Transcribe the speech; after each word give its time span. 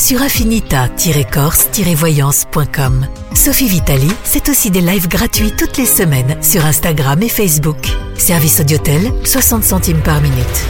sur 0.00 0.22
affinita-corse-voyance.com. 0.22 3.06
Sophie 3.34 3.68
Vitali, 3.68 4.10
c'est 4.24 4.48
aussi 4.48 4.70
des 4.70 4.80
lives 4.80 5.08
gratuits 5.08 5.52
toutes 5.56 5.76
les 5.76 5.84
semaines 5.84 6.42
sur 6.42 6.64
Instagram 6.64 7.22
et 7.22 7.28
Facebook. 7.28 7.76
Service 8.16 8.60
Audiotel, 8.60 9.12
60 9.24 9.62
centimes 9.62 10.00
par 10.00 10.22
minute. 10.22 10.66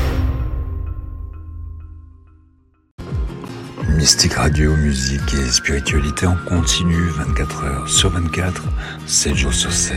Mystique 3.97 4.35
Radio, 4.35 4.77
musique 4.77 5.33
et 5.35 5.51
spiritualité 5.51 6.27
en 6.27 6.37
continu 6.49 7.09
24 7.10 7.65
heures 7.65 7.88
sur 7.88 8.10
24, 8.10 8.65
7 9.07 9.37
jours 9.37 9.55
sur 9.55 9.73
7. 9.73 9.97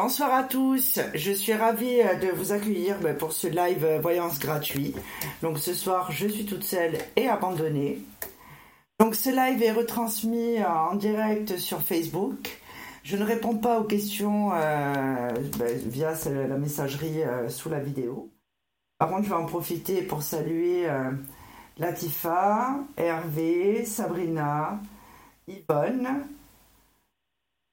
Bonsoir 0.00 0.32
à 0.32 0.44
tous, 0.44 1.00
je 1.12 1.32
suis 1.32 1.54
ravie 1.54 2.00
euh, 2.02 2.14
de 2.14 2.28
vous 2.28 2.52
accueillir 2.52 3.00
bah, 3.00 3.14
pour 3.14 3.32
ce 3.32 3.48
live 3.48 3.84
euh, 3.84 3.98
voyance 3.98 4.38
gratuit. 4.38 4.94
Donc 5.42 5.58
ce 5.58 5.74
soir, 5.74 6.12
je 6.12 6.28
suis 6.28 6.46
toute 6.46 6.62
seule 6.62 6.96
et 7.16 7.26
abandonnée. 7.26 7.98
Donc 9.00 9.16
ce 9.16 9.28
live 9.28 9.60
est 9.60 9.72
retransmis 9.72 10.58
euh, 10.58 10.68
en 10.68 10.94
direct 10.94 11.56
sur 11.56 11.82
Facebook. 11.82 12.60
Je 13.02 13.16
ne 13.16 13.24
réponds 13.24 13.56
pas 13.56 13.80
aux 13.80 13.84
questions 13.84 14.50
bah, 14.50 15.32
via 15.86 16.12
la 16.26 16.58
messagerie 16.58 17.22
sous 17.48 17.68
la 17.68 17.80
vidéo. 17.80 18.30
Par 18.98 19.08
contre, 19.08 19.24
je 19.24 19.30
vais 19.30 19.34
en 19.34 19.46
profiter 19.46 20.02
pour 20.02 20.22
saluer 20.22 20.86
Latifa, 21.76 22.76
Hervé, 22.96 23.84
Sabrina, 23.84 24.78
Yvonne, 25.48 26.22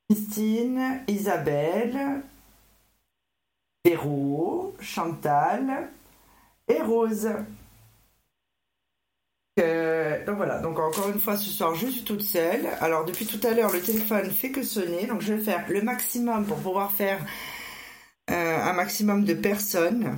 Christine, 0.09 1.01
Isabelle, 1.07 2.21
Véro, 3.83 4.75
Chantal 4.79 5.89
et 6.67 6.81
Rose. 6.81 7.29
Euh, 9.57 10.25
donc 10.25 10.35
voilà, 10.35 10.59
donc 10.59 10.77
encore 10.79 11.09
une 11.09 11.19
fois 11.19 11.37
ce 11.37 11.49
soir 11.49 11.73
je 11.75 11.87
suis 11.87 12.03
toute 12.03 12.21
seule. 12.21 12.67
Alors 12.81 13.05
depuis 13.05 13.25
tout 13.25 13.39
à 13.47 13.53
l'heure 13.53 13.71
le 13.71 13.79
téléphone 13.79 14.29
fait 14.29 14.51
que 14.51 14.63
sonner, 14.63 15.07
donc 15.07 15.21
je 15.21 15.33
vais 15.33 15.41
faire 15.41 15.65
le 15.69 15.81
maximum 15.81 16.45
pour 16.45 16.57
pouvoir 16.57 16.91
faire 16.91 17.19
euh, 18.29 18.61
un 18.61 18.73
maximum 18.73 19.23
de 19.23 19.33
personnes. 19.33 20.17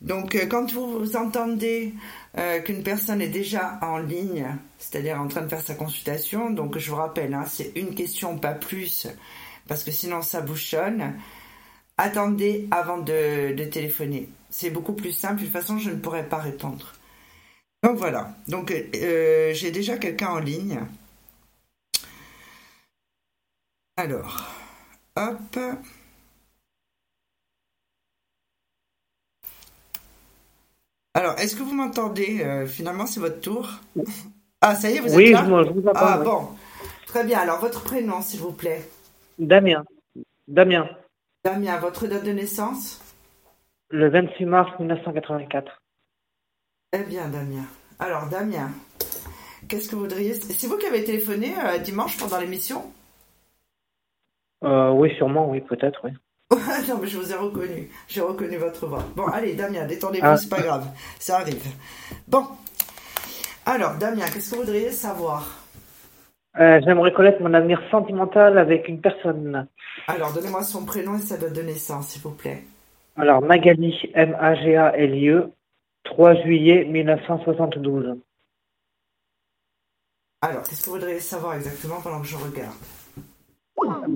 Donc 0.00 0.36
euh, 0.36 0.46
quand 0.46 0.72
vous 0.72 1.16
entendez 1.16 1.94
euh, 2.38 2.60
qu'une 2.60 2.82
personne 2.82 3.20
est 3.20 3.28
déjà 3.28 3.78
en 3.82 3.98
ligne, 3.98 4.46
c'est-à-dire 4.78 5.20
en 5.20 5.26
train 5.26 5.42
de 5.42 5.48
faire 5.48 5.60
sa 5.60 5.74
consultation. 5.74 6.50
Donc 6.50 6.78
je 6.78 6.90
vous 6.90 6.96
rappelle, 6.96 7.34
hein, 7.34 7.44
c'est 7.48 7.72
une 7.74 7.94
question, 7.94 8.38
pas 8.38 8.54
plus, 8.54 9.08
parce 9.66 9.82
que 9.82 9.90
sinon 9.90 10.22
ça 10.22 10.40
bouchonne. 10.40 11.14
Attendez 11.96 12.68
avant 12.70 12.98
de, 12.98 13.64
téléphoner. 13.64 14.28
C'est 14.50 14.70
beaucoup 14.70 14.92
plus 14.92 15.12
simple. 15.12 15.40
De 15.40 15.44
toute 15.46 15.52
façon, 15.52 15.78
je 15.78 15.90
ne 15.90 15.96
pourrais 15.96 16.28
pas 16.28 16.38
répondre. 16.38 16.92
Donc 17.82 17.96
voilà. 17.98 18.36
Donc 18.46 18.70
euh, 18.70 19.52
j'ai 19.54 19.70
déjà 19.72 19.98
quelqu'un 19.98 20.28
en 20.28 20.38
ligne. 20.38 20.80
Alors, 23.96 24.46
hop. 25.16 25.58
Alors, 31.18 31.36
est-ce 31.40 31.56
que 31.56 31.64
vous 31.64 31.74
m'entendez 31.74 32.44
euh, 32.44 32.64
Finalement, 32.64 33.04
c'est 33.04 33.18
votre 33.18 33.40
tour? 33.40 33.68
Ah, 34.60 34.76
ça 34.76 34.88
y 34.88 34.96
est, 34.98 35.00
vous 35.00 35.08
êtes 35.18 35.30
là? 35.32 35.44
Oui, 35.48 35.64
je 35.66 35.72
vous 35.72 35.88
entends. 35.88 35.92
Ah, 35.96 36.18
bon. 36.18 36.48
Très 37.08 37.24
bien. 37.24 37.40
Alors, 37.40 37.58
votre 37.58 37.82
prénom, 37.82 38.22
s'il 38.22 38.38
vous 38.38 38.52
plaît? 38.52 38.88
Damien. 39.36 39.84
Damien. 40.46 40.88
Damien, 41.44 41.76
votre 41.78 42.06
date 42.06 42.24
de 42.24 42.30
naissance? 42.30 43.00
Le 43.90 44.08
26 44.08 44.44
mars 44.44 44.70
1984. 44.78 45.82
Eh 46.92 46.98
bien, 46.98 47.26
Damien. 47.26 47.64
Alors, 47.98 48.28
Damien, 48.28 48.70
qu'est-ce 49.68 49.88
que 49.88 49.96
vous 49.96 50.02
voudriez? 50.02 50.34
C'est 50.34 50.68
vous 50.68 50.78
qui 50.78 50.86
avez 50.86 51.02
téléphoné 51.02 51.52
euh, 51.64 51.78
dimanche 51.78 52.16
pendant 52.16 52.38
l'émission? 52.38 52.92
Euh, 54.62 54.90
Oui, 54.90 55.12
sûrement, 55.16 55.50
oui, 55.50 55.62
peut-être, 55.62 56.00
oui. 56.04 56.12
non, 56.88 56.98
mais 57.00 57.06
je 57.08 57.18
vous 57.18 57.30
ai 57.30 57.34
reconnu. 57.34 57.90
J'ai 58.08 58.20
reconnu 58.20 58.56
votre 58.56 58.86
voix. 58.86 59.04
Bon, 59.14 59.26
allez, 59.26 59.54
Damien, 59.54 59.86
détendez-vous, 59.86 60.26
ah. 60.26 60.36
c'est 60.36 60.48
pas 60.48 60.62
grave. 60.62 60.86
Ça 61.18 61.38
arrive. 61.38 61.66
Bon. 62.26 62.46
Alors, 63.66 63.94
Damien, 63.96 64.24
qu'est-ce 64.32 64.50
que 64.50 64.54
vous 64.56 64.62
voudriez 64.62 64.90
savoir? 64.90 65.66
Euh, 66.58 66.80
J'aimerais 66.84 67.12
connaître 67.12 67.42
mon 67.42 67.52
avenir 67.52 67.82
sentimental 67.90 68.56
avec 68.56 68.88
une 68.88 69.00
personne. 69.00 69.68
Alors, 70.06 70.32
donnez-moi 70.32 70.62
son 70.62 70.86
prénom 70.86 71.16
et 71.16 71.20
sa 71.20 71.36
date 71.36 71.52
de 71.52 71.62
naissance, 71.62 72.08
s'il 72.08 72.22
vous 72.22 72.30
plaît. 72.30 72.64
Alors, 73.16 73.42
Magali, 73.42 73.94
M-A-G-A-L-I-E, 74.14 75.50
3 76.04 76.34
juillet 76.42 76.84
1972. 76.84 78.16
Alors, 80.40 80.62
qu'est-ce 80.62 80.80
que 80.80 80.86
vous 80.86 80.96
voudriez 80.96 81.20
savoir 81.20 81.54
exactement 81.54 82.00
pendant 82.00 82.22
que 82.22 82.26
je 82.26 82.36
regarde? 82.36 82.74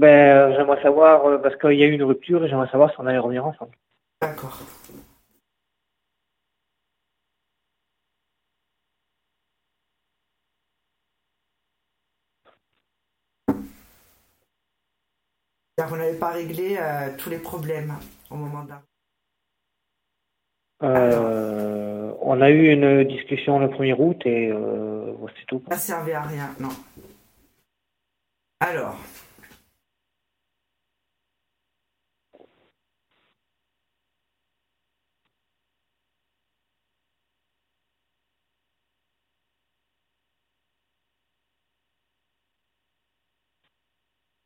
Ben, 0.03 0.53
j'aimerais 0.57 0.83
savoir, 0.83 1.25
euh, 1.27 1.39
parce 1.39 1.55
qu'il 1.57 1.79
y 1.79 1.85
a 1.85 1.87
eu 1.87 1.93
une 1.93 2.03
rupture, 2.03 2.45
et 2.45 2.49
j'aimerais 2.49 2.69
savoir 2.71 2.91
si 2.91 2.97
on 2.99 3.07
allait 3.07 3.19
revenir 3.19 3.47
ensemble. 3.47 3.71
D'accord. 4.21 4.59
Vous 15.89 15.97
n'avez 15.97 16.19
pas 16.19 16.31
réglé 16.31 16.77
euh, 16.79 17.11
tous 17.17 17.31
les 17.31 17.39
problèmes 17.39 17.95
au 18.31 18.37
moment 18.37 18.65
là. 18.69 18.83
Euh, 20.83 22.13
on 22.21 22.41
a 22.41 22.51
eu 22.51 22.73
une 22.73 23.05
discussion 23.05 23.59
le 23.59 23.69
1er 23.69 23.95
août 23.99 24.21
et 24.25 24.51
euh, 24.51 25.13
c'est 25.37 25.47
tout. 25.47 25.63
Ça 25.71 25.77
servait 25.77 26.15
à 26.15 26.23
rien, 26.23 26.51
non. 26.59 26.71
Alors, 28.61 28.97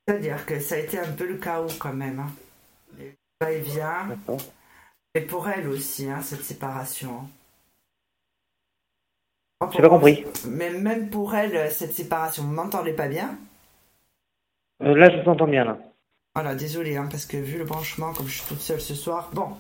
C'est-à-dire 0.07 0.47
que 0.47 0.61
ça 0.61 0.77
a 0.77 0.79
été 0.79 0.99
un 0.99 1.13
peu 1.13 1.27
le 1.27 1.37
chaos 1.37 1.69
quand 1.79 1.93
même. 1.93 2.21
Hein. 2.21 2.31
Et 3.49 3.61
vient. 3.61 4.09
Et 5.15 5.21
pour 5.21 5.49
elle 5.49 5.69
aussi, 5.69 6.09
hein, 6.09 6.21
cette 6.23 6.43
séparation. 6.43 7.29
J'ai 9.73 9.83
pas 9.83 9.89
compris. 9.89 10.25
Mais 10.47 10.71
même 10.71 11.11
pour 11.11 11.35
elle, 11.35 11.71
cette 11.73 11.95
séparation, 11.95 12.45
vous 12.45 12.53
m'entendez 12.53 12.93
pas 12.93 13.09
bien? 13.09 13.37
Euh, 14.83 14.95
Là, 14.95 15.11
je 15.11 15.23
vous 15.23 15.31
entends 15.31 15.47
bien, 15.47 15.65
là. 15.65 15.79
Voilà, 16.35 16.55
désolé, 16.55 16.97
hein, 16.97 17.09
parce 17.11 17.25
que 17.27 17.39
vu 17.39 17.59
le 17.59 17.65
branchement, 17.65 18.13
comme 18.13 18.29
je 18.29 18.39
suis 18.39 18.47
toute 18.47 18.61
seule 18.61 18.81
ce 18.81 18.95
soir. 18.95 19.31
Bon, 19.33 19.57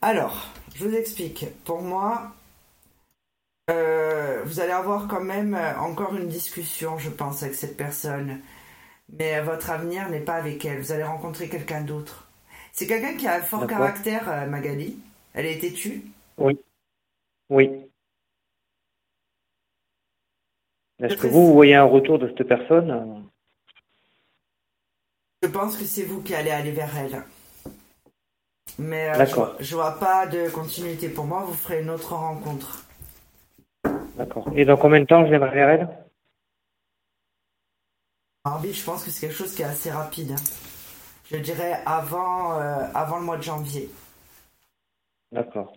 alors, 0.00 0.48
je 0.74 0.86
vous 0.86 0.94
explique. 0.94 1.46
Pour 1.64 1.82
moi, 1.82 2.32
euh, 3.70 4.42
vous 4.44 4.60
allez 4.60 4.72
avoir 4.72 5.08
quand 5.08 5.22
même 5.22 5.58
encore 5.78 6.14
une 6.14 6.28
discussion, 6.28 6.98
je 6.98 7.10
pense, 7.10 7.42
avec 7.42 7.54
cette 7.54 7.76
personne 7.76 8.40
mais 9.12 9.40
votre 9.40 9.70
avenir 9.70 10.08
n'est 10.08 10.20
pas 10.20 10.34
avec 10.34 10.64
elle. 10.64 10.80
Vous 10.80 10.92
allez 10.92 11.02
rencontrer 11.02 11.48
quelqu'un 11.48 11.82
d'autre. 11.82 12.28
C'est 12.72 12.86
quelqu'un 12.86 13.16
qui 13.16 13.26
a 13.26 13.36
un 13.36 13.42
fort 13.42 13.66
caractère, 13.66 14.28
euh, 14.28 14.46
Magali. 14.46 14.98
Elle 15.32 15.46
a 15.46 15.50
été 15.50 15.72
tue 15.72 16.02
Oui. 16.38 16.58
Oui. 17.50 17.70
Est-ce 21.00 21.16
que 21.16 21.26
vous, 21.26 21.52
voyez 21.52 21.74
un 21.74 21.84
retour 21.84 22.18
de 22.18 22.28
cette 22.28 22.46
personne 22.48 23.24
Je 25.42 25.48
pense 25.48 25.76
que 25.76 25.84
c'est 25.84 26.04
vous 26.04 26.22
qui 26.22 26.34
allez 26.34 26.50
aller 26.50 26.70
vers 26.72 26.96
elle. 26.96 27.22
Mais 28.78 29.10
euh, 29.10 29.24
je, 29.60 29.74
ne 29.74 29.80
vois 29.80 29.98
pas 29.98 30.26
de 30.26 30.48
continuité. 30.50 31.08
Pour 31.08 31.26
moi, 31.26 31.44
vous 31.46 31.54
ferez 31.54 31.82
une 31.82 31.90
autre 31.90 32.14
rencontre. 32.14 32.84
D'accord. 34.16 34.48
Et 34.56 34.64
dans 34.64 34.76
combien 34.76 35.00
de 35.00 35.04
temps 35.04 35.24
je 35.24 35.30
viendrai 35.30 35.50
vers 35.50 35.68
elle? 35.68 36.03
Je 38.46 38.84
pense 38.84 39.04
que 39.04 39.10
c'est 39.10 39.26
quelque 39.26 39.36
chose 39.36 39.54
qui 39.54 39.62
est 39.62 39.66
assez 39.66 39.90
rapide. 39.90 40.32
Hein. 40.32 40.42
Je 41.30 41.36
dirais 41.36 41.80
avant, 41.86 42.60
euh, 42.60 42.86
avant 42.94 43.18
le 43.18 43.24
mois 43.24 43.36
de 43.36 43.42
janvier. 43.42 43.90
D'accord. 45.32 45.72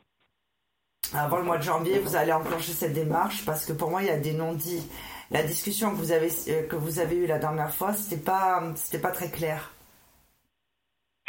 avant 1.14 1.38
le 1.38 1.44
mois 1.44 1.58
de 1.58 1.64
janvier, 1.64 2.00
vous 2.00 2.16
allez 2.16 2.34
enclencher 2.34 2.74
cette 2.74 2.94
démarche 2.94 3.46
parce 3.46 3.66
que 3.66 3.74
pour 3.74 3.90
moi, 3.90 4.02
il 4.02 4.08
y 4.08 4.12
a 4.12 4.18
des 4.18 4.34
non-dits. 4.34 4.88
La 5.31 5.44
discussion 5.44 5.92
que 5.92 5.96
vous 5.96 6.12
avez 6.12 6.30
euh, 6.50 6.68
que 6.68 6.75
vous 6.75 7.00
avez 7.00 7.16
eue 7.16 7.28
la 7.28 7.40
dernière 7.40 7.74
fois, 7.74 7.94
c'était 7.94 8.22
pas 8.22 8.62
c'était 8.75 9.00
pas 9.00 9.12
très 9.12 9.30
clair. 9.30 9.74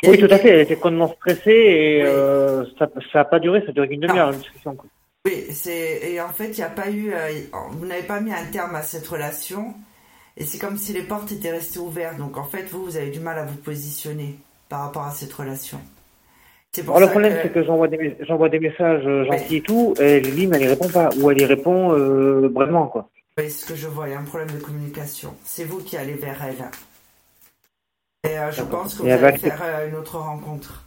Oui, 0.05 0.19
tout 0.19 0.29
à 0.31 0.39
fait. 0.39 0.51
Elle 0.51 0.61
était 0.61 0.77
complètement 0.77 1.13
stressée 1.15 1.51
et 1.51 2.03
euh, 2.05 2.65
ça 2.79 2.89
n'a 3.15 3.25
pas 3.25 3.41
duré. 3.41 3.61
Ça 3.63 3.71
a 3.71 3.73
duré 3.73 3.89
une 3.91 4.01
demi-heure 4.01 4.31
une 4.31 4.39
discussion. 4.39 4.77
Oui, 5.25 5.47
c'est 5.53 6.01
et 6.03 6.21
en 6.21 6.29
fait, 6.29 6.51
il 6.51 6.57
n'y 6.57 6.63
a 6.63 6.71
pas 6.71 6.91
eu. 6.91 7.13
Euh, 7.13 7.29
vous 7.73 7.87
n'avez 7.87 8.05
pas 8.05 8.21
mis 8.21 8.33
un 8.33 8.45
terme 8.47 8.77
à 8.77 8.83
cette 8.83 9.07
relation 9.09 9.75
et 10.39 10.45
c'est 10.45 10.59
comme 10.59 10.79
si 10.79 10.93
les 10.93 11.03
portes 11.03 11.33
étaient 11.33 11.51
restées 11.51 11.81
ouvertes. 11.81 12.17
Donc 12.17 12.39
en 12.39 12.45
fait, 12.45 12.63
vous, 12.71 12.85
vous 12.85 12.97
avez 12.97 13.11
du 13.11 13.21
mal 13.21 13.39
à 13.39 13.45
vous 13.45 13.57
positionner 13.57 14.37
par 14.69 14.83
rapport 14.83 15.03
à 15.03 15.11
cette 15.11 15.33
relation. 15.33 15.79
Alors, 16.87 17.01
le 17.01 17.09
problème, 17.09 17.37
c'est 17.43 17.53
que 17.53 17.65
j'envoie 17.65 17.89
des, 17.89 18.17
j'envoie 18.21 18.49
des 18.49 18.61
messages 18.61 19.03
euh, 19.07 19.25
gentils 19.25 19.57
et 19.57 19.63
tout, 19.63 19.95
et 19.99 20.21
Lily, 20.21 20.49
elle 20.53 20.63
y 20.63 20.69
répond 20.69 20.89
pas, 20.89 21.09
ou 21.19 21.31
elle 21.31 21.41
y 21.41 21.45
répond 21.45 21.93
euh, 21.93 22.49
vraiment, 22.55 22.87
quoi. 22.87 23.09
Oui, 23.37 23.51
ce 23.51 23.67
que 23.67 23.75
je 23.75 23.89
vois, 23.89 24.07
il 24.07 24.13
y 24.13 24.15
a 24.15 24.19
un 24.19 24.25
problème 24.25 24.51
de 24.51 24.63
communication. 24.63 25.35
C'est 25.45 25.65
vous 25.65 25.79
qui 25.79 25.97
allez 25.97 26.13
vers 26.13 26.37
elle. 26.45 26.71
Et 28.31 28.39
euh, 28.39 28.53
je 28.53 28.63
pense 28.63 28.95
que 28.95 29.03
vous 29.03 29.09
allez 29.09 29.39
faire 29.39 29.63
une 29.89 29.97
autre 29.97 30.19
rencontre. 30.19 30.85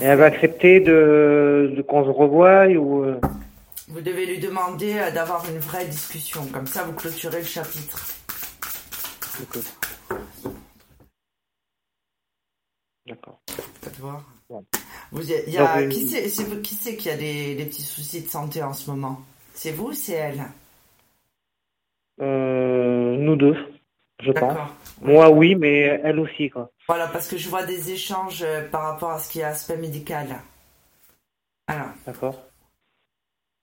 et 0.00 0.04
elle 0.04 0.18
va 0.18 0.26
accepter 0.26 0.80
de, 0.80 1.74
de 1.76 1.82
qu'on 1.82 2.04
se 2.04 2.10
revoie 2.10 2.68
ou... 2.68 3.04
Vous 3.90 4.00
devez 4.00 4.26
lui 4.26 4.38
demander 4.38 4.94
d'avoir 5.12 5.48
une 5.48 5.58
vraie 5.58 5.86
discussion. 5.86 6.46
Comme 6.46 6.66
ça, 6.66 6.84
vous 6.84 6.92
clôturez 6.92 7.40
le 7.40 7.44
chapitre. 7.44 8.06
D'accord. 13.06 14.24
Vous, 15.12 15.28
y 15.28 15.58
a, 15.58 15.88
qui 15.88 16.06
c'est 16.06 16.62
qui 16.62 16.74
c'est 16.74 16.96
qui 16.96 17.10
a 17.10 17.16
des, 17.16 17.56
des, 17.56 17.64
petits 17.64 17.82
soucis 17.82 18.22
de 18.22 18.28
santé 18.28 18.62
en 18.62 18.72
ce 18.72 18.90
moment? 18.90 19.20
C'est 19.54 19.72
vous 19.72 19.88
ou 19.88 19.92
c'est 19.92 20.12
elle? 20.12 20.44
Euh, 22.20 23.16
Nous 23.16 23.36
deux, 23.36 23.56
je 24.22 24.30
pense. 24.30 24.56
Moi 25.00 25.30
oui, 25.30 25.56
mais 25.56 26.00
elle 26.04 26.20
aussi 26.20 26.50
quoi. 26.50 26.70
Voilà, 26.86 27.08
parce 27.08 27.26
que 27.26 27.36
je 27.36 27.48
vois 27.48 27.64
des 27.64 27.90
échanges 27.90 28.42
euh, 28.42 28.68
par 28.68 28.82
rapport 28.82 29.10
à 29.10 29.18
ce 29.18 29.30
qui 29.30 29.40
est 29.40 29.44
aspect 29.44 29.76
médical. 29.76 30.28
Alors. 31.66 31.88
D'accord. 32.06 32.49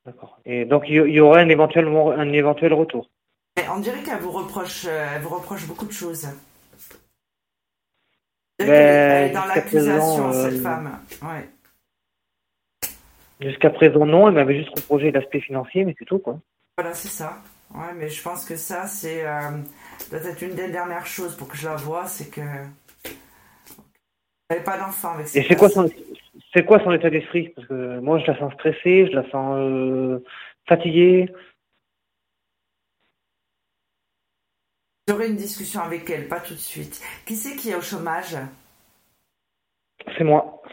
D'accord. 0.07 0.39
Et 0.45 0.63
donc 0.63 0.85
il 0.87 0.95
y, 0.95 1.19
aurait 1.19 1.41
un 1.41 1.49
éventuel 1.49 1.85
un 1.85 2.31
éventuel 2.31 2.73
retour. 2.73 3.09
on 3.69 3.79
dirait 3.79 4.01
qu'elle 4.03 4.19
vous 4.19 4.31
reproche, 4.31 4.85
euh, 4.87 5.07
elle 5.13 5.21
vous 5.21 5.35
reproche 5.35 5.67
beaucoup 5.67 5.85
de 5.85 5.91
choses. 5.91 6.29
Ben, 8.57 8.69
elle 8.69 9.29
est 9.29 9.33
dans 9.33 9.45
l'accusation, 9.45 10.31
cette 10.31 10.53
euh, 10.53 10.61
femme. 10.61 10.97
Ouais. 11.21 11.49
Jusqu'à 13.41 13.69
présent, 13.69 14.05
non. 14.05 14.29
Elle 14.29 14.35
m'avait 14.35 14.55
juste 14.55 14.73
reproché 14.79 15.11
l'aspect 15.11 15.41
financier, 15.41 15.83
mais 15.83 15.93
c'est 15.99 16.05
tout, 16.05 16.19
quoi. 16.19 16.39
Voilà, 16.77 16.93
c'est 16.93 17.09
ça. 17.09 17.39
Ouais, 17.75 17.93
mais 17.97 18.07
je 18.07 18.21
pense 18.21 18.45
que 18.45 18.55
ça, 18.55 18.87
c'est 18.87 19.27
euh, 19.27 19.51
peut-être 20.09 20.41
une 20.41 20.55
des 20.55 20.69
dernières 20.69 21.05
choses 21.05 21.35
pour 21.35 21.49
que 21.49 21.57
je 21.57 21.67
la 21.67 21.75
vois, 21.75 22.07
c'est 22.07 22.29
que 22.29 22.41
elle 24.49 24.59
n'a 24.59 24.63
pas 24.63 24.77
d'enfant 24.77 25.11
avec 25.11 25.27
Et 25.35 25.43
c'est 25.43 25.55
quoi 25.57 25.67
son, 25.67 25.89
c'est 26.57 26.65
quoi 26.65 26.83
son 26.83 26.91
état 26.91 27.11
d'esprit? 27.11 27.49
Parce 27.49 27.67
que 27.67 27.99
moi, 27.99 28.17
je 28.17 28.25
la 28.25 28.39
sens 28.39 28.51
stressée, 28.53 29.05
je 29.05 29.15
la 29.15 29.29
sens 29.29 29.57
euh, 29.59 30.23
fatiguée. 30.67 31.31
J'aurai 35.07 35.29
une 35.29 35.35
discussion 35.35 35.81
avec 35.81 36.09
elle, 36.09 36.27
pas 36.27 36.39
tout 36.39 36.55
de 36.55 36.59
suite. 36.59 36.99
Qui 37.27 37.35
c'est 37.35 37.55
qui 37.55 37.69
est 37.69 37.75
au 37.75 37.81
chômage? 37.81 38.35
C'est 40.17 40.23
moi. 40.23 40.63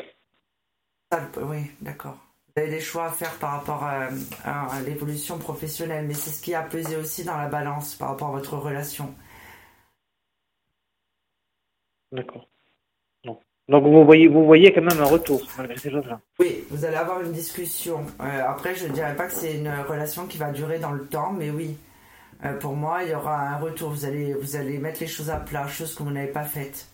oui, 1.42 1.70
d'accord. 1.82 2.16
Vous 2.48 2.62
avez 2.62 2.70
des 2.70 2.80
choix 2.80 3.06
à 3.06 3.10
faire 3.10 3.38
par 3.38 3.52
rapport 3.52 3.84
à, 3.84 4.80
l'évolution 4.86 5.38
professionnelle, 5.38 6.06
mais 6.06 6.14
c'est 6.14 6.30
ce 6.30 6.42
qui 6.42 6.54
a 6.54 6.62
pesé 6.62 6.96
aussi 6.96 7.24
dans 7.24 7.36
la 7.36 7.48
balance 7.48 7.94
par 7.94 8.08
rapport 8.08 8.28
à 8.28 8.32
votre 8.32 8.56
relation. 8.56 9.14
D'accord. 12.10 12.48
Donc 13.68 13.84
vous 13.84 14.04
voyez, 14.04 14.28
vous 14.28 14.44
voyez 14.44 14.72
quand 14.72 14.82
même 14.82 15.00
un 15.00 15.06
retour 15.06 15.40
malgré 15.56 15.76
ces 15.78 15.90
choses-là. 15.90 16.20
Oui, 16.38 16.64
vous 16.70 16.84
allez 16.84 16.96
avoir 16.96 17.22
une 17.22 17.32
discussion. 17.32 18.04
Euh, 18.20 18.42
après, 18.46 18.74
je 18.74 18.86
ne 18.86 18.92
dirais 18.92 19.16
pas 19.16 19.26
que 19.26 19.32
c'est 19.32 19.56
une 19.56 19.70
relation 19.88 20.26
qui 20.26 20.36
va 20.36 20.52
durer 20.52 20.78
dans 20.78 20.92
le 20.92 21.06
temps, 21.06 21.32
mais 21.32 21.50
oui, 21.50 21.76
euh, 22.44 22.58
pour 22.58 22.74
moi, 22.74 23.02
il 23.04 23.10
y 23.10 23.14
aura 23.14 23.40
un 23.40 23.56
retour. 23.56 23.90
Vous 23.90 24.04
allez, 24.04 24.34
vous 24.34 24.56
allez 24.56 24.76
mettre 24.78 25.00
les 25.00 25.06
choses 25.06 25.30
à 25.30 25.38
plat, 25.38 25.66
chose 25.66 25.94
que 25.94 26.02
vous 26.02 26.10
n'avez 26.10 26.30
pas 26.30 26.44
faite. 26.44 26.88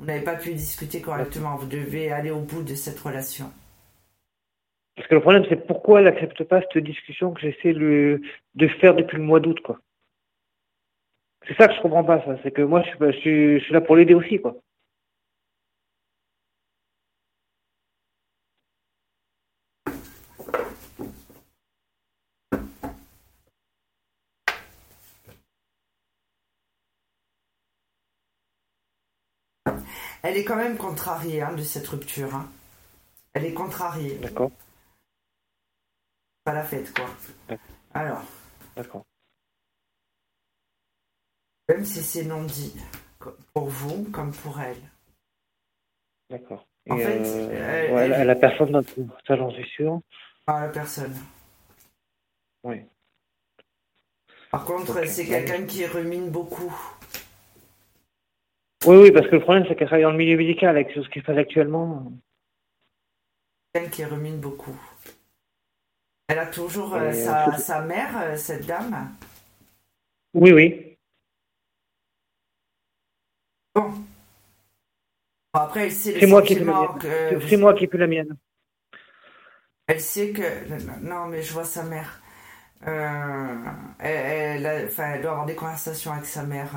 Vous 0.00 0.06
n'avez 0.06 0.24
pas 0.24 0.34
pu 0.34 0.52
discuter 0.52 1.00
correctement. 1.00 1.56
Vous 1.56 1.66
devez 1.66 2.10
aller 2.10 2.32
au 2.32 2.40
bout 2.40 2.62
de 2.62 2.74
cette 2.74 2.98
relation. 2.98 3.46
Parce 4.96 5.06
que 5.08 5.14
le 5.14 5.20
problème, 5.20 5.44
c'est 5.48 5.66
pourquoi 5.66 6.00
elle 6.00 6.06
n'accepte 6.06 6.42
pas 6.44 6.60
cette 6.60 6.82
discussion 6.82 7.32
que 7.32 7.40
j'essaie 7.40 7.72
de 7.72 8.20
faire 8.80 8.94
depuis 8.94 9.18
le 9.18 9.22
mois 9.22 9.40
d'août, 9.40 9.60
quoi. 9.60 9.78
C'est 11.46 11.56
ça 11.56 11.68
que 11.68 11.74
je 11.74 11.80
comprends 11.80 12.02
pas, 12.02 12.24
ça. 12.24 12.36
C'est 12.42 12.50
que 12.50 12.62
moi, 12.62 12.82
je 12.82 13.12
suis, 13.12 13.60
je 13.60 13.64
suis 13.64 13.72
là 13.72 13.80
pour 13.80 13.94
l'aider 13.94 14.14
aussi, 14.14 14.40
quoi. 14.40 14.56
Elle 30.22 30.36
est 30.36 30.44
quand 30.44 30.56
même 30.56 30.76
contrariée 30.76 31.42
hein, 31.42 31.54
de 31.54 31.62
cette 31.62 31.86
rupture. 31.86 32.34
Hein. 32.34 32.48
Elle 33.32 33.44
est 33.44 33.54
contrariée. 33.54 34.16
D'accord. 34.16 34.50
Pas 36.44 36.52
la 36.52 36.64
fête, 36.64 36.92
quoi. 36.94 37.06
Alors. 37.94 38.22
D'accord. 38.76 39.04
Même 41.68 41.84
si 41.84 42.02
c'est 42.02 42.24
non 42.24 42.44
dit, 42.44 42.74
pour 43.52 43.68
vous 43.68 44.04
comme 44.10 44.32
pour 44.32 44.60
elle. 44.60 44.80
D'accord. 46.30 46.66
En 46.88 46.96
fait, 46.96 47.20
euh, 47.20 47.98
elle, 47.98 48.12
elle, 48.12 48.30
a 48.30 48.36
personne 48.36 48.70
dans 48.70 48.82
ça 49.26 49.36
j'en 49.36 49.50
suis 49.50 49.68
sûr. 49.70 50.00
Pas 50.44 50.60
la 50.60 50.68
personne. 50.68 51.14
Oui. 52.62 52.82
Par 54.52 54.64
contre, 54.64 55.04
c'est 55.06 55.26
quelqu'un 55.26 55.66
qui 55.66 55.84
rumine 55.86 56.30
beaucoup. 56.30 56.72
Oui, 58.86 58.96
oui, 58.98 59.10
parce 59.10 59.26
que 59.26 59.34
le 59.34 59.40
problème, 59.40 59.64
c'est 59.66 59.74
qu'elle 59.74 59.88
travaille 59.88 60.04
dans 60.04 60.12
le 60.12 60.16
milieu 60.16 60.36
médical 60.36 60.70
avec 60.70 60.92
ce 60.92 61.00
qu'elle 61.08 61.24
fait 61.24 61.36
actuellement. 61.36 62.12
Elle 63.72 63.90
qui 63.90 64.04
rumine 64.04 64.38
beaucoup. 64.38 64.78
Elle 66.28 66.38
a 66.38 66.46
toujours 66.46 66.94
euh, 66.94 67.12
sa, 67.12 67.52
sa, 67.58 67.80
mère, 67.80 68.16
euh, 68.16 68.36
cette 68.36 68.64
dame 68.64 69.12
Oui, 70.34 70.52
oui. 70.52 70.96
Bon. 73.74 73.92
après, 75.52 75.86
elle 75.86 75.92
sait 75.92 76.20
C'est 76.20 76.26
moi 76.26 76.42
qui 76.42 76.54
C'est 76.54 77.56
moi 77.56 77.74
qui 77.74 77.84
ai 77.84 77.90
la 77.92 78.06
mienne. 78.06 78.36
Elle 79.88 80.00
sait 80.00 80.30
que. 80.30 80.42
Non, 81.04 81.26
mais 81.26 81.42
je 81.42 81.52
vois 81.52 81.64
sa 81.64 81.82
mère. 81.82 82.22
Euh, 82.86 83.54
elle, 83.98 84.64
elle, 84.64 85.22
doit 85.22 85.30
avoir 85.30 85.46
des 85.46 85.54
conversations 85.54 86.12
avec 86.12 86.26
sa 86.26 86.44
mère 86.44 86.70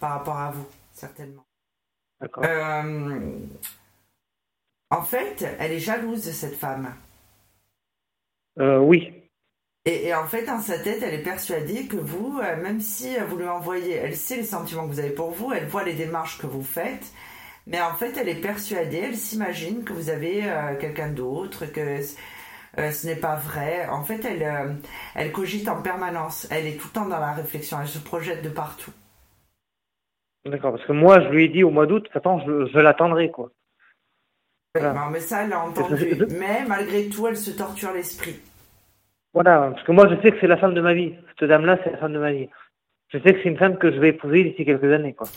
par 0.00 0.10
rapport 0.10 0.38
à 0.38 0.50
vous 0.50 0.66
certainement. 1.02 1.44
Euh, 2.38 3.38
en 4.90 5.02
fait, 5.02 5.44
elle 5.58 5.72
est 5.72 5.80
jalouse 5.80 6.24
de 6.24 6.30
cette 6.30 6.54
femme. 6.54 6.94
Euh, 8.60 8.78
oui. 8.78 9.12
Et, 9.84 10.14
en 10.14 10.28
fait, 10.28 10.44
dans 10.44 10.60
sa 10.60 10.78
tête, 10.78 11.02
elle 11.02 11.14
est 11.14 11.24
persuadée 11.24 11.88
que 11.88 11.96
vous, 11.96 12.38
euh, 12.38 12.62
même 12.62 12.80
si 12.80 13.16
vous 13.28 13.36
lui 13.36 13.48
envoyez, 13.48 13.94
elle 13.94 14.14
sait 14.14 14.36
les 14.36 14.44
sentiments 14.44 14.86
que 14.86 14.92
vous 14.92 15.00
avez 15.00 15.10
pour 15.10 15.32
vous, 15.32 15.52
elle 15.52 15.66
voit 15.66 15.82
les 15.82 15.94
démarches 15.94 16.38
que 16.38 16.46
vous 16.46 16.62
faites, 16.62 17.12
mais 17.66 17.80
en 17.80 17.94
fait, 17.94 18.16
elle 18.16 18.28
est 18.28 18.40
persuadée, 18.40 18.98
elle 18.98 19.16
s'imagine 19.16 19.82
que 19.82 19.92
vous 19.92 20.08
avez 20.08 20.42
quelqu'un 20.80 21.08
d'autre, 21.08 21.66
que 21.66 22.00
ce 22.76 23.06
n'est 23.06 23.16
pas 23.16 23.34
vrai. 23.34 23.88
En 23.88 24.04
fait, 24.04 24.24
elle, 24.24 24.80
elle 25.14 25.32
cogite 25.32 25.68
en 25.68 25.80
permanence. 25.80 26.46
Elle 26.50 26.66
est 26.66 26.76
tout 26.76 26.88
le 26.88 26.92
temps 26.92 27.06
dans 27.06 27.20
la 27.20 27.32
réflexion. 27.32 27.78
Elle 27.80 27.88
se 27.88 27.98
projette 27.98 28.42
de 28.42 28.48
partout. 28.48 28.92
D'accord, 30.44 30.72
parce 30.72 30.84
que 30.84 30.92
moi, 30.92 31.20
je 31.20 31.28
lui 31.28 31.44
ai 31.44 31.48
dit 31.48 31.62
au 31.62 31.70
mois 31.70 31.86
d'août, 31.86 32.08
attends, 32.14 32.40
je, 32.40 32.66
je 32.66 32.78
l'attendrai, 32.78 33.30
quoi. 33.30 33.50
Non, 34.80 35.10
mais 35.10 35.20
ça, 35.20 35.44
elle 35.44 35.52
a 35.52 35.60
entendu. 35.60 36.16
Mais 36.30 36.64
malgré 36.66 37.08
tout, 37.08 37.26
elle 37.28 37.36
se 37.36 37.50
torture 37.50 37.92
l'esprit. 37.92 38.40
Voilà, 39.34 39.70
parce 39.72 39.84
que 39.84 39.92
moi, 39.92 40.08
je 40.08 40.20
sais 40.22 40.32
que 40.32 40.38
c'est 40.40 40.46
la 40.46 40.56
femme 40.56 40.74
de 40.74 40.80
ma 40.80 40.94
vie. 40.94 41.14
Cette 41.38 41.48
dame-là, 41.48 41.78
c'est 41.84 41.92
la 41.92 41.98
femme 41.98 42.14
de 42.14 42.18
ma 42.18 42.32
vie. 42.32 42.48
Je 43.08 43.18
sais 43.18 43.34
que 43.34 43.42
c'est 43.42 43.48
une 43.48 43.58
femme 43.58 43.76
que 43.76 43.92
je 43.92 43.98
vais 43.98 44.08
épouser 44.08 44.44
d'ici 44.44 44.64
quelques 44.64 44.90
années, 44.90 45.12
quoi. 45.12 45.28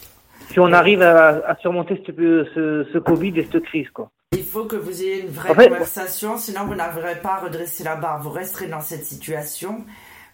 Si 0.49 0.59
on 0.59 0.71
arrive 0.71 1.01
à, 1.01 1.55
surmonter 1.59 2.01
ce, 2.05 2.87
ce, 2.93 2.97
Covid 2.97 3.39
et 3.39 3.43
cette 3.43 3.63
crise, 3.63 3.89
quoi. 3.89 4.11
Il 4.31 4.43
faut 4.43 4.65
que 4.65 4.75
vous 4.75 5.01
ayez 5.01 5.21
une 5.21 5.29
vraie 5.29 5.53
conversation, 5.53 6.37
sinon 6.37 6.65
vous 6.65 6.75
n'arriverez 6.75 7.19
pas 7.21 7.35
à 7.35 7.39
redresser 7.41 7.83
la 7.83 7.95
barre. 7.95 8.21
Vous 8.21 8.29
resterez 8.29 8.67
dans 8.67 8.81
cette 8.81 9.03
situation 9.03 9.83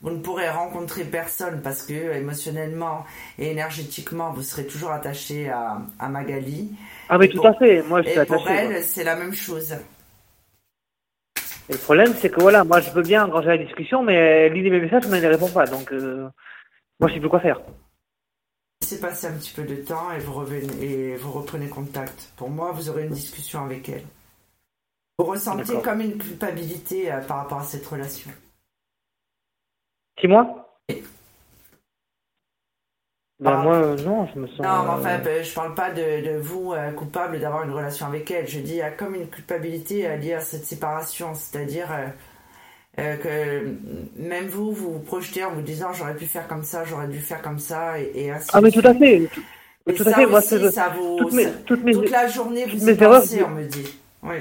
vous 0.02 0.10
ne 0.10 0.20
pourrez 0.20 0.50
rencontrer 0.50 1.04
personne 1.04 1.62
parce 1.62 1.84
que 1.84 1.94
émotionnellement 2.16 3.06
et 3.38 3.52
énergétiquement, 3.52 4.32
vous 4.32 4.42
serez 4.42 4.66
toujours 4.66 4.92
attaché 4.92 5.50
à, 5.50 5.82
à 6.00 6.10
Magali. 6.10 6.72
Ah 7.10 7.18
mais 7.18 7.28
tout 7.28 7.46
à 7.46 7.54
fait, 7.54 7.84
moi 7.84 8.02
je 8.02 8.10
suis 8.10 8.20
et 8.20 8.26
Pour 8.26 8.48
elle, 8.50 8.84
c'est 8.84 9.04
la 9.04 9.16
même 9.16 9.34
chose. 9.34 9.76
Et 11.70 11.74
le 11.74 11.78
problème, 11.78 12.14
c'est 12.20 12.30
que 12.30 12.42
voilà, 12.42 12.64
moi 12.64 12.82
je 12.82 12.90
veux 12.90 13.04
bien 13.04 13.26
engager 13.26 13.50
la 13.50 13.58
discussion, 13.60 14.02
mais 14.04 14.16
elle 14.16 14.54
lit 14.54 14.70
mes 14.70 14.82
messages, 14.82 15.08
mais 15.08 15.18
elle 15.18 15.26
ne 15.26 15.30
répond 15.30 15.50
pas. 15.50 15.66
Donc, 15.66 15.92
euh, 15.94 16.28
moi 17.00 17.08
je 17.08 17.14
sais 17.14 17.20
plus 17.20 17.30
quoi 17.30 17.40
faire. 17.40 17.62
Laissez 18.82 19.00
passer 19.00 19.28
un 19.28 19.34
petit 19.34 19.54
peu 19.54 19.64
de 19.64 19.76
temps 19.76 20.12
et 20.12 20.20
vous, 20.20 20.34
revenez, 20.34 20.84
et 20.84 21.16
vous 21.16 21.32
reprenez 21.32 21.68
contact. 21.68 22.34
Pour 22.36 22.50
moi, 22.50 22.72
vous 22.72 22.90
aurez 22.90 23.04
une 23.04 23.14
discussion 23.14 23.64
avec 23.64 23.88
elle. 23.88 24.04
Vous 25.20 25.26
ressentez 25.26 25.80
comme 25.84 26.02
une 26.02 26.18
culpabilité 26.18 27.12
euh, 27.12 27.20
par 27.22 27.38
rapport 27.38 27.60
à 27.60 27.64
cette 27.64 27.86
relation. 27.86 28.32
Six 30.20 30.28
mois 30.28 30.58
Ben 33.40 33.54
Ah. 33.58 33.64
moi, 33.64 33.76
euh, 33.78 33.96
non, 34.04 34.28
je 34.28 34.40
me 34.40 34.48
sens. 34.48 34.60
Non, 34.60 34.84
mais 34.84 34.90
euh, 34.90 34.92
enfin, 35.00 35.18
ben, 35.18 35.44
je 35.44 35.54
parle 35.56 35.74
pas 35.74 35.90
de, 35.90 36.32
de 36.32 36.38
vous 36.38 36.74
euh, 36.74 36.92
coupable 36.92 37.40
d'avoir 37.40 37.64
une 37.64 37.72
relation 37.72 38.06
avec 38.06 38.30
elle. 38.30 38.48
Je 38.48 38.60
dis, 38.60 38.74
il 38.74 38.78
y 38.78 38.82
a 38.84 38.92
comme 38.92 39.16
une 39.16 39.28
culpabilité 39.30 40.08
euh, 40.08 40.16
liée 40.18 40.34
à 40.34 40.42
cette 40.42 40.64
séparation. 40.66 41.34
C'est-à-dire 41.34 41.88
euh, 41.92 42.08
euh, 43.00 43.18
que 43.18 43.76
même 44.22 44.46
vous, 44.48 44.72
vous 44.74 44.94
vous 44.94 45.00
projetez 45.00 45.44
en 45.44 45.52
vous 45.54 45.62
disant, 45.64 45.92
j'aurais 45.92 46.16
pu 46.16 46.26
faire 46.28 46.48
comme 46.48 46.64
ça, 46.64 46.84
j'aurais 46.86 47.08
dû 47.08 47.18
faire 47.20 47.42
comme 47.42 47.58
ça, 47.58 48.00
et, 48.00 48.12
et 48.14 48.32
ainsi 48.32 48.48
Ah, 48.54 48.62
mais 48.62 48.70
tout 48.70 48.82
à 48.84 48.94
fait. 48.94 49.28
Et 49.88 49.94
tout 49.96 50.04
à 50.04 50.12
ça 50.12 50.16
fait, 50.18 50.26
moi, 50.28 50.38
aussi, 50.38 50.60
je- 50.60 50.70
ça 50.70 50.90
vous, 50.90 51.16
Toutes 51.18 51.34
mes, 51.34 51.52
toutes 51.66 51.84
mes, 51.84 51.94
toute 51.94 52.12
la 52.12 52.28
journée, 52.28 52.66
vous 52.68 52.88
y 52.90 52.92
erreurs, 52.92 53.22
pensez, 53.22 53.40
je- 53.40 53.44
on 53.44 53.50
me 53.50 53.64
dit. 53.66 53.98
Oui. 54.22 54.36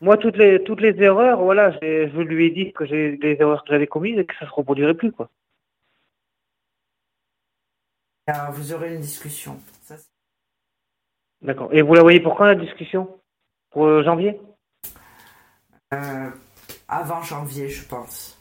Moi, 0.00 0.16
toutes 0.16 0.36
les, 0.36 0.62
toutes 0.64 0.80
les 0.80 1.00
erreurs, 1.02 1.42
voilà, 1.42 1.72
je 1.72 2.20
lui 2.20 2.46
ai 2.46 2.50
dit 2.50 2.72
que 2.72 2.86
j'ai 2.86 3.16
les 3.18 3.36
erreurs 3.40 3.64
que 3.64 3.70
j'avais 3.70 3.86
commises 3.86 4.18
et 4.18 4.24
que 4.24 4.34
ça 4.36 4.46
se 4.46 4.52
reproduirait 4.52 4.94
plus, 4.94 5.12
quoi. 5.12 5.28
Euh, 8.30 8.50
vous 8.52 8.72
aurez 8.72 8.94
une 8.94 9.00
discussion. 9.00 9.60
D'accord. 11.42 11.70
Et 11.72 11.82
vous 11.82 11.94
la 11.94 12.02
voyez 12.02 12.20
pour 12.20 12.36
quand 12.36 12.44
la 12.44 12.54
discussion? 12.54 13.20
Pour 13.70 13.86
euh, 13.86 14.02
janvier? 14.02 14.40
Euh, 15.92 16.30
avant 16.88 17.22
janvier, 17.22 17.68
je 17.68 17.84
pense. 17.86 18.38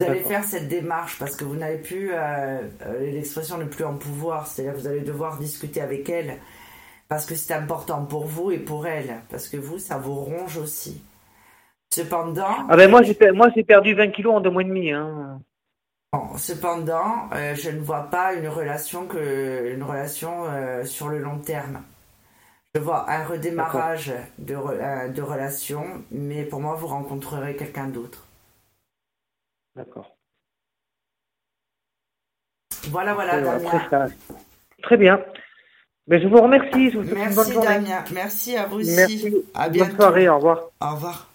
Vous 0.00 0.06
allez 0.06 0.20
faire 0.20 0.44
cette 0.44 0.68
démarche 0.68 1.18
parce 1.18 1.36
que 1.36 1.44
vous 1.44 1.56
n'avez 1.56 1.78
plus, 1.78 2.10
euh, 2.12 2.60
l'expression 3.00 3.56
n'est 3.56 3.66
plus 3.66 3.84
en 3.84 3.96
pouvoir, 3.96 4.46
c'est-à-dire 4.46 4.74
que 4.74 4.80
vous 4.80 4.86
allez 4.88 5.00
devoir 5.00 5.38
discuter 5.38 5.80
avec 5.80 6.08
elle 6.10 6.38
parce 7.08 7.26
que 7.26 7.34
c'est 7.34 7.54
important 7.54 8.04
pour 8.04 8.26
vous 8.26 8.50
et 8.50 8.58
pour 8.58 8.86
elle, 8.86 9.20
parce 9.30 9.48
que 9.48 9.56
vous, 9.56 9.78
ça 9.78 9.98
vous 9.98 10.14
ronge 10.16 10.56
aussi. 10.58 11.02
Cependant, 11.92 12.68
Ah 12.68 12.76
ben 12.76 12.90
moi 12.90 13.02
j'ai 13.02 13.14
per- 13.14 13.32
moi 13.32 13.48
j'ai 13.54 13.64
perdu 13.64 13.94
20 13.94 14.10
kilos 14.10 14.34
en 14.34 14.40
deux 14.40 14.50
mois 14.50 14.62
et 14.62 14.66
demi. 14.66 14.90
Hein. 14.92 15.40
bon, 16.12 16.36
cependant, 16.36 17.28
euh, 17.32 17.54
je 17.54 17.70
ne 17.70 17.80
vois 17.80 18.10
pas 18.10 18.34
une 18.34 18.48
relation 18.48 19.06
que 19.06 19.72
une 19.74 19.82
relation 19.82 20.46
euh, 20.46 20.84
sur 20.84 21.08
le 21.08 21.18
long 21.18 21.38
terme. 21.38 21.82
Je 22.74 22.80
vois 22.80 23.10
un 23.10 23.24
redémarrage 23.24 24.12
de, 24.38 24.54
re- 24.54 24.78
euh, 24.80 25.08
de 25.08 25.22
relation, 25.22 26.04
mais 26.12 26.44
pour 26.44 26.60
moi, 26.60 26.74
vous 26.76 26.86
rencontrerez 26.88 27.56
quelqu'un 27.56 27.88
d'autre. 27.88 28.26
D'accord. 29.76 30.16
Voilà, 32.90 33.14
voilà, 33.14 33.40
Damien. 33.42 33.90
Très 34.82 34.96
bien. 34.96 35.20
Mais 36.08 36.20
je 36.20 36.28
vous 36.28 36.40
remercie. 36.40 36.90
Je 36.90 36.98
vous 36.98 37.04
souhaite 37.08 37.18
une 37.28 37.34
bonne 37.34 37.34
Merci 37.34 37.52
journée. 37.52 37.68
Damien, 37.68 38.04
merci 38.12 38.56
à 38.56 38.66
vous 38.66 38.78
aussi. 38.78 38.94
Merci. 38.94 39.34
À 39.54 39.64
Bonne 39.64 39.72
bientôt. 39.72 39.96
soirée. 39.96 40.28
Au 40.28 40.36
revoir. 40.36 40.60
Au 40.80 40.90
revoir. 40.94 41.28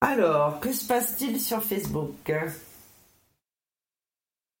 Alors, 0.00 0.60
que 0.60 0.72
se 0.72 0.86
passe-t-il 0.86 1.40
sur 1.40 1.62
Facebook? 1.62 2.32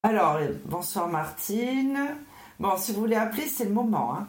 Alors, 0.02 0.38
bonsoir 0.64 1.08
Martine. 1.08 1.98
Bon, 2.58 2.76
si 2.76 2.92
vous 2.92 3.00
voulez 3.00 3.16
appeler, 3.16 3.46
c'est 3.46 3.64
le 3.64 3.70
moment. 3.70 4.14
Hein. 4.16 4.26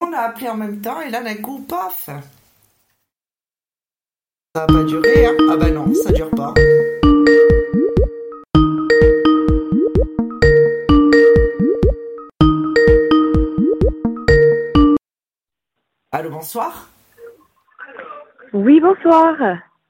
On 0.00 0.12
a 0.12 0.18
appelé 0.18 0.48
en 0.48 0.56
même 0.56 0.80
temps 0.80 1.00
et 1.00 1.10
là, 1.10 1.22
d'un 1.22 1.36
coup, 1.36 1.60
paf 1.60 2.06
Ça 2.06 2.16
va 4.56 4.66
pas 4.66 4.84
durer, 4.84 5.26
hein 5.26 5.36
Ah 5.50 5.56
bah 5.56 5.70
non, 5.70 5.92
ça 5.94 6.12
dure 6.12 6.30
pas. 6.30 6.54
Bonsoir 16.42 16.88
Oui, 18.52 18.80
bonsoir. 18.80 19.36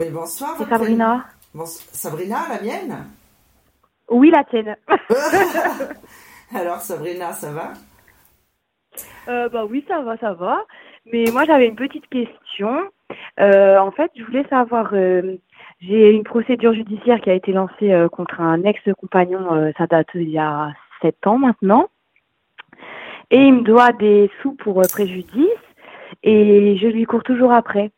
Oui, 0.01 0.11
bonsoir. 0.11 0.55
C'est 0.59 0.69
Sabrina. 0.69 1.25
Bon, 1.55 1.65
Sabrina, 1.65 2.41
la 2.51 2.61
mienne? 2.61 3.07
Oui, 4.11 4.31
la 4.31 4.45
tienne. 4.45 4.77
Alors, 6.55 6.77
Sabrina, 6.81 7.33
ça 7.33 7.53
va? 7.53 7.73
Euh, 9.29 9.49
bah 9.49 9.65
oui, 9.65 9.83
ça 9.89 10.03
va, 10.03 10.19
ça 10.19 10.35
va. 10.35 10.67
Mais 11.11 11.25
moi, 11.33 11.47
j'avais 11.47 11.69
une 11.69 11.75
petite 11.75 12.07
question. 12.09 12.83
Euh, 13.41 13.79
en 13.79 13.91
fait, 13.91 14.11
je 14.15 14.23
voulais 14.23 14.45
savoir, 14.51 14.91
euh, 14.93 15.37
j'ai 15.81 16.11
une 16.11 16.25
procédure 16.25 16.75
judiciaire 16.75 17.23
qui 17.23 17.31
a 17.31 17.35
été 17.35 17.53
lancée 17.53 17.93
euh, 17.93 18.11
contre 18.11 18.43
un 18.43 18.63
ex-compagnon, 18.65 19.73
ça 19.79 19.87
date 19.87 20.09
il 20.13 20.29
y 20.29 20.39
a 20.39 20.71
sept 21.01 21.27
ans 21.27 21.39
maintenant. 21.39 21.89
Et 23.31 23.41
il 23.41 23.55
me 23.55 23.63
doit 23.63 23.93
des 23.93 24.31
sous 24.43 24.53
pour 24.53 24.83
préjudice 24.83 25.49
et 26.23 26.77
je 26.79 26.87
lui 26.87 27.05
cours 27.05 27.23
toujours 27.23 27.53
après. 27.53 27.91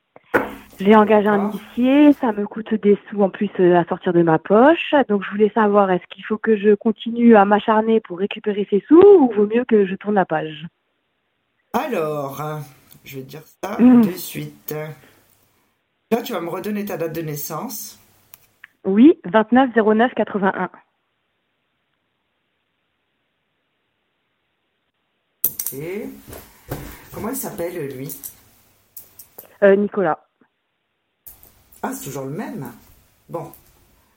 J'ai 0.81 0.97
engagé 0.97 1.29
un 1.29 1.53
huissier, 1.53 2.13
ça 2.15 2.33
me 2.33 2.47
coûte 2.47 2.75
des 2.75 2.99
sous 3.09 3.23
en 3.23 3.31
plus 3.31 3.49
euh, 3.61 3.77
à 3.79 3.85
sortir 3.85 4.13
de 4.13 4.23
ma 4.23 4.41
poche. 4.41 4.93
Donc 5.09 5.23
je 5.25 5.31
voulais 5.31 5.53
savoir, 5.55 5.91
est-ce 5.91 6.03
qu'il 6.11 6.25
faut 6.25 6.37
que 6.39 6.57
je 6.57 6.75
continue 6.75 7.37
à 7.37 7.45
m'acharner 7.45 8.01
pour 8.01 8.19
récupérer 8.19 8.67
ces 8.69 8.83
sous 8.89 9.01
ou 9.01 9.31
vaut 9.33 9.47
mieux 9.47 9.65
que 9.65 9.87
je 9.87 9.95
tourne 9.95 10.17
la 10.17 10.25
page? 10.25 10.67
Alors, 11.73 12.41
euh, 12.41 12.57
je 13.05 13.17
vais 13.19 13.23
dire 13.23 13.43
ça 13.63 13.77
Mm. 13.81 14.03
de 14.03 14.11
suite. 14.13 14.75
Là, 16.11 16.23
tu 16.23 16.33
vas 16.33 16.41
me 16.41 16.49
redonner 16.51 16.85
ta 16.85 16.97
date 16.97 17.15
de 17.15 17.23
naissance. 17.23 18.01
Oui, 18.85 19.19
29 19.25 19.71
09 19.77 20.13
81. 20.15 20.71
Ok. 25.47 25.81
Comment 27.15 27.29
il 27.31 27.37
s'appelle, 27.37 27.89
lui 27.97 28.15
Euh, 29.63 29.77
Nicolas. 29.77 30.19
Ah, 31.83 31.93
c'est 31.93 32.05
toujours 32.05 32.25
le 32.25 32.31
même. 32.31 32.73
Bon. 33.29 33.53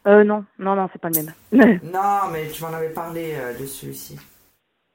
Euh, 0.07 0.23
non, 0.23 0.45
non, 0.57 0.75
non, 0.75 0.89
c'est 0.91 0.99
pas 1.01 1.09
le 1.09 1.23
même. 1.23 1.79
Non, 1.83 2.29
mais 2.31 2.49
tu 2.49 2.61
m'en 2.63 2.69
avais 2.73 2.89
parlé 2.89 3.33
euh, 3.35 3.53
de 3.57 3.65
celui-ci. 3.65 4.17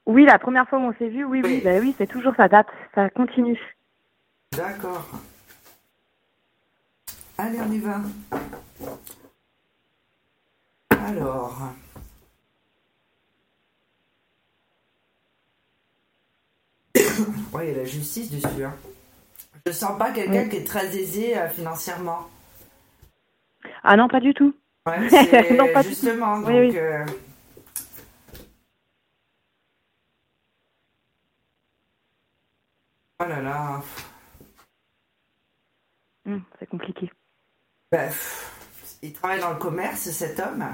oui, 0.07 0.25
la 0.25 0.39
première 0.39 0.69
fois 0.69 0.79
où 0.79 0.83
on 0.83 0.95
s'est 0.95 1.09
vu, 1.09 1.25
oui, 1.25 1.41
oui, 1.45 1.57
Oui. 1.57 1.61
bah 1.63 1.79
oui, 1.81 1.95
c'est 1.99 2.07
toujours 2.07 2.35
sa 2.37 2.49
date, 2.49 2.69
ça 2.95 3.09
continue. 3.11 3.59
D'accord. 4.53 5.07
Allez, 7.39 7.61
on 7.61 7.71
y 7.73 7.79
va. 7.79 8.01
Alors. 10.91 11.59
Ouais, 17.53 17.69
il 17.69 17.73
y 17.73 17.75
a 17.75 17.79
la 17.83 17.85
justice 17.85 18.31
dessus. 18.31 18.65
Hein. 18.65 18.75
Je 19.67 19.73
sens 19.73 19.97
pas 19.99 20.11
quelqu'un 20.11 20.43
Oui. 20.45 20.49
qui 20.49 20.57
est 20.57 20.65
très 20.67 20.97
aisé 20.97 21.37
euh, 21.39 21.49
financièrement. 21.49 22.29
Ah 23.85 23.97
non, 23.97 24.09
pas 24.09 24.21
du 24.21 24.35
tout. 24.35 24.55
Ouais, 24.87 24.99
Non, 25.57 25.69
pas 25.73 25.83
du 25.83 25.89
tout. 25.91 25.95
justement. 25.95 26.39
Donc, 26.39 26.49
Oui, 26.49 26.59
oui. 26.71 26.77
euh, 26.79 27.05
Oh 33.21 33.25
là 33.29 33.41
là. 33.41 33.83
Hum, 36.27 36.43
c'est 36.59 36.67
compliqué. 36.69 37.11
Bref. 37.91 38.49
Il 39.03 39.13
travaille 39.13 39.41
dans 39.41 39.51
le 39.51 39.57
commerce, 39.59 40.11
cet 40.11 40.39
homme. 40.41 40.65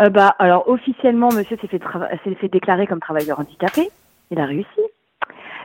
Euh, 0.00 0.08
bah, 0.10 0.34
alors, 0.38 0.68
officiellement, 0.68 1.30
monsieur 1.32 1.56
s'est 1.60 1.68
fait, 1.68 1.80
fait 2.36 2.48
déclarer 2.48 2.86
comme 2.86 3.00
travailleur 3.00 3.38
handicapé. 3.40 3.90
Il 4.32 4.40
a 4.40 4.46
réussi. 4.46 4.80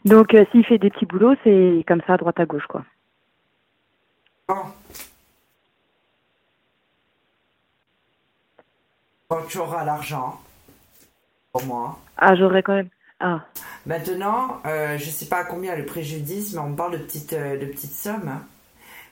Donc, 0.03 0.33
euh, 0.33 0.43
s'il 0.51 0.65
fait 0.65 0.77
des 0.77 0.89
petits 0.89 1.05
boulots, 1.05 1.35
c'est 1.43 1.85
comme 1.87 2.01
ça, 2.05 2.13
à 2.15 2.17
droite 2.17 2.39
à 2.39 2.45
gauche, 2.45 2.67
quoi. 2.67 2.83
Quand 9.29 9.41
tu 9.49 9.57
auras 9.57 9.83
l'argent, 9.83 10.39
pour 11.51 11.63
moi. 11.65 11.99
Ah, 12.17 12.35
j'aurais 12.35 12.63
quand 12.63 12.75
même. 12.75 12.89
Ah, 13.19 13.45
Maintenant, 13.85 14.61
euh, 14.65 14.97
je 14.97 15.09
sais 15.09 15.25
pas 15.27 15.37
à 15.39 15.43
combien 15.45 15.75
le 15.75 15.85
préjudice, 15.85 16.53
mais 16.53 16.59
on 16.59 16.73
parle 16.75 16.93
de 16.93 16.97
petites, 16.97 17.33
euh, 17.33 17.57
de 17.57 17.65
petites 17.65 17.93
sommes. 17.93 18.27
hein. 18.27 18.43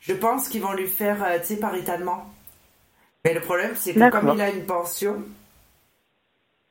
Je 0.02 0.14
pense 0.14 0.48
qu'ils 0.50 0.62
vont 0.62 0.74
lui 0.74 0.88
faire, 0.88 1.24
euh, 1.24 1.40
tu 1.40 1.46
sais, 1.48 1.58
paritalement. 1.60 2.30
Mais 3.24 3.34
le 3.34 3.42
problème, 3.42 3.72
c'est 3.76 3.94
que 3.94 4.10
comme 4.12 4.30
il 4.36 4.42
a 4.42 4.50
une 4.52 4.66
pension, 4.66 5.24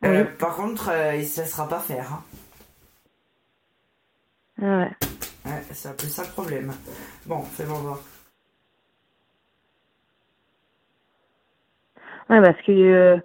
Oui. 0.03 0.25
par 0.39 0.55
contre, 0.57 0.91
il 1.17 1.27
se 1.27 1.41
laissera 1.41 1.69
pas 1.69 1.81
faire. 1.81 2.13
hein. 2.13 2.23
Ah 4.63 4.79
ouais. 4.79 4.91
Ouais, 5.47 5.63
c'est 5.73 5.89
un 5.89 5.93
peu 5.93 6.07
ça 6.07 6.23
le 6.23 6.31
problème. 6.31 6.73
Bon, 7.27 7.43
fais-moi 7.43 7.79
voir. 7.79 7.99
Ouais, 12.31 12.41
parce 12.41 12.61
que 12.63 12.73
euh, 12.73 13.17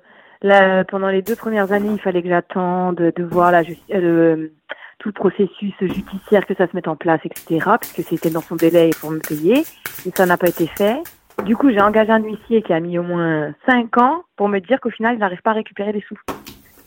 là, 0.41 0.83
pendant 0.83 1.07
les 1.07 1.21
deux 1.21 1.35
premières 1.35 1.71
années, 1.71 1.93
il 1.93 2.01
fallait 2.01 2.21
que 2.21 2.27
j'attende 2.27 2.95
de 2.97 3.23
voir 3.23 3.51
la 3.51 3.63
justice, 3.63 3.95
de 3.95 4.51
tout 4.97 5.09
le 5.09 5.13
processus 5.13 5.73
judiciaire, 5.79 6.45
que 6.45 6.55
ça 6.55 6.67
se 6.67 6.75
mette 6.75 6.89
en 6.89 6.97
place, 6.97 7.21
etc., 7.23 7.65
puisque 7.79 8.09
c'était 8.09 8.29
dans 8.29 8.41
son 8.41 8.55
délai 8.55 8.89
pour 8.99 9.11
me 9.11 9.19
payer, 9.19 9.63
et 10.05 10.11
ça 10.13 10.25
n'a 10.25 10.37
pas 10.37 10.49
été 10.49 10.67
fait. 10.67 11.01
Du 11.45 11.55
coup, 11.55 11.69
j'ai 11.69 11.79
engagé 11.79 12.11
un 12.11 12.19
huissier 12.19 12.61
qui 12.61 12.73
a 12.73 12.81
mis 12.81 12.99
au 12.99 13.03
moins 13.03 13.53
5 13.65 13.97
ans 13.97 14.23
pour 14.35 14.49
me 14.49 14.59
dire 14.59 14.81
qu'au 14.81 14.89
final, 14.89 15.15
il 15.15 15.19
n'arrive 15.19 15.41
pas 15.41 15.51
à 15.51 15.53
récupérer 15.53 15.93
les 15.93 16.01
sous. 16.01 16.19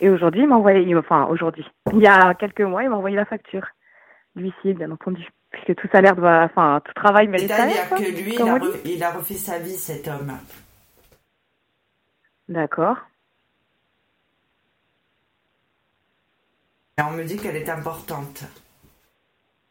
Et 0.01 0.11
aujourd'hui, 0.11 0.43
il 0.43 0.49
m'a 0.49 0.57
envoyé, 0.57 0.95
enfin 0.95 1.27
aujourd'hui, 1.31 1.65
il 1.95 2.01
y 2.01 2.07
a 2.07 2.35
quelques 2.35 2.61
mois, 2.61 2.83
il 2.83 2.91
m'a 2.91 2.97
envoyé 2.97 3.17
la 3.17 3.25
facture. 3.25 3.67
L'huissier, 4.37 4.75
bien 4.75 4.91
entendu. 4.91 5.29
Puisque 5.51 5.75
tout 5.81 5.89
salaire 5.93 6.17
doit, 6.17 6.45
enfin, 6.45 6.81
tout 6.85 6.93
travail 6.95 7.29
mérite 7.29 7.49
C'est-à-dire 7.49 7.91
que 7.91 8.03
lui, 8.23 8.35
il 8.35 8.43
a, 8.43 8.59
il 8.87 9.03
a 9.03 9.11
refait 9.13 9.35
sa 9.35 9.59
vie, 9.59 9.77
cet 9.77 10.09
homme. 10.09 10.33
D'accord. 12.49 12.97
Et 16.99 17.03
on 17.03 17.11
me 17.13 17.25
dit 17.25 17.37
qu'elle 17.37 17.57
est 17.57 17.69
importante. 17.69 18.45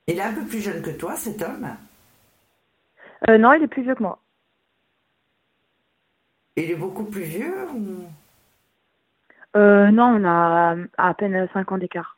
Il 0.07 0.17
est 0.17 0.21
un 0.21 0.33
peu 0.33 0.45
plus 0.45 0.61
jeune 0.61 0.81
que 0.81 0.89
toi, 0.91 1.15
cet 1.15 1.41
homme? 1.41 1.67
Euh, 3.29 3.37
Non, 3.37 3.53
il 3.53 3.63
est 3.63 3.67
plus 3.67 3.83
vieux 3.83 3.95
que 3.95 4.03
moi. 4.03 4.19
Il 6.57 6.69
est 6.69 6.75
beaucoup 6.75 7.05
plus 7.05 7.23
vieux 7.23 7.67
ou... 7.69 8.05
euh, 9.55 9.89
Non, 9.91 10.15
on 10.19 10.25
a 10.25 10.75
à 10.97 11.13
peine 11.13 11.47
5 11.53 11.71
ans 11.71 11.77
d'écart. 11.77 12.17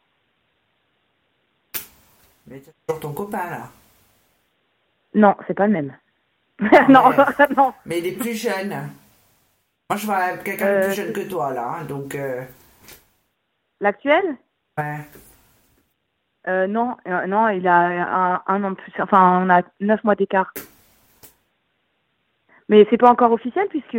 Mais 2.53 2.60
tu 2.62 2.69
toujours 2.88 3.00
ton 3.00 3.13
copain 3.13 3.50
là 3.50 3.69
Non, 5.15 5.36
c'est 5.48 5.55
pas 5.55 5.65
le 5.65 5.74
même. 5.74 5.98
Ah, 6.72 6.86
non, 6.89 7.10
mais... 7.10 7.48
non. 7.57 7.74
Mais 7.88 7.98
il 7.98 8.05
est 8.05 8.12
plus 8.17 8.36
jeune. 8.36 8.69
Moi, 9.89 9.98
je 9.98 10.05
vois 10.05 10.38
quelqu'un 10.38 10.65
de 10.65 10.69
Euh, 10.72 10.86
plus 10.86 10.93
jeune 10.93 11.13
que 11.13 11.27
toi 11.27 11.51
là, 11.51 11.77
hein, 11.79 11.86
donc. 11.86 12.13
euh, 12.13 12.43
L'actuel? 13.81 14.38
Ouais. 14.77 15.00
euh, 16.48 16.67
Non, 16.67 16.95
euh, 17.07 17.25
non, 17.25 17.48
il 17.50 17.67
a 17.67 18.36
un, 18.36 18.41
un 18.45 18.63
an 18.63 18.69
de 18.72 18.75
plus. 18.75 18.93
Enfin, 19.01 19.43
on 19.43 19.50
a 19.50 19.63
9 19.79 20.03
mois 20.03 20.15
d'écart. 20.15 20.53
Mais 22.69 22.86
c'est 22.91 22.98
pas 23.00 23.10
encore 23.10 23.31
officiel 23.31 23.67
puisque 23.69 23.98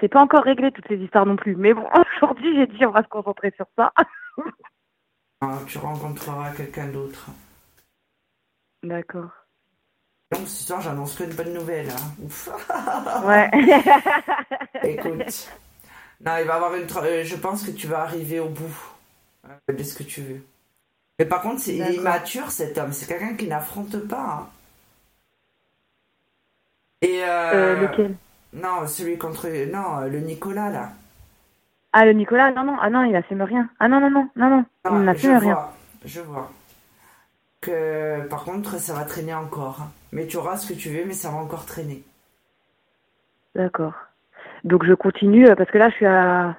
c'est 0.00 0.08
pas 0.08 0.20
encore 0.22 0.44
réglé 0.44 0.70
toutes 0.70 0.86
ces 0.88 0.96
histoires 0.98 1.26
non 1.26 1.34
plus. 1.36 1.56
Mais 1.56 1.74
bon, 1.74 1.84
aujourd'hui, 2.16 2.54
j'ai 2.54 2.68
dit 2.68 2.86
on 2.86 2.90
va 2.92 3.02
se 3.02 3.08
concentrer 3.08 3.52
sur 3.56 3.66
ça. 3.76 3.92
Ah, 5.40 5.58
tu 5.66 5.78
rencontreras 5.78 6.52
quelqu'un 6.52 6.86
d'autre. 6.86 7.26
D'accord. 8.82 9.30
Donc 10.32 10.46
ce 10.48 10.64
soir, 10.64 10.80
j'annonce 10.80 11.14
que 11.14 11.24
de 11.24 11.32
bonnes 11.32 11.52
nouvelles. 11.54 11.90
Hein. 11.90 12.14
Ouf. 12.24 12.48
Ouais. 13.24 13.50
Écoute. 14.82 15.48
Non, 16.24 16.36
il 16.38 16.46
va 16.46 16.54
avoir 16.54 16.74
une. 16.74 16.86
tra- 16.86 17.04
euh, 17.04 17.24
Je 17.24 17.36
pense 17.36 17.62
que 17.64 17.70
tu 17.70 17.86
vas 17.86 18.00
arriver 18.02 18.40
au 18.40 18.48
bout 18.48 18.76
euh, 19.46 19.72
de 19.72 19.82
ce 19.82 19.94
que 19.94 20.02
tu 20.02 20.20
veux. 20.22 20.42
Mais 21.18 21.24
par 21.26 21.42
contre, 21.42 21.60
c'est 21.60 21.74
il 21.74 21.80
est 21.80 21.84
D'accord. 21.84 22.00
immature 22.00 22.50
cet 22.50 22.76
homme. 22.78 22.92
C'est 22.92 23.06
quelqu'un 23.06 23.34
qui 23.34 23.46
n'affronte 23.46 23.96
pas. 24.08 24.20
hein. 24.42 24.48
Et 27.02 27.22
euh, 27.24 27.76
Euh, 27.76 27.80
lequel? 27.88 28.16
Non, 28.52 28.86
celui 28.86 29.18
contre. 29.18 29.46
Non, 29.70 30.00
le 30.00 30.20
Nicolas 30.20 30.70
là. 30.70 30.90
Ah, 31.92 32.04
le 32.04 32.12
Nicolas? 32.12 32.50
Non, 32.52 32.64
non, 32.64 32.76
ah 32.80 32.90
non, 32.90 33.04
il 33.04 33.14
assume 33.16 33.42
rien. 33.42 33.68
Ah 33.80 33.88
non, 33.88 34.00
non, 34.00 34.10
non, 34.10 34.28
non, 34.36 34.50
non, 34.50 34.64
il 34.64 34.64
Ah, 34.84 34.90
je 34.90 34.96
n'assume 35.04 35.36
rien. 35.38 35.54
vois, 35.54 35.74
je 36.04 36.20
vois. 36.20 36.50
Que 37.66 38.26
par 38.28 38.44
contre, 38.44 38.78
ça 38.78 38.94
va 38.94 39.04
traîner 39.04 39.34
encore. 39.34 39.88
Mais 40.12 40.26
tu 40.28 40.36
auras 40.36 40.56
ce 40.56 40.72
que 40.72 40.78
tu 40.78 40.88
veux, 40.90 41.04
mais 41.04 41.14
ça 41.14 41.30
va 41.30 41.36
encore 41.38 41.66
traîner. 41.66 42.04
D'accord. 43.56 43.94
Donc 44.62 44.84
je 44.86 44.94
continue 44.94 45.46
parce 45.56 45.70
que 45.70 45.78
là, 45.78 45.90
je 45.90 45.94
suis 45.96 46.06
à... 46.06 46.56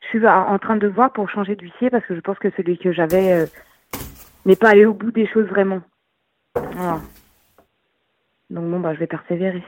Je 0.00 0.08
suis 0.08 0.26
à- 0.26 0.40
en 0.48 0.58
train 0.58 0.76
de 0.76 0.88
voir 0.88 1.12
pour 1.12 1.30
changer 1.30 1.54
d'huissier 1.54 1.88
parce 1.90 2.04
que 2.06 2.16
je 2.16 2.20
pense 2.20 2.38
que 2.40 2.50
celui 2.56 2.76
que 2.76 2.92
j'avais 2.92 3.32
euh, 3.32 3.46
n'est 4.44 4.56
pas 4.56 4.70
allé 4.70 4.84
au 4.84 4.94
bout 4.94 5.12
des 5.12 5.28
choses 5.28 5.46
vraiment. 5.46 5.80
Voilà. 6.56 7.00
Donc 8.50 8.68
bon, 8.68 8.80
bah, 8.80 8.94
je 8.94 8.98
vais 8.98 9.06
persévérer. 9.06 9.62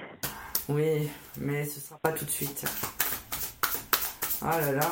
Oui, 0.69 1.09
mais 1.38 1.64
ce 1.64 1.78
sera 1.81 1.99
pas 2.01 2.11
tout 2.11 2.25
de 2.25 2.31
suite. 2.31 2.64
Oh 4.42 4.46
là 4.46 4.72
là. 4.72 4.90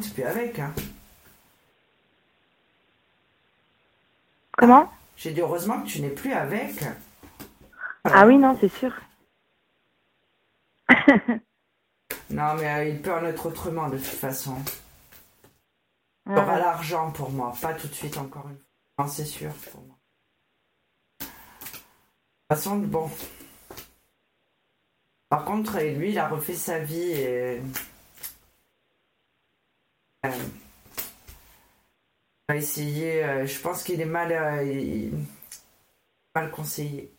Tu 0.00 0.10
peux 0.10 0.26
avec, 0.26 0.58
hein. 0.58 0.72
Comment 4.52 4.90
J'ai 5.16 5.32
dit 5.32 5.40
heureusement 5.40 5.82
que 5.82 5.86
tu 5.88 6.00
n'es 6.00 6.10
plus 6.10 6.32
avec. 6.32 6.74
Ah 8.04 8.26
oui, 8.26 8.36
non, 8.38 8.56
c'est 8.60 8.68
sûr. 8.68 8.92
Non, 12.30 12.54
mais 12.54 12.68
euh, 12.68 12.84
il 12.88 13.00
peut 13.02 13.12
en 13.14 13.24
être 13.24 13.46
autrement 13.46 13.88
de 13.88 13.98
toute 13.98 14.06
façon. 14.06 14.56
Il 16.26 16.32
Ouais. 16.32 16.38
aura 16.40 16.58
l'argent 16.58 17.12
pour 17.12 17.30
moi, 17.30 17.52
pas 17.60 17.72
tout 17.74 17.86
de 17.86 17.92
suite 17.94 18.16
encore 18.18 18.48
une 18.48 18.56
fois. 18.56 19.04
Non, 19.04 19.08
c'est 19.08 19.24
sûr 19.24 19.52
pour 19.70 19.80
moi. 19.82 19.96
De 21.20 21.24
toute 21.26 21.30
façon, 22.48 22.76
bon. 22.78 23.08
Par 25.28 25.44
contre, 25.44 25.78
lui, 25.80 26.10
il 26.10 26.18
a 26.18 26.26
refait 26.28 26.54
sa 26.54 26.78
vie 26.80 27.12
et. 27.12 27.62
Euh, 30.30 30.44
il 32.48 32.52
a 32.52 32.56
essayé. 32.56 33.24
euh, 33.24 33.46
je 33.46 33.58
pense 33.60 33.82
qu'il 33.82 34.00
est 34.00 34.04
mal, 34.04 34.32
euh, 34.32 34.62
il- 34.64 35.12
mal 36.34 36.50
conseillé. 36.50 37.12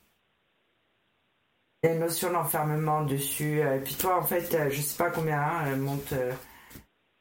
Il 1.84 1.88
y 1.88 1.90
a 1.92 1.94
une 1.96 2.00
notion 2.02 2.32
d'enfermement 2.32 3.04
dessus. 3.04 3.62
euh, 3.62 3.78
Et 3.78 3.80
puis 3.82 3.96
toi, 3.96 4.18
en 4.20 4.24
fait, 4.24 4.54
euh, 4.54 4.70
je 4.70 4.82
sais 4.82 4.98
pas 4.98 5.10
combien 5.12 5.42
hein, 5.42 5.76
monte. 5.76 6.14
euh, 6.14 6.32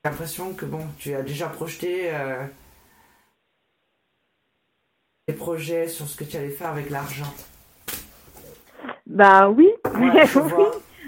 J'ai 0.04 0.10
l'impression 0.10 0.54
que 0.54 0.64
bon, 0.66 0.86
tu 0.98 1.14
as 1.14 1.22
déjà 1.22 1.48
projeté 1.48 2.14
euh, 2.14 2.46
des 5.28 5.34
projets 5.34 5.88
sur 5.88 6.06
ce 6.08 6.16
que 6.16 6.24
tu 6.24 6.36
allais 6.36 6.50
faire 6.50 6.70
avec 6.70 6.90
l'argent. 6.90 7.32
Bah 9.06 9.48
oui, 9.48 9.70
oui. 9.94 10.10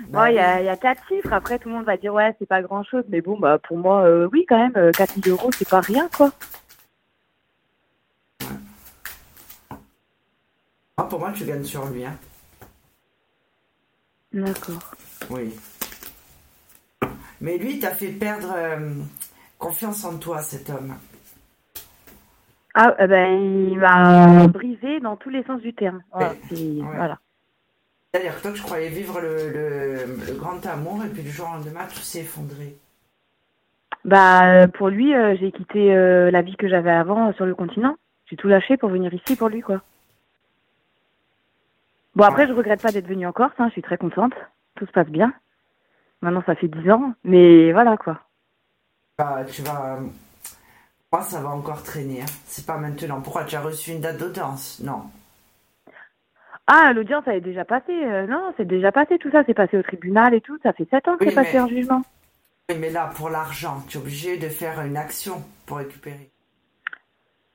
Bah 0.09 0.31
il 0.31 0.35
y, 0.35 0.39
oui. 0.39 0.43
a, 0.43 0.61
il 0.61 0.65
y 0.67 0.69
a 0.69 0.77
quatre 0.77 1.07
chiffres. 1.09 1.33
Après, 1.33 1.59
tout 1.59 1.69
le 1.69 1.75
monde 1.75 1.85
va 1.85 1.97
dire 1.97 2.15
ouais, 2.15 2.35
c'est 2.39 2.47
pas 2.49 2.63
grand 2.63 2.83
chose. 2.83 3.05
Mais 3.09 3.21
bon, 3.21 3.39
bah 3.39 3.59
pour 3.59 3.77
moi, 3.77 4.03
euh, 4.05 4.29
oui, 4.33 4.47
quand 4.49 4.57
même, 4.59 4.73
euh, 4.77 4.91
4 4.93 5.21
000 5.23 5.37
euros, 5.37 5.51
c'est 5.53 5.69
pas 5.69 5.81
rien, 5.81 6.09
quoi. 6.17 6.31
Ah, 10.97 11.05
pour 11.05 11.21
moi, 11.21 11.33
tu 11.33 11.45
gagnes 11.45 11.65
sur 11.65 11.87
lui. 11.87 12.05
Hein. 12.05 12.17
D'accord. 14.33 14.95
Oui. 15.31 15.55
Mais 17.41 17.57
lui, 17.59 17.75
il 17.75 17.79
t'a 17.81 17.93
fait 17.93 18.09
perdre 18.09 18.53
euh, 18.57 18.91
confiance 19.59 20.05
en 20.05 20.19
toi, 20.19 20.43
cet 20.43 20.71
homme. 20.71 20.95
Ah, 22.75 22.95
euh, 23.01 23.07
ben, 23.07 23.41
il 23.71 23.79
m'a 23.79 24.47
brisé 24.49 25.01
dans 25.01 25.17
tous 25.17 25.31
les 25.31 25.43
sens 25.45 25.61
du 25.61 25.73
terme. 25.75 26.03
Voilà. 26.13 26.31
Ouais. 26.31 26.41
c'est- 26.49 26.57
Ouais. 26.83 26.97
voilà. 26.97 27.19
C'est-à-dire 28.13 28.37
que 28.37 28.43
toi, 28.43 28.53
tu 28.53 28.63
croyais 28.63 28.89
vivre 28.89 29.21
le, 29.21 29.51
le- 29.51 30.27
le 30.27 30.35
grand 30.35 30.65
amour, 30.67 31.05
et 31.05 31.09
puis 31.09 31.23
du 31.23 31.31
jour 31.31 31.49
au 31.51 31.57
lendemain, 31.57 31.87
tout 31.93 32.01
s'est 32.01 32.21
effondré. 32.21 32.77
Bah, 34.05 34.67
pour 34.69 34.89
lui, 34.89 35.15
euh, 35.15 35.37
j'ai 35.39 35.53
quitté 35.53 35.95
euh, 35.95 36.31
la 36.31 36.41
vie 36.43 36.57
que 36.57 36.69
j'avais 36.69 36.91
avant 36.91 37.29
euh, 37.29 37.33
sur 37.35 37.45
le 37.45 37.55
continent. 37.55 37.97
J'ai 38.27 38.37
tout 38.37 38.49
lâché 38.49 38.77
pour 38.77 38.89
venir 38.89 39.13
ici 39.13 39.37
pour 39.37 39.49
lui, 39.49 39.61
quoi. 39.61 39.83
Bon, 42.15 42.25
après, 42.25 42.49
je 42.49 42.53
regrette 42.53 42.81
pas 42.83 42.93
d'être 42.93 43.07
venue 43.07 43.27
en 43.27 43.33
Corse. 43.33 43.53
Hein, 43.59 43.67
je 43.69 43.73
suis 43.73 43.83
très 43.83 43.99
contente. 43.99 44.33
Tout 44.77 44.87
se 44.87 44.93
passe 44.93 45.09
bien. 45.09 45.33
Maintenant, 46.23 46.43
ça 46.47 46.55
fait 46.55 46.69
10 46.69 46.91
ans. 46.91 47.13
Mais 47.25 47.73
voilà, 47.73 47.97
quoi. 47.97 48.21
Bah, 49.19 49.45
tu 49.51 49.63
vas. 49.63 49.99
Moi, 51.13 51.23
ça 51.23 51.41
va 51.41 51.51
encore 51.51 51.83
traîner. 51.83 52.23
hein. 52.23 52.27
C'est 52.47 52.67
pas 52.67 52.77
maintenant. 52.79 53.21
Pourquoi 53.21 53.45
tu 53.45 53.57
as 53.57 53.61
reçu 53.61 53.93
une 53.93 54.01
date 54.01 54.19
d'audience 54.19 54.81
Non. 54.83 55.03
Ah, 56.71 56.93
l'audience, 56.93 57.25
elle 57.27 57.37
est 57.37 57.41
déjà 57.41 57.65
passée. 57.65 58.05
Euh, 58.05 58.27
non, 58.27 58.53
c'est 58.59 58.67
déjà 58.67 58.93
passé 58.93 59.19
tout 59.19 59.31
ça. 59.31 59.43
C'est 59.47 59.55
passé 59.55 59.79
au 59.79 59.83
tribunal 59.83 60.35
et 60.35 60.43
tout. 60.43 60.59
Ça 60.63 60.75
fait 60.75 60.87
7 60.91 61.09
ans 61.09 61.17
que 61.17 61.25
Oui, 61.25 61.31
c'est 61.31 61.35
passé 61.35 61.55
mais- 61.55 61.61
en 61.61 61.67
jugement. 61.69 62.03
Oui, 62.69 62.77
mais 62.79 62.91
là, 62.91 63.11
pour 63.17 63.31
l'argent, 63.31 63.83
tu 63.89 63.97
es 63.97 64.01
obligé 64.01 64.37
de 64.37 64.49
faire 64.51 64.79
une 64.83 64.99
action 64.99 65.43
pour 65.65 65.79
récupérer. 65.79 66.29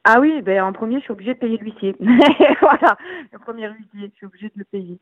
Ah 0.04 0.20
oui, 0.20 0.42
ben 0.42 0.64
en 0.64 0.74
premier, 0.74 0.96
je 0.98 1.04
suis 1.04 1.12
obligée 1.14 1.36
de 1.36 1.40
payer 1.40 1.58
l'huissier. 1.58 1.96
voilà, 2.62 2.98
le 3.32 3.38
premier 3.40 3.70
huissier, 3.70 4.10
je 4.12 4.16
suis 4.18 4.26
obligée 4.26 4.48
de 4.48 4.54
le 4.58 4.66
payer. 4.66 4.98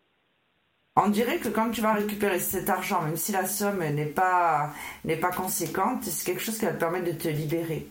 On 0.98 1.08
dirait 1.08 1.38
que 1.38 1.48
quand 1.48 1.72
tu 1.72 1.80
vas 1.80 1.94
récupérer 1.94 2.38
cet 2.38 2.70
argent, 2.70 3.02
même 3.04 3.16
si 3.16 3.32
la 3.32 3.46
somme 3.46 3.80
n'est 3.80 4.06
pas, 4.06 4.72
n'est 5.06 5.16
pas 5.16 5.32
conséquente, 5.32 6.04
c'est 6.04 6.26
quelque 6.30 6.44
chose 6.44 6.60
qui 6.60 6.66
va 6.66 6.74
te 6.74 6.80
permettre 6.80 7.06
de 7.06 7.18
te 7.18 7.30
libérer. 7.30 7.88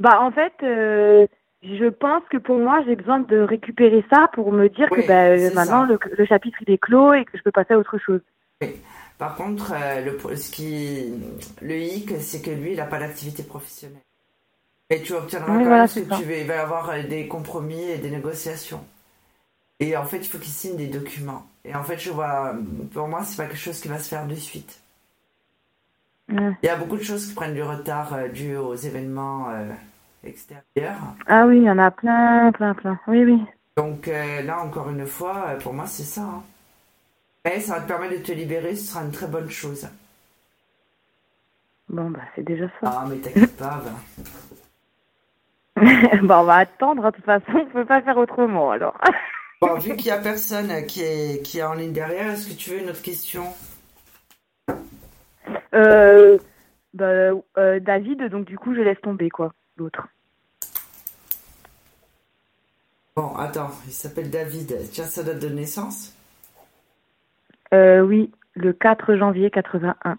Bah 0.00 0.20
en 0.20 0.30
fait, 0.30 0.54
euh, 0.62 1.26
je 1.64 1.88
pense 1.88 2.22
que 2.30 2.36
pour 2.36 2.58
moi, 2.58 2.82
j'ai 2.86 2.96
besoin 2.96 3.20
de 3.20 3.38
récupérer 3.38 4.04
ça 4.10 4.28
pour 4.32 4.52
me 4.52 4.68
dire 4.68 4.88
Oui, 4.90 5.02
que 5.02 5.08
bah, 5.08 5.38
c'est 5.38 5.54
maintenant 5.54 5.84
le, 5.84 5.98
le 6.16 6.24
chapitre 6.26 6.58
il 6.66 6.72
est 6.72 6.78
clos 6.78 7.12
et 7.14 7.24
que 7.24 7.36
je 7.38 7.42
peux 7.42 7.52
passer 7.52 7.74
à 7.74 7.78
autre 7.78 7.98
chose. 7.98 8.20
Par 9.18 9.36
contre, 9.36 9.72
euh, 9.74 10.04
le, 10.04 10.36
ce 10.36 10.50
qui, 10.50 11.12
le 11.62 11.76
hic, 11.76 12.10
c'est 12.20 12.42
que 12.42 12.50
lui, 12.50 12.72
il 12.72 12.76
n'a 12.76 12.84
pas 12.86 12.98
d'activité 12.98 13.42
professionnelle. 13.42 14.02
Et 14.90 15.02
tu 15.02 15.12
obtiendras 15.14 15.52
Oui, 15.52 15.58
quand 15.58 15.64
voilà, 15.64 15.78
même 15.78 15.88
ce 15.88 16.00
que 16.00 16.08
ça. 16.08 16.16
tu 16.16 16.24
veux. 16.24 16.38
Il 16.38 16.46
va 16.46 16.54
y 16.56 16.58
avoir 16.58 16.90
euh, 16.90 17.02
des 17.02 17.26
compromis 17.28 17.82
et 17.90 17.98
des 17.98 18.10
négociations. 18.10 18.84
Et 19.80 19.96
en 19.96 20.04
fait, 20.04 20.18
il 20.18 20.26
faut 20.26 20.38
qu'il 20.38 20.52
signe 20.52 20.76
des 20.76 20.86
documents. 20.86 21.46
Et 21.64 21.74
en 21.74 21.82
fait, 21.82 21.98
je 21.98 22.10
vois, 22.10 22.54
pour 22.92 23.08
moi, 23.08 23.22
c'est 23.24 23.36
pas 23.36 23.46
quelque 23.46 23.56
chose 23.58 23.80
qui 23.80 23.88
va 23.88 23.98
se 23.98 24.08
faire 24.08 24.26
de 24.26 24.34
suite. 24.34 24.80
Il 26.28 26.54
y 26.62 26.68
a 26.68 26.76
beaucoup 26.76 26.96
de 26.96 27.02
choses 27.02 27.26
qui 27.26 27.34
prennent 27.34 27.54
du 27.54 27.62
retard 27.62 28.14
euh, 28.14 28.28
dû 28.28 28.56
aux 28.56 28.74
événements 28.74 29.50
euh, 29.50 29.68
extérieurs. 30.26 30.98
Ah 31.26 31.46
oui, 31.46 31.58
il 31.58 31.64
y 31.64 31.70
en 31.70 31.78
a 31.78 31.90
plein, 31.90 32.52
plein, 32.52 32.74
plein. 32.74 32.98
Oui, 33.06 33.24
oui. 33.24 33.42
Donc 33.76 34.08
euh, 34.08 34.42
là, 34.42 34.60
encore 34.62 34.90
une 34.90 35.06
fois, 35.06 35.46
euh, 35.48 35.58
pour 35.58 35.72
moi, 35.74 35.86
c'est 35.86 36.04
ça. 36.04 36.22
hein. 36.22 36.42
Mais 37.44 37.60
ça 37.60 37.74
va 37.74 37.80
te 37.82 37.88
permettre 37.88 38.14
de 38.18 38.22
te 38.24 38.32
libérer, 38.32 38.74
ce 38.76 38.86
sera 38.92 39.04
une 39.04 39.10
très 39.12 39.26
bonne 39.26 39.50
chose. 39.50 39.86
Bon, 41.88 42.10
bah, 42.10 42.20
c'est 42.34 42.42
déjà 42.44 42.66
ça. 42.80 42.86
Ah, 43.00 43.04
mais 43.08 43.16
t'inquiète 43.16 43.56
pas, 43.56 43.82
ben. 43.84 43.94
bah, 46.22 46.40
on 46.40 46.44
va 46.44 46.54
attendre, 46.56 47.04
hein, 47.04 47.10
de 47.10 47.16
toute 47.16 47.24
façon, 47.24 47.52
on 47.52 47.66
peut 47.66 47.84
pas 47.84 48.00
faire 48.02 48.16
autrement, 48.16 48.70
alors. 48.70 48.98
Bon, 49.60 49.74
vu 49.78 49.96
qu'il 49.96 50.06
y 50.06 50.10
a 50.10 50.18
personne 50.18 50.70
euh, 50.70 50.82
qui 50.82 51.00
est, 51.02 51.42
qui 51.42 51.58
est 51.58 51.62
en 51.62 51.72
ligne 51.74 51.92
derrière, 51.92 52.30
est-ce 52.32 52.48
que 52.48 52.54
tu 52.54 52.70
veux 52.70 52.80
une 52.80 52.90
autre 52.90 53.00
question? 53.02 53.44
Euh, 55.74 56.38
bah, 56.92 57.30
euh, 57.58 57.80
David, 57.80 58.28
donc 58.28 58.44
du 58.44 58.58
coup, 58.58 58.74
je 58.74 58.80
laisse 58.80 59.00
tomber, 59.00 59.30
quoi, 59.30 59.52
l'autre. 59.76 60.06
Bon, 63.16 63.36
attends, 63.36 63.70
il 63.86 63.92
s'appelle 63.92 64.28
David. 64.28 64.76
Tiens, 64.90 65.04
sa 65.04 65.22
date 65.22 65.38
de 65.38 65.48
naissance? 65.48 66.12
Euh, 67.72 68.00
oui, 68.00 68.32
le 68.54 68.72
4 68.72 69.14
janvier 69.14 69.50
81. 69.50 70.16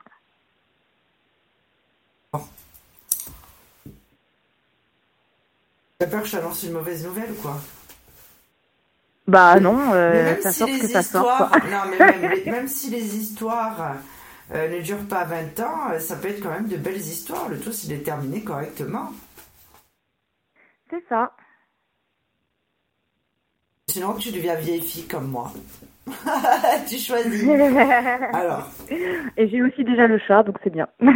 T'as 5.98 6.08
peur 6.08 6.22
que 6.22 6.28
je 6.28 6.32
t'annonce 6.38 6.64
une 6.64 6.72
mauvaise 6.74 7.06
nouvelle 7.06 7.32
ou 7.32 7.42
quoi? 7.42 7.58
Bah 9.28 9.60
non, 9.60 9.92
euh, 9.94 10.40
ça 10.42 10.52
si 10.52 10.60
sort 10.60 10.68
les 10.68 10.80
que 10.80 10.88
ça 10.88 11.02
sort, 11.04 11.24
histoires, 11.24 11.50
quoi. 11.50 11.60
non, 11.60 11.92
mais 11.98 12.44
même, 12.46 12.68
si 12.70 12.90
les 12.92 13.18
histoires 13.18 13.96
euh, 14.54 14.70
ne 14.70 14.82
durent 14.82 15.08
pas 15.08 15.26
20 15.26 15.60
ans, 15.62 16.00
ça 16.00 16.16
peut 16.16 16.30
être 16.30 16.42
quand 16.42 16.52
même 16.52 16.68
de 16.68 16.78
belles 16.78 16.96
histoires. 16.96 17.50
Le 17.50 17.60
tout, 17.60 17.72
c'est 17.74 17.88
de 17.88 17.94
les 17.96 18.04
terminer 18.04 18.44
correctement. 18.44 19.12
C'est 20.90 21.04
ça. 21.10 21.32
Sinon, 23.88 24.14
tu 24.16 24.32
deviens 24.32 24.56
vieille 24.56 24.82
fille 24.82 25.08
comme 25.08 25.28
moi. 25.30 25.52
tu 26.90 26.98
choisis. 26.98 27.48
Alors, 28.34 28.68
Et 29.38 29.48
j'ai 29.48 29.62
aussi 29.62 29.84
déjà 29.84 30.08
le 30.08 30.20
chat, 30.20 30.44
donc 30.44 30.58
c'est 30.64 30.70
bien. 30.72 30.88
ouais, 31.02 31.14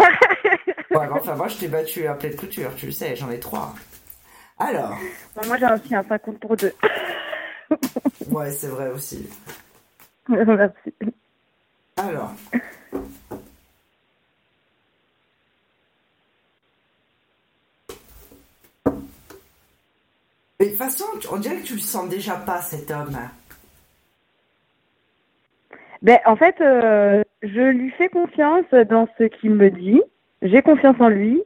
mais 0.92 1.10
enfin, 1.12 1.36
moi, 1.36 1.48
je 1.48 1.58
t'ai 1.58 1.68
battu 1.68 2.06
à 2.08 2.14
pleine 2.14 2.36
couture, 2.36 2.74
tu 2.76 2.88
le 2.88 2.92
sais, 2.92 3.16
j'en 3.16 3.30
ai 3.32 3.40
trois. 3.40 3.74
Alors, 4.60 4.96
Bon, 5.36 5.48
moi, 5.48 5.58
j'ai 5.58 5.66
aussi 5.66 5.96
un 5.96 6.04
50 6.04 6.40
pour 6.40 6.56
deux. 6.58 6.74
ouais, 8.30 8.52
c'est 8.52 8.68
vrai 8.68 8.90
aussi. 8.90 9.28
Merci. 10.28 10.94
Alors. 11.98 12.32
Mais 20.60 20.66
de 20.66 20.72
toute 20.72 20.80
façon, 20.80 21.06
on 21.32 21.38
dirait 21.38 21.58
que 21.58 21.66
tu 21.68 21.76
le 21.76 21.80
sens 21.80 22.10
déjà 22.10 22.36
pas, 22.36 22.62
cet 22.62 22.92
homme. 22.92 23.18
Ben, 26.02 26.20
en 26.26 26.36
fait, 26.36 26.60
euh, 26.62 27.24
je 27.42 27.62
lui 27.72 27.92
fais 27.92 28.10
confiance 28.10 28.66
dans 28.90 29.08
ce 29.18 29.24
qu'il 29.26 29.52
me 29.52 29.70
dit. 29.70 30.02
J'ai 30.42 30.62
confiance 30.62 30.96
en 31.00 31.10
lui. 31.10 31.42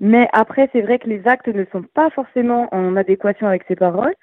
Mais 0.00 0.28
après, 0.32 0.70
c'est 0.72 0.80
vrai 0.80 0.98
que 0.98 1.08
les 1.08 1.26
actes 1.26 1.48
ne 1.48 1.64
sont 1.72 1.82
pas 1.82 2.08
forcément 2.10 2.72
en 2.72 2.96
adéquation 2.96 3.46
avec 3.48 3.64
ses 3.66 3.76
paroles. 3.76 4.14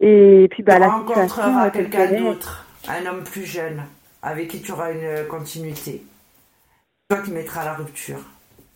Et 0.00 0.48
puis, 0.50 0.62
bah, 0.62 0.78
la 0.78 0.88
rencontreras 0.88 1.70
quelqu'un 1.70 2.12
d'autre, 2.12 2.66
un 2.88 3.06
homme 3.06 3.22
plus 3.22 3.44
jeune, 3.44 3.82
avec 4.22 4.48
qui 4.48 4.60
tu 4.60 4.72
auras 4.72 4.92
une 4.92 5.26
continuité. 5.28 6.02
Toi 7.08 7.22
qui 7.22 7.30
mettras 7.30 7.64
la 7.64 7.74
rupture. 7.74 8.18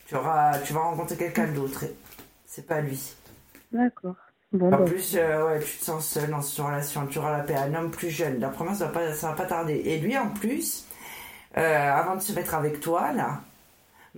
Tu, 0.07 0.15
auras, 0.15 0.59
tu 0.61 0.73
vas 0.73 0.81
rencontrer 0.81 1.17
quelqu'un 1.17 1.49
d'autre. 1.49 1.85
C'est 2.47 2.67
pas 2.67 2.81
lui. 2.81 3.13
D'accord. 3.73 4.17
Bon, 4.53 4.67
En 4.67 4.71
bah, 4.71 4.85
plus, 4.85 5.17
euh, 5.17 5.47
ouais, 5.47 5.61
tu 5.61 5.79
te 5.79 5.85
sens 5.85 6.07
seul 6.09 6.31
dans 6.31 6.43
cette 6.43 6.65
relation. 6.65 7.07
Tu 7.07 7.19
auras 7.19 7.37
la 7.39 7.45
paix. 7.45 7.55
Un 7.55 7.73
homme 7.75 7.91
plus 7.91 8.11
jeune. 8.11 8.39
D'après 8.39 8.65
moi, 8.65 8.75
ça 8.75 8.87
va 8.87 8.93
pas, 8.93 9.13
ça 9.15 9.29
va 9.29 9.35
pas 9.35 9.47
tarder. 9.47 9.75
Et 9.85 9.99
lui, 9.99 10.19
en 10.19 10.29
plus, 10.29 10.87
euh, 11.57 11.93
avant 11.93 12.17
de 12.17 12.21
se 12.21 12.33
mettre 12.33 12.55
avec 12.55 12.81
toi, 12.81 13.13
là, 13.13 13.41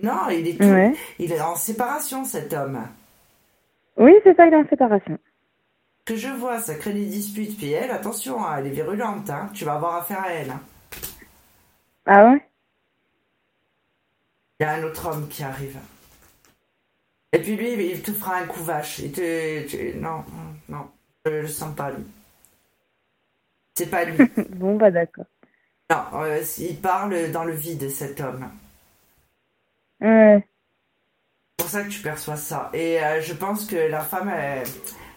non, 0.01 0.29
il 0.31 0.47
est, 0.47 0.57
tout- 0.57 0.63
Ouais. 0.67 0.93
il 1.19 1.31
est 1.31 1.41
en 1.41 1.55
séparation, 1.55 2.25
cet 2.25 2.51
homme. 2.53 2.81
Oui, 3.97 4.13
c'est 4.23 4.35
ça, 4.35 4.47
il 4.47 4.53
est 4.53 4.57
en 4.57 4.67
séparation. 4.67 5.19
Que 6.05 6.15
je 6.15 6.29
vois, 6.29 6.59
ça 6.59 6.73
crée 6.75 6.93
des 6.93 7.05
disputes. 7.05 7.55
Puis 7.57 7.71
elle, 7.71 7.91
attention, 7.91 8.43
hein, 8.43 8.55
elle 8.57 8.67
est 8.67 8.71
virulente. 8.71 9.29
Hein. 9.29 9.49
Tu 9.53 9.65
vas 9.65 9.75
avoir 9.75 9.95
affaire 9.97 10.21
à 10.23 10.31
elle. 10.33 10.49
hein. 10.49 10.61
Ah 12.07 12.25
ouais? 12.31 12.41
Il 14.59 14.63
y 14.63 14.65
a 14.65 14.73
un 14.73 14.83
autre 14.83 15.07
homme 15.07 15.27
qui 15.29 15.43
arrive. 15.43 15.77
Et 17.33 17.39
puis 17.39 17.55
lui, 17.57 17.73
il 17.91 18.01
te 18.01 18.11
fera 18.11 18.37
un 18.37 18.45
coup 18.45 18.63
vache. 18.63 18.99
Il 18.99 19.11
te, 19.11 19.67
tu- 19.67 19.95
non, 19.97 20.23
non, 20.69 20.87
je 21.25 21.31
le 21.31 21.47
sens 21.47 21.75
pas 21.75 21.91
lui. 21.91 22.05
C'est 23.75 23.87
pas 23.89 24.05
lui. 24.05 24.17
Bon, 24.49 24.75
bah 24.75 24.91
d'accord. 24.91 25.25
non, 25.89 26.21
euh, 26.21 26.41
il 26.59 26.79
parle 26.79 27.31
dans 27.31 27.43
le 27.43 27.53
vide, 27.53 27.89
cet 27.89 28.21
homme. 28.21 28.47
Ouais. 29.99 30.47
C'est 31.59 31.65
pour 31.65 31.69
ça 31.69 31.83
que 31.83 31.89
tu 31.89 32.01
perçois 32.01 32.35
ça. 32.37 32.69
Et 32.73 33.03
euh, 33.03 33.21
je 33.21 33.33
pense 33.33 33.65
que 33.65 33.75
la 33.75 34.01
femme 34.01 34.29
elle, 34.29 34.67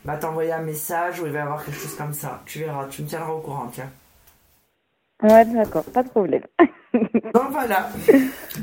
va 0.04 0.16
t'envoyer 0.16 0.52
un 0.52 0.62
message 0.62 1.20
où 1.20 1.26
il 1.26 1.32
va 1.32 1.40
y 1.40 1.42
avoir 1.42 1.64
quelque 1.64 1.78
chose 1.80 1.96
comme 1.96 2.14
ça. 2.14 2.42
Tu 2.46 2.60
verras, 2.60 2.86
tu 2.88 3.02
me 3.02 3.08
tiendras 3.08 3.32
au 3.32 3.40
courant, 3.40 3.68
tiens. 3.72 3.90
Ouais, 5.22 5.44
d'accord, 5.46 5.84
pas 5.84 6.02
de 6.02 6.08
problème. 6.08 6.42
Donc 6.92 7.50
voilà. 7.50 7.88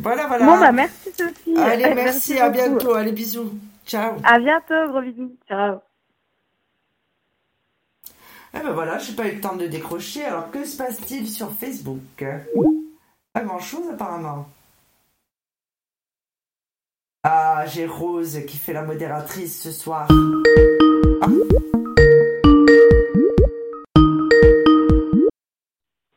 Voilà, 0.01 0.27
voilà. 0.27 0.45
Bon, 0.45 0.59
bah 0.59 0.71
merci 0.71 1.11
Sophie. 1.11 1.57
Allez, 1.57 1.93
merci, 1.95 2.37
à 2.39 2.49
beaucoup. 2.49 2.63
bientôt. 2.63 2.93
Allez, 2.93 3.11
bisous. 3.11 3.51
Ciao. 3.85 4.13
À 4.23 4.39
bientôt, 4.39 4.87
gros 4.89 5.01
bisous. 5.01 5.35
Ciao. 5.47 5.79
Eh 8.55 8.59
ben 8.59 8.71
voilà, 8.71 8.99
j'ai 8.99 9.13
pas 9.13 9.27
eu 9.27 9.35
le 9.35 9.41
temps 9.41 9.55
de 9.55 9.65
décrocher. 9.65 10.23
Alors 10.23 10.51
que 10.51 10.63
se 10.63 10.77
passe-t-il 10.77 11.27
sur 11.27 11.51
Facebook? 11.51 12.23
Pas 13.33 13.41
grand-chose 13.41 13.89
apparemment. 13.91 14.47
Ah, 17.23 17.63
j'ai 17.67 17.87
Rose 17.87 18.41
qui 18.47 18.57
fait 18.57 18.73
la 18.73 18.83
modératrice 18.83 19.61
ce 19.61 19.71
soir. 19.71 20.07
Ah. 21.21 21.27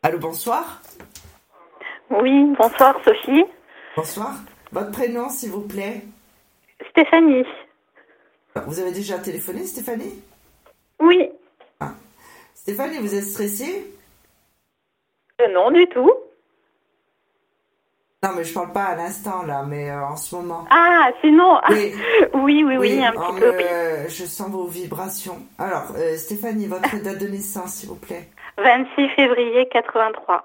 Allô, 0.07 0.21
bonsoir. 0.21 0.83
Oui, 2.11 2.55
bonsoir 2.57 2.95
Sophie. 3.05 3.45
Bonsoir. 3.97 4.37
Votre 4.71 4.93
prénom, 4.93 5.29
s'il 5.29 5.51
vous 5.51 5.63
plaît? 5.63 6.05
Stéphanie. 6.91 7.45
Vous 8.69 8.79
avez 8.79 8.93
déjà 8.93 9.19
téléphoné, 9.19 9.67
Stéphanie? 9.67 10.23
Oui. 11.01 11.29
Stéphanie, 12.55 12.99
vous 12.99 13.17
êtes 13.17 13.25
stressée? 13.25 13.85
Euh, 15.41 15.49
non, 15.53 15.73
du 15.73 15.89
tout. 15.89 16.13
Non, 18.23 18.31
mais 18.37 18.45
je 18.45 18.55
parle 18.55 18.73
pas 18.73 18.85
à 18.85 18.95
l'instant 18.95 19.43
là, 19.43 19.65
mais 19.67 19.91
euh, 19.91 20.07
en 20.07 20.17
ce 20.17 20.37
moment. 20.37 20.67
Ah, 20.71 21.11
sinon. 21.21 21.61
Oui. 21.71 21.93
Oui, 22.33 22.65
oui, 22.65 22.77
oui, 22.77 23.05
un 23.05 23.11
peu. 23.11 23.57
oui. 23.57 23.65
je 24.09 24.25
sens 24.25 24.51
vos 24.51 24.69
vibrations. 24.69 25.41
Alors, 25.59 25.95
euh, 25.97 26.17
Stéphanie, 26.17 26.69
votre 26.69 26.97
date 27.03 27.19
de 27.19 27.27
naissance, 27.27 27.75
s'il 27.75 27.89
vous 27.89 27.97
plaît. 27.97 28.29
26 28.59 29.09
février 29.11 29.69
83. 29.69 30.45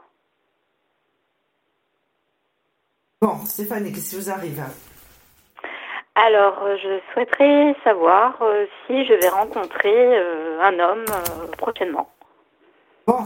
Bon, 3.22 3.38
Stéphanie, 3.46 3.92
qu'est-ce 3.92 4.10
qui 4.12 4.16
vous 4.16 4.30
arrive 4.30 4.64
Alors, 6.16 6.64
euh, 6.64 6.76
je 6.78 7.00
souhaiterais 7.14 7.76
savoir 7.84 8.42
euh, 8.42 8.66
si 8.86 9.06
je 9.06 9.14
vais 9.14 9.30
rencontrer 9.30 10.18
euh, 10.18 10.60
un 10.62 10.80
homme 10.80 11.06
euh, 11.10 11.48
prochainement. 11.58 12.10
Bon, 13.06 13.24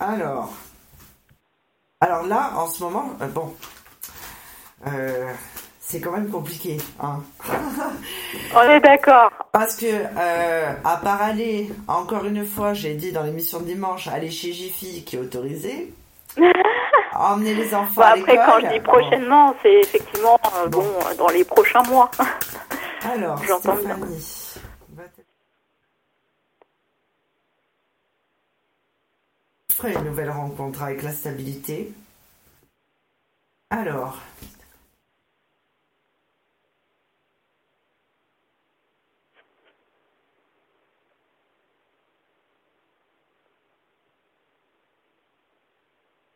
alors. 0.00 0.52
Alors 2.00 2.26
là, 2.26 2.52
en 2.56 2.66
ce 2.66 2.82
moment, 2.82 3.10
bon. 3.34 3.54
Euh, 5.94 5.98
c'est 5.98 6.00
quand 6.00 6.12
même 6.12 6.28
compliqué, 6.30 6.76
hein. 7.00 7.22
On 8.54 8.62
est 8.62 8.80
d'accord. 8.80 9.30
Parce 9.52 9.76
que, 9.76 9.86
euh, 9.86 10.72
à 10.84 10.96
part 10.96 11.22
aller, 11.22 11.70
encore 11.88 12.24
une 12.24 12.44
fois, 12.44 12.74
j'ai 12.74 12.94
dit 12.94 13.12
dans 13.12 13.22
l'émission 13.22 13.60
de 13.60 13.66
dimanche, 13.66 14.08
aller 14.08 14.30
chez 14.30 14.52
Jiffy 14.52 15.04
qui 15.04 15.16
est 15.16 15.20
autorisé. 15.20 15.92
Emmener 17.16 17.54
les 17.54 17.72
enfants 17.74 18.02
à 18.02 18.06
après, 18.08 18.20
l'école. 18.32 18.44
quand 18.46 18.60
je 18.60 18.72
dis 18.72 18.80
prochainement, 18.80 19.54
c'est 19.62 19.72
effectivement 19.72 20.38
euh, 20.56 20.68
Bon. 20.68 20.80
bon 20.82 21.14
dans 21.16 21.28
les 21.28 21.44
prochains 21.44 21.82
mois. 21.84 22.10
Alors, 23.12 23.40
J'entends 23.44 23.76
bien. 23.76 23.96
Je 29.70 29.74
ferai 29.76 29.92
une 29.92 30.04
nouvelle 30.04 30.30
rencontre 30.30 30.82
avec 30.82 31.02
la 31.02 31.12
stabilité. 31.12 31.92
Alors. 33.70 34.18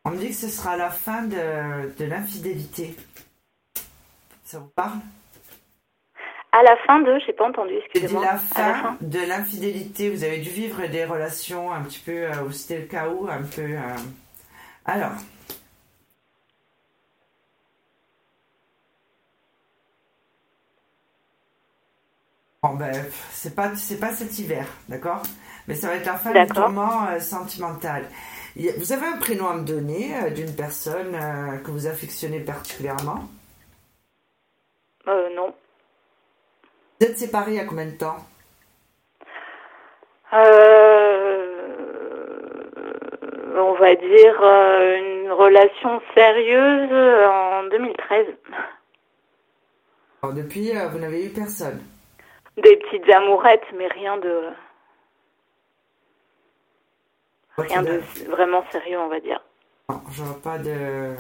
On 0.08 0.12
me 0.12 0.16
dit 0.16 0.28
que 0.28 0.34
ce 0.34 0.48
sera 0.48 0.74
la 0.78 0.88
fin 0.88 1.24
de, 1.24 1.94
de 1.98 2.04
l'infidélité. 2.06 2.96
Ça 4.42 4.58
vous 4.58 4.68
parle? 4.68 5.00
À 6.50 6.62
la 6.62 6.78
fin 6.86 7.00
de, 7.00 7.18
j'ai 7.26 7.34
pas 7.34 7.46
entendu, 7.46 7.74
excusez-moi. 7.74 8.24
la 8.24 8.32
la 8.32 8.38
fin 8.38 8.96
de 9.02 9.18
l'infidélité. 9.18 10.08
Vous 10.08 10.24
avez 10.24 10.38
dû 10.38 10.48
vivre 10.48 10.86
des 10.86 11.04
relations 11.04 11.70
un 11.74 11.82
petit 11.82 11.98
peu, 11.98 12.22
euh, 12.24 12.42
où 12.46 12.52
c'était 12.52 12.78
le 12.78 12.86
chaos, 12.86 13.28
un 13.28 13.42
peu. 13.42 13.60
euh. 13.60 13.96
Alors. 14.86 15.12
Bon 22.62 22.76
ben, 22.76 22.94
c'est 23.30 23.54
pas, 23.54 23.76
c'est 23.76 24.00
pas 24.00 24.12
cet 24.14 24.38
hiver, 24.38 24.66
d'accord? 24.88 25.22
Mais 25.66 25.74
ça 25.74 25.88
va 25.88 25.96
être 25.96 26.06
la 26.06 26.16
fin 26.16 26.32
du 26.32 26.46
tourment 26.50 27.08
euh, 27.08 27.20
sentimental. 27.20 28.08
Vous 28.58 28.92
avez 28.92 29.06
un 29.06 29.18
prénom 29.18 29.46
à 29.48 29.54
me 29.54 29.64
donner 29.64 30.16
euh, 30.16 30.30
d'une 30.30 30.54
personne 30.54 31.14
euh, 31.14 31.58
que 31.58 31.70
vous 31.70 31.86
affectionnez 31.86 32.40
particulièrement? 32.40 33.20
Euh, 35.06 35.28
non. 35.36 35.54
Vous 37.00 37.06
êtes 37.06 37.18
séparés 37.18 37.52
il 37.52 37.56
y 37.58 37.60
a 37.60 37.66
combien 37.66 37.86
de 37.86 37.92
temps? 37.96 38.16
Euh, 40.32 41.54
on 43.56 43.74
va 43.74 43.94
dire 43.94 44.42
une 44.42 45.30
relation 45.30 46.02
sérieuse 46.16 46.92
en 46.92 47.62
2013. 47.68 48.26
Alors, 50.22 50.34
Depuis, 50.34 50.72
vous 50.90 50.98
n'avez 50.98 51.26
eu 51.26 51.30
personne? 51.30 51.80
Des 52.56 52.76
petites 52.76 53.08
amourettes, 53.08 53.66
mais 53.76 53.86
rien 53.86 54.16
de 54.16 54.42
rien 57.58 57.82
de 57.82 58.00
vraiment 58.28 58.64
sérieux, 58.70 58.98
on 58.98 59.08
va 59.08 59.20
dire. 59.20 59.40
Non, 59.88 60.00
je 60.12 60.22
vois 60.22 60.40
pas 60.40 60.58
de. 60.58 61.14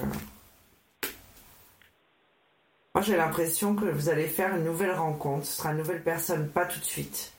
Moi, 2.94 3.02
j'ai 3.02 3.16
l'impression 3.16 3.74
que 3.74 3.84
vous 3.84 4.08
allez 4.08 4.26
faire 4.26 4.54
une 4.56 4.64
nouvelle 4.64 4.92
rencontre. 4.92 5.46
Ce 5.46 5.58
sera 5.58 5.72
une 5.72 5.78
nouvelle 5.78 6.02
personne, 6.02 6.48
pas 6.48 6.66
tout 6.66 6.80
de 6.80 6.84
suite. 6.84 7.32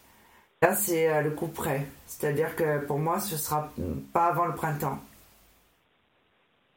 Là, 0.61 0.75
c'est 0.75 1.09
euh, 1.09 1.21
le 1.21 1.31
coup 1.31 1.47
près. 1.47 1.85
C'est-à-dire 2.07 2.55
que 2.55 2.79
pour 2.79 2.99
moi, 2.99 3.19
ce 3.19 3.37
sera 3.37 3.71
pas 4.13 4.27
avant 4.27 4.45
le 4.45 4.55
printemps. 4.55 4.99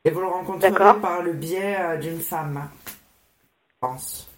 Et 0.04 0.10
vous 0.10 0.20
le 0.20 0.26
rencontrerez 0.26 1.00
par 1.00 1.22
le 1.22 1.32
biais 1.32 1.76
euh, 1.78 1.96
d'une 1.96 2.20
femme, 2.20 2.68
je 3.68 3.74
pense. 3.80 4.28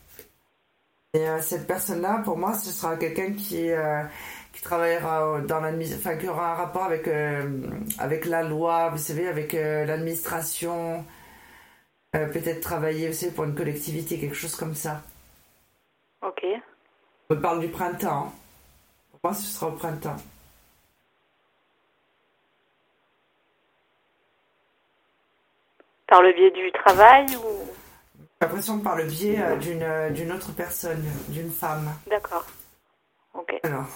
Et 1.15 1.27
euh, 1.27 1.41
cette 1.41 1.67
personne-là, 1.67 2.21
pour 2.25 2.37
moi, 2.37 2.55
ce 2.55 2.71
sera 2.71 2.97
quelqu'un 2.97 3.33
qui, 3.33 3.71
euh, 3.71 4.03
qui 4.55 4.63
travaillera 4.63 5.41
dans 5.41 5.61
l'administration, 5.61 6.11
enfin, 6.11 6.19
qui 6.19 6.29
aura 6.29 6.53
un 6.53 6.55
rapport 6.55 6.85
avec, 6.85 7.09
euh, 7.09 7.43
avec 7.99 8.25
la 8.25 8.45
loi, 8.45 8.89
vous 8.91 8.99
savez, 8.99 9.27
avec 9.27 9.53
euh, 9.55 9.85
l'administration, 9.85 11.05
euh, 12.15 12.27
peut-être 12.29 12.61
travailler, 12.61 13.09
vous 13.09 13.15
savez, 13.15 13.33
pour 13.33 13.45
une 13.45 13.57
collectivité, 13.57 14.19
quelque 14.19 14.37
chose 14.37 14.55
comme 14.55 14.75
ça. 14.75 15.03
Ok. 16.23 16.47
On 17.31 17.37
parle 17.37 17.61
du 17.61 17.69
printemps. 17.69 18.27
hein. 18.29 18.33
Pour 19.11 19.21
moi, 19.25 19.35
ce 19.35 19.43
sera 19.43 19.69
au 19.69 19.73
printemps. 19.73 20.17
Par 26.07 26.23
le 26.23 26.33
biais 26.33 26.51
du 26.53 26.71
travail 26.73 27.27
ou? 27.37 27.67
J'ai 28.41 28.47
l'impression 28.47 28.79
que 28.79 28.85
par 28.85 28.95
le 28.97 29.05
biais 29.05 29.41
euh, 29.41 29.57
d'une 29.57 29.83
euh, 29.83 30.11
d'une 30.11 30.31
autre 30.31 30.53
personne, 30.53 31.03
d'une 31.29 31.51
femme. 31.51 31.93
D'accord. 32.07 32.47
Ok. 33.33 33.59
Alors. 33.65 33.87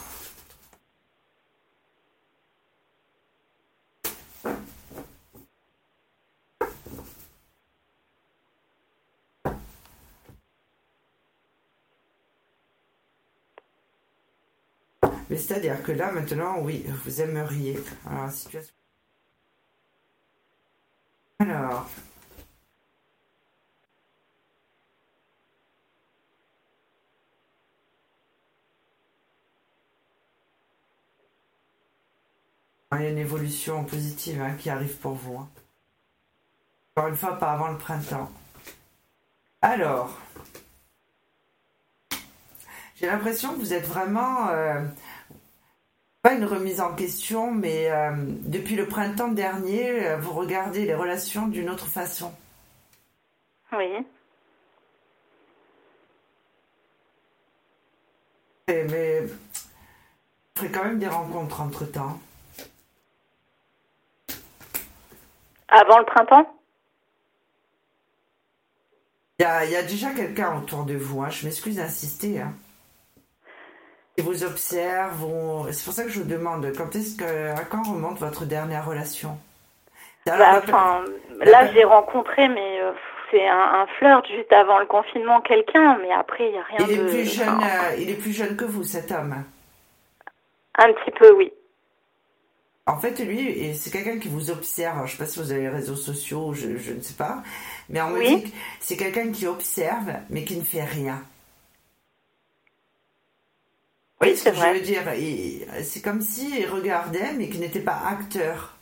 Mais 15.30 15.36
c'est-à-dire 15.36 15.82
que 15.82 15.92
là, 15.92 16.10
maintenant, 16.12 16.58
oui, 16.60 16.84
vous 17.04 17.20
aimeriez. 17.20 17.78
Alors, 18.06 18.24
la 18.24 18.30
situation. 18.30 18.74
Alors. 21.40 21.88
Il 32.92 33.02
y 33.02 33.06
a 33.06 33.10
une 33.10 33.18
évolution 33.18 33.84
positive 33.84 34.40
hein, 34.40 34.54
qui 34.58 34.70
arrive 34.70 34.96
pour 34.96 35.12
vous. 35.12 35.36
hein. 35.36 35.48
Encore 36.96 37.10
une 37.10 37.16
fois, 37.16 37.38
pas 37.38 37.52
avant 37.52 37.68
le 37.68 37.78
printemps. 37.78 38.30
Alors, 39.62 40.18
j'ai 42.96 43.06
l'impression 43.06 43.52
que 43.54 43.58
vous 43.60 43.72
êtes 43.74 43.86
vraiment, 43.86 44.48
euh, 44.48 44.84
pas 46.22 46.34
une 46.34 46.44
remise 46.44 46.80
en 46.80 46.94
question, 46.94 47.52
mais 47.52 47.90
euh, 47.90 48.12
depuis 48.16 48.76
le 48.76 48.86
printemps 48.88 49.28
dernier, 49.28 50.06
euh, 50.06 50.16
vous 50.18 50.32
regardez 50.32 50.84
les 50.84 50.94
relations 50.94 51.46
d'une 51.46 51.70
autre 51.70 51.86
façon. 51.86 52.34
Oui. 53.72 54.04
Et- 58.68 58.84
mais 58.84 59.20
vous 59.22 59.34
ferez 60.56 60.70
quand 60.70 60.84
même 60.84 60.98
des 60.98 61.08
rencontres 61.08 61.60
entre-temps. 61.60 62.18
Avant 65.68 65.98
le 65.98 66.04
printemps? 66.04 66.54
Il 69.38 69.42
y 69.44 69.46
a, 69.46 69.64
il 69.64 69.70
y 69.70 69.76
a 69.76 69.82
déjà 69.84 70.12
quelqu'un 70.12 70.58
autour 70.58 70.84
de 70.84 70.96
vous, 70.96 71.22
hein. 71.22 71.30
je 71.30 71.46
m'excuse 71.46 71.76
d'insister. 71.76 72.40
Hein. 72.40 72.52
Qui 74.18 74.24
vous 74.24 74.42
observe, 74.42 75.24
on- 75.24 75.70
c'est 75.70 75.84
pour 75.84 75.92
ça 75.92 76.02
que 76.02 76.08
je 76.10 76.18
vous 76.18 76.28
demande, 76.28 76.72
quand 76.76 76.96
est-ce 76.96 77.16
que, 77.16 77.52
à 77.56 77.62
quand 77.62 77.84
remonte 77.84 78.18
votre 78.18 78.46
dernière 78.46 78.84
relation? 78.84 79.38
Bah, 80.26 80.60
enfin, 80.60 81.04
là, 81.38 81.72
j'ai 81.72 81.84
rencontré, 81.84 82.48
mais 82.48 82.80
euh, 82.82 82.90
c'est 83.30 83.46
un, 83.46 83.56
un 83.56 83.86
flirt 83.96 84.26
juste 84.26 84.52
avant 84.52 84.80
le 84.80 84.86
confinement, 84.86 85.40
quelqu'un, 85.40 85.98
mais 86.02 86.10
après, 86.10 86.46
il 86.48 86.50
n'y 86.50 86.58
a 86.58 86.62
rien 86.64 86.78
il, 86.80 86.90
est 86.90 86.96
de. 86.96 87.08
plus 87.08 87.32
jeune, 87.32 87.48
enfin, 87.48 87.60
euh, 87.92 87.96
il 88.00 88.10
est 88.10 88.14
plus 88.14 88.32
jeune 88.32 88.56
que 88.56 88.64
vous, 88.64 88.82
cet 88.82 89.12
homme. 89.12 89.44
Un 90.78 90.92
petit 90.94 91.12
peu, 91.12 91.32
oui. 91.36 91.52
En 92.86 92.98
fait, 92.98 93.20
lui, 93.20 93.48
et 93.50 93.72
c'est 93.72 93.92
quelqu'un 93.92 94.18
qui 94.18 94.26
vous 94.26 94.50
observe. 94.50 94.96
Alors, 94.96 95.06
je 95.06 95.12
ne 95.12 95.16
sais 95.18 95.24
pas 95.24 95.30
si 95.30 95.38
vous 95.38 95.52
avez 95.52 95.60
les 95.60 95.68
réseaux 95.68 95.94
sociaux, 95.94 96.52
je, 96.54 96.76
je 96.76 96.92
ne 96.92 97.00
sais 97.02 97.14
pas. 97.14 97.44
Mais 97.88 98.02
on 98.02 98.08
me 98.10 98.18
Oui. 98.18 98.34
dit 98.42 98.50
que 98.50 98.56
c'est 98.80 98.96
quelqu'un 98.96 99.30
qui 99.30 99.46
observe, 99.46 100.10
mais 100.28 100.42
qui 100.42 100.56
ne 100.56 100.64
fait 100.64 100.82
rien. 100.82 101.22
Oui, 104.20 104.36
ce 104.36 104.44
c'est 104.44 104.50
que 104.50 104.56
je 104.56 104.60
vrai. 104.60 104.74
veux 104.74 104.80
dire 104.80 105.14
Il- 105.14 105.66
C'est 105.84 106.02
comme 106.02 106.20
s'il 106.20 106.66
regardait, 106.68 107.32
mais 107.36 107.48
qu'il 107.48 107.60
n'était 107.60 107.80
pas 107.80 108.00
acteur. 108.06 108.76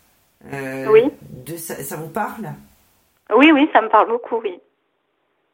Euh, 0.53 0.87
Oui. 0.91 1.11
De 1.31 1.57
ça, 1.57 1.75
ça 1.83 1.97
vous 1.97 2.09
parle? 2.09 2.53
Oui, 3.35 3.51
oui, 3.53 3.69
ça 3.73 3.83
me 3.83 3.89
parle 3.89 4.09
beaucoup, 4.09 4.37
oui. 4.37 4.61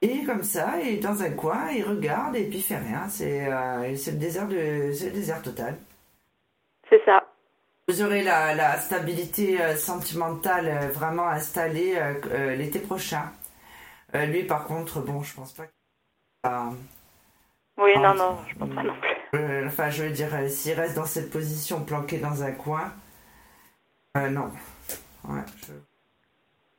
Et 0.02 0.24
comme 0.24 0.42
ça, 0.42 0.80
il 0.82 0.96
est 0.96 1.00
dans 1.00 1.22
un 1.22 1.30
coin, 1.30 1.70
il 1.70 1.84
regarde 1.84 2.34
et 2.36 2.44
puis 2.44 2.58
il 2.58 2.62
fait 2.62 2.76
rien. 2.76 3.08
C'est 3.08 3.46
euh, 3.50 3.88
le 3.88 4.12
désert 4.12 4.48
de, 4.48 4.56
le 4.56 5.10
désert 5.10 5.42
total. 5.42 5.76
C'est 6.90 7.02
ça. 7.04 7.24
Vous 7.88 8.02
aurez 8.02 8.22
la, 8.22 8.54
la 8.54 8.78
stabilité 8.78 9.60
euh, 9.60 9.76
sentimentale 9.76 10.90
vraiment 10.92 11.28
installée 11.28 11.94
euh, 11.96 12.54
l'été 12.56 12.78
prochain. 12.80 13.30
Euh, 14.14 14.26
lui, 14.26 14.42
par 14.44 14.64
contre, 14.66 15.00
bon, 15.00 15.22
je 15.22 15.34
pense 15.34 15.52
pas. 15.52 15.64
Oui, 17.78 17.96
non, 17.98 18.14
non, 18.14 18.38
je 18.48 18.54
pense 18.58 18.74
pas 18.74 18.82
non 18.82 18.94
plus. 19.00 19.11
Euh, 19.34 19.66
enfin, 19.66 19.90
je 19.90 20.02
veux 20.04 20.10
dire, 20.10 20.34
euh, 20.34 20.48
s'il 20.48 20.74
reste 20.74 20.94
dans 20.94 21.06
cette 21.06 21.30
position, 21.30 21.82
planqué 21.84 22.18
dans 22.18 22.42
un 22.42 22.52
coin, 22.52 22.92
euh, 24.16 24.28
non. 24.28 24.50
Ouais, 25.28 25.40
je- 25.66 25.72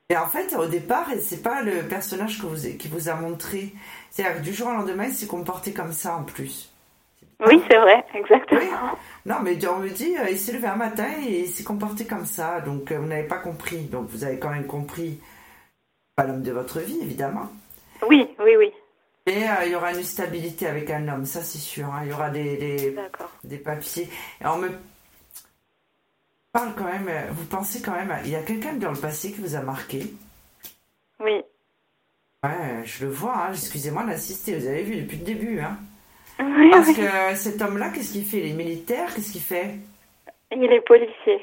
Et 0.09 0.17
en 0.17 0.27
fait, 0.27 0.55
au 0.55 0.67
départ, 0.67 1.07
c'est 1.21 1.41
pas 1.41 1.61
le 1.63 1.81
personnage 1.87 2.39
que 2.39 2.45
vous, 2.45 2.77
qui 2.77 2.87
vous 2.87 3.09
a 3.09 3.15
montré. 3.15 3.73
C'est-à-dire 4.11 4.37
que 4.37 4.43
du 4.43 4.53
jour 4.53 4.67
au 4.67 4.71
lendemain, 4.73 5.05
il 5.05 5.13
s'est 5.13 5.27
comporté 5.27 5.73
comme 5.73 5.93
ça 5.93 6.17
en 6.17 6.23
plus. 6.23 6.71
Oui, 7.45 7.61
c'est 7.69 7.77
vrai, 7.77 8.05
exactement. 8.13 8.61
Oui. 8.61 8.67
Non, 9.25 9.37
mais 9.41 9.57
on 9.67 9.79
me 9.79 9.89
dit, 9.89 10.13
il 10.29 10.37
s'est 10.37 10.51
levé 10.51 10.67
un 10.67 10.75
matin 10.75 11.07
et 11.25 11.41
il 11.41 11.47
s'est 11.47 11.63
comporté 11.63 12.05
comme 12.05 12.25
ça. 12.25 12.61
Donc, 12.61 12.91
vous 12.91 13.05
n'avez 13.07 13.27
pas 13.27 13.37
compris. 13.39 13.85
Donc, 13.85 14.07
vous 14.09 14.23
avez 14.23 14.37
quand 14.37 14.49
même 14.51 14.67
compris. 14.67 15.19
Pas 16.15 16.25
l'homme 16.25 16.43
de 16.43 16.51
votre 16.51 16.79
vie, 16.79 16.99
évidemment. 17.01 17.49
Oui, 18.07 18.27
oui, 18.39 18.55
oui. 18.57 18.71
Mais 19.25 19.47
euh, 19.49 19.65
il 19.65 19.71
y 19.71 19.75
aura 19.75 19.93
une 19.93 20.03
stabilité 20.03 20.67
avec 20.67 20.89
un 20.89 21.07
homme, 21.07 21.25
ça 21.25 21.41
c'est 21.41 21.57
sûr. 21.57 21.85
hein. 21.85 22.01
Il 22.03 22.09
y 22.09 22.13
aura 22.13 22.29
des, 22.29 22.93
des, 23.43 23.57
papiers. 23.57 24.09
Et 24.41 24.45
on 24.45 24.57
me 24.57 24.69
parle 26.51 26.73
quand 26.75 26.85
même, 26.85 27.07
euh, 27.07 27.31
vous 27.31 27.45
pensez 27.45 27.81
quand 27.81 27.93
même, 27.93 28.13
il 28.25 28.31
y 28.31 28.35
a 28.35 28.41
quelqu'un 28.43 28.73
dans 28.73 28.91
le 28.91 28.99
passé 28.99 29.31
qui 29.31 29.39
vous 29.41 29.55
a 29.55 29.61
marqué? 29.61 30.13
Oui. 31.19 31.41
Ouais, 32.43 32.81
je 32.83 33.05
le 33.05 33.11
vois, 33.11 33.45
hein. 33.47 33.51
excusez-moi 33.53 34.03
d'insister, 34.03 34.57
vous 34.57 34.67
avez 34.67 34.83
vu 34.83 34.97
depuis 34.97 35.17
le 35.17 35.23
début. 35.23 35.59
Hein. 35.61 35.77
Oui, 36.39 36.69
Parce 36.71 36.89
oui. 36.89 36.95
que 36.95 37.35
cet 37.35 37.61
homme-là, 37.61 37.89
qu'est-ce 37.91 38.11
qu'il 38.11 38.25
fait? 38.25 38.39
Il 38.39 38.51
est 38.51 38.53
militaire, 38.53 39.13
qu'est-ce 39.15 39.31
qu'il 39.31 39.41
fait? 39.41 39.75
Il 40.51 40.63
est 40.71 40.81
policier. 40.81 41.39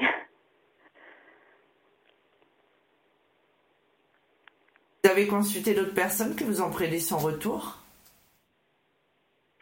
Vous 5.05 5.11
avez 5.11 5.27
consulté 5.27 5.73
d'autres 5.75 5.95
personnes 5.95 6.37
qui 6.37 6.45
vous 6.45 6.61
ont 6.61 6.71
prédit 6.71 7.01
son 7.01 7.17
retour? 7.19 7.79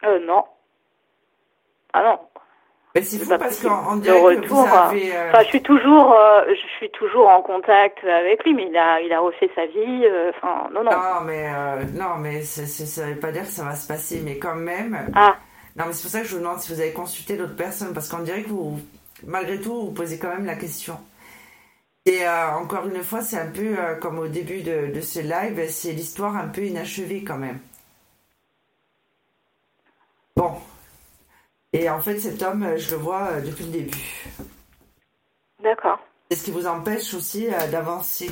Euh, 0.03 0.19
non. 0.25 0.43
Ah 1.93 2.03
non. 2.03 2.19
Mais 2.95 3.01
c'est 3.03 3.17
C'est 3.17 3.23
fou 3.23 3.29
pas 3.29 3.37
parce 3.37 3.59
qu'en 3.61 3.95
dirait 3.97 4.19
que 4.19 4.47
vous 4.47 4.63
retour, 4.63 4.67
avez... 4.67 5.15
euh, 5.15 5.29
Enfin, 5.29 5.43
je 5.43 5.47
suis 5.47 5.61
toujours, 5.63 6.11
euh, 6.13 6.43
je 6.49 6.67
suis 6.77 6.89
toujours 6.91 7.29
en 7.29 7.41
contact 7.41 8.03
avec 8.03 8.43
lui, 8.43 8.53
mais 8.53 8.67
il 8.67 8.75
a, 8.77 8.99
il 9.01 9.13
a 9.13 9.19
refait 9.21 9.49
sa 9.55 9.65
vie. 9.67 10.05
euh, 10.05 10.31
Enfin, 10.35 10.69
non, 10.73 10.83
non. 10.83 10.91
Non, 10.91 11.21
mais, 11.25 11.47
euh, 11.53 11.83
non, 11.93 12.15
mais 12.17 12.41
ça 12.43 13.05
veut 13.05 13.15
pas 13.19 13.31
dire 13.31 13.43
que 13.43 13.47
ça 13.49 13.63
va 13.63 13.75
se 13.75 13.87
passer, 13.87 14.21
mais 14.23 14.37
quand 14.39 14.55
même... 14.55 15.11
Ah, 15.15 15.37
Non, 15.77 15.85
mais 15.87 15.93
c'est 15.93 16.01
pour 16.01 16.11
ça 16.11 16.21
que 16.21 16.27
je 16.27 16.33
vous 16.35 16.41
demande 16.41 16.59
si 16.59 16.73
vous 16.73 16.81
avez 16.81 16.91
consulté 16.91 17.37
d'autres 17.37 17.55
personnes, 17.55 17.93
parce 17.93 18.09
qu'on 18.09 18.19
dirait 18.19 18.43
que 18.43 18.49
vous, 18.49 18.79
malgré 19.25 19.61
tout, 19.61 19.85
vous 19.85 19.91
posez 19.91 20.17
quand 20.19 20.29
même 20.29 20.45
la 20.45 20.55
question. 20.55 20.97
Et 22.05 22.25
euh, 22.25 22.51
encore 22.55 22.87
une 22.87 23.03
fois, 23.03 23.21
c'est 23.21 23.37
un 23.37 23.51
peu 23.51 23.77
euh, 23.77 23.95
comme 23.95 24.19
au 24.19 24.27
début 24.27 24.61
de, 24.61 24.87
de 24.93 25.01
ce 25.01 25.19
live, 25.19 25.69
c'est 25.69 25.91
l'histoire 25.91 26.35
un 26.35 26.47
peu 26.47 26.63
inachevée 26.65 27.23
quand 27.23 27.37
même. 27.37 27.59
Bon. 30.35 30.53
Et 31.73 31.89
en 31.89 31.99
fait, 32.01 32.19
cet 32.19 32.41
homme, 32.41 32.63
euh, 32.63 32.77
je 32.77 32.91
le 32.91 32.97
vois 32.97 33.41
depuis 33.41 33.65
le 33.65 33.71
début. 33.71 34.25
d'accord. 35.61 35.99
C'est 36.31 36.37
ce 36.37 36.45
qui 36.45 36.51
vous 36.51 36.67
empêche 36.67 37.13
aussi 37.13 37.47
euh, 37.53 37.67
d'avancer. 37.69 38.31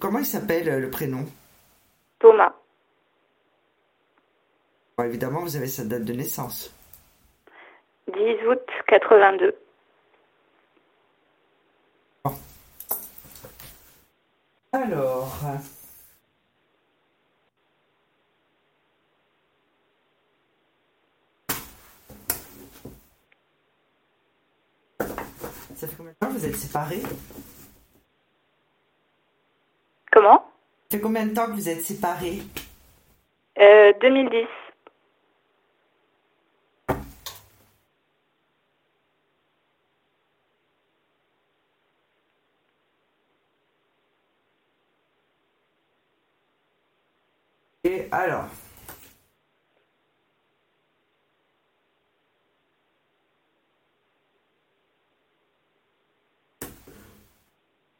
Comment 0.00 0.18
il 0.18 0.26
s'appelle 0.26 0.80
le 0.80 0.90
prénom? 0.90 1.24
Thomas, 2.18 2.52
Bon, 4.96 5.04
Évidemment, 5.04 5.40
vous 5.42 5.54
avez 5.56 5.68
sa 5.68 5.84
date 5.84 6.04
de 6.04 6.12
naissance. 6.12 6.74
10 8.12 8.18
août 8.48 8.60
82. 8.88 9.54
Alors. 14.72 15.38
Ça 25.76 25.86
fait 25.86 25.96
combien 25.96 26.12
de 26.12 26.16
temps 26.18 26.26
que 26.26 26.32
vous 26.32 26.46
êtes 26.46 26.56
séparés? 26.56 27.02
Comment? 30.10 30.44
Ça 30.90 30.98
fait 30.98 31.00
combien 31.00 31.26
de 31.26 31.34
temps 31.34 31.46
que 31.46 31.52
vous 31.52 31.68
êtes 31.68 31.82
séparés? 31.82 32.42
Euh, 33.60 33.92
2010. 34.00 34.46
Alors 48.12 48.48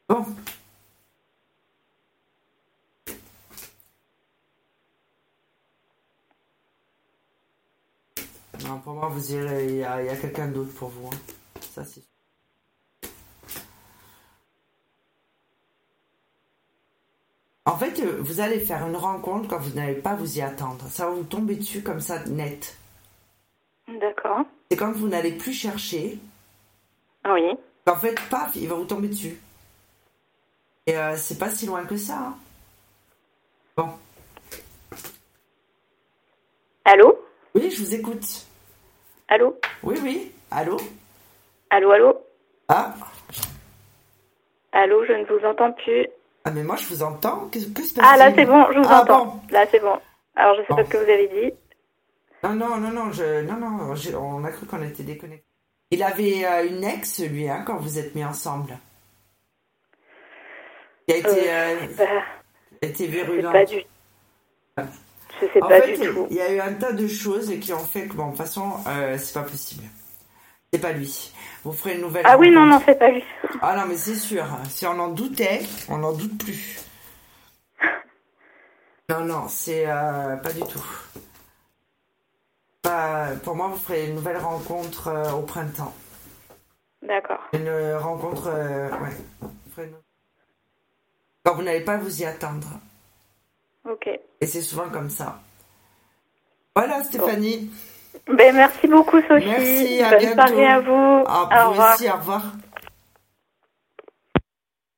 Bon. 0.07 0.25
Non, 8.63 8.79
pour 8.79 8.93
moi, 8.93 9.07
vous 9.09 9.33
irez, 9.33 9.65
il 9.67 9.75
y 9.77 9.83
a, 9.83 10.01
il 10.01 10.05
y 10.07 10.09
a 10.09 10.15
quelqu'un 10.17 10.47
d'autre 10.49 10.73
pour 10.73 10.89
vous. 10.89 11.07
hein. 11.07 11.19
Ça, 11.73 11.83
c'est 11.85 12.03
En 17.69 17.77
fait, 17.77 17.99
euh, 17.99 18.17
vous 18.19 18.39
allez 18.39 18.59
faire 18.59 18.85
une 18.87 18.95
rencontre 18.95 19.47
quand 19.47 19.59
vous 19.59 19.75
n'allez 19.75 19.93
pas 19.93 20.15
vous 20.15 20.39
y 20.39 20.41
attendre. 20.41 20.83
Ça 20.89 21.05
va 21.05 21.11
vous 21.11 21.23
tomber 21.23 21.55
dessus 21.55 21.83
comme 21.83 21.99
ça, 21.99 22.23
net. 22.25 22.75
D'accord. 23.87 24.39
C'est 24.71 24.75
quand 24.77 24.91
vous 24.91 25.07
n'allez 25.07 25.33
plus 25.33 25.53
chercher, 25.53 26.17
Oui. 27.25 27.51
qu'en 27.85 27.95
fait, 27.95 28.15
paf, 28.31 28.55
il 28.55 28.67
va 28.67 28.73
vous 28.73 28.85
tomber 28.85 29.07
dessus. 29.07 29.39
Et 30.87 30.97
euh, 30.97 31.15
c'est 31.15 31.37
pas 31.37 31.51
si 31.51 31.67
loin 31.67 31.85
que 31.85 31.95
ça. 31.95 32.17
hein. 32.17 32.35
Bon. 33.77 33.89
Allô? 36.85 37.19
Oui, 37.53 37.69
je 37.69 37.83
vous 37.83 37.93
écoute. 37.93 38.47
Allô? 39.27 39.59
Oui, 39.83 39.99
oui. 40.01 40.31
Allô? 40.49 40.77
Allô, 41.69 41.91
allô? 41.91 42.19
Ah, 42.67 42.95
Allô, 44.71 45.05
je 45.05 45.13
ne 45.13 45.25
vous 45.25 45.45
entends 45.45 45.71
plus. 45.73 46.07
Ah 46.49 46.51
mais 46.51 46.63
moi, 46.63 46.75
je 46.75 46.85
vous 46.87 47.03
entends. 47.03 47.47
Que, 47.49 47.59
que 47.59 47.59
se 47.59 47.67
passe-t-il 47.69 48.01
Ah, 48.03 48.17
là, 48.17 48.31
c'est 48.35 48.45
bon, 48.45 48.65
je 48.73 48.79
vous 48.79 48.85
Ah, 48.89 49.01
entends. 49.03 49.25
bon. 49.25 49.41
Là, 49.51 49.65
c'est 49.69 49.79
bon. 49.79 49.97
Alors, 50.35 50.55
je 50.55 50.61
sais 50.61 50.67
Bon. 50.69 50.75
pas 50.77 50.85
ce 50.85 50.89
que 50.89 50.97
vous 50.97 51.03
avez 51.03 51.27
dit. 51.27 51.53
Non, 52.43 52.53
non, 52.55 52.77
non, 52.77 52.91
non, 52.91 53.11
je, 53.11 53.41
non, 53.41 53.57
non, 53.57 53.93
on 54.19 54.43
a 54.45 54.51
cru 54.51 54.65
qu'on 54.65 54.81
était 54.83 55.03
déconnectés. 55.03 55.45
Il 55.91 56.01
avait 56.03 56.45
euh, 56.45 56.67
une 56.67 56.83
ex, 56.83 57.19
lui, 57.19 57.49
hein, 57.49 57.63
quand 57.65 57.77
vous 57.77 57.99
êtes 57.99 58.15
mis 58.15 58.23
ensemble. 58.23 58.77
Qui 61.07 61.13
a 61.15 61.17
été, 61.17 61.51
euh, 61.51 61.75
Bah, 61.97 62.03
été 62.81 63.05
je 63.07 63.11
sais 63.11 63.23
virulente. 63.23 63.51
pas 63.53 63.65
du 63.65 63.81
Je 65.41 65.47
sais 65.53 65.63
En 65.63 65.67
pas 65.67 65.81
fait, 65.81 65.97
du 65.97 66.07
tout. 66.13 66.27
il 66.29 66.35
y 66.37 66.41
a 66.41 66.53
eu 66.53 66.59
un 66.59 66.73
tas 66.73 66.91
de 66.93 67.07
choses 67.07 67.51
qui 67.59 67.73
ont 67.73 67.79
fait 67.79 68.07
que, 68.07 68.13
bon, 68.13 68.25
de 68.25 68.29
toute 68.29 68.37
façon, 68.37 68.71
euh, 68.87 69.17
c'est 69.17 69.33
pas 69.33 69.43
possible. 69.43 69.83
C'est 70.71 70.79
pas 70.79 70.91
lui. 70.91 71.33
Vous 71.63 71.73
ferez 71.73 71.95
une 71.95 72.01
nouvelle 72.01 72.25
Ah 72.25 72.37
oui, 72.37 72.51
non, 72.51 72.65
non, 72.65 72.81
c'est 72.85 72.97
pas 72.97 73.09
lui. 73.09 73.23
Ah 73.61 73.75
non, 73.75 73.85
mais 73.87 73.97
c'est 73.97 74.15
sûr. 74.15 74.45
Si 74.69 74.85
on 74.85 74.97
en 74.99 75.09
doutait, 75.09 75.61
on 75.89 75.97
n'en 75.97 76.13
doute 76.13 76.37
plus. 76.43 76.79
Non, 79.09 79.21
non, 79.21 79.47
c'est 79.47 79.85
euh, 79.87 80.37
pas 80.37 80.53
du 80.53 80.61
tout. 80.61 80.85
Pas- 82.83 83.31
pour 83.43 83.55
moi, 83.55 83.67
vous 83.67 83.77
ferez 83.77 84.07
une 84.07 84.15
nouvelle 84.15 84.37
rencontre 84.37 85.07
euh, 85.07 85.31
au 85.31 85.41
printemps. 85.41 85.93
D'accord. 87.01 87.39
Une 87.53 87.95
rencontre, 87.95 88.47
euh, 88.47 88.89
ouais. 88.99 89.17
Vous 89.41 89.71
ferez 89.75 89.87
une- 89.87 89.95
Quand 91.43 91.55
vous 91.55 91.63
n'allez 91.63 91.83
pas 91.83 91.97
vous 91.97 92.21
y 92.21 92.25
attendre. 92.25 92.67
Ok. 93.89 94.07
Et 94.41 94.45
c'est 94.45 94.61
souvent 94.61 94.89
comme 94.89 95.09
ça. 95.09 95.41
Voilà, 96.75 97.03
Stéphanie. 97.03 97.71
Ben, 98.27 98.55
merci 98.55 98.87
beaucoup, 98.87 99.19
Sophie. 99.21 99.45
Merci, 99.47 100.01
à 100.03 100.09
Bonne 100.11 100.19
bientôt. 100.19 100.35
soirée 100.47 100.67
à 100.67 100.79
vous. 100.79 101.23
Ah, 101.27 101.43
Au 101.43 101.65
vous 101.65 101.71
revoir. 101.71 101.95
aussi, 101.95 102.09
au 102.09 102.13
revoir. 102.15 102.41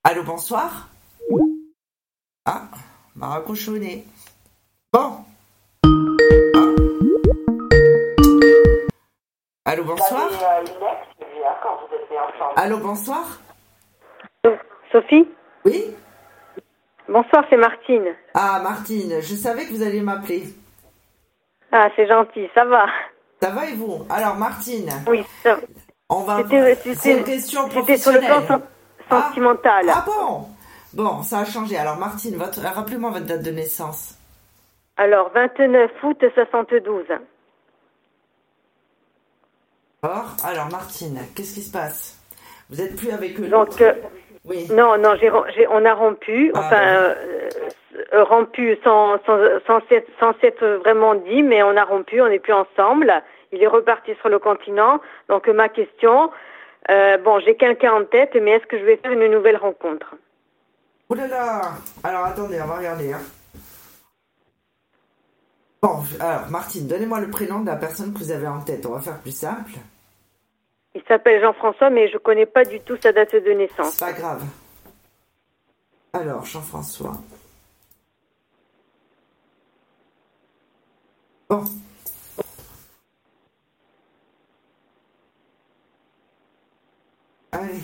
Allô, 0.03 0.23
bonsoir. 0.23 0.89
Ah, 2.45 2.63
m'a 3.15 3.27
raccrochonné. 3.27 4.05
Bon. 4.91 5.17
Ah. 6.55 6.59
Allô, 9.65 9.83
bonsoir. 9.85 10.29
Allô, 12.55 12.77
bonsoir. 12.79 13.39
Sophie? 14.91 15.27
Oui 15.63 15.95
Bonsoir, 17.07 17.45
c'est 17.49 17.57
Martine. 17.57 18.13
Ah, 18.33 18.59
Martine, 18.63 19.21
je 19.21 19.35
savais 19.35 19.65
que 19.65 19.73
vous 19.73 19.83
alliez 19.83 20.01
m'appeler. 20.01 20.43
Ah, 21.71 21.89
c'est 21.95 22.07
gentil, 22.07 22.47
ça 22.53 22.65
va. 22.65 22.85
Ça 23.41 23.49
va 23.49 23.65
et 23.67 23.73
vous? 23.75 24.05
Alors, 24.09 24.35
Martine, 24.35 24.89
Oui, 25.07 25.23
ça- 25.43 25.57
on 26.09 26.21
va... 26.23 26.37
C'était- 26.37 26.75
c'était- 26.75 27.17
une 27.17 27.23
question 27.23 27.69
c'était 27.71 27.97
sur 27.97 28.11
le 28.11 28.19
plan 28.19 28.45
sen- 28.47 28.61
sentimental. 29.09 29.85
Ah 29.89 30.03
bon? 30.05 30.47
Bon, 30.93 31.23
ça 31.23 31.39
a 31.39 31.45
changé. 31.45 31.77
Alors, 31.77 31.95
Martine, 31.97 32.35
votre... 32.35 32.59
rappelez-moi 32.61 33.11
votre 33.11 33.25
date 33.25 33.43
de 33.43 33.51
naissance. 33.51 34.15
Alors, 34.97 35.31
29 35.33 35.89
août 36.03 36.23
72. 36.35 37.05
D'accord 40.03 40.35
Alors, 40.43 40.69
Martine, 40.69 41.19
qu'est-ce 41.35 41.53
qui 41.55 41.61
se 41.61 41.71
passe? 41.71 42.19
Vous 42.69 42.81
êtes 42.81 42.95
plus 42.95 43.11
avec 43.11 43.39
eux 43.39 43.47
Donc, 43.47 43.79
euh, 43.81 43.93
Oui. 44.45 44.67
non, 44.71 44.97
non, 44.97 45.13
on 45.69 45.85
a 45.85 45.93
rompu, 45.93 46.51
Ah, 46.55 46.59
enfin, 46.59 46.77
bon. 46.77 46.85
euh, 46.87 47.15
euh, 48.13 48.23
rompu 48.23 48.77
sans, 48.83 49.17
sans, 49.25 49.37
sans, 49.67 49.81
s'être, 49.87 50.09
sans 50.19 50.33
vraiment 50.79 51.13
dit, 51.15 51.43
mais 51.43 51.61
on 51.61 51.77
a 51.77 51.83
rompu, 51.83 52.21
on 52.21 52.27
n'est 52.27 52.39
plus 52.39 52.53
ensemble. 52.53 53.13
Il 53.51 53.61
est 53.61 53.67
reparti 53.67 54.15
sur 54.19 54.29
le 54.29 54.39
continent. 54.39 54.99
Donc, 55.29 55.47
ma 55.47 55.69
question, 55.69 56.31
euh, 56.89 57.17
bon, 57.17 57.39
j'ai 57.39 57.55
quelqu'un 57.55 57.93
en 57.93 58.05
tête, 58.05 58.35
mais 58.41 58.51
est-ce 58.51 58.65
que 58.65 58.79
je 58.79 58.83
vais 58.85 58.97
faire 58.97 59.11
une 59.11 59.27
nouvelle 59.31 59.57
rencontre? 59.57 60.15
Ouh 61.09 61.13
là 61.13 61.27
là 61.27 61.61
Alors, 62.03 62.25
attendez, 62.25 62.59
on 62.61 62.67
va 62.67 62.77
regarder. 62.77 63.13
Hein. 63.13 63.21
Bon, 65.83 65.99
alors, 66.19 66.49
Martine, 66.49 66.87
donnez-moi 66.87 67.19
le 67.19 67.29
prénom 67.29 67.59
de 67.59 67.67
la 67.67 67.75
personne 67.75 68.13
que 68.13 68.19
vous 68.19 68.31
avez 68.31 68.47
en 68.47 68.61
tête. 68.61 68.85
On 68.85 68.93
va 68.93 69.01
faire 69.01 69.19
plus 69.19 69.35
simple. 69.35 69.71
Il 70.93 71.01
s'appelle 71.07 71.41
Jean-François, 71.41 71.89
mais 71.89 72.09
je 72.09 72.17
connais 72.17 72.45
pas 72.45 72.65
du 72.65 72.79
tout 72.81 72.97
sa 73.01 73.13
date 73.13 73.33
de 73.33 73.51
naissance. 73.51 73.93
C'est 73.93 74.05
pas 74.05 74.13
grave. 74.13 74.43
Alors, 76.13 76.45
Jean-François. 76.45 77.13
Bon. 81.49 81.63
Allez. 87.53 87.81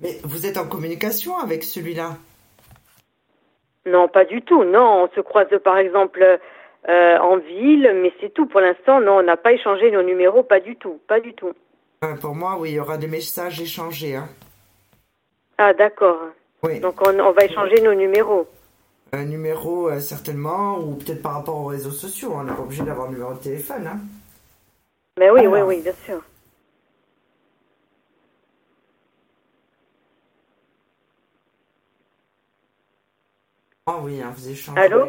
Mais 0.00 0.18
vous 0.24 0.46
êtes 0.46 0.56
en 0.56 0.66
communication 0.68 1.38
avec 1.38 1.64
celui-là? 1.64 2.16
Non, 3.86 4.08
pas 4.08 4.24
du 4.24 4.42
tout. 4.42 4.64
Non, 4.64 5.04
on 5.04 5.14
se 5.14 5.20
croise 5.20 5.48
par 5.64 5.78
exemple 5.78 6.22
euh, 6.88 7.18
en 7.18 7.36
ville, 7.38 7.90
mais 8.02 8.12
c'est 8.20 8.32
tout. 8.32 8.46
Pour 8.46 8.60
l'instant, 8.60 9.00
non, 9.00 9.18
on 9.18 9.22
n'a 9.22 9.36
pas 9.36 9.52
échangé 9.52 9.90
nos 9.90 10.02
numéros, 10.02 10.42
pas 10.42 10.60
du 10.60 10.76
tout, 10.76 11.00
pas 11.08 11.20
du 11.20 11.34
tout. 11.34 11.52
Euh, 12.04 12.14
Pour 12.16 12.34
moi, 12.34 12.56
oui, 12.60 12.70
il 12.70 12.74
y 12.74 12.80
aura 12.80 12.96
des 12.98 13.08
messages 13.08 13.60
échangés. 13.60 14.14
Hein. 14.16 14.28
Ah, 15.56 15.74
d'accord. 15.74 16.18
Oui. 16.62 16.80
Donc 16.80 17.00
on, 17.06 17.18
on 17.18 17.32
va 17.32 17.44
échanger 17.44 17.80
nos 17.80 17.94
numéros. 17.94 18.46
Un 19.12 19.24
numéro, 19.24 19.88
euh, 19.88 20.00
certainement, 20.00 20.78
ou 20.78 20.94
peut-être 20.96 21.22
par 21.22 21.32
rapport 21.34 21.56
aux 21.58 21.66
réseaux 21.66 21.90
sociaux. 21.90 22.32
On 22.34 22.44
n'est 22.44 22.52
pas 22.52 22.62
obligé 22.62 22.82
d'avoir 22.84 23.08
un 23.08 23.12
numéro 23.12 23.32
de 23.32 23.38
téléphone. 23.38 23.86
Hein. 23.86 23.98
Mais 25.18 25.30
oui, 25.30 25.46
oui, 25.46 25.56
Alors. 25.56 25.68
oui, 25.68 25.80
bien 25.80 25.94
sûr. 26.04 26.20
Ah 33.90 33.96
oui, 34.02 34.20
hein, 34.20 34.30
vous 34.36 34.48
échangez. 34.50 34.78
Allô 34.78 35.06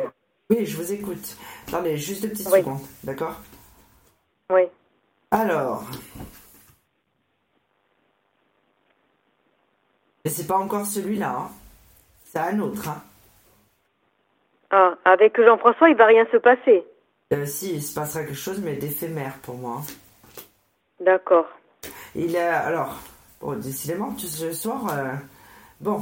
Oui, 0.49 0.65
je 0.65 0.77
vous 0.77 0.93
écoute. 0.93 1.35
Attendez, 1.67 1.97
juste 1.97 2.21
deux 2.21 2.29
petites 2.29 2.47
Oui. 2.49 2.59
secondes, 2.59 2.79
d'accord 3.03 3.35
Oui. 4.49 4.61
Alors. 5.31 5.83
Mais 10.23 10.31
c'est 10.31 10.47
pas 10.47 10.57
encore 10.57 10.85
celui-là, 10.85 11.29
hein. 11.37 11.49
C'est 12.23 12.39
un 12.39 12.57
autre, 12.61 12.87
hein. 12.87 13.01
Ah, 14.71 14.95
avec 15.03 15.35
Jean-François, 15.41 15.89
il 15.89 15.97
va 15.97 16.05
rien 16.05 16.25
se 16.31 16.37
passer. 16.37 16.85
Euh, 17.33 17.45
si, 17.45 17.73
il 17.75 17.83
se 17.83 17.93
passera 17.93 18.23
quelque 18.23 18.33
chose, 18.35 18.59
mais 18.59 18.75
d'éphémère 18.75 19.39
pour 19.41 19.55
moi. 19.55 19.81
D'accord. 21.01 21.47
Il 22.15 22.33
est. 22.33 22.39
Alors. 22.39 22.95
Bon, 23.41 23.57
décidément, 23.57 24.15
ce 24.17 24.53
soir. 24.53 24.87
euh, 24.93 25.13
Bon. 25.81 26.01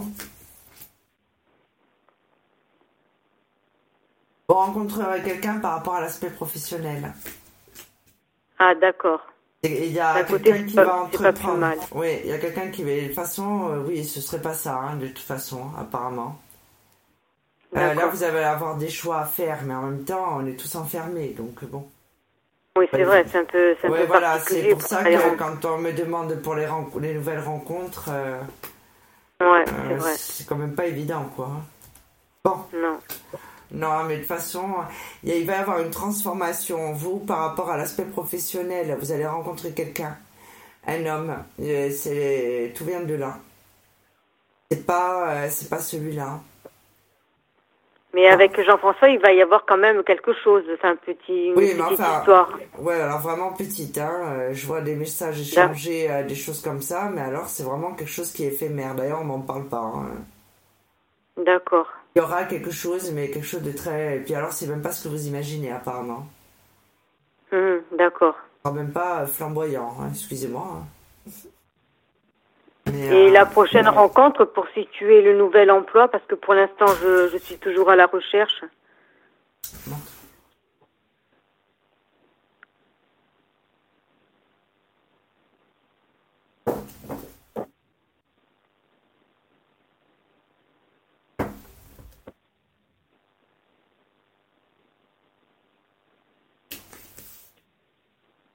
Vous 4.50 4.56
rencontrerez 4.56 5.22
quelqu'un 5.24 5.60
par 5.60 5.74
rapport 5.74 5.96
à 5.96 6.02
l'aspect 6.02 6.30
professionnel. 6.30 7.14
Ah, 8.60 8.74
d'accord. 8.76 9.20
Il 9.64 9.92
y 9.92 10.00
a 10.00 10.24
quelqu'un 10.24 10.64
qui 10.64 10.76
pas- 10.76 10.86
va 10.86 10.96
entreprendre. 11.02 11.58
mal. 11.58 11.78
Oui, 11.92 12.20
il 12.24 12.30
y 12.30 12.34
a 12.34 12.38
quelqu'un 12.38 12.70
qui 12.70 12.84
va. 12.84 12.92
De 12.92 13.08
toute 13.08 13.16
façon, 13.16 13.70
euh, 13.70 13.84
oui, 13.86 14.06
ce 14.06 14.22
serait 14.22 14.42
pas 14.42 14.54
ça, 14.54 14.76
hein, 14.76 14.96
de 14.96 15.08
toute 15.08 15.20
façon, 15.20 15.64
apparemment. 15.78 16.40
Euh, 17.76 17.94
là, 17.94 18.06
vous 18.08 18.24
allez 18.24 18.40
avoir 18.40 18.78
des 18.78 18.88
choix 18.90 19.20
à 19.20 19.26
faire, 19.26 19.60
mais 19.66 19.74
en 19.74 19.82
même 19.82 20.06
temps, 20.06 20.38
on 20.38 20.46
est 20.46 20.56
tous 20.58 20.74
enfermés, 20.76 21.30
donc 21.38 21.66
bon. 21.66 21.86
Oui, 22.78 22.86
c'est 22.92 23.04
vrai, 23.04 23.26
c'est 23.30 23.40
un 23.40 23.44
peu, 23.44 23.76
c'est 23.82 23.88
un 23.88 23.92
Ouais, 23.92 24.02
peu 24.02 24.06
voilà, 24.06 24.40
c'est 24.40 24.70
pour 24.70 24.82
ça 24.82 25.04
que 25.04 25.36
quand 25.36 25.66
on 25.66 25.80
me 25.80 25.92
demande 25.92 26.36
pour 26.42 26.56
les, 26.56 27.14
nouvelles 27.14 27.42
rencontres, 27.42 28.06
euh, 28.10 28.40
Ouais, 29.42 29.66
c'est 29.66 29.94
euh, 29.94 29.98
vrai. 29.98 30.14
c'est 30.16 30.48
quand 30.48 30.56
même 30.56 30.76
pas 30.76 30.86
évident, 30.86 31.26
quoi. 31.36 31.48
hein. 31.52 31.62
Bon, 32.46 32.58
Non. 32.74 33.00
Non, 33.72 34.04
mais 34.06 34.16
de 34.16 34.20
toute 34.20 34.28
façon, 34.28 34.66
il 35.24 35.46
va 35.46 35.54
y 35.54 35.56
avoir 35.56 35.80
une 35.82 35.92
transformation. 35.92 36.94
Vous, 36.94 37.20
par 37.20 37.40
rapport 37.40 37.70
à 37.70 37.78
l'aspect 37.78 38.06
professionnel, 38.06 38.98
vous 39.00 39.12
allez 39.12 39.26
rencontrer 39.28 39.72
quelqu'un, 39.74 40.18
un 40.88 41.06
homme. 41.06 41.36
euh, 41.62 41.90
C'est 41.92 42.74
tout 42.76 42.86
vient 42.86 43.02
de 43.02 43.16
là. 43.16 43.38
C'est 44.72 44.86
pas, 44.86 45.32
euh, 45.46 45.48
c'est 45.50 45.70
pas 45.70 45.80
celui-là. 45.80 46.40
Mais 48.14 48.28
avec 48.28 48.60
Jean-François, 48.66 49.10
il 49.10 49.20
va 49.20 49.32
y 49.34 49.42
avoir 49.42 49.66
quand 49.66 49.78
même 49.78 50.04
quelque 50.04 50.34
chose. 50.44 50.64
C'est 50.82 50.88
un 50.88 50.96
petit, 50.96 51.48
une 51.50 51.56
Oui, 51.56 51.74
mais 51.76 51.84
petite 51.84 52.00
enfin, 52.00 52.20
histoire. 52.20 52.50
Ouais, 52.80 52.96
alors 53.00 53.20
vraiment 53.20 53.52
petite, 53.54 53.98
hein. 53.98 54.12
euh, 54.40 54.54
Je 54.54 54.66
vois 54.66 54.82
des 54.82 54.96
messages 54.96 55.40
échangés, 55.42 56.10
des 56.28 56.36
choses 56.36 56.62
comme 56.62 56.82
ça, 56.82 57.10
mais 57.14 57.22
alors 57.22 57.48
c'est 57.48 57.64
vraiment 57.64 57.94
quelque 57.94 58.10
chose 58.10 58.32
qui 58.32 58.46
est 58.46 58.48
éphémère. 58.48 58.96
D'ailleurs, 58.96 59.22
on 59.22 59.26
m'en 59.26 59.42
parle 59.42 59.66
pas. 59.66 59.78
hein. 59.96 60.08
D'accord. 61.38 61.88
Il 62.18 62.22
y 62.22 62.24
aura 62.24 62.46
quelque 62.46 62.72
chose, 62.72 63.12
mais 63.12 63.30
quelque 63.30 63.46
chose 63.46 63.62
de 63.62 63.72
très. 63.72 64.18
Et 64.18 64.20
puis 64.22 64.34
alors, 64.34 64.52
c'est 64.52 64.66
même 64.66 64.82
pas 64.82 64.92
ce 64.92 65.04
que 65.04 65.08
vous 65.10 65.28
imaginez, 65.28 65.72
apparemment. 65.72 66.26
Hum, 67.52 67.80
D'accord. 67.96 68.34
Même 68.74 68.92
pas 68.92 69.22
euh, 69.22 69.28
flamboyant, 69.28 69.96
hein, 70.02 70.08
excusez-moi. 70.10 70.82
hein. 71.28 71.32
Et 72.92 73.12
euh, 73.12 73.30
la 73.30 73.46
prochaine 73.46 73.88
rencontre 73.88 74.46
pour 74.46 74.68
situer 74.70 75.22
le 75.22 75.38
nouvel 75.38 75.70
emploi, 75.70 76.08
parce 76.08 76.24
que 76.28 76.34
pour 76.34 76.56
l'instant, 76.56 76.88
je, 77.00 77.30
je 77.32 77.38
suis 77.38 77.60
toujours 77.60 77.92
à 77.92 77.96
la 77.96 78.08
recherche. 78.08 78.64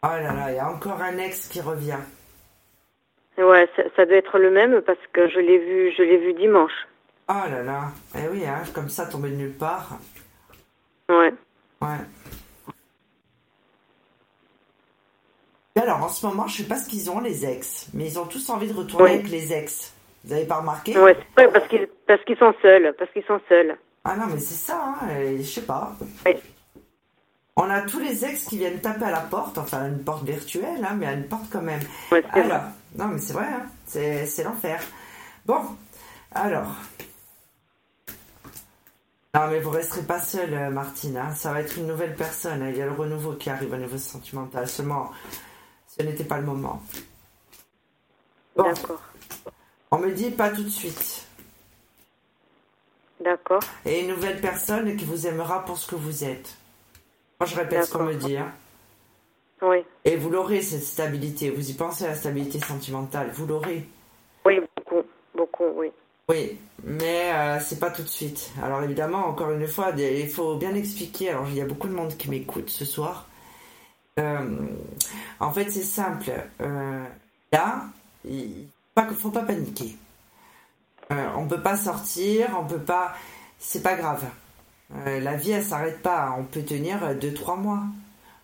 Oh 0.04 0.08
là 0.08 0.32
là, 0.34 0.50
il 0.50 0.56
y 0.56 0.58
a 0.58 0.68
encore 0.68 1.00
un 1.00 1.16
ex 1.18 1.46
qui 1.46 1.60
revient. 1.60 2.00
Ouais, 3.38 3.68
ça, 3.76 3.82
ça 3.96 4.04
doit 4.04 4.16
être 4.16 4.38
le 4.38 4.50
même 4.50 4.80
parce 4.82 4.98
que 5.12 5.28
je 5.28 5.38
l'ai 5.38 5.58
vu, 5.58 5.92
je 5.96 6.02
l'ai 6.02 6.18
vu 6.18 6.34
dimanche. 6.34 6.72
Oh 7.28 7.48
là 7.48 7.62
là. 7.62 7.92
Eh 8.16 8.28
oui, 8.28 8.44
hein, 8.44 8.62
comme 8.74 8.88
ça, 8.88 9.06
tombé 9.06 9.30
de 9.30 9.36
nulle 9.36 9.56
part. 9.56 9.98
Ouais. 11.08 11.32
Ouais. 11.80 11.98
Et 15.76 15.80
alors, 15.80 16.02
en 16.02 16.08
ce 16.08 16.26
moment, 16.26 16.46
je 16.48 16.58
sais 16.58 16.68
pas 16.68 16.76
ce 16.76 16.88
qu'ils 16.88 17.10
ont, 17.10 17.20
les 17.20 17.46
ex, 17.46 17.88
mais 17.94 18.06
ils 18.06 18.18
ont 18.18 18.26
tous 18.26 18.50
envie 18.50 18.68
de 18.68 18.74
retourner 18.76 19.14
avec 19.14 19.30
les 19.30 19.52
ex. 19.52 19.94
Vous 20.24 20.32
avez 20.32 20.44
pas 20.44 20.56
remarqué? 20.56 20.98
Ouais, 20.98 21.16
c'est 21.36 21.44
vrai 21.44 21.52
parce 21.52 21.68
qu'ils, 21.68 21.88
parce 22.06 22.22
qu'ils 22.24 22.36
sont 22.36 22.54
seuls, 22.60 22.94
parce 22.98 23.10
qu'ils 23.12 23.24
sont 23.24 23.40
seuls. 23.48 23.78
Ah 24.04 24.16
non, 24.16 24.26
mais 24.26 24.38
c'est 24.38 24.54
ça, 24.54 24.96
hein, 25.00 25.08
je 25.38 25.42
sais 25.42 25.62
pas. 25.62 25.92
Oui. 26.26 26.32
On 27.56 27.68
a 27.68 27.82
tous 27.82 27.98
les 27.98 28.24
ex 28.24 28.46
qui 28.46 28.56
viennent 28.56 28.80
taper 28.80 29.04
à 29.04 29.10
la 29.10 29.20
porte, 29.20 29.58
enfin 29.58 29.88
une 29.88 30.02
porte 30.02 30.24
virtuelle, 30.24 30.84
hein, 30.84 30.94
mais 30.96 31.06
à 31.06 31.12
une 31.12 31.28
porte 31.28 31.44
quand 31.50 31.60
même. 31.60 31.82
Ouais, 32.10 32.24
Alors, 32.32 32.62
non, 32.96 33.08
mais 33.08 33.18
c'est 33.18 33.34
vrai, 33.34 33.46
hein, 33.46 33.66
c'est, 33.86 34.42
l'enfer. 34.42 34.80
Bon, 35.44 35.60
alors. 36.34 36.74
Non, 39.34 39.48
mais 39.48 39.60
vous 39.60 39.70
resterez 39.70 40.02
pas 40.02 40.20
seul, 40.20 40.52
euh, 40.54 40.70
Martine, 40.70 41.16
hein, 41.16 41.34
ça 41.34 41.52
va 41.52 41.60
être 41.60 41.76
une 41.76 41.86
nouvelle 41.86 42.14
personne. 42.14 42.66
Il 42.70 42.76
y 42.76 42.82
a 42.82 42.86
le 42.86 42.92
renouveau 42.92 43.34
qui 43.34 43.50
arrive 43.50 43.72
au 43.72 43.76
niveau 43.76 43.98
sentimental, 43.98 44.68
seulement 44.68 45.10
ce 45.86 46.02
n'était 46.02 46.24
pas 46.24 46.38
le 46.38 46.46
moment. 46.46 46.82
Bon, 48.56 48.64
D'accord. 48.64 49.00
on 49.90 49.98
me 49.98 50.10
dit 50.10 50.30
pas 50.30 50.50
tout 50.50 50.62
de 50.62 50.68
suite. 50.68 51.26
D'accord. 53.20 53.62
Et 53.84 54.00
une 54.00 54.08
nouvelle 54.08 54.40
personne 54.40 54.96
qui 54.96 55.04
vous 55.04 55.26
aimera 55.26 55.64
pour 55.64 55.76
ce 55.78 55.86
que 55.86 55.96
vous 55.96 56.24
êtes. 56.24 56.56
Moi, 57.42 57.50
je 57.50 57.56
répète 57.56 57.84
ce 57.86 57.92
qu'on 57.92 58.04
me 58.04 58.14
dit. 58.14 58.36
Hein. 58.36 58.52
Oui. 59.62 59.78
Et 60.04 60.16
vous 60.16 60.30
l'aurez, 60.30 60.60
cette 60.62 60.84
stabilité. 60.84 61.50
Vous 61.50 61.70
y 61.70 61.74
pensez 61.74 62.04
à 62.04 62.08
la 62.08 62.14
stabilité 62.14 62.60
sentimentale. 62.60 63.30
Vous 63.34 63.46
l'aurez. 63.46 63.84
Oui, 64.46 64.60
beaucoup. 64.76 65.02
Beaucoup, 65.34 65.64
oui. 65.74 65.90
Oui, 66.28 66.56
mais 66.84 67.32
euh, 67.34 67.58
c'est 67.60 67.80
pas 67.80 67.90
tout 67.90 68.02
de 68.02 68.08
suite. 68.08 68.52
Alors 68.62 68.80
évidemment, 68.84 69.26
encore 69.26 69.50
une 69.50 69.66
fois, 69.66 69.90
des- 69.90 70.20
il 70.20 70.28
faut 70.28 70.54
bien 70.56 70.72
expliquer. 70.74 71.30
Alors 71.30 71.48
il 71.48 71.56
y 71.56 71.60
a 71.60 71.64
beaucoup 71.64 71.88
de 71.88 71.92
monde 71.94 72.16
qui 72.16 72.30
m'écoute 72.30 72.70
ce 72.70 72.84
soir. 72.84 73.26
Euh, 74.20 74.56
en 75.40 75.50
fait, 75.52 75.68
c'est 75.70 75.82
simple. 75.82 76.30
Euh, 76.60 77.04
là, 77.52 77.82
il 78.24 78.68
pas, 78.94 79.08
faut 79.08 79.30
pas 79.30 79.42
paniquer. 79.42 79.96
Euh, 81.10 81.26
on 81.36 81.48
peut 81.48 81.60
pas 81.60 81.76
sortir, 81.76 82.56
on 82.58 82.66
peut 82.66 82.78
pas. 82.78 83.14
C'est 83.58 83.82
pas 83.82 83.94
grave. 83.96 84.24
Euh, 85.06 85.20
la 85.20 85.36
vie, 85.36 85.52
elle 85.52 85.64
s'arrête 85.64 86.02
pas. 86.02 86.34
On 86.38 86.44
peut 86.44 86.62
tenir 86.62 86.98
2-3 87.14 87.58
mois. 87.58 87.80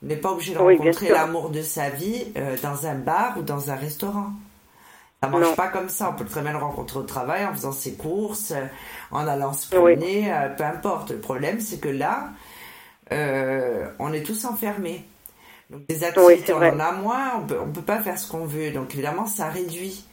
On 0.03 0.07
n'est 0.07 0.17
pas 0.17 0.33
obligé 0.33 0.55
de 0.55 0.59
Oui, 0.61 0.77
rencontrer 0.77 1.09
l'amour 1.11 1.51
de 1.51 1.63
sa 1.63 1.91
vie 1.91 2.27
euh, 2.37 2.57
dans 2.63 2.87
un 2.87 2.95
bar 2.95 3.37
ou 3.39 3.43
dans 3.43 3.71
un 3.71 3.75
restaurant. 3.75 4.31
Ça 5.23 5.29
marche 5.29 5.43
Non. 5.45 5.55
pas 5.57 5.69
comme 5.69 5.89
ça. 5.89 6.11
On 6.11 6.15
peut 6.15 6.25
très 6.25 6.41
bien 6.43 6.53
le 6.53 6.59
rencontrer 6.59 7.01
au 7.01 7.03
travail 7.03 7.45
en 7.45 7.53
faisant 7.53 7.73
ses 7.73 7.95
courses, 7.95 8.53
euh, 8.53 8.65
en 9.11 9.27
allant 9.27 9.53
se 9.53 9.67
Oui. 9.77 9.95
promener, 9.97 10.33
euh, 10.33 10.49
peu 10.51 10.65
importe. 10.65 11.11
Le 11.11 11.19
problème, 11.19 11.61
c'est 11.61 11.79
que 11.81 11.89
là, 11.89 12.29
euh, 13.13 13.89
on 13.99 14.13
est 14.13 14.23
tous 14.23 14.45
enfermés. 14.45 15.05
Donc 15.71 15.87
des 15.87 16.05
activités, 16.05 16.53
on 16.55 16.59
en 16.63 16.81
a 16.81 16.93
moins, 16.93 17.33
on 17.39 17.47
peut, 17.47 17.59
on 17.61 17.71
peut 17.71 17.83
pas 17.83 17.99
faire 17.99 18.19
ce 18.19 18.31
qu'on 18.31 18.47
veut. 18.47 18.71
Donc 18.71 18.95
évidemment, 18.95 19.27
ça 19.27 19.49
réduit. 19.49 20.05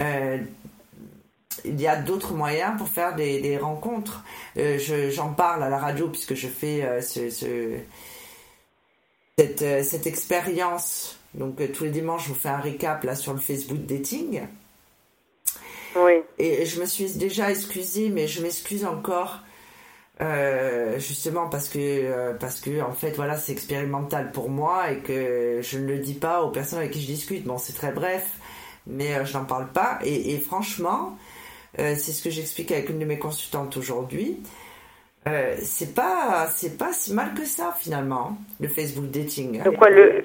Euh, 0.00 0.38
il 1.64 1.80
y 1.80 1.86
a 1.86 1.96
d'autres 1.96 2.34
moyens 2.34 2.76
pour 2.78 2.88
faire 2.88 3.14
des, 3.14 3.40
des 3.40 3.58
rencontres. 3.58 4.24
Euh, 4.56 4.78
je- 4.78 5.10
J'en 5.10 5.32
parle 5.32 5.62
à 5.62 5.68
la 5.68 5.78
radio 5.78 6.08
puisque 6.08 6.34
je 6.34 6.48
fais 6.48 6.82
euh, 6.82 7.00
ce, 7.00 7.30
ce- 7.30 7.78
cette, 9.38 9.62
euh, 9.62 9.82
cette 9.82 10.06
expérience. 10.06 11.18
Donc 11.34 11.60
tous 11.72 11.84
les 11.84 11.90
dimanches, 11.90 12.24
je 12.24 12.28
vous 12.30 12.34
fais 12.38 12.48
un 12.48 12.58
récap 12.58 13.04
là 13.04 13.14
sur 13.14 13.32
le 13.32 13.38
Facebook 13.40 13.78
Dating. 13.86 14.42
Oui. 15.96 16.14
Et 16.38 16.66
je 16.66 16.80
me 16.80 16.86
suis 16.86 17.10
déjà 17.12 17.50
excusée, 17.50 18.08
mais 18.10 18.26
je 18.28 18.42
m'excuse 18.42 18.84
encore. 18.84 19.40
justement 20.98 21.48
parce 21.48 21.68
que 21.70 22.34
parce 22.38 22.60
que 22.60 22.82
en 22.82 22.92
fait 22.92 23.12
voilà 23.12 23.38
c'est 23.38 23.52
expérimental 23.52 24.32
pour 24.32 24.50
moi 24.50 24.90
et 24.92 24.98
que 24.98 25.60
je 25.62 25.78
ne 25.78 25.86
le 25.86 25.98
dis 25.98 26.12
pas 26.12 26.42
aux 26.42 26.50
personnes 26.50 26.80
avec 26.80 26.90
qui 26.90 27.00
je 27.00 27.06
discute 27.06 27.44
bon 27.46 27.56
c'est 27.56 27.72
très 27.72 27.90
bref 27.92 28.26
mais 28.86 29.24
je 29.24 29.32
n'en 29.38 29.44
parle 29.46 29.68
pas. 29.68 29.98
Et, 30.04 30.38
franchement, 30.38 31.16
c'est 31.76 32.12
ce 32.12 32.22
que 32.22 32.30
j'explique 32.30 32.72
avec 32.72 32.90
une 32.90 32.98
de 32.98 33.04
mes 33.04 33.18
consultantes 33.18 33.76
aujourd'hui. 33.76 34.38
c'est 35.62 35.94
pas 35.94 36.48
c'est 36.54 36.76
pas 36.76 36.92
si 36.92 37.12
mal 37.12 37.34
que 37.34 37.44
ça 37.44 37.74
finalement 37.78 38.36
le 38.60 38.68
Facebook 38.68 39.10
dating. 39.10 39.62
De 39.62 39.70
quoi 39.70 39.88
le, 39.90 40.24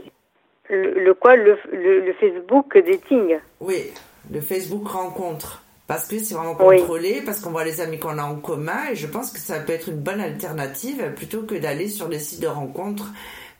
le, 0.70 1.14
quoi 1.14 1.36
le, 1.36 1.58
le, 1.72 2.14
Facebook 2.14 2.78
dating 2.78 3.38
Oui, 3.60 3.92
le 4.32 4.42
Facebook 4.42 4.88
rencontre. 4.88 5.62
Parce 5.88 6.08
que 6.08 6.18
c'est 6.18 6.34
vraiment 6.34 6.56
contrôlé, 6.56 7.22
parce 7.24 7.40
qu'on 7.40 7.52
voit 7.52 7.64
les 7.64 7.80
amis 7.80 8.00
qu'on 8.00 8.18
a 8.18 8.24
en 8.24 8.38
commun, 8.38 8.90
et 8.92 8.96
je 8.96 9.06
pense 9.06 9.32
que 9.32 9.38
ça 9.38 9.60
peut 9.60 9.74
être 9.74 9.90
une 9.90 10.00
bonne 10.00 10.20
alternative 10.20 11.14
plutôt 11.16 11.44
que 11.44 11.54
d'aller 11.54 11.90
sur 11.90 12.10
des 12.10 12.18
sites 12.18 12.42
de 12.42 12.48
rencontres 12.48 13.12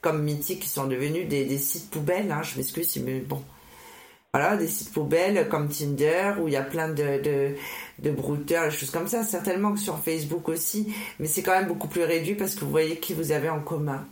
comme 0.02 0.24
Mythique 0.24 0.62
qui 0.62 0.70
sont 0.70 0.86
devenus 0.86 1.28
des, 1.28 1.46
des 1.46 1.58
sites 1.58 1.92
poubelles. 1.92 2.32
Hein, 2.32 2.42
je 2.42 2.58
m'excuse, 2.58 2.98
mais 3.04 3.20
bon. 3.20 3.42
Voilà, 4.36 4.58
des 4.58 4.68
sites 4.68 4.92
poubelles 4.92 5.48
comme 5.48 5.70
Tinder 5.70 6.34
où 6.42 6.50
il 6.50 6.56
y 6.56 6.58
a 6.58 6.62
plein 6.62 6.90
de, 6.90 7.22
de, 7.24 7.56
de 8.00 8.12
brouteurs, 8.12 8.66
des 8.66 8.72
choses 8.72 8.92
comme 8.92 9.08
ça. 9.08 9.24
Certainement 9.24 9.72
que 9.72 9.80
sur 9.80 9.98
Facebook 9.98 10.50
aussi, 10.50 10.94
mais 11.22 11.26
c'est 11.26 11.42
quand 11.42 11.54
même 11.54 11.70
beaucoup 11.70 11.88
plus 11.88 12.04
réduit 12.04 12.36
parce 12.36 12.54
que 12.54 12.66
vous 12.66 12.70
voyez 12.70 12.98
qui 12.98 13.14
vous 13.14 13.32
avez 13.32 13.48
en 13.48 13.62
commun. 13.62 14.06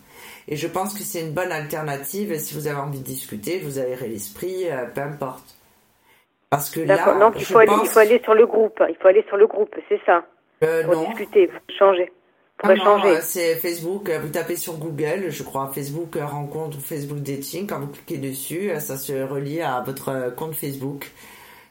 Et 0.47 0.55
je 0.55 0.65
pense 0.65 0.93
que 0.93 1.03
c'est 1.03 1.19
une 1.19 1.33
bonne 1.33 1.51
alternative 1.51 2.39
si 2.39 2.53
vous 2.53 2.67
avez 2.67 2.79
envie 2.79 2.99
de 2.99 3.03
discuter, 3.03 3.59
vous 3.59 3.79
aérez 3.79 4.07
l'esprit, 4.07 4.69
euh, 4.71 4.85
peu 4.95 5.01
importe. 5.01 5.57
Parce 6.49 6.69
que 6.69 6.79
là, 6.79 7.19
donc 7.19 7.33
il 7.37 7.43
faut, 7.43 7.57
aller, 7.57 7.73
il 7.83 7.89
faut 7.89 7.99
aller 7.99 8.21
sur 8.23 8.33
le 8.33 8.45
groupe, 8.45 8.81
il 8.87 8.95
faut 8.95 9.09
aller 9.09 9.25
sur 9.27 9.35
le 9.35 9.47
groupe, 9.47 9.75
c'est 9.89 9.99
ça. 10.05 10.23
Euh, 10.63 10.85
pour 10.85 11.05
discuter, 11.05 11.47
pour 11.47 11.59
changer. 11.77 12.13
Ah. 12.61 12.69
Euh, 12.69 13.19
c'est 13.21 13.55
Facebook, 13.55 14.09
vous 14.09 14.29
tapez 14.29 14.55
sur 14.55 14.77
Google, 14.77 15.29
je 15.29 15.43
crois, 15.43 15.71
Facebook 15.73 16.15
rencontre 16.21 16.77
ou 16.77 16.81
Facebook 16.81 17.19
dating, 17.19 17.67
quand 17.67 17.79
vous 17.79 17.87
cliquez 17.87 18.17
dessus, 18.17 18.71
ça 18.79 18.97
se 18.97 19.13
relie 19.23 19.61
à 19.61 19.81
votre 19.81 20.33
compte 20.35 20.53
Facebook 20.53 21.11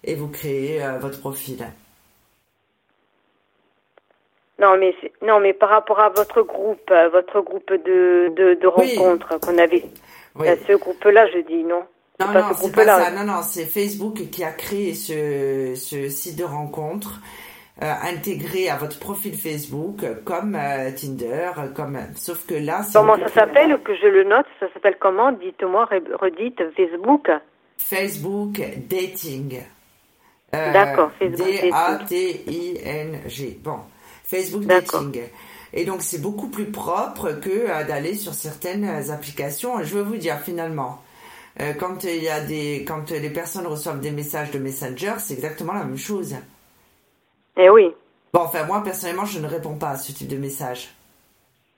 et 0.05 0.15
vous 0.15 0.29
créez 0.29 0.83
votre 1.01 1.21
profil. 1.21 1.67
Non, 4.59 4.77
mais 4.77 4.95
non, 5.23 5.41
mais 5.41 5.55
par 5.55 5.71
rapport 5.71 5.99
à 5.99 6.11
votre 6.11 6.43
groupe, 6.43 6.93
votre 7.13 7.41
groupe 7.41 7.73
de 7.73 8.33
de, 8.37 8.67
rencontres 8.67 9.41
qu'on 9.41 9.57
avait, 9.59 9.85
ce 10.37 10.77
groupe-là, 10.77 11.27
je 11.33 11.39
dis 11.39 11.65
non. 11.65 11.85
Non, 12.21 12.33
non, 12.33 12.55
c'est 12.55 12.75
pas 12.75 12.85
ça. 12.85 13.11
Non, 13.11 13.25
non, 13.25 13.43
c'est 13.43 13.65
Facebook 13.65 14.31
qui 14.31 14.45
a 14.45 14.53
créé 14.53 14.95
ce, 14.95 15.75
ce 15.75 16.09
site 16.09 16.37
de 16.37 16.45
rencontre 16.45 17.21
euh, 17.21 17.42
intégré 17.83 18.69
à 18.69 18.77
votre 18.77 18.99
profil 18.99 19.35
Facebook, 19.35 20.05
comme 20.25 20.55
euh, 20.55 20.91
Tinder, 20.93 21.51
comme. 21.75 21.99
Sauf 22.15 22.47
que 22.47 22.55
là, 22.55 22.83
comment 22.93 23.17
ça 23.19 23.29
s'appelle 23.29 23.79
Que 23.83 23.95
je 23.97 24.07
le 24.07 24.25
note. 24.25 24.47
Ça 24.61 24.67
s'appelle 24.73 24.97
comment? 25.01 25.33
Dites-moi, 25.33 25.89
redites 26.21 26.63
Facebook. 26.77 27.31
Facebook 27.79 28.61
Dating. 28.89 29.61
Euh, 30.55 30.73
D'accord. 30.73 31.11
D 31.21 31.71
A 31.73 31.99
T 32.07 32.45
I 32.47 32.79
N 32.85 33.21
G. 33.27 33.59
Bon. 33.63 33.79
Facebook 34.25 34.65
Dating. 34.65 35.23
Et 35.75 35.85
donc 35.85 36.03
c'est 36.03 36.21
beaucoup 36.21 36.49
plus 36.49 36.67
propre 36.67 37.33
que 37.33 37.51
euh, 37.51 37.85
d'aller 37.85 38.15
sur 38.15 38.35
certaines 38.35 39.11
applications. 39.11 39.83
Je 39.83 39.95
veux 39.97 40.03
vous 40.03 40.17
dire 40.17 40.39
finalement, 40.41 41.03
euh, 41.61 41.73
quand 41.73 42.05
il 42.05 42.23
y 42.23 42.29
a 42.29 42.41
des, 42.41 42.85
quand 42.87 43.11
les 43.11 43.31
personnes 43.31 43.67
reçoivent 43.67 44.01
des 44.01 44.11
messages 44.11 44.51
de 44.51 44.59
Messenger, 44.59 45.15
c'est 45.19 45.35
exactement 45.35 45.73
la 45.73 45.85
même 45.85 45.99
chose. 45.99 46.37
Eh 47.57 47.69
oui. 47.71 47.91
Bon, 48.33 48.41
enfin 48.41 48.65
moi 48.65 48.83
personnellement, 48.83 49.27
je 49.27 49.39
ne 49.39 49.47
réponds 49.47 49.77
pas 49.77 49.91
à 49.91 49.97
ce 49.97 50.13
type 50.13 50.29
de 50.29 50.37
message 50.37 50.95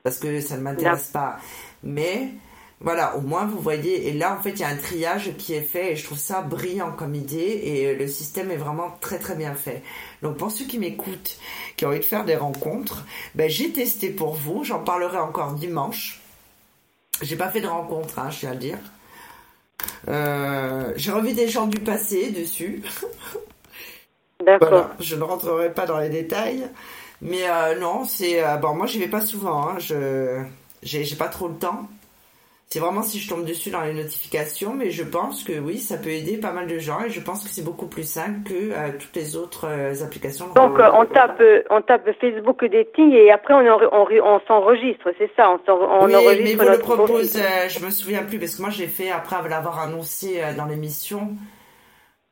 parce 0.04 0.18
que 0.18 0.40
ça 0.40 0.56
ne 0.56 0.62
m'intéresse 0.62 1.08
pas. 1.08 1.38
Mais 1.82 2.28
voilà, 2.80 3.16
au 3.16 3.22
moins 3.22 3.46
vous 3.46 3.58
voyez, 3.58 4.08
et 4.08 4.12
là 4.12 4.36
en 4.38 4.42
fait 4.42 4.50
il 4.50 4.60
y 4.60 4.64
a 4.64 4.68
un 4.68 4.76
triage 4.76 5.32
qui 5.38 5.54
est 5.54 5.62
fait 5.62 5.92
et 5.92 5.96
je 5.96 6.04
trouve 6.04 6.18
ça 6.18 6.42
brillant 6.42 6.92
comme 6.92 7.14
idée 7.14 7.60
et 7.64 7.94
le 7.94 8.06
système 8.06 8.50
est 8.50 8.56
vraiment 8.56 8.96
très 9.00 9.18
très 9.18 9.34
bien 9.34 9.54
fait. 9.54 9.82
Donc 10.22 10.36
pour 10.36 10.52
ceux 10.52 10.66
qui 10.66 10.78
m'écoutent, 10.78 11.38
qui 11.76 11.86
ont 11.86 11.88
envie 11.88 11.98
de 11.98 12.04
faire 12.04 12.24
des 12.24 12.36
rencontres, 12.36 13.04
ben, 13.34 13.48
j'ai 13.48 13.72
testé 13.72 14.10
pour 14.10 14.34
vous, 14.34 14.62
j'en 14.62 14.80
parlerai 14.80 15.18
encore 15.18 15.54
dimanche. 15.54 16.20
J'ai 17.22 17.36
pas 17.36 17.48
fait 17.48 17.60
de 17.60 17.66
rencontre, 17.66 18.18
hein, 18.18 18.30
je 18.30 18.40
tiens 18.40 18.50
à 18.50 18.54
le 18.54 18.58
dire. 18.58 18.78
Euh, 20.08 20.92
j'ai 20.96 21.12
revu 21.12 21.32
des 21.32 21.48
gens 21.48 21.66
du 21.66 21.80
passé 21.80 22.30
dessus. 22.30 22.82
D'accord. 24.44 24.90
je 25.00 25.16
ne 25.16 25.22
rentrerai 25.22 25.72
pas 25.72 25.86
dans 25.86 25.98
les 25.98 26.08
détails. 26.08 26.68
Mais 27.22 27.48
euh, 27.48 27.78
non, 27.78 28.04
c'est 28.04 28.44
euh, 28.44 28.56
bon. 28.56 28.74
Moi, 28.74 28.86
j'y 28.86 28.98
vais 28.98 29.08
pas 29.08 29.20
souvent. 29.20 29.68
Hein, 29.68 29.76
je 29.78 30.42
j'ai 30.82 31.16
pas 31.16 31.28
trop 31.28 31.48
le 31.48 31.54
temps. 31.54 31.88
C'est 32.74 32.80
vraiment 32.80 33.02
si 33.02 33.20
je 33.20 33.28
tombe 33.28 33.44
dessus 33.44 33.70
dans 33.70 33.82
les 33.82 33.92
notifications, 33.92 34.74
mais 34.74 34.90
je 34.90 35.04
pense 35.04 35.44
que 35.44 35.60
oui, 35.60 35.78
ça 35.78 35.96
peut 35.96 36.10
aider 36.10 36.38
pas 36.38 36.50
mal 36.50 36.66
de 36.66 36.78
gens 36.80 37.02
et 37.04 37.10
je 37.10 37.20
pense 37.20 37.44
que 37.44 37.48
c'est 37.48 37.62
beaucoup 37.62 37.86
plus 37.86 38.02
simple 38.02 38.48
que 38.48 38.72
euh, 38.72 38.90
toutes 38.98 39.14
les 39.14 39.36
autres 39.36 39.68
euh, 39.68 40.02
applications. 40.02 40.48
Donc 40.56 40.80
euh, 40.80 40.90
on 40.92 41.06
tape 41.06 41.40
on 41.70 41.82
tape 41.82 42.10
Facebook 42.20 42.64
dating 42.64 43.12
et 43.12 43.30
après 43.30 43.54
on, 43.54 43.60
on, 43.60 44.08
on 44.10 44.40
s'enregistre, 44.48 45.08
c'est 45.18 45.30
ça, 45.36 45.56
on, 45.68 45.72
on 45.72 46.06
oui, 46.06 46.40
mais 46.42 46.54
vous 46.54 46.68
le 46.68 46.78
propose, 46.78 47.38
je 47.68 47.84
me 47.84 47.90
souviens 47.90 48.24
plus 48.24 48.40
parce 48.40 48.56
que 48.56 48.62
moi 48.62 48.70
j'ai 48.72 48.88
fait 48.88 49.10
après 49.10 49.36
l'avoir 49.48 49.78
annoncé 49.78 50.42
dans 50.56 50.64
l'émission, 50.64 51.28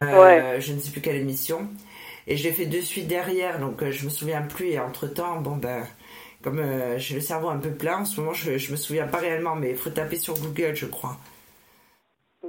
ouais. 0.03 0.57
je 0.59 0.73
ne 0.73 0.81
sais 0.81 0.91
plus 0.91 1.03
quelle 1.03 1.17
émission, 1.17 1.69
et 2.27 2.37
je 2.37 2.45
l'ai 2.45 2.53
fait 2.53 2.67
de 2.67 2.81
suite 2.81 3.07
derrière, 3.09 3.59
donc 3.59 3.85
je 3.85 4.05
me 4.05 4.11
souviens 4.11 4.43
plus 4.43 4.71
et 4.71 4.79
entre 4.79 5.07
temps, 5.07 5.41
bon 5.41 5.57
ben 5.57 5.85
comme 6.43 6.59
euh, 6.59 6.99
j'ai 6.99 7.15
le 7.15 7.21
cerveau 7.21 7.49
un 7.49 7.59
peu 7.59 7.71
plein 7.71 7.99
en 7.99 8.05
ce 8.05 8.21
moment, 8.21 8.33
je, 8.33 8.59
je 8.59 8.73
me 8.73 8.77
souviens 8.77 9.07
pas 9.07 9.19
réellement, 9.19 9.55
mais 9.55 9.71
il 9.71 9.77
faut 9.77 9.91
taper 9.91 10.17
sur 10.17 10.35
Google, 10.35 10.75
je 10.75 10.87
crois. 10.87 11.17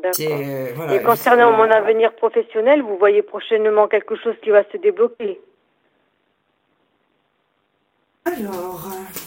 D'accord. 0.02 0.26
Euh, 0.32 0.90
Et 0.90 1.04
concernant 1.04 1.52
mon 1.52 1.70
avenir 1.70 2.16
professionnel, 2.16 2.82
vous 2.82 2.98
voyez 2.98 3.22
prochainement 3.22 3.88
quelque 3.88 4.16
chose 4.16 4.36
qui 4.42 4.50
va 4.50 4.64
se 4.72 4.78
débloquer 4.78 5.40
Alors. 8.26 8.88
Euh, 8.88 9.20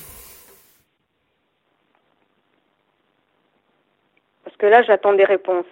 Parce 4.45 4.57
que 4.57 4.67
là, 4.67 4.83
j'attends 4.83 5.13
des 5.13 5.25
réponses. 5.25 5.67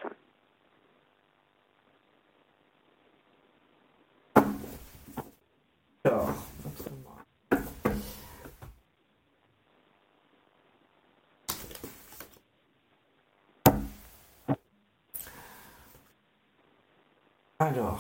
Alors. 6.15 6.29
Alors. 17.59 17.99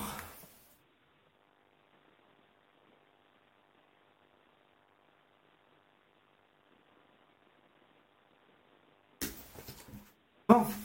Bon. 10.49 10.84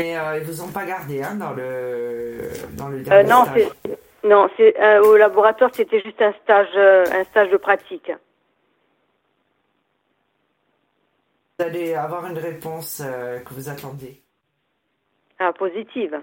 Et 0.00 0.16
euh, 0.16 0.38
ils 0.38 0.44
vous 0.44 0.62
ont 0.62 0.72
pas 0.72 0.86
gardé 0.86 1.22
hein, 1.22 1.34
dans 1.34 1.52
le 1.52 2.50
dans 2.72 2.88
le 2.88 3.02
euh, 3.10 3.22
non, 3.22 3.44
non, 4.24 4.48
c'est 4.56 4.80
euh, 4.80 5.02
au 5.02 5.16
laboratoire, 5.16 5.70
c'était 5.74 6.00
juste 6.00 6.22
un 6.22 6.32
stage, 6.42 6.74
un 6.76 7.24
stage 7.24 7.50
de 7.50 7.58
pratique. 7.58 8.10
Vous 11.58 11.66
allez 11.66 11.94
avoir 11.94 12.24
une 12.26 12.38
réponse 12.38 13.02
que 13.44 13.54
vous 13.54 13.68
attendez. 13.68 14.22
Ah, 15.38 15.52
positive. 15.52 16.22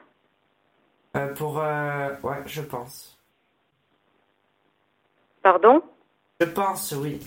Euh, 1.16 1.34
pour. 1.34 1.60
Euh, 1.60 2.10
ouais, 2.24 2.44
je 2.46 2.62
pense. 2.62 3.20
Pardon? 5.44 5.82
Je 6.40 6.46
pense, 6.46 6.92
oui. 6.94 7.20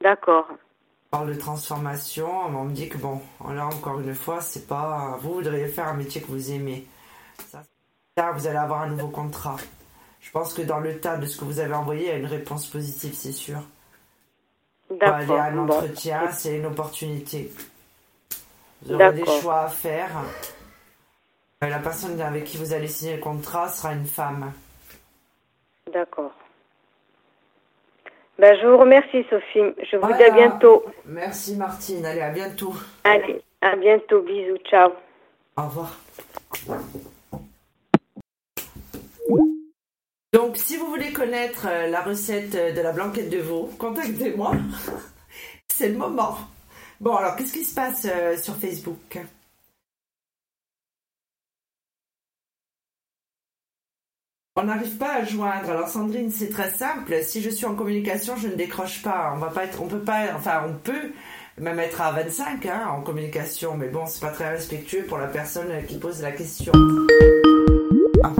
D'accord. 0.00 0.48
Parle 1.16 1.32
de 1.32 1.40
transformation, 1.40 2.28
on 2.28 2.64
me 2.64 2.72
dit 2.72 2.90
que 2.90 2.98
bon, 2.98 3.22
là 3.48 3.64
encore 3.64 3.98
une 4.00 4.14
fois, 4.14 4.42
c'est 4.42 4.68
pas. 4.68 5.16
Vous 5.22 5.32
voudriez 5.32 5.66
faire 5.66 5.88
un 5.88 5.94
métier 5.94 6.20
que 6.20 6.26
vous 6.26 6.52
aimez. 6.52 6.86
Ça, 7.38 8.32
vous 8.32 8.46
allez 8.46 8.58
avoir 8.58 8.82
un 8.82 8.88
nouveau 8.88 9.08
contrat. 9.08 9.56
Je 10.20 10.30
pense 10.30 10.52
que 10.52 10.60
dans 10.60 10.78
le 10.78 11.00
tas 11.00 11.16
de 11.16 11.24
ce 11.24 11.38
que 11.38 11.46
vous 11.46 11.58
avez 11.58 11.72
envoyé, 11.72 12.02
il 12.02 12.08
y 12.08 12.10
a 12.10 12.16
une 12.16 12.26
réponse 12.26 12.66
positive, 12.66 13.14
c'est 13.14 13.32
sûr. 13.32 13.62
D'accord. 14.90 15.14
Aller 15.14 15.32
à 15.32 15.44
un 15.44 15.56
entretien, 15.56 16.30
c'est 16.32 16.58
une 16.58 16.66
opportunité. 16.66 17.50
Vous 18.82 18.92
aurez 18.92 19.14
des 19.14 19.24
choix 19.40 19.60
à 19.60 19.68
faire. 19.68 20.10
Euh, 21.64 21.68
la 21.70 21.78
personne 21.78 22.20
avec 22.20 22.44
qui 22.44 22.58
vous 22.58 22.74
allez 22.74 22.88
signer 22.88 23.16
le 23.16 23.22
contrat 23.22 23.70
sera 23.70 23.94
une 23.94 24.04
femme. 24.04 24.52
D'accord. 25.90 26.34
Ben, 28.38 28.54
je 28.60 28.66
vous 28.66 28.76
remercie, 28.76 29.24
Sophie. 29.30 29.74
Je 29.90 29.96
vous 29.96 30.12
dis 30.12 30.22
à 30.22 30.30
bientôt. 30.30 30.84
Merci, 31.06 31.56
Martine. 31.56 32.04
Allez, 32.04 32.20
à 32.20 32.30
bientôt. 32.30 32.74
Allez, 33.04 33.40
à 33.62 33.76
bientôt. 33.76 34.20
Bisous. 34.22 34.58
Ciao. 34.68 34.90
Au 35.56 35.62
revoir. 35.62 35.98
Donc, 40.34 40.58
si 40.58 40.76
vous 40.76 40.86
voulez 40.86 41.12
connaître 41.12 41.66
euh, 41.66 41.86
la 41.86 42.02
recette 42.02 42.52
de 42.52 42.80
la 42.82 42.92
blanquette 42.92 43.30
de 43.30 43.38
veau, 43.38 43.70
contactez-moi. 43.78 44.52
C'est 45.68 45.88
le 45.88 45.96
moment. 45.96 46.36
Bon, 47.00 47.14
alors, 47.16 47.36
qu'est-ce 47.36 47.54
qui 47.54 47.64
se 47.64 47.74
passe 47.74 48.06
euh, 48.10 48.36
sur 48.36 48.54
Facebook? 48.56 49.18
On 54.58 54.64
n'arrive 54.64 54.96
pas 54.96 55.16
à 55.16 55.24
joindre. 55.24 55.68
Alors 55.68 55.88
Sandrine, 55.88 56.30
c'est 56.30 56.48
très 56.48 56.70
simple. 56.70 57.22
Si 57.22 57.42
je 57.42 57.50
suis 57.50 57.66
en 57.66 57.74
communication, 57.74 58.36
je 58.36 58.48
ne 58.48 58.54
décroche 58.54 59.02
pas. 59.02 59.32
On 59.34 59.38
va 59.38 59.50
pas 59.50 59.64
être, 59.64 59.82
on 59.82 59.86
peut 59.86 60.00
pas, 60.00 60.34
enfin 60.34 60.64
on 60.66 60.72
peut 60.72 61.12
même 61.58 61.78
être 61.78 62.00
à 62.00 62.10
25 62.12 62.64
hein, 62.64 62.86
en 62.88 63.02
communication, 63.02 63.76
mais 63.76 63.88
bon, 63.88 64.06
c'est 64.06 64.22
pas 64.22 64.30
très 64.30 64.48
respectueux 64.48 65.04
pour 65.04 65.18
la 65.18 65.26
personne 65.26 65.68
qui 65.86 65.98
pose 65.98 66.22
la 66.22 66.32
question. 66.32 66.72
Ah. 68.24 68.32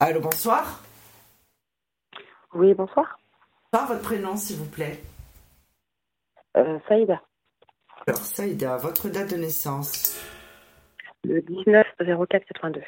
Allô, 0.00 0.20
bonsoir. 0.20 0.82
Oui, 2.54 2.74
bonsoir. 2.74 3.20
Par 3.70 3.86
votre 3.86 4.02
prénom, 4.02 4.36
s'il 4.36 4.56
vous 4.56 4.64
plaît. 4.64 5.00
Euh, 6.56 6.78
Saïda. 6.88 7.22
Alors, 8.08 8.20
Saïda, 8.20 8.76
votre 8.78 9.08
date 9.08 9.30
de 9.30 9.36
naissance 9.36 10.16
Le 11.26 11.42
19 11.42 11.86
04 11.98 12.44
82. 12.44 12.82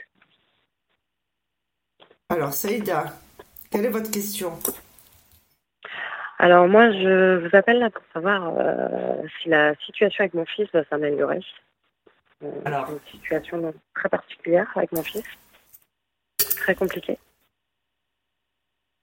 Alors, 2.29 2.53
Saïda, 2.53 3.07
quelle 3.69 3.87
est 3.87 3.91
votre 3.91 4.13
question? 4.13 4.53
Alors, 6.39 6.69
moi, 6.69 6.93
je 6.93 7.45
vous 7.45 7.57
appelle 7.57 7.81
là 7.81 7.91
pour 7.91 8.05
savoir 8.13 8.55
euh, 8.57 9.27
si 9.43 9.49
la 9.49 9.75
situation 9.85 10.23
avec 10.23 10.35
mon 10.35 10.47
fils 10.47 10.69
va 10.73 10.85
s'améliorer. 10.85 11.41
Euh, 12.45 12.53
Alors. 12.65 12.89
une 12.93 13.01
situation 13.11 13.59
donc, 13.59 13.75
très 13.93 14.09
particulière 14.09 14.71
avec 14.77 14.93
mon 14.93 15.03
fils. 15.03 15.25
Très 16.37 16.77
compliquée. 16.77 17.19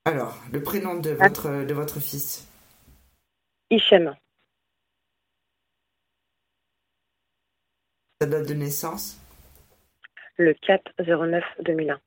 Alors, 0.05 0.37
le 0.53 0.63
prénom 0.63 0.95
de 0.95 1.09
votre, 1.09 1.65
de 1.65 1.73
votre 1.73 1.99
fils? 1.99 2.47
Hichem. 3.69 4.15
Sa 8.21 8.27
date 8.27 8.47
de 8.47 8.53
naissance 8.53 9.19
Le 10.37 10.53
4 10.53 10.91
09 10.99 11.43
2001. 11.61 11.99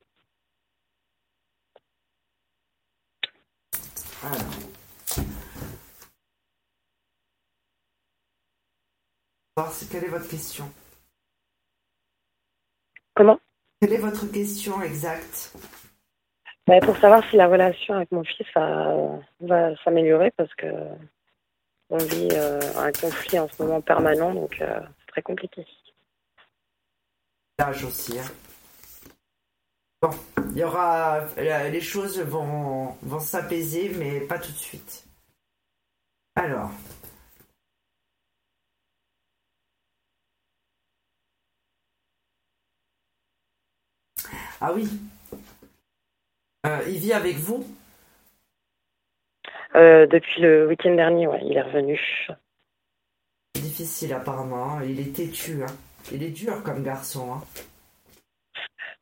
Alors. 4.23 4.69
Quelle 9.91 10.05
est 10.05 10.07
votre 10.07 10.29
question 10.29 10.71
Comment? 13.13 13.39
Quelle 13.81 13.93
est 13.93 13.97
votre 13.97 14.31
question 14.31 14.81
exacte? 14.81 15.53
Bah, 16.67 16.79
Pour 16.81 16.95
savoir 16.97 17.27
si 17.29 17.35
la 17.35 17.47
relation 17.47 17.95
avec 17.95 18.11
mon 18.11 18.23
fils 18.23 18.47
va, 18.55 19.19
va 19.41 19.75
s'améliorer 19.83 20.31
parce 20.31 20.53
que 20.55 20.67
on 21.89 21.97
vit 21.97 22.29
euh, 22.33 22.59
un 22.77 22.91
conflit 22.91 23.39
en 23.39 23.47
ce 23.47 23.63
moment 23.63 23.81
permanent, 23.81 24.33
donc 24.33 24.61
euh, 24.61 24.79
c'est 24.99 25.07
très 25.07 25.21
compliqué. 25.23 25.65
Aussi. 27.85 28.17
hein. 28.17 28.23
Bon, 30.01 30.09
il 30.51 30.57
y 30.57 30.63
aura. 30.63 31.19
euh, 31.37 31.69
Les 31.69 31.81
choses 31.81 32.19
vont, 32.21 32.95
vont 33.01 33.19
s'apaiser, 33.19 33.89
mais 33.97 34.21
pas 34.21 34.39
tout 34.39 34.51
de 34.51 34.57
suite. 34.57 35.05
Alors. 36.35 36.71
Ah 44.61 44.73
oui. 44.73 44.87
Euh, 46.65 46.81
il 46.87 46.97
vit 46.97 47.13
avec 47.13 47.37
vous? 47.37 47.65
Euh, 49.75 50.07
depuis 50.07 50.41
le 50.41 50.67
week-end 50.67 50.95
dernier, 50.95 51.27
ouais, 51.27 51.41
il 51.45 51.55
est 51.57 51.61
revenu. 51.61 51.99
C'est 53.55 53.61
difficile 53.61 54.13
apparemment. 54.13 54.77
hein. 54.77 54.83
Il 54.85 54.99
est 54.99 55.13
têtu. 55.13 55.61
hein. 55.63 55.75
Il 56.11 56.23
est 56.23 56.29
dur 56.31 56.63
comme 56.63 56.83
garçon. 56.83 57.33
hein. 57.33 57.43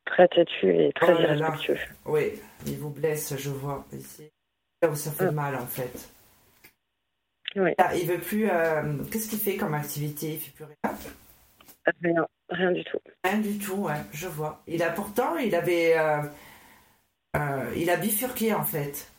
Très 0.04 0.28
têtu 0.28 0.68
et 0.74 0.92
très 0.94 1.12
Oh 1.14 1.18
là 1.18 1.34
là. 1.34 1.48
irrespectueux. 1.48 1.78
Oui, 2.06 2.32
il 2.66 2.78
vous 2.78 2.90
blesse, 2.90 3.36
je 3.36 3.50
vois 3.50 3.84
ici. 3.92 4.30
Là 4.82 4.88
où 4.90 4.94
ça 4.94 5.10
fait 5.10 5.30
Mm. 5.30 5.34
mal 5.34 5.56
en 5.56 5.66
fait. 5.66 6.08
Oui. 7.56 7.70
Là, 7.78 7.94
il 7.96 8.06
veut 8.06 8.18
plus. 8.20 8.48
euh, 8.50 9.02
Qu'est-ce 9.10 9.28
qu'il 9.28 9.38
fait 9.38 9.56
comme 9.56 9.74
activité? 9.74 10.34
Il 10.34 10.38
fait 10.40 10.50
plus 10.52 10.64
rien? 10.64 10.98
Rien, 12.02 12.26
rien 12.50 12.72
du 12.72 12.84
tout. 12.84 12.98
Rien 13.24 13.38
du 13.38 13.58
tout, 13.58 13.74
ouais, 13.76 14.00
je 14.12 14.28
vois. 14.28 14.62
Il 14.66 14.82
a 14.82 14.90
pourtant, 14.90 15.36
il 15.36 15.54
avait. 15.54 15.98
euh, 15.98 16.22
euh, 17.36 17.72
il 17.76 17.90
a 17.90 17.96
bifurqué 17.96 18.54
en 18.54 18.64
fait. 18.64 19.10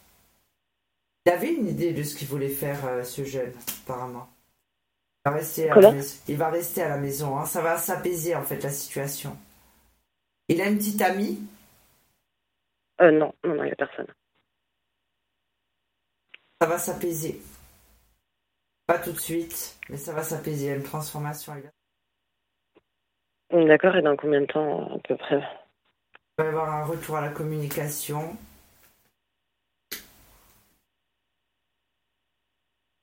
Il 1.25 1.31
avait 1.31 1.53
une 1.53 1.67
idée 1.67 1.93
de 1.93 2.01
ce 2.03 2.15
qu'il 2.15 2.27
voulait 2.27 2.49
faire, 2.49 3.05
ce 3.05 3.23
jeune, 3.23 3.53
apparemment. 3.83 4.27
Il 5.26 5.32
va 5.32 5.38
rester 5.38 5.70
à, 5.70 5.76
la, 5.76 5.91
maison. 5.91 6.17
Il 6.28 6.38
va 6.38 6.49
rester 6.49 6.82
à 6.82 6.89
la 6.89 6.97
maison. 6.97 7.38
hein. 7.38 7.45
Ça 7.45 7.61
va 7.61 7.78
s'apaiser 7.78 8.36
en 8.36 8.43
fait 8.43 8.61
la 8.63 8.70
situation. 8.70 9.38
Il 10.47 10.61
a 10.61 10.67
une 10.67 10.78
petite 10.78 11.01
amie? 11.01 11.39
Euh, 13.01 13.11
non, 13.11 13.34
non, 13.43 13.55
non, 13.55 13.63
il 13.63 13.67
n'y 13.67 13.72
a 13.72 13.76
personne. 13.76 14.07
Ça 16.61 16.67
va 16.67 16.78
s'apaiser. 16.78 17.41
Pas 18.88 18.99
tout 18.99 19.11
de 19.11 19.20
suite, 19.20 19.78
mais 19.89 19.97
ça 19.97 20.13
va 20.13 20.24
s'apaiser. 20.24 20.65
Il 20.65 20.70
y 20.70 20.72
a 20.72 20.76
une 20.76 20.84
transformation. 20.84 21.53
Va 21.53 21.61
D'accord, 23.65 23.95
et 23.95 24.01
dans 24.01 24.15
combien 24.15 24.41
de 24.41 24.45
temps 24.45 24.95
à 24.95 24.99
peu 24.99 25.17
près? 25.17 25.38
Il 25.38 26.39
va 26.39 26.45
y 26.45 26.47
avoir 26.47 26.74
un 26.74 26.86
retour 26.86 27.17
à 27.17 27.22
la 27.22 27.30
communication. 27.30 28.36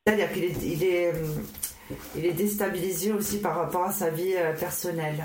C'est-à-dire 0.06 0.32
qu'il 0.32 0.44
est, 0.44 0.62
il 0.62 0.84
est, 0.84 1.14
euh, 1.14 1.42
il 2.16 2.26
est 2.26 2.32
déstabilisé 2.32 3.12
aussi 3.12 3.40
par 3.40 3.56
rapport 3.56 3.84
à 3.84 3.90
sa 3.92 4.10
vie 4.10 4.34
euh, 4.36 4.52
personnelle. 4.54 5.22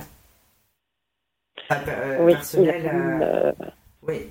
Enfin, 1.70 1.82
euh, 1.88 2.18
Oui, 2.26 2.32
il 2.32 2.36
a, 2.36 2.38
personnelle, 2.38 2.84
pas 2.84 2.94
mal, 2.94 3.24
euh, 3.24 3.52
oui. 4.04 4.30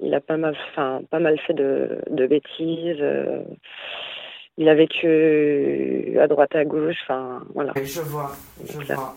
il 0.00 0.14
a 0.14 0.20
pas 0.20 0.36
mal, 0.36 0.56
enfin, 0.70 1.00
pas 1.10 1.18
mal 1.20 1.38
fait 1.40 1.54
de, 1.54 2.00
de 2.10 2.26
bêtises. 2.26 3.00
euh, 3.00 3.42
il 4.58 4.68
a 4.68 4.74
vécu 4.74 6.18
à 6.20 6.28
droite 6.28 6.54
et 6.54 6.58
à 6.58 6.64
gauche, 6.66 6.96
enfin, 7.04 7.42
voilà. 7.54 7.72
Je 7.82 8.00
vois, 8.02 8.36
je 8.66 8.72
Donc 8.74 8.88
là, 8.88 8.94
vois. 8.96 9.16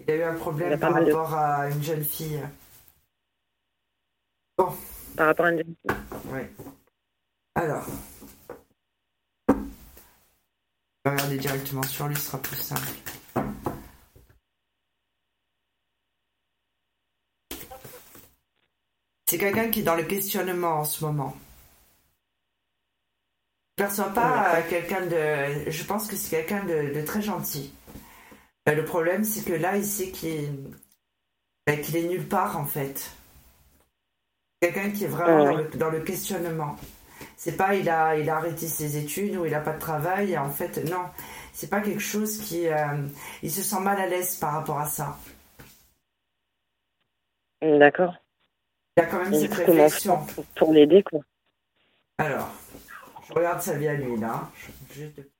Il 0.00 0.10
a 0.10 0.16
eu 0.16 0.22
un 0.22 0.32
il 0.32 0.38
problème 0.38 0.72
a 0.72 0.78
par 0.78 0.94
de- 1.04 1.12
rapport 1.12 1.34
à 1.34 1.68
une 1.68 1.82
jeune 1.82 2.02
fille. 2.02 2.40
Par 4.56 5.26
rapport 5.26 5.46
à 5.46 5.50
une 5.52 5.62
Oui. 6.26 6.40
Alors. 7.56 7.84
Regarder 11.04 11.36
directement 11.36 11.82
sur 11.82 12.08
lui, 12.08 12.16
ce 12.16 12.22
sera 12.22 12.38
plus 12.38 12.56
simple. 12.56 12.88
C'est 19.26 19.38
quelqu'un 19.38 19.70
qui 19.70 19.80
est 19.80 19.84
dans 19.84 19.96
le 19.96 20.04
questionnement 20.04 20.80
en 20.80 20.84
ce 20.84 21.04
moment. 21.04 21.36
Je 23.76 23.82
ne 23.82 23.88
perçois 23.88 24.10
pas 24.14 24.56
euh, 24.56 24.62
quelqu'un 24.68 25.06
de. 25.06 25.70
Je 25.70 25.84
pense 25.84 26.06
que 26.06 26.16
c'est 26.16 26.30
quelqu'un 26.30 26.64
de, 26.64 26.94
de 26.94 27.04
très 27.04 27.22
gentil. 27.22 27.74
Euh, 28.68 28.74
le 28.74 28.84
problème, 28.84 29.24
c'est 29.24 29.44
que 29.44 29.52
là, 29.52 29.76
il 29.76 29.84
sait 29.84 30.10
qu'il 30.10 30.70
ben, 31.66 31.80
qu'il 31.80 31.96
est 31.96 32.04
nulle 32.08 32.28
part 32.28 32.56
en 32.56 32.66
fait. 32.66 33.10
Quelqu'un 34.60 34.90
qui 34.90 35.04
est 35.04 35.08
vraiment 35.08 35.44
Ah 35.44 35.44
dans, 35.50 35.56
oui. 35.56 35.64
le, 35.72 35.78
dans 35.78 35.90
le 35.90 36.00
questionnement. 36.00 36.76
C'est 37.36 37.56
pas 37.56 37.74
il 37.74 37.88
a, 37.88 38.16
il 38.16 38.28
a 38.30 38.36
arrêté 38.36 38.66
ses 38.66 38.96
études 38.96 39.36
ou 39.36 39.46
il 39.46 39.54
a 39.54 39.60
pas 39.60 39.72
de 39.72 39.78
travail. 39.80 40.36
En 40.38 40.50
fait, 40.50 40.84
non. 40.84 41.04
C'est 41.52 41.68
pas 41.70 41.80
quelque 41.80 42.00
chose 42.00 42.38
qui. 42.38 42.68
euh, 42.68 43.06
il 43.42 43.50
se 43.50 43.62
sent 43.62 43.80
mal 43.80 44.00
à 44.00 44.06
l'aise 44.06 44.36
par 44.36 44.52
rapport 44.54 44.78
à 44.80 44.86
ça. 44.86 45.16
D'accord. 47.62 48.14
Il 48.96 49.02
a 49.02 49.06
quand 49.06 49.18
même 49.22 49.32
Et 49.34 49.40
cette 49.40 49.54
réflexion. 49.54 50.24
pour, 50.26 50.44
pour 50.56 50.72
l'aider, 50.72 51.02
quoi 51.02 51.20
Alors, 52.18 52.50
je 53.28 53.32
regarde 53.32 53.60
sa 53.60 53.74
vie 53.74 53.88
à 53.88 53.94
lui 53.94 54.16
là. 54.18 54.50
Je-. 54.92 55.33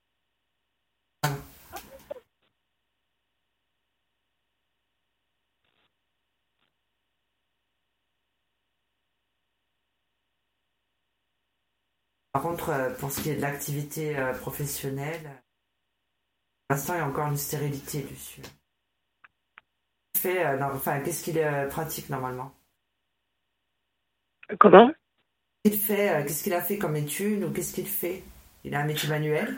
Par 12.35 12.43
contre, 12.43 12.68
euh, 12.68 12.91
pour 12.97 13.11
ce 13.12 13.22
qui 13.22 13.30
est 13.30 13.37
de 13.37 13.41
l'activité 13.41 14.18
euh, 14.18 14.35
professionnelle, 14.35 15.22
pour 16.68 16.76
l'instant, 16.76 16.95
il 16.95 16.99
y 16.99 17.01
a 17.01 17.07
encore 17.07 17.28
une 17.28 17.37
stérilité 17.39 18.03
dessus. 18.03 18.43
Fait, 20.16 20.45
euh, 20.45 20.57
non, 20.59 20.66
enfin, 20.74 21.01
qu'est-ce 21.01 21.22
qu'il 21.22 21.41
pratique 21.70 22.11
normalement? 22.11 22.53
Comment? 24.59 24.95
Qu'est-ce 25.62 25.74
qu'il 25.76 25.82
fait 25.82 26.24
Qu'est-ce 26.26 26.43
qu'il 26.45 26.55
a 26.55 26.62
fait 26.62 26.78
comme 26.78 26.97
étude 26.97 27.45
ou 27.45 27.51
qu'est-ce 27.53 27.74
qu'il 27.74 27.87
fait? 27.89 28.22
Il 28.64 28.74
a 28.74 28.80
un 28.80 28.85
métier 28.87 29.09
manuel? 29.11 29.57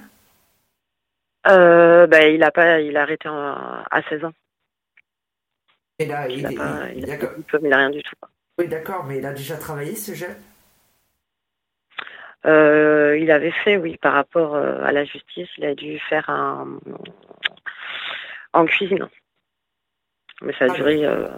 Euh, 1.46 2.06
bah, 2.06 2.26
il 2.28 2.42
a 2.42 2.50
pas, 2.50 2.80
il 2.80 2.96
a 2.96 3.02
arrêté 3.02 3.28
en- 3.28 3.34
à 3.90 4.02
16 4.08 4.24
ans. 4.24 4.32
Et 5.98 6.06
là, 6.06 6.28
Il 6.36 6.44
il, 6.44 6.46
a 6.46 6.52
il- 6.52 6.52
pas, 6.52 6.88
a 7.10 7.16
il 7.62 7.72
a 7.72 7.76
rien 7.76 7.90
du 7.90 8.02
tout. 8.02 8.14
Oui, 8.58 8.68
d'accord, 8.68 9.04
mais 9.04 9.16
il 9.18 9.24
a 9.26 9.32
déjà 9.32 9.56
travaillé 9.56 9.96
ce 9.96 10.14
jeune? 10.14 10.36
Euh, 12.47 13.18
il 13.18 13.30
avait 13.30 13.51
fait, 13.64 13.76
oui, 13.76 13.97
par 13.97 14.12
rapport 14.12 14.55
euh, 14.55 14.80
à 14.82 14.92
la 14.92 15.05
justice, 15.05 15.49
il 15.59 15.64
a 15.64 15.74
dû 15.74 15.99
faire 15.99 16.28
un 16.30 16.78
en 18.53 18.64
cuisine. 18.66 19.09
Mais 20.42 20.53
ça 20.59 20.66
a 20.66 20.68
Ah, 20.70 20.74
duré 20.74 21.05
euh, 21.05 21.28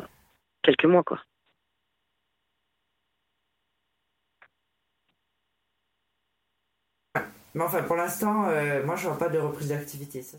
quelques 0.63 0.85
mois, 0.85 1.03
quoi. 1.03 1.21
Mais 7.55 7.65
enfin, 7.65 7.83
pour 7.83 7.97
l'instant, 7.97 8.49
euh, 8.49 8.85
moi, 8.85 8.97
je 8.97 9.09
vois 9.09 9.19
pas 9.19 9.29
de 9.29 9.39
reprise 9.39 9.69
d'activité. 9.69 10.23
Ça. 10.23 10.37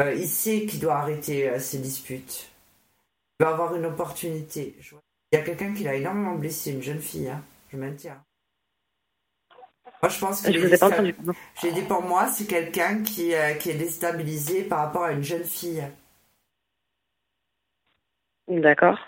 Euh, 0.00 0.12
il 0.14 0.28
sait 0.28 0.66
qu'il 0.66 0.80
doit 0.80 0.96
arrêter 0.96 1.58
ses 1.58 1.78
disputes. 1.78 2.50
Il 3.40 3.44
va 3.44 3.50
avoir 3.50 3.74
une 3.74 3.86
opportunité. 3.86 4.74
Il 5.32 5.38
y 5.38 5.40
a 5.40 5.44
quelqu'un 5.44 5.72
qui 5.74 5.84
l'a 5.84 5.94
énormément 5.94 6.34
blessé, 6.34 6.72
une 6.72 6.82
jeune 6.82 7.00
fille. 7.00 7.28
hein. 7.28 7.42
Je 7.70 7.76
maintiens. 7.76 8.22
Moi, 10.02 10.08
je 10.10 10.18
pense 10.20 10.42
que 10.42 10.52
Je 10.52 10.58
vous 10.60 10.72
ai 10.72 10.78
pas 10.78 10.86
entendu. 10.86 11.14
J'ai 11.60 11.72
dit 11.72 11.82
pour 11.82 12.02
moi, 12.02 12.28
c'est 12.28 12.46
quelqu'un 12.46 13.02
qui, 13.02 13.34
euh, 13.34 13.54
qui 13.54 13.70
est 13.70 13.74
déstabilisé 13.74 14.62
par 14.64 14.80
rapport 14.80 15.04
à 15.04 15.12
une 15.12 15.22
jeune 15.24 15.44
fille. 15.44 15.82
D'accord. 18.46 18.98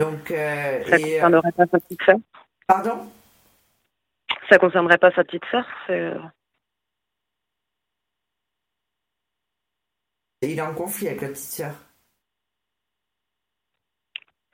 Donc, 0.00 0.30
euh, 0.30 0.84
Ça 0.88 0.98
et, 0.98 1.20
euh, 1.20 1.22
concernerait 1.22 1.52
pas 1.52 1.66
sa 1.66 1.80
petite 1.80 2.02
sœur? 2.02 2.16
Pardon? 2.66 3.12
Ça 4.48 4.58
concernerait 4.58 4.98
pas 4.98 5.10
sa 5.12 5.24
petite 5.24 5.44
sœur? 5.50 5.66
Il 10.42 10.58
est 10.58 10.60
en 10.60 10.74
conflit 10.74 11.08
avec 11.08 11.22
la 11.22 11.28
petite 11.28 11.50
sœur? 11.50 11.74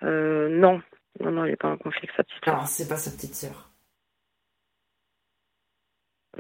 euh, 0.03 0.49
Non. 0.49 0.81
Non, 1.21 1.33
non, 1.33 1.45
il 1.45 1.51
n'est 1.51 1.57
pas 1.57 1.71
en 1.71 1.77
conflit 1.77 2.01
avec 2.05 2.13
sa 2.17 2.25
petite 2.25 2.45
sœur. 2.45 2.57
Non, 2.57 2.67
c'est 2.67 2.89
pas 2.89 2.97
sa 2.97 3.11
petite 3.11 3.35
sœur. 3.35 3.70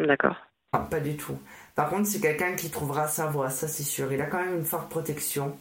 D'accord. 0.06 0.36
Non, 0.72 0.84
pas 0.86 1.00
du 1.00 1.16
tout. 1.16 1.38
Par 1.74 1.90
contre, 1.90 2.08
c'est 2.08 2.20
quelqu'un 2.20 2.54
qui 2.54 2.70
trouvera 2.70 3.08
sa 3.08 3.26
voie, 3.26 3.50
ça 3.50 3.68
c'est 3.68 3.82
sûr. 3.82 4.12
Il 4.12 4.20
a 4.20 4.26
quand 4.26 4.38
même 4.38 4.56
une 4.56 4.64
forte 4.64 4.88
protection. 4.88 5.56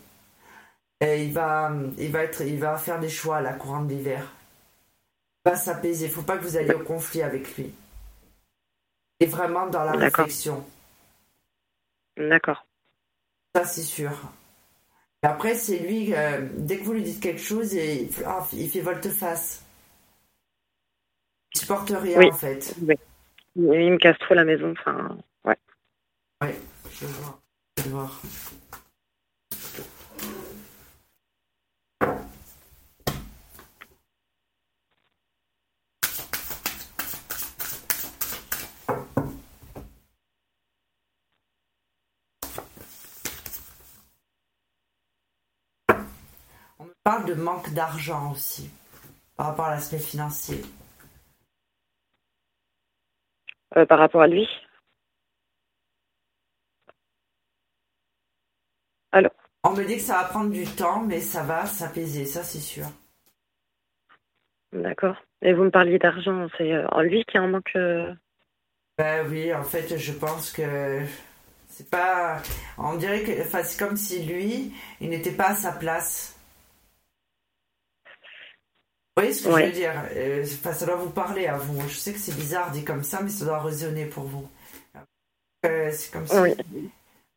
Et 1.01 1.23
il 1.25 1.33
va, 1.33 1.71
il 1.97 2.11
va 2.11 2.23
être, 2.23 2.41
il 2.41 2.59
va 2.59 2.77
faire 2.77 2.99
des 2.99 3.09
choix 3.09 3.37
à 3.37 3.41
la 3.41 3.53
courante 3.53 3.87
d'hiver. 3.87 4.21
Il 5.45 5.51
va 5.51 5.55
s'apaiser. 5.55 6.05
Il 6.07 6.11
faut 6.11 6.21
pas 6.21 6.37
que 6.37 6.43
vous 6.43 6.57
alliez 6.57 6.73
au 6.73 6.79
conflit 6.83 7.21
avec 7.21 7.55
lui. 7.57 7.73
Et 9.21 9.25
vraiment 9.25 9.67
dans 9.67 9.83
la 9.83 9.93
réflexion. 9.93 10.65
D'accord. 12.17 12.65
Ça 13.55 13.65
c'est 13.65 13.81
sûr. 13.83 14.11
Et 15.23 15.27
après, 15.27 15.55
c'est 15.55 15.79
lui, 15.79 16.13
euh, 16.13 16.47
dès 16.55 16.77
que 16.77 16.83
vous 16.83 16.93
lui 16.93 17.03
dites 17.03 17.19
quelque 17.21 17.41
chose, 17.41 17.73
et, 17.73 18.03
il 18.03 18.13
fait- 18.13 18.23
ah, 18.25 18.45
il 18.53 18.69
fait 18.69 18.79
volte-face. 18.81 19.63
Il 21.55 21.59
supporte 21.61 21.89
rien 21.89 22.19
Oui. 22.19 22.29
en 22.31 22.35
fait. 22.35 22.73
Oui. 22.81 22.95
Il 23.55 23.63
me 23.63 23.97
casse 23.97 24.17
trop 24.19 24.35
la 24.35 24.45
maison. 24.45 24.71
Enfin, 24.71 25.17
ouais. 25.45 25.57
Ouais, 26.41 26.59
je 26.91 27.05
vais. 27.05 27.13
Je 27.83 27.89
voir. 27.89 28.21
On 46.81 46.87
parle 47.03 47.25
de 47.25 47.33
manque 47.33 47.73
d'argent 47.73 48.31
aussi, 48.31 48.69
par 49.35 49.47
rapport 49.47 49.65
à 49.65 49.71
l'aspect 49.71 49.99
financier. 49.99 50.61
Euh, 53.79 53.85
par 53.85 53.99
rapport 53.99 54.21
à 54.21 54.27
lui 54.27 54.47
On 59.63 59.73
me 59.73 59.83
dit 59.83 59.97
que 59.97 60.01
ça 60.01 60.21
va 60.21 60.23
prendre 60.25 60.51
du 60.51 60.65
temps, 60.65 61.01
mais 61.01 61.19
ça 61.19 61.43
va 61.43 61.65
s'apaiser, 61.65 62.25
ça 62.25 62.43
c'est 62.43 62.59
sûr. 62.59 62.85
D'accord. 64.71 65.17
Et 65.41 65.53
vous 65.53 65.63
me 65.63 65.71
parliez 65.71 65.99
d'argent, 65.99 66.47
c'est 66.57 66.71
euh, 66.71 66.87
en 66.91 67.01
lui 67.01 67.25
qui 67.25 67.37
en 67.39 67.47
manque. 67.49 67.75
euh, 67.75 68.13
Ben 68.97 69.27
oui, 69.29 69.53
en 69.53 69.63
fait, 69.63 69.97
je 69.97 70.11
pense 70.13 70.51
que 70.51 71.01
c'est 71.67 71.89
pas. 71.89 72.41
On 72.77 72.95
dirait 72.95 73.23
que. 73.23 73.41
Enfin, 73.41 73.63
c'est 73.63 73.77
comme 73.79 73.97
si 73.97 74.23
lui, 74.23 74.73
il 75.01 75.09
n'était 75.09 75.31
pas 75.35 75.49
à 75.49 75.55
sa 75.55 75.71
place. 75.73 76.38
Vous 79.19 79.25
voyez 79.25 79.33
ce 79.33 79.43
que 79.43 79.49
je 79.49 79.65
veux 79.65 79.71
dire 79.71 79.93
Euh, 80.15 80.43
Enfin, 80.45 80.73
ça 80.73 80.85
doit 80.85 80.95
vous 80.95 81.09
parler 81.09 81.47
à 81.47 81.57
vous. 81.57 81.81
Je 81.89 81.95
sais 81.95 82.13
que 82.13 82.19
c'est 82.19 82.35
bizarre 82.35 82.71
dit 82.71 82.85
comme 82.85 83.03
ça, 83.03 83.19
mais 83.21 83.29
ça 83.29 83.43
doit 83.45 83.61
résonner 83.61 84.05
pour 84.05 84.23
vous. 84.23 84.49
Euh, 85.65 85.91
c'est 85.91 86.11
comme. 86.11 86.25
Oui. 86.41 86.55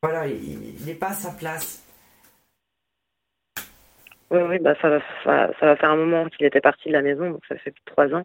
Voilà, 0.03 0.26
il 0.26 0.85
n'est 0.85 0.95
pas 0.95 1.09
à 1.09 1.14
sa 1.14 1.30
place. 1.33 1.83
Oui, 4.30 4.41
oui, 4.49 4.59
bah 4.61 4.74
ça 4.80 4.89
va, 4.89 5.01
ça, 5.24 5.51
ça 5.61 5.66
va 5.66 5.76
faire 5.76 5.91
un 5.91 5.97
moment 5.97 6.28
qu'il 6.28 6.47
était 6.47 6.61
parti 6.61 6.89
de 6.89 6.95
la 6.95 7.03
maison, 7.03 7.30
donc 7.30 7.43
ça 7.49 7.57
fait 7.59 7.70
plus 7.70 7.83
de 7.85 7.91
trois 7.91 8.07
ans. 8.14 8.24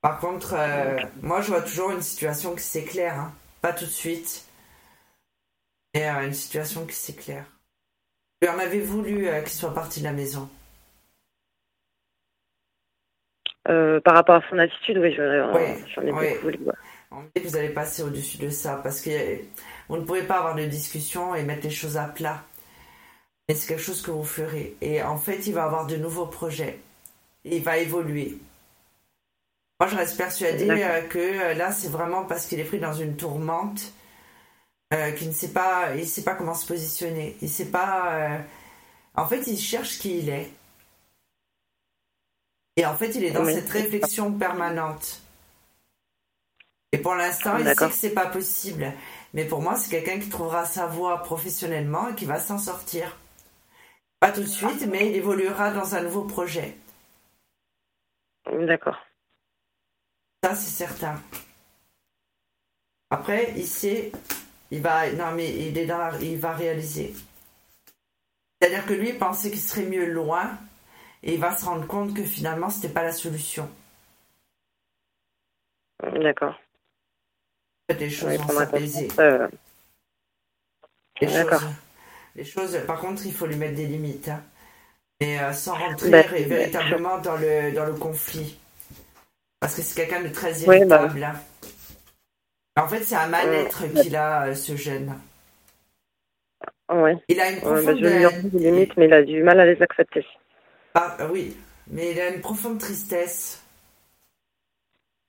Par 0.00 0.18
contre, 0.18 0.54
euh, 0.54 0.98
moi, 1.22 1.40
je 1.42 1.48
vois 1.48 1.62
toujours 1.62 1.90
une 1.92 2.02
situation 2.02 2.54
qui 2.54 2.62
s'éclaire. 2.62 3.18
hein. 3.20 3.32
Pas 3.62 3.72
tout 3.72 3.84
de 3.84 3.90
suite. 3.90 4.44
Mais 5.94 6.08
euh, 6.08 6.26
une 6.26 6.34
situation 6.34 6.86
qui 6.86 6.94
s'éclaire. 6.94 7.44
Lui 8.42 8.48
en 8.48 8.58
avez 8.58 8.80
voulu 8.80 9.28
qu'il 9.44 9.52
soit 9.52 9.72
parti 9.74 10.00
de 10.00 10.04
la 10.04 10.12
maison? 10.12 10.48
Euh, 13.68 14.00
par 14.00 14.14
rapport 14.14 14.36
à 14.36 14.42
son 14.48 14.58
attitude, 14.58 14.98
oui, 14.98 15.12
je- 15.14 15.20
euh, 15.22 15.52
Ouais, 15.52 15.76
j'en 15.94 16.02
ai 16.02 16.12
ouais. 16.12 16.30
beaucoup 16.34 16.42
voulu. 16.44 16.58
ouais. 16.66 16.72
On 17.10 17.20
dit 17.34 17.42
que 17.42 17.48
vous 17.48 17.56
allez 17.56 17.68
passer 17.70 18.02
au-dessus 18.02 18.38
de 18.38 18.50
ça 18.50 18.80
parce 18.82 19.00
que 19.00 19.10
euh, 19.10 19.36
vous 19.88 19.96
ne 19.96 20.02
pouvez 20.04 20.22
pas 20.22 20.38
avoir 20.38 20.54
de 20.54 20.64
discussion 20.64 21.34
et 21.34 21.42
mettre 21.42 21.62
les 21.64 21.70
choses 21.70 21.96
à 21.96 22.04
plat. 22.04 22.42
Mais 23.48 23.54
c'est 23.54 23.68
quelque 23.68 23.82
chose 23.82 24.02
que 24.02 24.10
vous 24.10 24.24
ferez. 24.24 24.74
Et 24.80 25.02
en 25.02 25.16
fait, 25.16 25.46
il 25.46 25.54
va 25.54 25.64
avoir 25.64 25.86
de 25.86 25.96
nouveaux 25.96 26.26
projets. 26.26 26.78
Et 27.44 27.56
il 27.58 27.62
va 27.62 27.78
évoluer. 27.78 28.38
Moi, 29.80 29.88
je 29.88 29.96
reste 29.96 30.16
persuadée 30.16 30.66
que 31.10 31.56
là, 31.56 31.70
c'est 31.70 31.88
vraiment 31.90 32.24
parce 32.24 32.46
qu'il 32.46 32.58
est 32.60 32.64
pris 32.64 32.78
dans 32.80 32.92
une 32.94 33.16
tourmente 33.16 33.92
euh, 34.94 35.10
qu'il 35.12 35.28
ne 35.28 35.32
sait 35.32 35.52
pas, 35.52 35.94
il 35.96 36.06
sait 36.06 36.22
pas 36.24 36.34
comment 36.34 36.54
se 36.54 36.66
positionner. 36.66 37.36
Il 37.42 37.48
sait 37.48 37.66
pas. 37.70 38.12
euh, 38.14 38.38
En 39.16 39.26
fait, 39.26 39.46
il 39.46 39.58
cherche 39.58 39.98
qui 39.98 40.18
il 40.18 40.28
est. 40.30 40.50
Et 42.76 42.84
en 42.84 42.96
fait, 42.96 43.14
il 43.14 43.24
est 43.24 43.30
dans 43.30 43.44
Oui. 43.44 43.54
cette 43.54 43.70
réflexion 43.70 44.32
permanente. 44.32 45.20
Et 46.92 46.98
pour 46.98 47.14
l'instant, 47.14 47.56
il 47.58 47.66
sait 47.66 47.74
que 47.74 47.90
c'est 47.90 48.10
pas 48.14 48.26
possible. 48.26 48.92
Mais 49.34 49.44
pour 49.44 49.60
moi, 49.60 49.76
c'est 49.76 49.90
quelqu'un 49.90 50.18
qui 50.18 50.28
trouvera 50.28 50.64
sa 50.66 50.86
voie 50.86 51.22
professionnellement 51.22 52.08
et 52.08 52.14
qui 52.14 52.24
va 52.26 52.38
s'en 52.38 52.58
sortir. 52.58 53.16
Pas 54.20 54.32
tout 54.32 54.42
de 54.42 54.46
suite, 54.46 54.86
mais 54.86 55.08
il 55.10 55.16
évoluera 55.16 55.70
dans 55.70 55.94
un 55.94 56.02
nouveau 56.02 56.22
projet. 56.22 56.76
D'accord. 58.46 58.96
Ça, 60.42 60.54
c'est 60.54 60.70
certain. 60.70 61.20
Après, 63.10 63.52
il 63.56 63.66
sait, 63.66 64.12
il 64.70 64.80
va, 64.80 65.10
non 65.12 65.32
mais 65.32 65.48
il 65.68 65.76
est 65.78 65.86
dans, 65.86 66.18
il 66.20 66.38
va 66.38 66.52
réaliser. 66.52 67.14
C'est-à-dire 68.60 68.86
que 68.86 68.94
lui 68.94 69.10
il 69.10 69.18
pensait 69.18 69.50
qu'il 69.50 69.60
serait 69.60 69.82
mieux 69.86 70.06
loin, 70.06 70.58
et 71.26 71.34
il 71.34 71.40
va 71.40 71.56
se 71.56 71.64
rendre 71.64 71.86
compte 71.86 72.14
que 72.14 72.22
finalement, 72.22 72.70
c'était 72.70 72.88
pas 72.88 73.02
la 73.02 73.12
solution. 73.12 73.68
D'accord. 76.02 76.58
Fait, 77.90 77.98
les 77.98 78.10
choses 78.10 78.36
vont 78.36 78.48
s'apaiser. 78.48 79.08
euh, 79.18 79.48
D'accord. 81.20 81.62
les 82.36 82.44
choses, 82.44 82.78
par 82.86 83.00
contre, 83.00 83.26
il 83.26 83.32
faut 83.32 83.46
lui 83.46 83.56
mettre 83.56 83.74
des 83.74 83.86
limites. 83.86 84.28
hein. 84.28 84.42
Mais 85.20 85.40
euh, 85.40 85.52
sans 85.52 85.74
rentrer 85.74 86.10
Bah, 86.10 86.22
ré- 86.22 86.44
véritablement 86.44 87.18
dans 87.18 87.36
le, 87.36 87.72
dans 87.72 87.86
le 87.86 87.94
conflit. 87.94 88.58
Parce 89.58 89.74
que 89.74 89.82
c'est 89.82 89.96
quelqu'un 89.96 90.22
de 90.22 90.28
très 90.28 90.52
Oui, 90.64 90.84
bah. 90.84 91.08
irritable. 91.08 91.24
hein. 91.24 91.40
En 92.76 92.86
fait, 92.86 93.02
c'est 93.02 93.16
un 93.16 93.26
mal-être 93.28 93.84
qu'il 94.00 94.14
a, 94.14 94.46
euh, 94.48 94.54
ce 94.54 94.76
jeune. 94.76 95.18
ouais. 96.90 97.16
Il 97.28 97.40
a 97.40 97.50
une 97.50 97.56
Ouais, 97.56 97.62
bah, 97.62 97.94
profonde... 97.94 97.98
je 97.98 98.06
lui 98.06 98.22
ai 98.22 98.42
dit 98.42 98.50
des 98.50 98.70
limites, 98.70 98.96
mais 98.96 99.06
il 99.06 99.12
a 99.14 99.22
du 99.22 99.42
mal 99.42 99.58
à 99.58 99.66
les 99.66 99.80
accepter. 99.82 100.24
Ah, 100.98 101.14
oui, 101.30 101.54
mais 101.88 102.12
il 102.12 102.20
a 102.22 102.30
une 102.30 102.40
profonde 102.40 102.78
tristesse. 102.78 103.62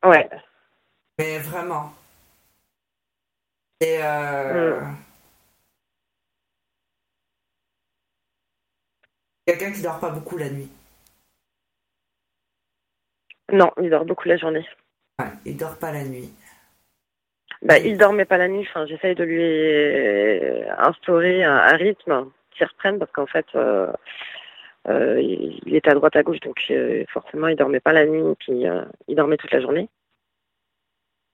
Ouais. 0.02 0.30
Mais 1.20 1.40
vraiment. 1.40 1.94
Et 3.82 3.98
euh, 4.02 4.80
quelqu'un 9.46 9.74
qui 9.74 9.82
dort 9.82 10.00
pas 10.00 10.10
beaucoup 10.10 10.38
la 10.38 10.50
nuit. 10.50 10.72
Non, 13.52 13.74
il 13.82 13.90
dort 13.90 14.06
beaucoup 14.06 14.30
la 14.30 14.38
journée. 14.38 14.66
Ouais, 15.20 15.28
il 15.44 15.58
dort 15.58 15.78
pas 15.78 15.92
la 15.92 16.06
nuit. 16.06 16.34
Bah, 17.62 17.78
il 17.78 17.98
dormait 17.98 18.24
pas 18.24 18.38
la 18.38 18.48
nuit. 18.48 18.66
Enfin, 18.70 18.86
j'essaye 18.86 19.16
de 19.16 19.24
lui 19.26 19.44
euh, 19.44 20.64
instaurer 20.78 21.44
un, 21.44 21.58
un 21.58 21.76
rythme 21.76 22.32
qui 22.52 22.64
reprenne 22.64 23.00
parce 23.00 23.12
qu'en 23.12 23.28
fait, 23.28 23.48
euh, 23.56 23.92
euh, 24.90 25.22
il, 25.22 25.76
était 25.76 25.90
à 25.90 25.96
droite 25.96 26.16
à 26.16 26.24
gauche, 26.24 26.40
donc 26.40 26.64
euh, 26.70 27.04
forcément, 27.12 27.48
il 27.48 27.58
dormait 27.58 27.82
pas 27.82 27.94
la 27.94 28.06
nuit. 28.06 28.36
Puis 28.40 28.68
euh, 28.68 28.86
il 29.08 29.16
dormait 29.16 29.38
toute 29.38 29.52
la 29.52 29.62
journée. 29.62 29.90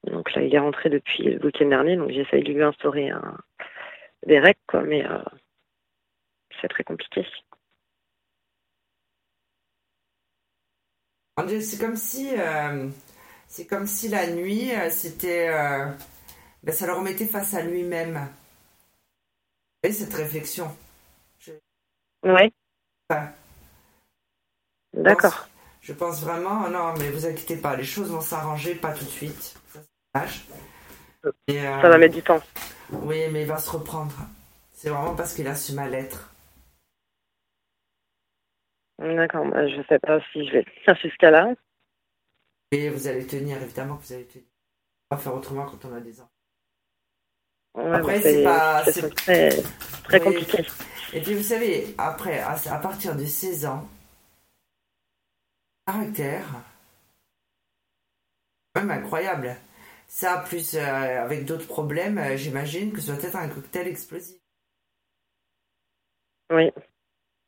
Donc 0.04 0.34
là, 0.34 0.42
il 0.42 0.54
est 0.54 0.58
rentré 0.58 0.90
depuis 0.90 1.24
le 1.24 1.44
week-end 1.44 1.68
dernier, 1.68 1.96
donc 1.96 2.10
j'essaye 2.10 2.42
de 2.42 2.52
lui 2.52 2.62
instaurer 2.62 3.10
un, 3.10 3.38
des 4.26 4.38
règles, 4.38 4.58
quoi. 4.66 4.82
Mais 4.82 5.02
c'est 6.60 6.68
très 6.68 6.84
compliqué. 6.84 7.26
C'est 11.38 11.80
comme 11.80 11.96
si, 11.96 12.30
c'est 13.48 13.66
comme 13.66 13.86
si 13.86 14.08
la 14.08 14.30
nuit, 14.30 14.70
c'était, 14.90 15.48
ben, 16.62 16.72
ça 16.72 16.86
le 16.86 16.92
remettait 16.92 17.26
face 17.26 17.54
à 17.54 17.62
lui-même. 17.62 18.28
Et 19.82 19.92
cette 19.92 20.14
réflexion? 20.14 20.68
Oui. 22.24 22.52
Enfin, 23.08 23.32
D'accord. 24.96 25.48
je 25.82 25.92
pense 25.92 26.20
vraiment, 26.22 26.68
non, 26.70 26.94
mais 26.98 27.10
vous 27.10 27.26
inquiétez 27.26 27.56
pas, 27.56 27.76
les 27.76 27.84
choses 27.84 28.10
vont 28.10 28.20
s'arranger, 28.20 28.74
pas 28.74 28.92
tout 28.92 29.04
de 29.04 29.10
suite. 29.10 29.54
Ça, 29.72 29.80
c'est 29.80 30.14
dommage. 30.14 30.44
Et, 31.48 31.60
euh, 31.60 31.82
Ça 31.82 31.88
va 31.88 31.98
mettre 31.98 32.14
du 32.14 32.22
temps. 32.22 32.40
Oui, 32.90 33.22
mais 33.32 33.42
il 33.42 33.46
va 33.48 33.58
se 33.58 33.70
reprendre. 33.70 34.12
C'est 34.72 34.90
vraiment 34.90 35.14
parce 35.14 35.34
qu'il 35.34 35.46
a 35.48 35.54
ce 35.54 35.72
mal-être. 35.72 36.30
D'accord. 38.98 39.46
Bah, 39.46 39.66
je 39.68 39.82
sais 39.88 39.98
pas 39.98 40.20
si 40.32 40.46
je 40.46 40.52
vais 40.52 40.64
tenir 40.64 40.96
jusqu'à 41.00 41.30
là. 41.30 41.48
Et 42.70 42.88
vous 42.90 43.06
allez 43.08 43.26
tenir, 43.26 43.60
évidemment 43.62 43.96
que 43.96 44.04
vous 44.06 44.12
allez 44.12 44.26
tenir. 44.26 44.44
On 45.10 45.16
va 45.16 45.22
faire 45.22 45.34
autrement 45.34 45.66
quand 45.66 45.84
on 45.88 45.94
a 45.94 46.00
des 46.00 46.20
enfants. 46.20 46.30
Ouais, 47.76 47.90
Après, 47.96 48.20
bah, 48.20 48.22
c'est 48.22 48.44
pas- 48.44 48.84
c'est- 48.92 49.14
très, 49.14 49.48
très 50.04 50.18
Oui. 50.20 50.24
compliqué. 50.24 50.64
Et 51.12 51.20
puis 51.20 51.34
vous 51.34 51.42
savez, 51.42 51.94
après, 51.98 52.38
à, 52.40 52.52
à 52.70 52.78
partir 52.78 53.16
de 53.16 53.24
16 53.24 53.66
ans, 53.66 53.88
caractère, 55.86 56.46
même 58.74 58.90
incroyable. 58.90 59.56
Ça, 60.06 60.44
plus 60.46 60.74
euh, 60.74 60.80
avec 60.80 61.44
d'autres 61.44 61.66
problèmes, 61.66 62.18
euh, 62.18 62.36
j'imagine 62.36 62.92
que 62.92 63.00
ça 63.00 63.14
doit 63.14 63.24
être 63.24 63.36
un 63.36 63.48
cocktail 63.48 63.88
explosif. 63.88 64.36
Oui. 66.50 66.70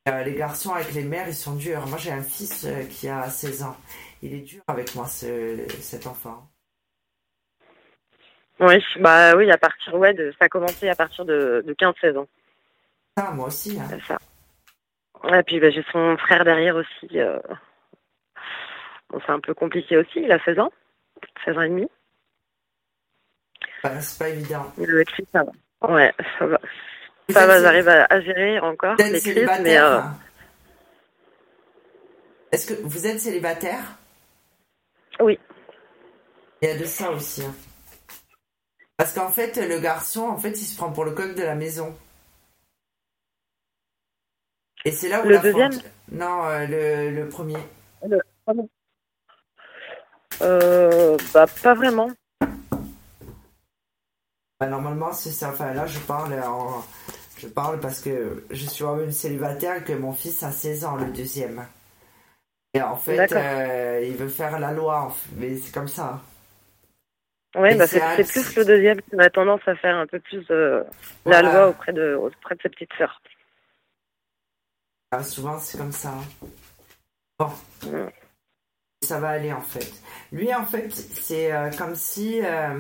Euh, 0.08 0.22
les 0.22 0.34
garçons 0.34 0.72
avec 0.72 0.92
les 0.94 1.04
mères, 1.04 1.28
ils 1.28 1.34
sont 1.34 1.54
durs. 1.54 1.86
Moi, 1.86 1.98
j'ai 1.98 2.12
un 2.12 2.22
fils 2.22 2.66
qui 2.90 3.08
a 3.08 3.28
16 3.28 3.62
ans. 3.62 3.76
Il 4.22 4.32
est 4.34 4.40
dur 4.40 4.62
avec 4.68 4.94
moi, 4.94 5.06
ce, 5.06 5.66
cet 5.80 6.06
enfant. 6.06 6.48
Oui, 8.58 8.82
bah 9.00 9.36
oui, 9.36 9.50
à 9.50 9.58
partir, 9.58 9.94
ouais, 9.94 10.14
de, 10.14 10.32
ça 10.38 10.46
a 10.46 10.48
commencé 10.48 10.88
à 10.88 10.94
partir 10.94 11.24
de, 11.24 11.62
de 11.66 11.74
15-16 11.74 12.16
ans. 12.18 12.28
Ah, 13.16 13.32
moi 13.32 13.48
aussi. 13.48 13.78
Hein. 13.78 13.98
Ça. 14.06 14.18
Et 15.38 15.42
puis 15.42 15.60
bah, 15.60 15.70
j'ai 15.70 15.84
son 15.92 16.16
frère 16.16 16.44
derrière 16.44 16.76
aussi. 16.76 17.18
Bon, 19.16 19.22
c'est 19.24 19.32
un 19.32 19.40
peu 19.40 19.54
compliqué 19.54 19.96
aussi, 19.96 20.20
il 20.20 20.30
a 20.30 20.38
16 20.44 20.58
ans. 20.58 20.70
16 21.46 21.56
ans 21.56 21.62
et 21.62 21.68
demi. 21.70 21.88
Bah, 23.82 23.98
c'est 24.02 24.18
pas 24.18 24.28
évident. 24.28 24.70
Le 24.76 25.04
cri, 25.04 25.26
ça 25.32 25.42
va. 25.42 25.94
Ouais, 25.94 26.12
ça 26.38 26.44
va. 26.46 26.60
Vous 27.28 27.34
Ça 27.34 27.46
va, 27.46 27.60
j'arrive 27.62 27.88
à, 27.88 28.04
à 28.10 28.20
gérer 28.20 28.60
encore 28.60 28.94
Vous 28.96 29.02
êtes 29.04 29.12
les 29.12 29.20
crises, 29.20 29.32
célibataire 29.34 29.62
mais 29.62 29.78
euh, 29.78 30.00
Est-ce 32.52 32.66
que 32.74 32.82
vous 32.82 33.06
êtes 33.06 33.20
célibataire 33.20 33.80
oui. 35.20 35.38
Il 36.60 36.68
y 36.68 36.72
a 36.72 36.76
de 36.76 36.84
ça 36.84 37.10
aussi. 37.10 37.42
hein. 37.42 37.54
Parce 38.98 39.14
qu'en 39.14 39.30
fait, 39.30 39.56
le 39.56 39.78
garçon, 39.80 40.24
en 40.28 40.36
fait, 40.36 40.50
il 40.50 40.64
se 40.66 40.76
prend 40.76 40.92
pour 40.92 41.06
le 41.06 41.12
coq 41.12 41.34
de 41.34 41.42
la 41.42 41.54
maison. 41.54 41.96
Et 44.84 44.90
c'est 44.90 45.08
là 45.08 45.22
où 45.22 45.24
Le 45.24 45.36
la 45.36 45.38
deuxième? 45.40 45.72
Non, 46.12 46.44
euh, 46.44 46.66
le, 46.66 47.16
le 47.22 47.28
premier. 47.30 47.56
Euh, 50.42 51.16
bah, 51.32 51.46
pas 51.62 51.74
vraiment. 51.74 52.10
Bah, 54.60 54.66
normalement, 54.66 55.12
c'est 55.12 55.30
ça. 55.30 55.50
Enfin, 55.50 55.72
là, 55.74 55.86
je 55.86 55.98
parle 56.00 56.34
en... 56.42 56.84
Je 57.38 57.48
parle 57.48 57.78
parce 57.80 58.00
que 58.00 58.44
je 58.50 58.66
suis 58.66 58.82
moi-même 58.82 59.12
célibataire 59.12 59.76
et 59.76 59.84
que 59.84 59.92
mon 59.92 60.14
fils 60.14 60.42
a 60.42 60.50
16 60.50 60.86
ans, 60.86 60.96
le 60.96 61.12
deuxième. 61.12 61.66
Et 62.72 62.80
en 62.80 62.96
fait, 62.96 63.30
euh, 63.32 64.02
il 64.06 64.16
veut 64.16 64.28
faire 64.28 64.58
la 64.58 64.72
loi, 64.72 65.14
mais 65.36 65.56
c'est 65.58 65.72
comme 65.72 65.88
ça. 65.88 66.22
Ouais, 67.54 67.74
Et 67.74 67.78
bah, 67.78 67.86
c'est 67.86 68.00
un- 68.02 68.16
plus 68.16 68.56
le 68.56 68.64
deuxième 68.64 69.02
qui 69.02 69.18
a 69.18 69.28
tendance 69.28 69.60
à 69.66 69.76
faire 69.76 69.96
un 69.96 70.06
peu 70.06 70.18
plus 70.18 70.44
euh, 70.50 70.82
la 71.26 71.42
loi 71.42 71.68
auprès 71.68 71.92
de, 71.92 72.14
auprès 72.14 72.54
de 72.54 72.62
ses 72.62 72.68
petites 72.70 72.92
sœurs. 72.96 73.20
Ah, 75.10 75.22
souvent, 75.22 75.58
c'est 75.58 75.76
comme 75.78 75.92
ça. 75.92 76.14
Bon. 77.38 77.50
Ça 79.06 79.20
va 79.20 79.28
aller, 79.28 79.52
en 79.52 79.60
fait. 79.60 79.92
Lui, 80.32 80.52
en 80.52 80.64
fait, 80.66 80.90
c'est 80.92 81.52
euh, 81.52 81.70
comme 81.70 81.94
si... 81.94 82.40
euh, 82.42 82.78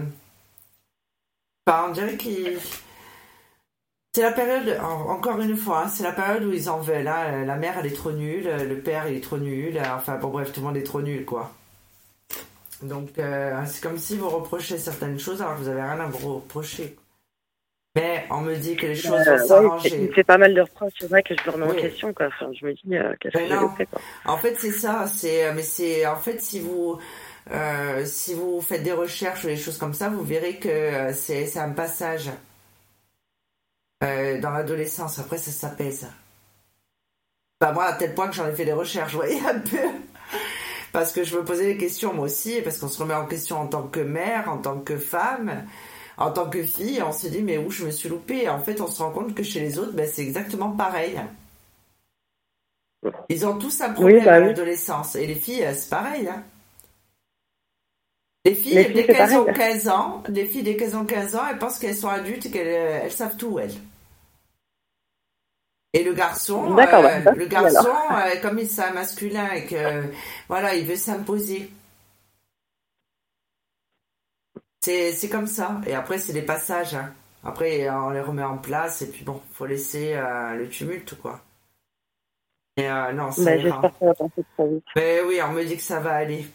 enfin, 1.66 1.86
on 1.88 1.92
dirait 1.92 2.16
qu'il... 2.16 2.58
C'est 4.14 4.22
la 4.22 4.32
période, 4.32 4.80
en- 4.82 5.10
encore 5.10 5.40
une 5.40 5.56
fois, 5.56 5.84
hein, 5.84 5.88
c'est 5.88 6.02
la 6.02 6.12
période 6.12 6.42
où 6.44 6.52
ils 6.52 6.68
en 6.68 6.80
veulent. 6.80 7.06
hein. 7.06 7.44
La 7.44 7.56
mère, 7.56 7.78
elle 7.78 7.86
est 7.86 7.94
trop 7.94 8.10
nulle, 8.12 8.44
le 8.48 8.78
père, 8.80 9.08
il 9.08 9.16
est 9.16 9.20
trop 9.20 9.38
nul. 9.38 9.80
Enfin, 9.94 10.16
bon, 10.16 10.28
bref, 10.28 10.52
tout 10.52 10.60
le 10.60 10.66
monde 10.66 10.76
est 10.76 10.82
trop 10.82 11.02
nul, 11.02 11.24
quoi. 11.24 11.52
Donc, 12.82 13.18
euh, 13.18 13.62
c'est 13.66 13.82
comme 13.82 13.98
si 13.98 14.16
vous 14.16 14.28
reprochez 14.28 14.78
certaines 14.78 15.18
choses 15.18 15.40
alors 15.42 15.54
que 15.56 15.60
vous 15.60 15.68
avez 15.68 15.82
rien 15.82 16.00
à 16.00 16.06
vous 16.06 16.36
reprocher. 16.36 16.96
Mais 17.96 18.26
on 18.30 18.42
me 18.42 18.54
dit 18.56 18.76
que 18.76 18.86
les 18.86 18.94
choses 18.94 19.26
Euh, 19.26 19.36
vont 19.48 19.70
ouais, 19.70 19.82
il 19.94 19.98
s'arranger. 19.98 19.98
me 19.98 20.12
fait 20.12 20.24
pas 20.24 20.38
mal 20.38 20.54
de 20.54 20.60
reproches, 20.60 20.92
c'est 21.00 21.08
vrai 21.08 21.22
que 21.22 21.34
je 21.36 21.44
le 21.44 21.50
remets 21.50 21.66
en 21.66 21.74
question, 21.74 22.12
quoi. 22.14 22.26
Enfin, 22.26 22.50
je 22.52 22.66
me 22.66 22.74
dis, 22.74 22.96
euh, 22.96 23.14
qu'est-ce 23.20 23.34
Ben 23.34 23.48
que 23.48 23.54
j'ai 23.54 23.76
fait, 23.78 23.86
quoi. 23.86 24.02
En 24.26 24.36
fait, 24.38 24.56
c'est 24.58 24.72
ça. 24.72 25.06
C'est, 25.08 25.52
mais 25.54 25.62
c'est, 25.62 26.06
en 26.06 26.16
fait, 26.16 26.40
si 26.42 26.60
vous, 26.60 27.00
euh, 27.52 28.04
si 28.06 28.34
vous 28.34 28.60
faites 28.60 28.82
des 28.84 28.92
recherches 28.92 29.44
ou 29.44 29.48
des 29.48 29.56
choses 29.56 29.78
comme 29.78 29.94
ça, 29.94 30.10
vous 30.10 30.22
verrez 30.22 30.56
que 30.58 30.68
euh, 30.68 31.12
c'est, 31.14 31.46
c'est 31.46 31.58
un 31.60 31.70
passage 31.72 32.30
euh, 34.04 34.40
dans 34.40 34.50
l'adolescence. 34.50 35.18
Après, 35.18 35.38
ça 35.38 35.50
s'apaise. 35.50 36.06
Bah 37.60 37.72
moi, 37.72 37.84
à 37.84 37.94
tel 37.94 38.14
point 38.14 38.28
que 38.28 38.34
j'en 38.34 38.46
ai 38.48 38.52
fait 38.52 38.66
des 38.66 38.72
recherches, 38.74 39.12
vous 39.12 39.20
voyez 39.20 39.40
un 39.46 39.58
peu. 39.60 39.78
Parce 40.92 41.12
que 41.12 41.24
je 41.24 41.36
me 41.36 41.44
posais 41.44 41.64
des 41.66 41.76
questions 41.78 42.12
moi 42.14 42.26
aussi, 42.26 42.60
parce 42.62 42.78
qu'on 42.78 42.88
se 42.88 42.98
remet 43.02 43.14
en 43.14 43.26
question 43.26 43.58
en 43.58 43.66
tant 43.66 43.82
que 43.84 44.00
mère, 44.00 44.50
en 44.50 44.58
tant 44.58 44.78
que 44.80 44.98
femme, 44.98 45.64
en 46.18 46.30
tant 46.32 46.48
que 46.50 46.62
fille, 46.64 47.02
on 47.02 47.12
se 47.12 47.28
dit 47.28 47.42
mais 47.42 47.58
où 47.58 47.70
je 47.70 47.84
me 47.86 47.90
suis 47.90 48.08
loupée? 48.08 48.44
Et 48.44 48.48
en 48.48 48.60
fait, 48.60 48.80
on 48.80 48.86
se 48.88 49.02
rend 49.02 49.10
compte 49.12 49.34
que 49.34 49.42
chez 49.42 49.60
les 49.60 49.78
autres, 49.78 49.92
ben, 49.92 50.08
c'est 50.12 50.22
exactement 50.22 50.70
pareil. 50.72 51.18
Ils 53.28 53.46
ont 53.46 53.58
tous 53.58 53.80
un 53.82 53.90
problème 53.92 54.24
bah 54.24 54.34
à 54.34 54.40
oui. 54.40 54.40
l'adolescence. 54.40 55.14
Et 55.16 55.26
les 55.26 55.34
filles, 55.36 55.66
c'est 55.74 55.90
pareil. 55.90 56.28
hein. 56.28 56.42
Les 58.46 58.54
filles, 58.54 58.78
Les 58.78 58.84
filles, 58.84 58.94
dès 58.94 59.08
qu'elles 59.08 59.34
ont 59.36 59.44
pareil. 59.44 59.52
15 59.52 59.88
ans, 59.88 60.22
les 60.28 60.46
filles, 60.46 60.62
dès 60.62 60.76
qu'elles 60.76 60.96
ont 60.96 61.04
15 61.04 61.36
ans, 61.36 61.42
elles 61.50 61.58
pensent 61.58 61.78
qu'elles 61.78 61.96
sont 61.96 62.08
adultes 62.08 62.46
et 62.46 62.50
qu'elles 62.50 62.68
euh, 62.68 63.00
elles 63.04 63.12
savent 63.12 63.36
tout, 63.36 63.58
elles. 63.58 63.74
Et 65.92 66.04
le 66.04 66.12
garçon, 66.14 66.70
D'accord, 66.74 67.04
euh, 67.04 67.20
bah, 67.20 67.32
le 67.32 67.46
bah, 67.52 67.70
garçon, 67.72 67.88
euh, 68.12 68.40
comme 68.42 68.58
il 68.58 68.66
est 68.66 68.92
masculin 68.92 69.50
et 69.52 69.66
que 69.66 70.04
voilà, 70.48 70.74
il 70.76 70.86
veut 70.86 70.96
s'imposer. 70.96 71.70
C'est 74.86 75.28
comme 75.28 75.46
ça. 75.48 75.80
Et 75.86 75.94
après, 75.94 76.18
c'est 76.18 76.32
des 76.32 76.42
passages. 76.42 76.94
hein. 76.94 77.12
Après, 77.42 77.88
on 77.90 78.10
les 78.10 78.20
remet 78.20 78.42
en 78.44 78.58
place 78.58 79.02
et 79.02 79.10
puis 79.10 79.24
bon, 79.24 79.40
faut 79.52 79.66
laisser 79.66 80.14
euh, 80.14 80.54
le 80.54 80.68
tumulte, 80.68 81.14
quoi. 81.20 81.40
Et 82.76 82.88
euh, 82.88 83.12
non, 83.12 83.32
ça 83.32 83.44
Bah, 83.44 83.56
ira. 83.56 83.80
j'espère 83.82 83.92
que 83.92 83.98
ça 83.98 84.06
va 84.06 84.14
passer 84.14 84.44
très 84.56 84.68
vite. 84.68 84.84
Mais 84.96 85.20
oui, 85.26 85.40
on 85.42 85.52
me 85.52 85.64
dit 85.64 85.76
que 85.76 85.82
ça 85.82 85.98
va 86.00 86.14
aller. 86.14 86.46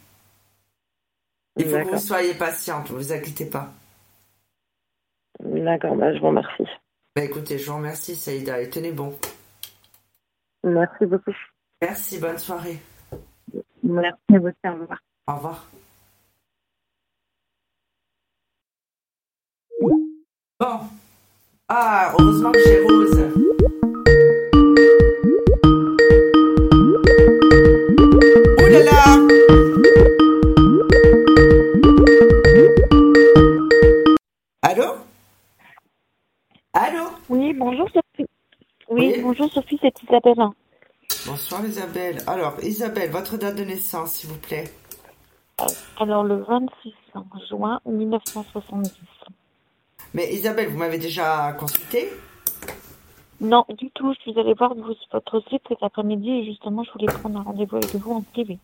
Il 1.57 1.65
faut 1.65 1.77
que 1.77 1.91
vous 1.91 1.97
soyez 1.97 2.33
patiente, 2.33 2.89
ne 2.91 2.95
vous 2.95 3.11
inquiétez 3.11 3.45
pas. 3.45 3.69
D'accord, 5.39 5.95
bah, 5.95 6.13
je 6.13 6.19
vous 6.19 6.27
remercie. 6.27 6.67
Bah, 7.15 7.23
écoutez, 7.23 7.57
je 7.57 7.69
vous 7.69 7.77
remercie, 7.77 8.15
Saïda, 8.15 8.61
et 8.61 8.69
tenez 8.69 8.91
bon. 8.91 9.17
Merci 10.63 11.05
beaucoup. 11.05 11.35
Merci, 11.81 12.19
bonne 12.19 12.37
soirée. 12.37 12.79
Merci 13.83 14.17
à 14.33 14.37
vous, 14.39 14.47
au 14.47 14.71
revoir. 14.71 14.99
Au 15.27 15.35
revoir. 15.35 15.80
Bon. 20.61 20.79
Ah, 21.69 22.13
heureusement 22.19 22.51
que 22.51 22.59
j'ai 22.63 22.81
Rose. 22.81 23.17
Ouh 28.59 28.67
là 28.69 28.83
là 28.83 29.17
Allô? 34.61 34.95
Allô? 36.73 37.09
Oui, 37.29 37.53
bonjour 37.53 37.87
Sophie. 37.89 38.29
Oui, 38.89 39.13
Oui. 39.15 39.21
bonjour 39.23 39.51
Sophie, 39.51 39.79
c'est 39.81 39.93
Isabelle. 40.03 40.45
Bonsoir 41.25 41.65
Isabelle. 41.65 42.17
Alors, 42.27 42.55
Isabelle, 42.63 43.09
votre 43.09 43.37
date 43.37 43.55
de 43.55 43.63
naissance, 43.63 44.11
s'il 44.11 44.29
vous 44.29 44.37
plaît. 44.37 44.71
Alors, 45.99 46.23
le 46.23 46.43
26 46.43 46.93
juin 47.49 47.79
1970. 47.85 48.91
Mais 50.13 50.33
Isabelle, 50.33 50.69
vous 50.69 50.77
m'avez 50.77 50.97
déjà 50.97 51.55
consulté 51.57 52.11
Non, 53.39 53.65
du 53.69 53.89
tout, 53.91 54.13
je 54.13 54.19
suis 54.19 54.39
allée 54.39 54.53
voir 54.53 54.73
votre 54.75 55.41
site 55.49 55.61
cet 55.67 55.81
après-midi 55.81 56.29
et 56.29 56.45
justement, 56.45 56.83
je 56.83 56.91
voulais 56.91 57.05
prendre 57.07 57.39
un 57.39 57.43
rendez-vous 57.43 57.77
avec 57.77 57.95
vous 57.95 58.11
en 58.13 58.21
privé. 58.21 58.59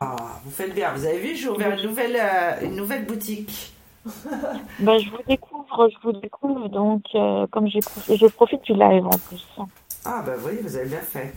Ah, 0.00 0.16
vous 0.44 0.50
faites 0.50 0.74
bien. 0.74 0.92
Vous 0.92 1.06
avez 1.06 1.18
vu, 1.18 1.36
j'ai 1.36 1.48
ouvert 1.48 1.72
une 1.78 1.86
nouvelle, 1.88 2.16
euh, 2.20 2.66
une 2.66 2.76
nouvelle 2.76 3.06
boutique 3.06 3.72
Ben, 4.78 4.98
je 4.98 5.10
vous 5.10 5.22
découvre, 5.26 5.88
je 5.90 5.96
vous 6.02 6.12
découvre, 6.12 6.68
donc 6.68 7.02
euh, 7.14 7.46
comme 7.50 7.66
je 7.68 8.26
profite 8.28 8.62
du 8.62 8.72
live 8.74 9.06
en 9.06 9.18
plus. 9.18 9.44
Ah 10.04 10.22
bah 10.24 10.34
oui, 10.44 10.58
vous 10.62 10.76
avez 10.76 10.86
bien 10.86 11.00
fait. 11.00 11.32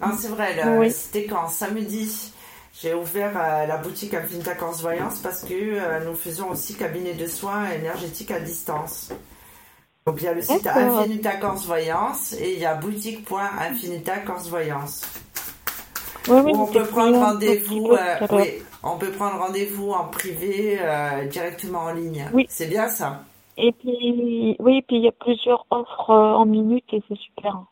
Non, 0.00 0.08
c'est 0.16 0.28
vrai, 0.28 0.54
Oui. 0.78 0.90
c'était 0.90 1.24
quand? 1.24 1.48
Samedi, 1.48 2.32
j'ai 2.80 2.92
ouvert 2.92 3.32
euh, 3.36 3.66
la 3.66 3.76
boutique 3.76 4.14
Infinita 4.14 4.54
Corse 4.54 4.82
Voyance 4.82 5.20
parce 5.20 5.44
que 5.44 5.54
euh, 5.54 6.04
nous 6.04 6.14
faisons 6.14 6.50
aussi 6.50 6.74
cabinet 6.74 7.14
de 7.14 7.26
soins 7.26 7.70
énergétiques 7.70 8.32
à 8.32 8.40
distance. 8.40 9.12
Donc 10.06 10.16
il 10.18 10.24
y 10.24 10.28
a 10.28 10.34
le 10.34 10.42
site. 10.42 10.66
Infinita 10.66 11.36
Corse 11.36 11.66
Voyance 11.66 12.32
et 12.32 12.54
il 12.54 12.58
y 12.58 12.66
a 12.66 12.74
boutique.infinita 12.74 14.18
Corse 14.18 14.48
Voyance. 14.48 15.02
Oui, 16.26 16.40
oui, 16.44 16.52
on 16.54 16.66
peut 16.66 16.84
prendre 16.84 17.18
rendez-vous, 17.18 17.92
euh, 17.92 18.26
oui, 18.32 18.62
on 18.82 18.96
peut 18.96 19.10
prendre 19.10 19.38
rendez-vous 19.38 19.92
en 19.92 20.08
privé 20.08 20.78
directement 21.30 21.80
en 21.80 21.92
ligne. 21.92 22.28
Oui. 22.32 22.46
C'est 22.48 22.66
bien 22.66 22.88
ça. 22.88 23.22
Et 23.56 23.72
puis, 23.72 24.56
oui, 24.58 24.82
puis 24.82 24.96
il 24.96 25.02
y 25.02 25.08
a 25.08 25.12
plusieurs 25.12 25.64
offres 25.70 26.10
en 26.10 26.44
minute 26.44 26.84
et 26.92 27.02
c'est 27.08 27.18
super. 27.18 27.62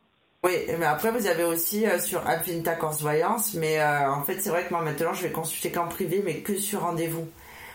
Oui, 0.45 0.59
mais 0.79 0.87
après 0.87 1.13
vous 1.13 1.27
avez 1.29 1.45
aussi 1.45 1.87
euh, 1.87 2.01
sur 2.01 2.27
Infinita 2.27 2.75
Corse 2.75 3.01
Voyance, 3.01 3.55
mais 3.55 3.79
euh, 3.79 4.11
en 4.11 4.23
fait 4.25 4.41
c'est 4.41 4.51
vrai 4.51 4.65
que 4.65 4.71
moi 4.75 4.83
maintenant 4.83 5.15
je 5.15 5.23
vais 5.23 5.31
consulter 5.31 5.71
qu'en 5.71 5.87
privé, 5.87 6.21
mais 6.25 6.39
que 6.41 6.57
sur 6.57 6.81
rendez-vous, 6.81 7.29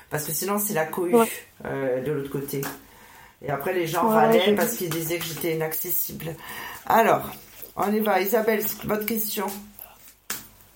parce 0.09 0.25
que 0.25 0.33
sinon 0.33 0.57
c'est 0.59 0.73
la 0.73 0.85
cohue 0.85 1.15
Ouais. 1.15 1.27
euh, 1.65 2.01
de 2.03 2.11
l'autre 2.11 2.29
côté. 2.29 2.61
Et 3.41 3.49
après 3.49 3.73
les 3.73 3.87
gens 3.87 4.07
Ouais, 4.09 4.15
râlaient 4.15 4.53
parce 4.55 4.75
qu'ils 4.75 4.89
disaient 4.89 5.17
que 5.17 5.23
j'étais 5.25 5.53
inaccessible. 5.55 6.35
Alors, 6.85 7.29
on 7.77 7.93
y 7.93 7.99
va, 8.01 8.19
Isabelle, 8.19 8.61
votre 8.83 9.05
question. 9.05 9.47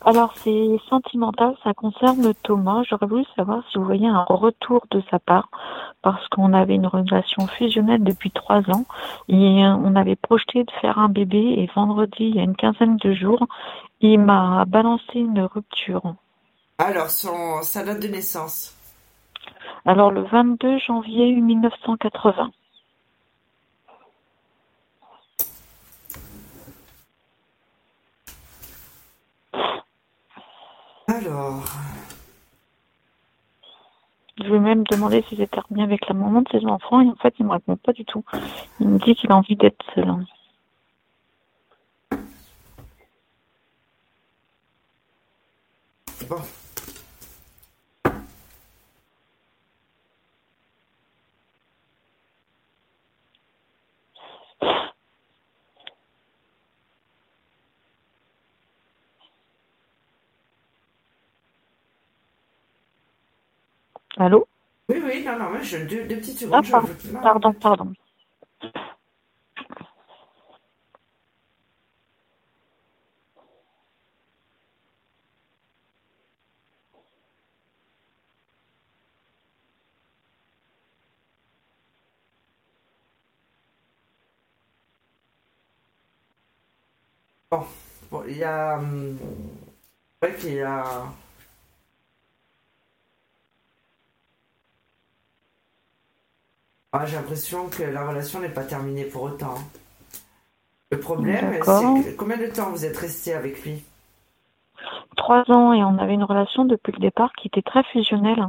Alors, 0.03 0.33
c'est 0.35 0.79
sentimental, 0.89 1.55
ça 1.63 1.75
concerne 1.75 2.33
Thomas. 2.41 2.81
J'aurais 2.89 3.05
voulu 3.05 3.23
savoir 3.35 3.63
si 3.69 3.77
vous 3.77 3.85
voyez 3.85 4.07
un 4.07 4.23
retour 4.23 4.83
de 4.89 5.03
sa 5.11 5.19
part, 5.19 5.49
parce 6.01 6.27
qu'on 6.29 6.53
avait 6.53 6.73
une 6.73 6.87
relation 6.87 7.45
fusionnelle 7.45 8.03
depuis 8.03 8.31
trois 8.31 8.61
ans, 8.71 8.85
et 9.29 9.63
euh, 9.63 9.75
on 9.75 9.95
avait 9.95 10.15
projeté 10.15 10.63
de 10.63 10.71
faire 10.81 10.97
un 10.97 11.09
bébé, 11.09 11.37
et 11.37 11.69
vendredi, 11.75 12.15
il 12.25 12.35
y 12.35 12.39
a 12.39 12.43
une 12.43 12.55
quinzaine 12.55 12.97
de 12.97 13.13
jours, 13.13 13.45
il 13.99 14.19
m'a 14.19 14.65
balancé 14.65 15.19
une 15.19 15.41
rupture. 15.41 16.15
Alors, 16.79 17.11
son, 17.11 17.61
sa 17.61 17.83
date 17.83 18.01
de 18.01 18.07
naissance? 18.07 18.75
Alors, 19.85 20.09
le 20.09 20.23
22 20.23 20.79
janvier 20.79 21.35
1980. 21.35 22.49
Alors, 31.11 31.65
Je 34.37 34.43
lui 34.43 34.55
ai 34.55 34.59
même 34.59 34.83
demandé 34.89 35.25
si 35.27 35.35
c'était 35.35 35.59
remis 35.59 35.83
avec 35.83 36.07
la 36.07 36.13
maman 36.13 36.41
de 36.41 36.47
ses 36.49 36.65
enfants, 36.65 37.01
et 37.01 37.09
en 37.09 37.15
fait, 37.15 37.33
il 37.37 37.45
me 37.45 37.51
répond 37.51 37.75
pas 37.75 37.91
du 37.91 38.05
tout. 38.05 38.23
Il 38.79 38.87
me 38.87 38.97
dit 38.97 39.13
qu'il 39.15 39.29
a 39.29 39.35
envie 39.35 39.57
d'être 39.57 39.83
seul. 39.93 40.07
hein. 40.07 40.23
bon. 46.29 46.37
Allô 64.21 64.47
Oui, 64.89 65.01
oui, 65.03 65.25
non, 65.25 65.39
non, 65.39 65.49
mais 65.51 65.63
je, 65.63 65.77
deux, 65.77 66.03
deux 66.05 66.17
petites 66.17 66.37
Ah, 66.53 66.61
secondes. 66.61 66.65
je- 66.65 66.71
pardon, 66.71 66.87
je- 67.03 67.13
pardon, 67.23 67.53
pardon. 67.53 67.93
Bon, 87.51 87.65
bon, 88.11 88.23
il 88.27 88.37
y 88.37 88.43
a. 88.43 88.77
hum, 88.77 89.17
c'est 90.21 90.29
vrai 90.29 90.39
qu'il 90.39 90.53
y 90.55 90.61
a. 90.61 91.05
Ah, 96.93 97.05
j'ai 97.05 97.15
l'impression 97.15 97.69
que 97.69 97.83
la 97.83 98.05
relation 98.07 98.39
n'est 98.41 98.49
pas 98.49 98.63
terminée 98.63 99.05
pour 99.05 99.23
autant. 99.23 99.55
Le 100.91 100.99
problème, 100.99 101.53
c'est 101.63 102.11
que 102.11 102.15
combien 102.17 102.37
de 102.37 102.47
temps 102.47 102.69
vous 102.69 102.83
êtes 102.85 102.97
resté 102.97 103.33
avec 103.33 103.63
lui? 103.63 103.83
Trois 105.15 105.49
ans 105.51 105.71
et 105.73 105.83
on 105.83 105.97
avait 105.99 106.15
une 106.15 106.23
relation 106.23 106.65
depuis 106.65 106.91
le 106.91 106.99
départ 106.99 107.31
qui 107.33 107.47
était 107.47 107.61
très 107.61 107.83
fusionnelle. 107.83 108.45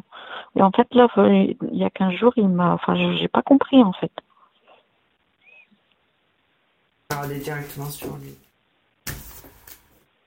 Et 0.57 0.63
en 0.63 0.73
fait, 0.73 0.93
là, 0.95 1.07
il 1.29 1.57
y 1.73 1.85
a 1.85 1.91
15 1.91 2.15
jours, 2.15 2.33
il 2.37 2.49
m'a. 2.49 2.73
Enfin, 2.73 2.97
je- 2.97 3.17
j'ai 3.19 3.29
pas 3.29 3.43
compris 3.43 3.81
en 3.83 3.93
fait. 3.93 4.11
On 7.13 7.15
va 7.17 7.21
aller 7.23 7.39
directement 7.39 7.91
sur 7.91 8.17
lui. 8.17 8.35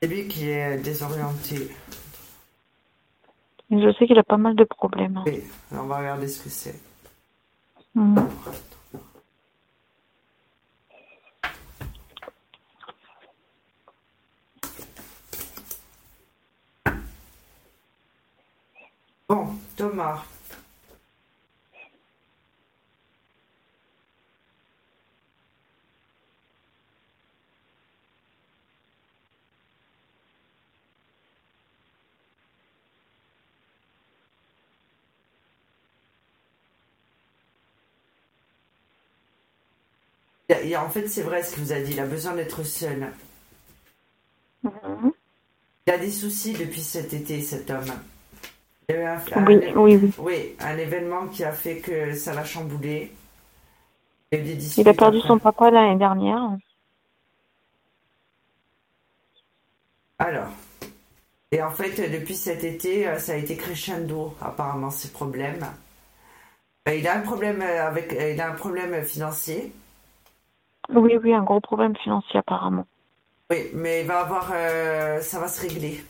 C'est 0.00 0.08
lui 0.08 0.26
qui 0.28 0.48
est 0.48 0.78
désorienté. 0.78 1.68
Je 3.70 3.92
sais 3.98 4.06
qu'il 4.06 4.18
a 4.18 4.22
pas 4.22 4.36
mal 4.36 4.54
de 4.54 4.64
problèmes. 4.64 5.22
Oui, 5.26 5.42
alors 5.72 5.84
on 5.84 5.88
va 5.88 5.98
regarder 5.98 6.28
ce 6.28 6.42
que 6.44 6.48
c'est. 6.48 6.80
Bon, 7.96 8.28
Thomas. 19.78 20.35
Il 40.48 40.74
a- 40.74 40.84
en 40.84 40.88
fait, 40.90 41.08
c'est 41.08 41.22
vrai 41.22 41.42
ce 41.42 41.54
que 41.56 41.60
vous 41.60 41.72
a 41.72 41.80
dit, 41.80 41.92
il 41.92 42.00
a 42.00 42.06
besoin 42.06 42.34
d'être 42.34 42.62
seul. 42.62 43.12
Mhm. 44.62 45.12
Il 45.86 45.92
a 45.92 45.98
des 45.98 46.10
soucis 46.10 46.52
depuis 46.52 46.82
cet 46.82 47.12
été, 47.12 47.40
cet 47.42 47.70
homme. 47.70 47.92
Il 48.88 48.94
y 48.94 48.98
a 48.98 49.00
eu 49.02 49.04
un, 49.04 49.18
un- 49.36 49.46
Oui, 49.46 49.60
oui, 49.76 49.96
oui. 50.02 50.12
oui, 50.18 50.56
un 50.60 50.78
événement 50.78 51.26
qui 51.28 51.44
a 51.44 51.52
fait 51.52 51.78
que 51.78 52.14
ça 52.14 52.34
l'a 52.34 52.44
chamboulé. 52.44 53.12
Il 54.32 54.38
a 54.40 54.92
Il 54.92 54.96
perdu 54.96 55.18
après. 55.18 55.28
son 55.28 55.38
papa 55.38 55.70
l'année 55.70 55.98
dernière. 55.98 56.56
Alors, 60.18 60.48
et 61.52 61.62
en 61.62 61.70
fait, 61.70 62.10
depuis 62.10 62.36
cet 62.36 62.64
été, 62.64 63.08
euh, 63.08 63.18
ça 63.18 63.32
a 63.32 63.36
été 63.36 63.56
crescendo, 63.56 64.34
apparemment, 64.40 64.90
ces 64.90 65.08
problèmes. 65.08 65.66
Euh, 66.88 66.94
Il 66.94 67.06
a 67.08 67.16
un 67.16 67.20
problème 67.20 67.62
euh, 67.62 67.86
avec, 67.86 68.12
il 68.12 68.40
a 68.40 68.50
un 68.50 68.54
problème 68.54 69.04
financier. 69.04 69.72
Oui, 70.94 71.16
oui, 71.22 71.34
un 71.34 71.42
gros 71.42 71.60
problème 71.60 71.96
financier 71.96 72.38
apparemment. 72.38 72.86
Oui, 73.50 73.70
mais 73.74 74.00
il 74.02 74.06
va 74.06 74.20
avoir, 74.20 74.50
euh, 74.52 75.20
ça 75.20 75.38
va 75.38 75.48
se 75.48 75.60
régler. 75.60 76.04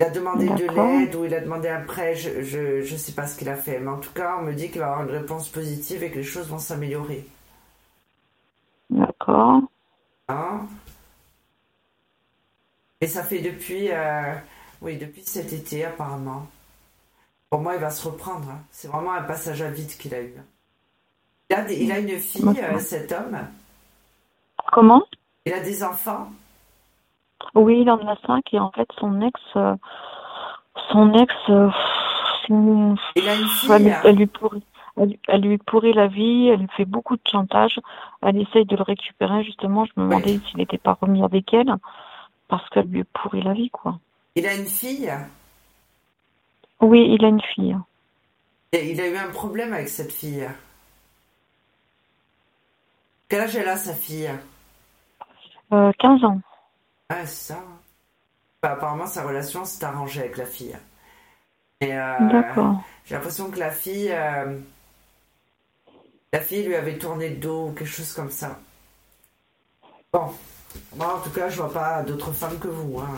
Il 0.00 0.06
a 0.06 0.10
demandé 0.10 0.46
de 0.46 0.66
l'aide 0.66 1.14
ou 1.14 1.24
il 1.24 1.32
a 1.34 1.40
demandé 1.40 1.68
un 1.68 1.80
prêt, 1.80 2.14
je, 2.14 2.42
je, 2.42 2.82
je 2.82 2.96
sais 2.96 3.12
pas 3.12 3.26
ce 3.26 3.38
qu'il 3.38 3.48
a 3.48 3.56
fait, 3.56 3.78
mais 3.80 3.90
en 3.90 3.98
tout 3.98 4.12
cas, 4.12 4.36
on 4.38 4.42
me 4.42 4.52
dit 4.52 4.70
qu'il 4.70 4.80
va 4.80 4.88
avoir 4.92 5.02
une 5.08 5.14
réponse 5.16 5.48
positive 5.48 6.02
et 6.02 6.10
que 6.10 6.16
les 6.16 6.22
choses 6.22 6.48
vont 6.48 6.58
s'améliorer. 6.58 7.26
D'accord. 8.90 9.62
Hein? 10.28 10.66
Et 13.00 13.06
ça 13.06 13.22
fait 13.22 13.40
depuis, 13.40 13.90
euh, 13.90 14.34
oui, 14.82 14.98
depuis 14.98 15.22
cet 15.24 15.52
été 15.52 15.84
apparemment. 15.84 16.46
Pour 17.48 17.60
moi, 17.60 17.74
il 17.74 17.80
va 17.80 17.90
se 17.90 18.06
reprendre. 18.06 18.50
hein. 18.50 18.60
C'est 18.70 18.88
vraiment 18.88 19.12
un 19.12 19.22
passage 19.22 19.62
à 19.62 19.70
vide 19.70 19.96
qu'il 19.96 20.14
a 20.14 20.20
eu. 20.20 20.34
Il 21.48 21.56
a, 21.56 21.72
il 21.72 21.92
a 21.92 21.98
une 22.00 22.18
fille, 22.18 22.44
euh, 22.60 22.78
cet 22.80 23.12
homme. 23.12 23.38
Comment 24.72 25.02
Il 25.46 25.52
a 25.52 25.60
des 25.60 25.82
enfants. 25.82 26.28
Oui, 27.54 27.80
il 27.82 27.90
en 27.90 27.98
a 28.06 28.16
cinq 28.26 28.52
et 28.52 28.58
en 28.58 28.70
fait 28.72 28.88
son 28.98 29.20
ex, 29.20 29.40
euh, 29.56 29.74
son 30.90 31.12
ex, 31.14 31.32
euh, 31.48 31.70
c'est 32.42 32.48
une- 32.48 32.96
Il 33.14 33.28
a 33.28 33.34
une 33.34 33.42
elle, 33.42 33.46
fille. 33.46 33.78
lui- 33.78 33.92
elle 34.04 34.16
lui 34.16 34.26
pourrit, 34.26 34.62
elle, 35.28 35.40
lui- 35.40 35.58
pourrit 35.58 35.92
la 35.92 36.06
vie, 36.06 36.48
elle 36.48 36.60
lui 36.60 36.68
fait 36.76 36.84
beaucoup 36.84 37.16
de 37.16 37.22
chantage. 37.30 37.78
Elle 38.22 38.40
essaye 38.40 38.64
de 38.64 38.76
le 38.76 38.82
récupérer 38.82 39.44
justement. 39.44 39.84
Je 39.84 39.92
me 39.96 40.04
demandais 40.06 40.40
s'il 40.48 40.58
n'était 40.58 40.78
pas 40.78 40.98
remis 41.00 41.22
avec 41.22 41.52
elle 41.54 41.74
parce 42.48 42.68
qu'elle 42.70 42.86
lui 42.88 43.04
pourrit 43.04 43.42
la 43.42 43.52
vie, 43.52 43.70
quoi. 43.70 43.98
Il 44.34 44.46
a 44.46 44.54
une 44.54 44.66
fille. 44.66 45.12
Oui, 46.80 47.06
il 47.18 47.24
a 47.24 47.28
une 47.28 47.40
fille. 47.42 47.76
Et 48.72 48.90
il 48.92 49.00
a 49.00 49.08
eu 49.08 49.16
un 49.16 49.30
problème 49.30 49.72
avec 49.72 49.88
cette 49.88 50.12
fille. 50.12 50.46
Quel 53.28 53.40
âge 53.40 53.56
elle 53.56 53.68
a, 53.68 53.76
sa 53.76 53.94
fille? 53.94 54.30
Euh, 55.72 55.92
15 55.98 56.24
ans. 56.24 56.40
Ah, 57.08 57.26
c'est 57.26 57.52
ça. 57.52 57.58
Bah, 58.62 58.72
apparemment, 58.72 59.06
sa 59.06 59.22
relation 59.22 59.64
s'est 59.64 59.84
arrangée 59.84 60.20
avec 60.20 60.36
la 60.36 60.46
fille. 60.46 60.76
Et 61.80 61.92
euh, 61.92 62.28
D'accord. 62.30 62.80
j'ai 63.04 63.14
l'impression 63.14 63.50
que 63.50 63.58
la 63.58 63.70
fille, 63.70 64.10
euh, 64.10 64.58
la 66.32 66.40
fille 66.40 66.64
lui 66.64 66.74
avait 66.74 66.98
tourné 66.98 67.28
le 67.30 67.36
dos 67.36 67.68
ou 67.68 67.72
quelque 67.72 67.86
chose 67.88 68.12
comme 68.12 68.30
ça. 68.30 68.58
Bon, 70.12 70.32
moi 70.96 71.16
en 71.16 71.20
tout 71.20 71.30
cas, 71.30 71.48
je 71.50 71.56
vois 71.56 71.72
pas 71.72 72.02
d'autres 72.02 72.32
femmes 72.32 72.58
que 72.58 72.68
vous. 72.68 72.98
hein. 73.00 73.10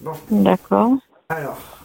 Bon, 0.00 0.12
D'accord. 0.30 0.96
alors. 1.28 1.81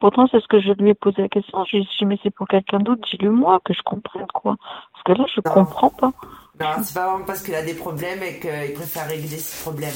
Pourtant, 0.00 0.26
c'est 0.30 0.40
ce 0.40 0.46
que 0.48 0.60
je 0.60 0.72
lui 0.72 0.90
ai 0.90 0.94
posé 0.94 1.22
la 1.22 1.28
question. 1.28 1.64
J'ai 1.64 1.80
dit, 1.80 2.04
mais 2.04 2.18
c'est 2.22 2.30
pour 2.30 2.46
quelqu'un 2.46 2.78
d'autre, 2.78 3.00
dis-le 3.10 3.30
moi, 3.30 3.60
que 3.64 3.72
je 3.72 3.82
comprenne 3.82 4.26
quoi. 4.34 4.56
Parce 4.92 5.04
que 5.04 5.12
là, 5.12 5.26
je 5.34 5.40
Non. 5.46 5.52
comprends 5.64 5.90
pas. 5.90 6.12
Non, 6.60 6.66
c'est 6.82 6.94
pas 6.94 7.10
vraiment 7.10 7.24
parce 7.24 7.42
qu'il 7.42 7.54
a 7.54 7.62
des 7.62 7.74
problèmes 7.74 8.22
et 8.22 8.38
qu'il 8.38 8.74
préfère 8.74 9.06
régler 9.08 9.38
ses 9.38 9.62
problèmes. 9.62 9.92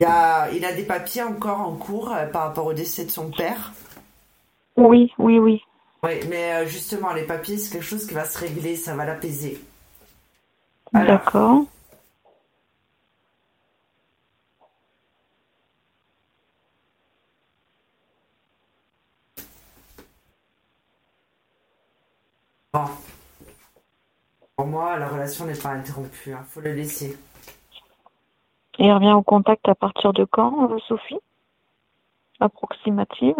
Il, 0.00 0.06
a, 0.06 0.50
il 0.50 0.64
a 0.64 0.72
des 0.72 0.82
papiers 0.84 1.22
encore 1.22 1.60
en 1.60 1.76
cours 1.76 2.12
euh, 2.12 2.26
par 2.26 2.42
rapport 2.44 2.66
au 2.66 2.72
décès 2.72 3.04
de 3.04 3.10
son 3.10 3.30
père. 3.30 3.72
Oui, 4.76 5.12
oui, 5.18 5.38
oui. 5.38 5.62
Oui, 6.02 6.14
mais 6.28 6.54
euh, 6.54 6.66
justement, 6.66 7.12
les 7.12 7.22
papiers, 7.22 7.56
c'est 7.56 7.72
quelque 7.72 7.84
chose 7.84 8.06
qui 8.06 8.14
va 8.14 8.24
se 8.24 8.36
régler, 8.38 8.74
ça 8.74 8.96
va 8.96 9.04
l'apaiser. 9.04 9.60
D'accord. 10.92 11.64
Bon. 22.72 22.84
Pour 24.56 24.66
moi, 24.66 24.98
la 24.98 25.08
relation 25.08 25.46
n'est 25.46 25.58
pas 25.58 25.70
interrompue, 25.70 26.30
il 26.30 26.36
faut 26.48 26.60
le 26.60 26.72
laisser. 26.72 27.18
Et 28.78 28.86
il 28.86 28.92
revient 28.92 29.12
au 29.12 29.22
contact 29.22 29.68
à 29.68 29.74
partir 29.74 30.12
de 30.12 30.24
quand, 30.24 30.70
euh, 30.70 30.78
Sophie? 30.88 31.18
Approximative? 32.40 33.36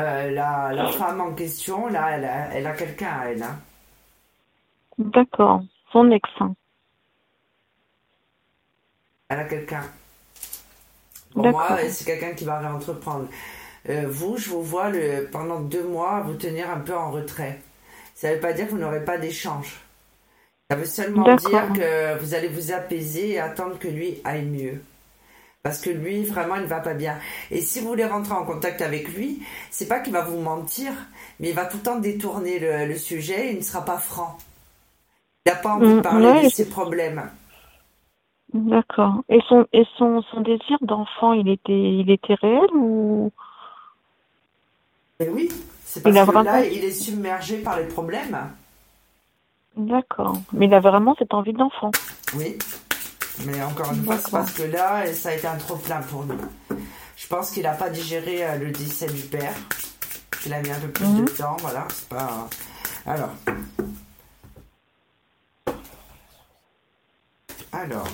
Euh, 0.00 0.30
la, 0.30 0.72
la 0.72 0.88
femme 0.92 1.20
en 1.20 1.34
question, 1.34 1.88
là, 1.88 2.12
elle 2.12 2.24
a, 2.24 2.54
elle 2.54 2.66
a 2.66 2.72
quelqu'un, 2.72 3.22
elle. 3.26 3.42
Hein. 3.42 3.58
D'accord. 4.98 5.62
Son 5.92 6.10
ex. 6.10 6.28
Elle 9.28 9.38
a 9.38 9.44
quelqu'un. 9.44 9.84
Pour 11.32 11.48
moi, 11.48 11.78
c'est 11.88 12.04
quelqu'un 12.04 12.34
qui 12.34 12.44
va 12.44 12.58
réentreprendre. 12.58 13.28
Euh, 13.88 14.06
vous, 14.08 14.36
je 14.36 14.50
vous 14.50 14.62
vois 14.62 14.90
le, 14.90 15.28
pendant 15.30 15.60
deux 15.60 15.84
mois 15.84 16.20
vous 16.20 16.34
tenir 16.34 16.70
un 16.70 16.80
peu 16.80 16.96
en 16.96 17.10
retrait. 17.10 17.60
Ça 18.14 18.30
ne 18.30 18.34
veut 18.34 18.40
pas 18.40 18.52
dire 18.52 18.66
que 18.66 18.72
vous 18.72 18.78
n'aurez 18.78 19.04
pas 19.04 19.18
d'échange. 19.18 19.80
Ça 20.70 20.76
veut 20.76 20.86
seulement 20.86 21.34
dire 21.34 21.72
que 21.72 22.18
vous 22.20 22.34
allez 22.34 22.48
vous 22.48 22.72
apaiser 22.72 23.30
et 23.30 23.40
attendre 23.40 23.78
que 23.78 23.88
lui 23.88 24.20
aille 24.24 24.44
mieux. 24.44 24.82
Parce 25.62 25.80
que 25.80 25.90
lui, 25.90 26.24
vraiment, 26.24 26.56
il 26.56 26.62
ne 26.62 26.66
va 26.66 26.80
pas 26.80 26.94
bien. 26.94 27.18
Et 27.50 27.60
si 27.60 27.80
vous 27.80 27.88
voulez 27.88 28.06
rentrer 28.06 28.34
en 28.34 28.44
contact 28.46 28.80
avec 28.82 29.08
lui, 29.14 29.42
c'est 29.70 29.88
pas 29.88 30.00
qu'il 30.00 30.12
va 30.12 30.22
vous 30.22 30.40
mentir, 30.40 30.92
mais 31.38 31.50
il 31.50 31.54
va 31.54 31.66
tout 31.66 31.76
le 31.78 31.82
temps 31.82 31.98
détourner 31.98 32.58
le, 32.58 32.86
le 32.86 32.96
sujet, 32.96 33.52
il 33.52 33.58
ne 33.58 33.62
sera 33.62 33.84
pas 33.84 33.98
franc. 33.98 34.38
Il 35.46 35.50
n'a 35.52 35.56
pas 35.56 35.74
envie 35.74 35.92
de 35.92 35.98
Mm, 35.98 36.02
parler 36.02 36.32
ouais, 36.32 36.42
de 36.42 36.48
ses 36.48 36.68
problèmes. 36.68 37.30
D'accord. 38.54 39.22
Et 39.28 39.40
son 39.48 39.66
et 39.72 39.84
son, 39.96 40.22
son 40.22 40.40
désir 40.40 40.78
d'enfant, 40.82 41.32
il 41.32 41.48
était 41.48 41.72
il 41.72 42.10
était 42.10 42.34
réel 42.34 42.70
ou? 42.74 43.32
Et 45.20 45.28
oui, 45.28 45.48
c'est 45.84 46.02
Il 46.04 46.14
parce 46.14 46.16
a 46.16 46.26
que 46.26 46.36
là, 46.38 46.64
il 46.66 46.84
est 46.84 46.92
submergé 46.92 47.58
par 47.62 47.78
les 47.78 47.86
problèmes. 47.86 48.38
D'accord. 49.76 50.42
Mais 50.52 50.66
il 50.66 50.74
a 50.74 50.80
vraiment 50.80 51.16
cette 51.18 51.34
envie 51.34 51.52
d'enfant. 51.52 51.94
Oui. 52.34 52.56
Mais 53.46 53.62
encore 53.62 53.92
une 53.92 54.04
fois, 54.04 54.16
parce 54.30 54.52
que 54.52 54.62
là, 54.64 55.12
ça 55.14 55.30
a 55.30 55.34
été 55.34 55.46
un 55.46 55.56
trop 55.56 55.76
plein 55.76 56.00
pour 56.02 56.22
lui. 56.24 56.36
Je 57.16 57.26
pense 57.26 57.50
qu'il 57.50 57.62
n'a 57.64 57.72
pas 57.72 57.90
digéré 57.90 58.44
euh, 58.44 58.56
le 58.56 58.70
décès 58.70 59.06
du 59.06 59.22
père. 59.22 59.52
Il 60.46 60.52
a 60.54 60.60
mis 60.62 60.70
un 60.70 60.80
peu 60.80 60.88
plus 60.88 61.06
Mhm. 61.06 61.24
de 61.24 61.30
temps, 61.30 61.56
voilà. 61.60 61.86
C'est 61.92 62.08
pas. 62.08 62.48
Alors. 63.06 63.30
Alors. 67.72 68.08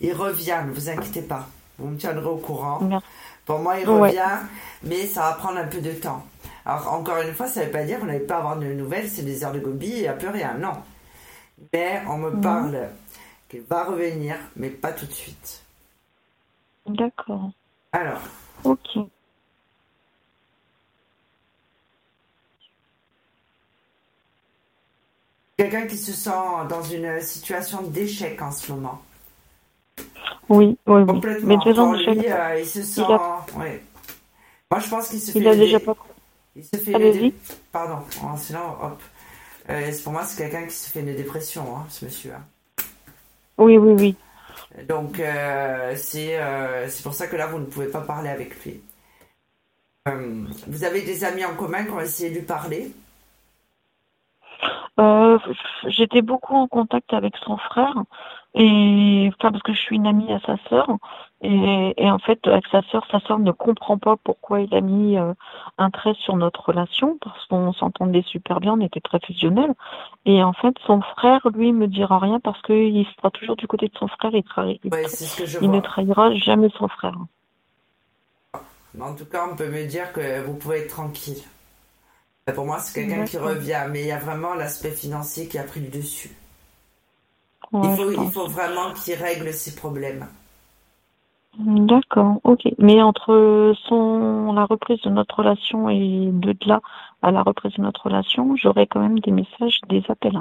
Il 0.00 0.12
revient, 0.14 0.58
ne 0.66 0.72
vous 0.72 0.88
inquiétez 0.88 1.22
pas. 1.22 1.46
Vous 1.78 1.88
me 1.88 1.96
tiendrez 1.96 2.26
au 2.26 2.36
courant. 2.36 2.80
Merci. 2.82 3.06
Pour 3.44 3.58
moi, 3.58 3.78
il 3.78 3.88
Ouais. 3.88 4.08
revient, 4.08 4.38
mais 4.84 5.06
ça 5.06 5.22
va 5.22 5.32
prendre 5.32 5.58
un 5.58 5.66
peu 5.66 5.80
de 5.80 5.92
temps. 5.92 6.24
Alors, 6.64 6.92
encore 6.92 7.20
une 7.20 7.34
fois, 7.34 7.46
ça 7.48 7.60
ne 7.60 7.66
veut 7.66 7.72
pas 7.72 7.82
dire 7.84 7.98
qu'on 8.00 8.06
n'allait 8.06 8.20
pas 8.20 8.38
avoir 8.38 8.56
de 8.56 8.66
nouvelles, 8.66 9.08
c'est 9.08 9.22
des 9.22 9.44
heures 9.44 9.52
de 9.52 9.58
gobi, 9.58 9.88
il 9.88 10.00
n'y 10.02 10.08
a 10.08 10.12
plus 10.12 10.28
rien, 10.28 10.54
non. 10.58 10.72
Mais 11.72 12.02
on 12.08 12.18
me 12.18 12.30
Mhm. 12.30 12.40
parle 12.40 12.78
va 13.60 13.84
revenir, 13.84 14.36
mais 14.56 14.70
pas 14.70 14.92
tout 14.92 15.06
de 15.06 15.12
suite. 15.12 15.62
D'accord. 16.86 17.50
Alors, 17.92 18.20
Ok. 18.64 18.98
quelqu'un 25.56 25.86
qui 25.86 25.96
se 25.96 26.12
sent 26.12 26.30
dans 26.68 26.82
une 26.82 27.20
situation 27.20 27.82
d'échec 27.82 28.40
en 28.42 28.50
ce 28.50 28.72
moment. 28.72 29.00
Oui, 30.48 30.76
oui. 30.86 31.06
Complètement. 31.06 31.48
Mais 31.48 31.56
ans 31.78 31.92
Pour 31.92 31.94
lui, 31.94 32.30
euh, 32.30 32.58
il 32.60 32.66
se 32.66 32.82
sent. 32.82 33.02
a- 33.02 33.44
ouais. 33.58 33.82
Moi, 34.70 34.80
je 34.80 34.88
pense 34.88 35.08
qu'il 35.08 35.20
se 35.20 35.30
fait. 35.30 35.38
Il 35.38 35.48
a 35.48 35.52
le 35.52 35.58
déjà 35.58 35.78
dé- 35.78 35.84
pas. 35.84 35.96
Il 36.56 36.64
se 36.64 36.76
fait. 36.76 37.12
Dé- 37.12 37.34
Pardon, 37.70 38.04
en 38.22 38.36
sinon, 38.36 38.76
hop. 38.82 39.00
Euh, 39.70 39.90
c'est- 39.92 40.02
pour 40.02 40.12
moi, 40.12 40.24
c'est 40.24 40.36
quelqu'un 40.42 40.66
qui 40.66 40.74
se 40.74 40.90
fait 40.90 41.00
une 41.00 41.14
dépression, 41.14 41.76
hein, 41.76 41.86
ce 41.88 42.04
monsieur. 42.04 42.32
hein. 42.34 42.44
Oui, 43.58 43.78
oui, 43.78 43.94
oui. 43.98 44.16
Donc, 44.88 45.20
euh, 45.20 45.92
c'est 45.96 46.40
euh, 46.40 46.88
c'est 46.88 47.02
pour 47.02 47.14
ça 47.14 47.26
que 47.26 47.36
là, 47.36 47.46
vous 47.46 47.58
ne 47.58 47.66
pouvez 47.66 47.88
pas 47.88 48.00
parler 48.00 48.30
avec 48.30 48.64
lui. 48.64 48.80
Euh, 50.08 50.46
vous 50.66 50.84
avez 50.84 51.02
des 51.02 51.24
amis 51.24 51.44
en 51.44 51.54
commun 51.54 51.84
qui 51.84 51.90
ont 51.90 52.00
essayé 52.00 52.30
de 52.30 52.36
lui 52.36 52.46
parler? 52.46 52.92
J'étais 55.88 56.22
beaucoup 56.22 56.54
en 56.54 56.68
contact 56.68 57.12
avec 57.12 57.34
son 57.44 57.56
frère 57.56 57.94
et 58.54 59.30
enfin 59.34 59.50
parce 59.50 59.62
que 59.62 59.72
je 59.72 59.80
suis 59.80 59.96
une 59.96 60.06
amie 60.06 60.32
à 60.32 60.40
sa 60.40 60.56
sœur 60.68 60.98
et, 61.42 61.94
et 61.96 62.10
en 62.10 62.18
fait 62.18 62.38
avec 62.46 62.64
sa 62.70 62.82
sœur, 62.82 63.04
sa 63.10 63.20
sœur 63.20 63.38
ne 63.38 63.50
comprend 63.50 63.98
pas 63.98 64.16
pourquoi 64.22 64.60
il 64.60 64.72
a 64.74 64.80
mis 64.80 65.18
euh, 65.18 65.34
un 65.76 65.90
trait 65.90 66.14
sur 66.24 66.36
notre 66.36 66.64
relation 66.68 67.18
parce 67.20 67.44
qu'on 67.46 67.72
s'entendait 67.72 68.22
super 68.22 68.60
bien, 68.60 68.74
on 68.74 68.80
était 68.80 69.00
très 69.00 69.18
fusionnels 69.20 69.74
et 70.24 70.42
en 70.42 70.52
fait 70.52 70.74
son 70.86 71.00
frère 71.00 71.40
lui 71.54 71.72
me 71.72 71.88
dira 71.88 72.18
rien 72.18 72.38
parce 72.38 72.60
qu'il 72.62 73.06
sera 73.16 73.30
toujours 73.30 73.56
du 73.56 73.66
côté 73.66 73.88
de 73.88 73.98
son 73.98 74.08
frère, 74.08 74.30
il, 74.32 74.44
il, 74.84 74.94
Oui, 74.94 75.00
c'est 75.08 75.24
ce 75.24 75.36
que 75.36 75.46
je 75.46 75.58
il 75.60 75.70
ne 75.70 75.80
trahira 75.80 76.32
jamais 76.34 76.68
son 76.78 76.88
frère. 76.88 77.16
En 79.00 79.14
tout 79.14 79.24
cas, 79.24 79.48
on 79.50 79.56
peut 79.56 79.68
me 79.68 79.86
dire 79.86 80.12
que 80.12 80.42
vous 80.42 80.54
pouvez 80.54 80.80
être 80.80 80.90
tranquille. 80.90 81.42
Pour 82.54 82.66
moi, 82.66 82.78
c'est 82.78 83.00
quelqu'un 83.00 83.24
qui 83.24 83.38
revient, 83.38 83.86
mais 83.88 84.02
il 84.02 84.06
y 84.08 84.12
a 84.12 84.18
vraiment 84.18 84.54
l'aspect 84.54 84.90
financier 84.90 85.46
qui 85.48 85.58
a 85.58 85.62
pris 85.62 85.80
le 85.80 85.88
dessus. 85.88 86.30
Ouais, 87.72 87.96
il, 88.10 88.30
faut 88.30 88.48
vraiment 88.48 88.92
qu'il 88.92 89.14
règle 89.14 89.52
ses 89.52 89.74
problèmes. 89.74 90.26
D'accord, 91.58 92.40
ok. 92.44 92.62
Mais 92.78 93.02
entre 93.02 93.74
son 93.86 94.52
la 94.54 94.64
reprise 94.64 95.00
de 95.02 95.10
notre 95.10 95.36
relation 95.36 95.88
et 95.90 96.30
de 96.32 96.56
là 96.66 96.80
à 97.20 97.30
la 97.30 97.42
reprise 97.42 97.74
de 97.74 97.82
notre 97.82 98.04
relation, 98.04 98.56
j'aurai 98.56 98.86
quand 98.86 99.00
même 99.00 99.18
des 99.20 99.30
messages, 99.32 99.80
des 99.88 100.02
appels. 100.08 100.40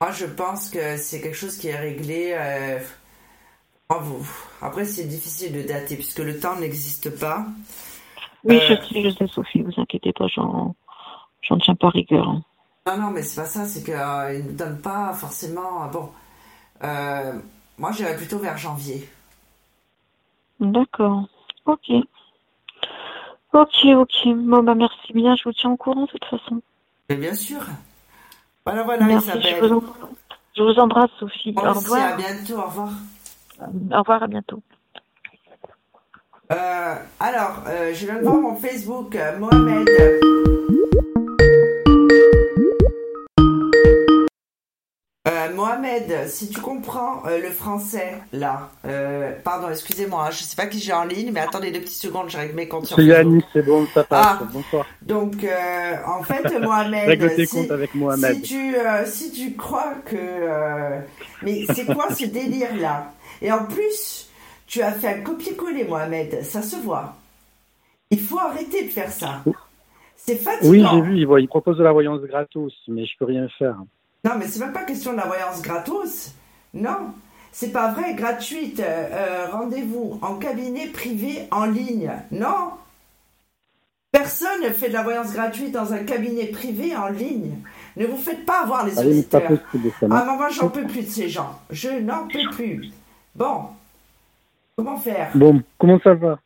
Moi, 0.00 0.10
je 0.12 0.26
pense 0.26 0.68
que 0.68 0.96
c'est 0.96 1.20
quelque 1.20 1.36
chose 1.36 1.56
qui 1.56 1.68
est 1.68 1.76
réglé. 1.78 2.34
euh, 2.38 2.78
vous- 4.00 4.26
Après, 4.60 4.84
c'est 4.84 5.04
difficile 5.04 5.52
de 5.52 5.62
dater 5.62 5.96
puisque 5.96 6.18
le 6.18 6.38
temps 6.38 6.56
n'existe 6.58 7.18
pas. 7.18 7.46
Oui, 8.44 8.56
Euh, 8.56 8.76
je 8.76 8.94
sais, 8.94 9.02
je 9.02 9.16
sais, 9.16 9.26
Sophie, 9.28 9.62
vous 9.62 9.72
inquiétez 9.80 10.12
pas, 10.12 10.26
j'en 10.28 10.74
tiens 11.58 11.74
pas 11.74 11.88
rigueur. 11.90 12.28
hein. 12.28 12.42
Non, 12.86 12.96
non, 12.98 13.10
mais 13.10 13.22
c'est 13.22 13.40
pas 13.40 13.46
ça, 13.46 13.66
c'est 13.66 13.82
qu'il 13.84 13.94
ne 13.94 14.42
nous 14.42 14.56
donne 14.56 14.80
pas 14.80 15.12
forcément. 15.14 15.86
Bon, 15.92 16.10
euh, 16.84 17.32
moi 17.78 17.92
j'irais 17.92 18.16
plutôt 18.16 18.38
vers 18.38 18.58
janvier. 18.58 19.08
D'accord, 20.62 21.24
ok. 21.66 21.90
Ok, 23.52 23.84
ok. 23.84 24.28
Bon, 24.28 24.62
bah 24.62 24.74
merci 24.74 25.12
bien, 25.12 25.34
je 25.36 25.42
vous 25.44 25.52
tiens 25.52 25.70
au 25.72 25.76
courant 25.76 26.02
de 26.02 26.06
toute 26.10 26.24
façon. 26.24 26.62
Mais 27.10 27.16
bien 27.16 27.34
sûr. 27.34 27.60
Voilà, 28.64 28.84
voilà, 28.84 29.06
Merci, 29.06 29.28
je 29.42 29.56
vous, 29.64 29.72
em- 29.74 29.82
je 30.56 30.62
vous 30.62 30.78
embrasse, 30.78 31.10
Sophie. 31.18 31.52
Au 31.56 31.60
aussi, 31.62 31.68
à 31.68 31.72
revoir. 31.72 32.16
bientôt, 32.16 32.54
au 32.58 32.62
revoir. 32.64 32.90
Au 33.60 33.98
revoir, 33.98 34.22
à 34.22 34.26
bientôt. 34.28 34.62
Euh, 36.52 36.94
alors, 37.18 37.64
euh, 37.66 37.92
je 37.92 38.06
viens 38.06 38.16
de 38.18 38.22
voir 38.22 38.36
mon 38.40 38.54
Facebook, 38.54 39.16
euh, 39.16 39.38
Mohamed. 39.38 39.88
Mohamed, 45.62 46.26
si 46.26 46.48
tu 46.48 46.60
comprends 46.60 47.24
euh, 47.24 47.40
le 47.40 47.50
français, 47.50 48.14
là, 48.32 48.70
euh, 48.84 49.30
pardon, 49.44 49.68
excusez-moi, 49.70 50.26
hein, 50.26 50.30
je 50.32 50.42
sais 50.42 50.56
pas 50.56 50.66
qui 50.66 50.80
j'ai 50.80 50.92
en 50.92 51.04
ligne, 51.04 51.30
mais 51.32 51.38
attendez 51.38 51.70
deux 51.70 51.78
petites 51.78 52.02
secondes, 52.02 52.28
je 52.28 52.36
règle 52.36 52.56
mes 52.56 52.66
comptes 52.66 52.86
sur. 52.86 52.98
Yannis, 52.98 53.44
c'est 53.52 53.64
bon, 53.64 53.86
ça 53.94 54.02
passe. 54.02 54.38
Ah. 54.40 54.48
Bonsoir. 54.52 54.86
Donc, 55.02 55.44
euh, 55.44 55.94
en 56.04 56.24
fait, 56.24 56.58
Mohamed, 56.60 57.30
si, 57.36 57.46
comptes 57.46 57.70
avec 57.70 57.94
Mohamed. 57.94 58.34
si 58.34 58.42
tu, 58.42 58.74
si 59.04 59.30
tu 59.30 59.54
crois 59.54 59.94
que... 60.04 60.16
mais 61.42 61.64
c'est 61.72 61.86
quoi 61.86 62.12
ce 62.12 62.24
délire-là 62.26 63.12
Et 63.40 63.52
en 63.52 63.64
plus, 63.64 64.28
tu 64.66 64.82
as 64.82 64.90
fait 64.90 65.08
un 65.08 65.20
copier-coller, 65.20 65.84
Mohamed, 65.84 66.42
ça 66.42 66.62
se 66.62 66.74
voit. 66.74 67.14
Il 68.10 68.18
faut 68.18 68.40
arrêter 68.40 68.86
de 68.86 68.90
faire 68.90 69.10
ça. 69.10 69.44
C'est 70.16 70.36
fatigant. 70.36 70.70
Oui, 70.70 70.84
j'ai 70.90 71.00
vu, 71.02 71.20
il, 71.40 71.46
propose 71.46 71.78
de 71.78 71.84
la 71.84 71.92
voyance 71.92 72.20
gratos, 72.22 72.74
mais 72.88 73.06
je 73.06 73.12
peux 73.16 73.26
rien 73.26 73.46
faire. 73.60 73.76
Non, 74.24 74.32
mais 74.38 74.46
c'est 74.46 74.60
même 74.60 74.72
pas 74.72 74.84
question 74.84 75.12
de 75.12 75.16
la 75.16 75.26
voyance 75.26 75.62
gratos. 75.62 76.32
Non, 76.74 77.12
c'est 77.50 77.72
pas 77.72 77.92
vrai, 77.92 78.14
gratuite. 78.14 78.80
euh, 78.80 79.08
euh, 79.12 79.46
Rendez-vous 79.50 80.18
en 80.22 80.36
cabinet 80.36 80.86
privé 80.86 81.48
en 81.50 81.64
ligne. 81.66 82.12
Non. 82.30 82.70
Personne 84.12 84.62
ne 84.62 84.68
fait 84.70 84.88
de 84.88 84.92
la 84.92 85.02
voyance 85.02 85.32
gratuite 85.32 85.72
dans 85.72 85.92
un 85.92 86.04
cabinet 86.04 86.46
privé 86.46 86.94
en 86.94 87.08
ligne. 87.08 87.56
Ne 87.96 88.06
vous 88.06 88.16
faites 88.18 88.44
pas 88.46 88.62
avoir 88.62 88.84
les 88.84 88.92
Ah 88.92 89.02
c'est 89.02 89.28
pas 89.28 89.38
auditeurs. 89.38 89.58
Ah, 90.10 90.24
mais 90.26 90.36
moi, 90.36 90.48
j'en 90.50 90.68
peux 90.68 90.86
plus 90.86 91.02
de 91.02 91.10
ces 91.10 91.28
gens. 91.28 91.58
Je 91.70 91.88
n'en 91.88 92.28
peux 92.28 92.48
plus. 92.52 92.90
Bon. 93.34 93.66
Comment 94.76 94.98
faire? 94.98 95.30
Bon, 95.34 95.62
comment 95.78 95.98
ça 96.00 96.14
va? 96.14 96.38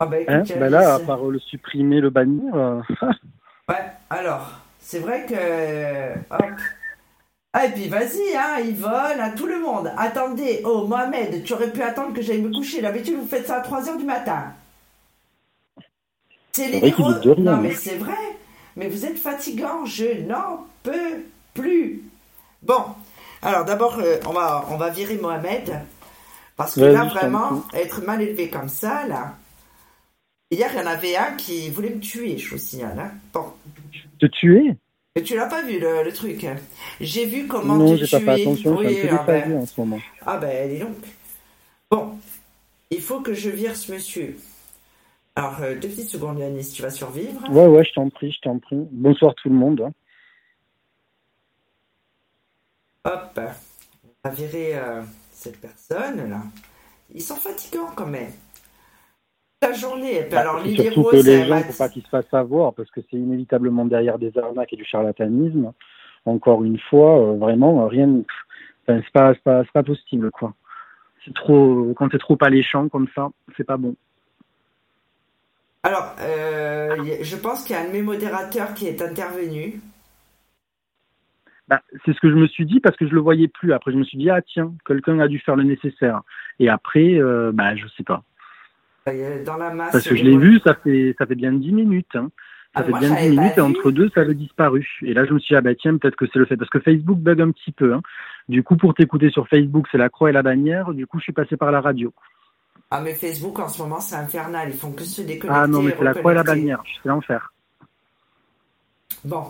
Ah, 0.00 0.06
bah, 0.06 0.20
écoute, 0.20 0.34
hein 0.34 0.42
bah 0.58 0.68
Là, 0.68 0.94
à 0.94 0.98
part 1.00 1.26
euh, 1.26 1.32
le 1.32 1.38
supprimer, 1.38 2.00
le 2.00 2.10
bannir, 2.10 2.54
euh, 2.54 2.80
Ouais, 3.68 3.76
alors, 4.10 4.52
c'est 4.80 4.98
vrai 5.00 5.24
que. 5.26 6.34
Hop. 6.34 6.60
Ah, 7.56 7.66
et 7.66 7.70
puis 7.70 7.86
vas-y, 7.86 8.34
hein, 8.36 8.58
Yvonne, 8.64 9.20
à 9.20 9.30
tout 9.30 9.46
le 9.46 9.60
monde. 9.60 9.92
Attendez, 9.96 10.60
oh 10.64 10.88
Mohamed, 10.88 11.44
tu 11.44 11.52
aurais 11.52 11.70
pu 11.70 11.82
attendre 11.82 12.12
que 12.12 12.20
j'aille 12.20 12.42
me 12.42 12.52
coucher. 12.52 12.82
D'habitude, 12.82 13.14
vous 13.14 13.28
faites 13.28 13.46
ça 13.46 13.58
à 13.58 13.62
3h 13.62 13.96
du 13.96 14.04
matin. 14.04 14.52
C'est 16.50 16.66
les 16.66 16.80
rien, 16.80 17.20
Non, 17.38 17.52
hein. 17.52 17.60
mais 17.62 17.72
c'est 17.72 17.94
vrai. 17.94 18.18
Mais 18.74 18.88
vous 18.88 19.06
êtes 19.06 19.18
fatigant, 19.18 19.84
je 19.84 20.22
n'en 20.26 20.66
peux 20.82 21.22
plus. 21.54 22.02
Bon, 22.60 22.86
alors 23.40 23.64
d'abord, 23.64 24.00
euh, 24.00 24.16
on, 24.26 24.32
va, 24.32 24.64
on 24.70 24.76
va 24.76 24.90
virer 24.90 25.16
Mohamed. 25.16 25.80
Parce 26.56 26.74
que 26.74 26.80
là, 26.80 27.04
vraiment, 27.04 27.62
être 27.72 28.02
mal 28.02 28.20
élevé 28.20 28.48
comme 28.48 28.68
ça, 28.68 29.06
là. 29.06 29.36
Hier, 30.50 30.70
il 30.72 30.78
y 30.78 30.82
en 30.82 30.86
avait 30.86 31.16
un 31.16 31.32
qui 31.36 31.70
voulait 31.70 31.90
me 31.90 32.00
tuer, 32.00 32.36
je 32.36 32.50
vous 32.50 32.58
signale. 32.58 32.98
Hein. 32.98 33.10
Bon. 33.32 33.52
te 34.18 34.26
tuer? 34.26 34.76
Mais 35.16 35.22
tu 35.22 35.36
l'as 35.36 35.46
pas 35.46 35.62
vu 35.62 35.78
le, 35.78 36.02
le 36.02 36.12
truc. 36.12 36.44
J'ai 37.00 37.24
vu 37.26 37.46
comment 37.46 37.76
Non, 37.76 37.92
te 37.96 38.04
j'ai 38.04 38.18
pas 38.18 38.36
fait 38.36 38.42
attention, 38.42 38.76
Oui, 38.76 39.08
ah 39.08 39.22
ben, 39.24 39.58
en 39.58 39.66
ce 39.66 39.80
moment. 39.80 40.00
ah 40.26 40.38
ben, 40.38 40.68
dis 40.68 40.80
donc. 40.80 40.96
Bon, 41.90 42.18
il 42.90 43.00
faut 43.00 43.20
que 43.20 43.32
je 43.32 43.48
vire 43.48 43.76
ce 43.76 43.92
monsieur. 43.92 44.36
Alors, 45.36 45.60
euh, 45.62 45.74
deux 45.76 45.88
petites 45.88 46.08
secondes, 46.10 46.38
Yanis, 46.40 46.70
tu 46.74 46.82
vas 46.82 46.90
survivre. 46.90 47.48
Ouais, 47.50 47.66
ouais, 47.66 47.84
je 47.84 47.92
t'en 47.92 48.08
prie, 48.08 48.32
je 48.32 48.40
t'en 48.40 48.58
prie. 48.58 48.86
Bonsoir 48.90 49.34
tout 49.36 49.48
le 49.48 49.54
monde. 49.54 49.92
Hop, 53.04 53.38
on 53.38 54.28
va 54.28 54.34
virer 54.34 54.76
euh, 54.76 55.02
cette 55.32 55.60
personne 55.60 56.28
là. 56.30 56.42
Ils 57.14 57.22
sont 57.22 57.36
fatigants 57.36 57.90
quand 57.94 58.06
même. 58.06 58.32
La 59.64 59.72
journée, 59.72 60.18
et 60.18 60.22
puis 60.22 60.30
Bah, 60.32 60.40
alors 60.40 60.58
l'idée 60.62 60.84
surtout 60.84 61.04
que 61.04 61.16
les 61.16 61.46
gens, 61.46 61.60
faut 61.60 61.72
dit- 61.72 61.78
pas 61.78 61.88
qu'ils 61.88 62.02
se 62.02 62.08
fassent 62.08 62.32
avoir, 62.32 62.74
parce 62.74 62.90
que 62.90 63.00
c'est 63.10 63.16
inévitablement 63.16 63.84
derrière 63.84 64.18
des 64.18 64.36
arnaques 64.38 64.72
et 64.72 64.76
du 64.76 64.84
charlatanisme. 64.84 65.72
Encore 66.26 66.64
une 66.64 66.78
fois, 66.78 67.18
euh, 67.18 67.36
vraiment, 67.36 67.82
euh, 67.84 67.86
rien. 67.86 68.08
Enfin, 68.86 69.00
c'est 69.04 69.12
pas, 69.12 69.34
c'est 69.34 69.42
pas, 69.42 69.64
pas 69.72 69.82
possible, 69.82 70.30
quoi. 70.30 70.54
C'est 71.24 71.34
trop, 71.34 71.92
quand 71.96 72.08
c'est 72.12 72.18
trop 72.18 72.36
alléchant 72.42 72.88
comme 72.88 73.08
ça, 73.14 73.30
c'est 73.56 73.64
pas 73.64 73.78
bon. 73.78 73.94
Alors, 75.82 76.14
euh, 76.20 76.96
je 77.22 77.36
pense 77.36 77.64
qu'il 77.64 77.76
y 77.76 77.78
a 77.78 77.82
un 77.82 77.86
de 77.88 77.92
mes 77.92 78.02
modérateurs 78.02 78.74
qui 78.74 78.86
est 78.86 79.02
intervenu. 79.02 79.80
Bah, 81.68 81.80
c'est 82.04 82.12
ce 82.14 82.20
que 82.20 82.28
je 82.28 82.34
me 82.34 82.46
suis 82.46 82.66
dit 82.66 82.80
parce 82.80 82.96
que 82.96 83.06
je 83.08 83.14
le 83.14 83.20
voyais 83.20 83.48
plus. 83.48 83.72
Après, 83.72 83.92
je 83.92 83.96
me 83.96 84.04
suis 84.04 84.18
dit 84.18 84.28
ah 84.28 84.42
tiens, 84.42 84.72
quelqu'un 84.86 85.18
a 85.18 85.28
dû 85.28 85.38
faire 85.38 85.56
le 85.56 85.62
nécessaire. 85.64 86.20
Et 86.58 86.68
après, 86.68 87.14
euh, 87.14 87.52
bah 87.52 87.74
je 87.74 87.86
sais 87.96 88.02
pas. 88.02 88.22
Dans 89.06 89.56
la 89.58 89.70
masse. 89.70 89.92
Parce 89.92 90.08
que 90.08 90.16
je 90.16 90.24
l'ai 90.24 90.36
vu, 90.38 90.60
ça 90.64 90.74
fait 90.74 91.14
ça 91.18 91.26
fait 91.26 91.34
bien 91.34 91.52
10 91.52 91.72
minutes. 91.72 92.14
hein. 92.14 92.30
Ça 92.74 92.80
Ah, 92.80 92.84
fait 92.84 92.90
moi, 92.90 93.00
bien 93.00 93.08
j'avais 93.10 93.30
10 93.30 93.36
pas 93.36 93.42
minutes 93.42 93.58
et 93.58 93.60
entre 93.60 93.90
deux, 93.90 94.10
ça 94.14 94.22
avait 94.22 94.34
disparu. 94.34 94.88
Et 95.02 95.12
là, 95.14 95.24
je 95.26 95.32
me 95.34 95.38
suis 95.38 95.52
dit, 95.52 95.56
ah 95.56 95.60
bah 95.60 95.74
tiens, 95.74 95.96
peut-être 95.98 96.16
que 96.16 96.26
c'est 96.26 96.38
le 96.38 96.46
fait. 96.46 96.56
Parce 96.56 96.70
que 96.70 96.80
Facebook 96.80 97.18
bug 97.18 97.40
un 97.40 97.50
petit 97.52 97.70
peu. 97.72 97.92
hein. 97.94 98.02
Du 98.48 98.62
coup, 98.62 98.76
pour 98.76 98.94
t'écouter 98.94 99.30
sur 99.30 99.46
Facebook, 99.48 99.86
c'est 99.92 99.98
la 99.98 100.08
croix 100.08 100.30
et 100.30 100.32
la 100.32 100.42
bannière. 100.42 100.92
Du 100.94 101.06
coup, 101.06 101.18
je 101.18 101.24
suis 101.24 101.32
passé 101.32 101.56
par 101.56 101.70
la 101.70 101.80
radio. 101.80 102.12
Ah, 102.90 103.00
mais 103.00 103.14
Facebook 103.14 103.58
en 103.58 103.68
ce 103.68 103.80
moment, 103.82 104.00
c'est 104.00 104.16
infernal. 104.16 104.68
Ils 104.70 104.76
font 104.76 104.92
que 104.92 105.04
se 105.04 105.20
déconnecter. 105.22 105.48
Ah 105.62 105.66
non, 105.66 105.82
mais 105.82 105.94
c'est 105.98 106.04
la 106.04 106.14
croix 106.14 106.32
et 106.32 106.34
la 106.34 106.42
bannière. 106.44 106.82
C'est 107.02 107.08
l'enfer. 107.08 107.52
Bon. 109.24 109.44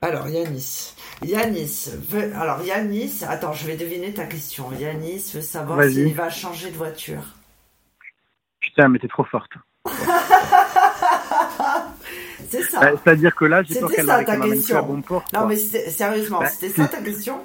Alors, 0.00 0.28
Yanis. 0.28 0.94
Yanis 1.22 1.88
veut. 2.08 2.32
Alors, 2.36 2.62
Yanis. 2.62 3.24
Attends, 3.28 3.52
je 3.52 3.66
vais 3.66 3.76
deviner 3.76 4.12
ta 4.14 4.26
question. 4.26 4.70
Yanis 4.72 5.32
veut 5.34 5.40
savoir 5.40 5.82
s'il 5.84 6.14
va 6.14 6.30
changer 6.30 6.70
de 6.70 6.76
voiture. 6.76 7.22
Mais 8.86 8.98
t'es 9.00 9.08
trop 9.08 9.24
forte. 9.24 9.50
C'est 12.50 12.62
ça. 12.62 12.80
Bah, 12.80 12.90
C'est-à-dire 13.04 13.34
que 13.34 13.44
là, 13.44 13.62
j'ai 13.62 13.78
peur 13.78 13.90
qu'elle 13.90 14.06
m'amène 14.06 14.50
plus 14.50 14.72
à 14.72 14.80
bon 14.82 15.02
port. 15.02 15.24
Non, 15.34 15.40
quoi. 15.40 15.48
mais 15.48 15.56
sérieusement, 15.56 16.38
Bah, 16.40 16.46
c'était 16.46 16.72
ça 16.72 16.88
ta 16.88 17.02
question? 17.02 17.40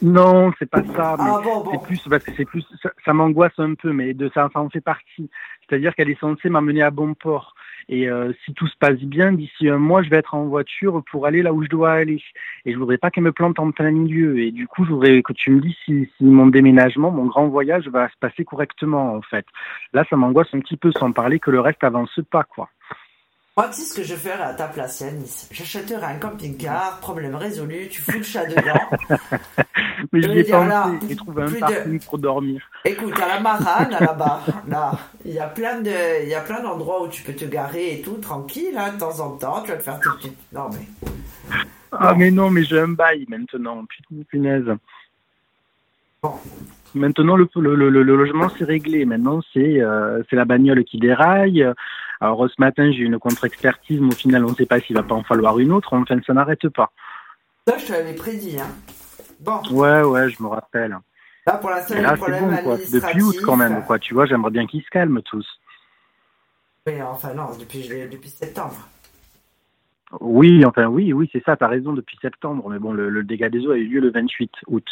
Non, 0.00 0.52
c'est 0.58 0.70
pas 0.70 0.78
ça. 0.96 1.16
Mais 1.18 1.24
Ah 1.34 1.40
bon, 1.42 1.64
bon. 1.64 1.70
c'est 1.72 1.82
plus 1.86 2.00
parce 2.08 2.24
que 2.24 2.30
c'est 2.36 2.44
plus 2.46 2.64
ça, 2.82 2.90
ça 3.04 3.12
m'angoisse 3.12 3.52
un 3.58 3.74
peu, 3.74 3.92
mais 3.92 4.14
de 4.14 4.30
ça, 4.32 4.48
ça 4.52 4.60
en 4.60 4.70
fait 4.70 4.80
partie. 4.80 5.28
C'est-à-dire 5.68 5.94
qu'elle 5.94 6.10
est 6.10 6.20
censée 6.20 6.48
m'amener 6.48 6.82
à 6.82 6.90
bon 6.90 7.14
port. 7.14 7.54
Et 7.90 8.08
euh, 8.08 8.32
si 8.44 8.52
tout 8.52 8.66
se 8.66 8.76
passe 8.76 8.98
bien, 8.98 9.32
d'ici 9.32 9.68
un 9.68 9.78
mois, 9.78 10.02
je 10.02 10.10
vais 10.10 10.18
être 10.18 10.34
en 10.34 10.44
voiture 10.44 11.02
pour 11.10 11.26
aller 11.26 11.40
là 11.40 11.54
où 11.54 11.62
je 11.62 11.68
dois 11.68 11.92
aller. 11.92 12.22
Et 12.66 12.72
je 12.72 12.78
voudrais 12.78 12.98
pas 12.98 13.10
qu'elle 13.10 13.24
me 13.24 13.32
plante 13.32 13.58
en 13.58 13.70
plein 13.70 13.90
milieu. 13.90 14.38
Et 14.40 14.50
du 14.50 14.66
coup, 14.66 14.84
je 14.84 14.90
voudrais 14.90 15.22
que 15.22 15.32
tu 15.32 15.50
me 15.50 15.60
dises 15.60 15.76
si, 15.84 16.10
si 16.18 16.24
mon 16.24 16.48
déménagement, 16.48 17.10
mon 17.10 17.26
grand 17.26 17.48
voyage 17.48 17.88
va 17.88 18.08
se 18.08 18.16
passer 18.20 18.44
correctement, 18.44 19.14
en 19.14 19.22
fait. 19.22 19.46
Là, 19.94 20.04
ça 20.10 20.16
m'angoisse 20.16 20.52
un 20.52 20.60
petit 20.60 20.76
peu, 20.76 20.92
sans 20.92 21.12
parler 21.12 21.38
que 21.38 21.50
le 21.50 21.60
reste 21.60 21.82
avance 21.82 22.20
pas, 22.30 22.44
quoi. 22.44 22.68
Moi, 23.58 23.66
tu 23.70 23.80
sais 23.80 23.86
ce 23.86 23.94
que 23.96 24.04
je 24.04 24.14
ferais 24.14 24.40
à 24.40 24.54
ta 24.54 24.68
place, 24.68 25.00
Yanis 25.00 25.48
J'achèterais 25.50 26.06
un 26.06 26.18
camping-car, 26.20 27.00
problème 27.00 27.34
résolu, 27.34 27.88
tu 27.90 28.00
fous 28.00 28.18
le 28.18 28.22
chat 28.22 28.46
dedans. 28.46 29.18
Mais 30.12 30.22
Je 30.22 30.28
pensé. 30.28 30.68
là, 30.68 30.86
J'ai 31.08 31.16
trouvé 31.16 31.42
un 31.42 31.50
de- 31.50 31.58
parking 31.58 32.00
pour 32.04 32.18
dormir. 32.18 32.62
Écoute, 32.84 33.18
à 33.20 33.26
la 33.26 33.40
Marane, 33.40 33.90
là-bas, 33.90 34.42
là, 34.68 34.92
il 35.24 35.32
y 35.32 35.40
a 35.40 35.48
plein 35.48 35.80
de, 35.80 36.22
il 36.22 36.28
y 36.28 36.36
a 36.36 36.40
plein 36.40 36.62
d'endroits 36.62 37.02
où 37.02 37.08
tu 37.08 37.24
peux 37.24 37.32
te 37.32 37.46
garer 37.46 37.94
et 37.94 38.00
tout, 38.00 38.18
tranquille, 38.18 38.78
hein, 38.78 38.92
de 38.92 39.00
temps 39.00 39.18
en 39.18 39.30
temps, 39.32 39.60
tu 39.64 39.72
vas 39.72 39.76
te 39.76 39.82
faire 39.82 39.98
tes 39.98 40.08
petites... 40.18 40.38
Non, 40.52 40.70
mais... 40.70 41.56
Ah, 41.90 42.14
mais 42.16 42.30
non, 42.30 42.50
mais 42.50 42.62
j'ai 42.62 42.78
un 42.78 42.86
bail 42.86 43.26
maintenant. 43.28 43.84
Putain, 43.86 44.22
punaise. 44.28 44.70
Bon. 46.22 46.34
Maintenant, 46.94 47.34
le, 47.34 47.48
le, 47.56 47.74
le, 47.74 47.90
le 47.90 48.02
logement, 48.04 48.48
c'est 48.56 48.64
réglé. 48.64 49.04
Maintenant, 49.04 49.40
c'est 49.52 49.80
euh, 49.80 50.22
c'est 50.30 50.36
la 50.36 50.44
bagnole 50.44 50.84
qui 50.84 50.98
déraille. 50.98 51.66
Alors, 52.20 52.48
ce 52.48 52.54
matin, 52.58 52.90
j'ai 52.90 52.98
eu 53.00 53.04
une 53.06 53.18
contre-expertise, 53.18 54.00
mais 54.00 54.08
au 54.12 54.16
final, 54.16 54.44
on 54.44 54.50
ne 54.50 54.54
sait 54.54 54.66
pas 54.66 54.80
s'il 54.80 54.96
va 54.96 55.02
pas 55.02 55.14
en 55.14 55.22
falloir 55.22 55.58
une 55.58 55.72
autre. 55.72 55.92
Enfin, 55.94 56.18
ça 56.26 56.34
n'arrête 56.34 56.68
pas. 56.68 56.90
Ça, 57.66 57.78
je 57.78 57.86
te 57.86 57.92
l'avais 57.92 58.14
prédit, 58.14 58.58
hein. 58.60 58.66
Bon, 59.40 59.60
Ouais, 59.70 60.02
ouais, 60.02 60.28
je 60.30 60.42
me 60.42 60.48
rappelle. 60.48 60.96
là, 61.46 61.52
pour 61.58 61.70
l'instant, 61.70 61.94
là, 62.00 62.16
c'est 62.16 62.40
bon, 62.40 62.56
quoi. 62.56 62.76
Depuis 62.76 63.22
août, 63.22 63.36
quand 63.44 63.56
même, 63.56 63.84
quoi. 63.84 63.98
Tu 63.98 64.14
vois, 64.14 64.26
j'aimerais 64.26 64.50
bien 64.50 64.66
qu'ils 64.66 64.82
se 64.82 64.90
calment 64.90 65.22
tous. 65.22 65.46
Mais 66.86 67.00
enfin, 67.02 67.34
non, 67.34 67.46
depuis, 67.58 67.88
depuis 68.10 68.30
septembre. 68.30 68.88
Oui, 70.20 70.64
enfin, 70.64 70.86
oui, 70.86 71.12
oui, 71.12 71.28
c'est 71.32 71.44
ça, 71.44 71.56
t'as 71.56 71.68
raison, 71.68 71.92
depuis 71.92 72.16
septembre. 72.20 72.68
Mais 72.70 72.78
bon, 72.78 72.92
le, 72.92 73.10
le 73.10 73.22
dégât 73.22 73.50
des 73.50 73.64
eaux 73.66 73.72
a 73.72 73.76
eu 73.76 73.86
lieu 73.86 74.00
le 74.00 74.10
28 74.10 74.50
août. 74.68 74.86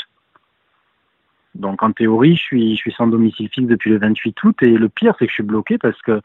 Donc, 1.55 1.83
en 1.83 1.91
théorie, 1.91 2.37
je 2.37 2.43
suis, 2.43 2.71
je 2.77 2.81
suis 2.81 2.93
sans 2.93 3.07
domicile 3.07 3.49
fixe 3.49 3.67
depuis 3.67 3.91
le 3.91 3.99
28 3.99 4.45
août. 4.45 4.57
Et 4.61 4.69
le 4.77 4.89
pire, 4.91 5.15
c'est 5.19 5.25
que 5.25 5.31
je 5.31 5.37
suis 5.37 5.43
bloqué 5.43 5.79
parce 5.79 6.01
que 6.03 6.21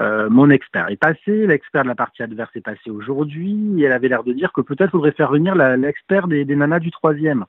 euh, 0.00 0.30
mon 0.30 0.50
expert 0.50 0.88
est 0.88 0.96
passé, 0.96 1.46
l'expert 1.46 1.82
de 1.82 1.88
la 1.88 1.94
partie 1.94 2.22
adverse 2.22 2.50
est 2.54 2.62
passé 2.62 2.90
aujourd'hui, 2.90 3.74
et 3.78 3.84
elle 3.84 3.92
avait 3.92 4.08
l'air 4.08 4.24
de 4.24 4.32
dire 4.32 4.52
que 4.52 4.60
peut-être 4.60 4.90
faudrait 4.90 5.12
faire 5.12 5.30
venir 5.30 5.54
l'expert 5.54 6.28
des, 6.28 6.44
nanas 6.44 6.80
du 6.80 6.90
troisième. 6.90 7.44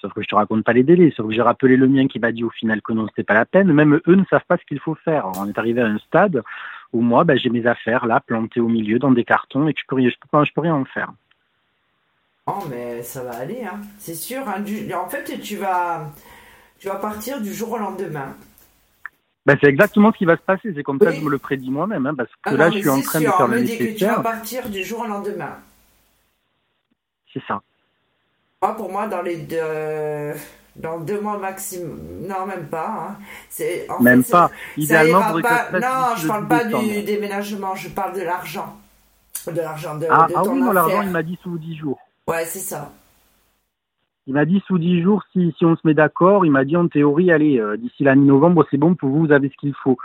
Sauf 0.00 0.12
que 0.14 0.22
je 0.22 0.28
te 0.28 0.34
raconte 0.34 0.64
pas 0.64 0.72
les 0.72 0.82
délais, 0.82 1.12
sauf 1.14 1.26
que 1.26 1.34
j'ai 1.34 1.42
rappelé 1.42 1.76
le 1.76 1.86
mien 1.86 2.06
qui 2.06 2.20
m'a 2.20 2.32
dit 2.32 2.44
au 2.44 2.50
final 2.50 2.80
que 2.80 2.92
non, 2.92 3.06
c'était 3.08 3.24
pas 3.24 3.34
la 3.34 3.44
peine. 3.44 3.72
Même 3.72 4.00
eux 4.06 4.14
ne 4.14 4.24
savent 4.30 4.46
pas 4.48 4.56
ce 4.56 4.64
qu'il 4.64 4.80
faut 4.80 4.94
faire. 4.94 5.30
On 5.36 5.46
est 5.46 5.58
arrivé 5.58 5.82
à 5.82 5.86
un 5.86 5.98
stade 5.98 6.42
où 6.92 7.02
moi, 7.02 7.24
ben, 7.24 7.38
j'ai 7.38 7.50
mes 7.50 7.66
affaires 7.66 8.06
là, 8.06 8.20
plantées 8.20 8.60
au 8.60 8.68
milieu 8.68 8.98
dans 8.98 9.10
des 9.10 9.24
cartons, 9.24 9.68
et 9.68 9.74
je 9.76 9.84
peux, 9.86 9.96
peux, 9.96 10.44
je 10.44 10.52
peux 10.52 10.60
rien 10.60 10.74
en 10.74 10.84
faire. 10.86 11.12
Oh, 12.46 12.64
mais 12.70 13.02
ça 13.02 13.22
va 13.22 13.32
aller, 13.32 13.62
hein. 13.64 13.80
C'est 13.98 14.14
sûr, 14.14 14.42
hein, 14.48 14.64
En 14.96 15.08
fait, 15.08 15.38
tu 15.40 15.56
vas... 15.56 16.10
Tu 16.80 16.88
vas 16.88 16.96
partir 16.96 17.42
du 17.42 17.52
jour 17.52 17.72
au 17.72 17.76
lendemain. 17.78 18.34
Ben, 19.50 19.58
c'est 19.60 19.66
exactement 19.68 20.12
ce 20.12 20.18
qui 20.18 20.24
va 20.26 20.36
se 20.36 20.42
passer. 20.42 20.72
C'est 20.76 20.84
comme 20.84 21.00
ça 21.00 21.06
que 21.06 21.16
je 21.16 21.20
me 21.24 21.30
le 21.30 21.38
prédis 21.38 21.70
moi-même, 21.70 22.06
hein, 22.06 22.14
parce 22.16 22.28
que 22.30 22.36
Ah 22.44 22.52
là, 22.52 22.70
je 22.70 22.78
suis 22.78 22.88
en 22.88 23.00
train 23.00 23.18
de 23.20 23.24
faire 23.24 23.48
le 23.48 23.56
me 23.58 23.62
dit 23.64 23.72
que 23.78 23.82
tu 23.82 23.82
vas 23.82 23.90
nécessaire. 23.94 24.22
partir 24.22 24.68
du 24.68 24.84
jour 24.84 25.00
au 25.00 25.06
lendemain. 25.06 25.56
C'est 27.32 27.42
ça. 27.48 27.60
Moi, 28.62 28.76
pour 28.76 28.92
moi, 28.92 29.08
dans 29.08 29.22
les 29.22 29.38
deux, 29.38 30.38
dans 30.76 31.00
deux 31.00 31.20
mois 31.20 31.36
maximum, 31.38 31.98
non, 32.28 32.46
même 32.46 32.66
pas. 32.68 33.08
hein. 33.10 33.16
C'est, 33.48 33.90
en 33.90 34.00
Même 34.00 34.22
fait, 34.22 34.30
pas. 34.30 34.50
Idéalement, 34.76 35.20
ça 35.20 35.42
pas- 35.42 35.80
Non, 35.80 36.16
je 36.16 36.22
le 36.22 36.28
parle 36.28 36.42
10 36.44 36.48
pas 36.48 36.64
décembre. 36.64 36.84
du 36.92 37.02
déménagement, 37.02 37.74
je 37.74 37.88
parle 37.88 38.14
de 38.14 38.22
l'argent. 38.22 38.76
De 39.48 39.60
l'argent, 39.60 39.96
de, 39.96 40.06
Ah, 40.10 40.26
de 40.28 40.34
ah 40.36 40.42
oui, 40.44 40.60
non, 40.60 40.70
l'argent, 40.70 40.90
affaire. 40.98 41.02
il 41.04 41.10
m'a 41.10 41.22
dit 41.24 41.38
sous 41.42 41.58
10 41.58 41.76
jours. 41.76 41.98
Ouais, 42.28 42.44
c'est 42.44 42.60
ça. 42.60 42.92
Il 44.30 44.34
m'a 44.34 44.44
dit 44.44 44.62
sous 44.68 44.78
10 44.78 45.02
jours, 45.02 45.24
si, 45.32 45.52
si 45.58 45.64
on 45.64 45.74
se 45.74 45.84
met 45.84 45.92
d'accord, 45.92 46.46
il 46.46 46.52
m'a 46.52 46.64
dit 46.64 46.76
en 46.76 46.86
théorie, 46.86 47.32
allez, 47.32 47.58
euh, 47.58 47.76
d'ici 47.76 48.04
la 48.04 48.14
mi-novembre, 48.14 48.64
c'est 48.70 48.76
bon 48.76 48.94
pour 48.94 49.08
vous, 49.08 49.26
vous 49.26 49.32
avez 49.32 49.48
ce 49.48 49.56
qu'il 49.56 49.74
faut. 49.74 49.96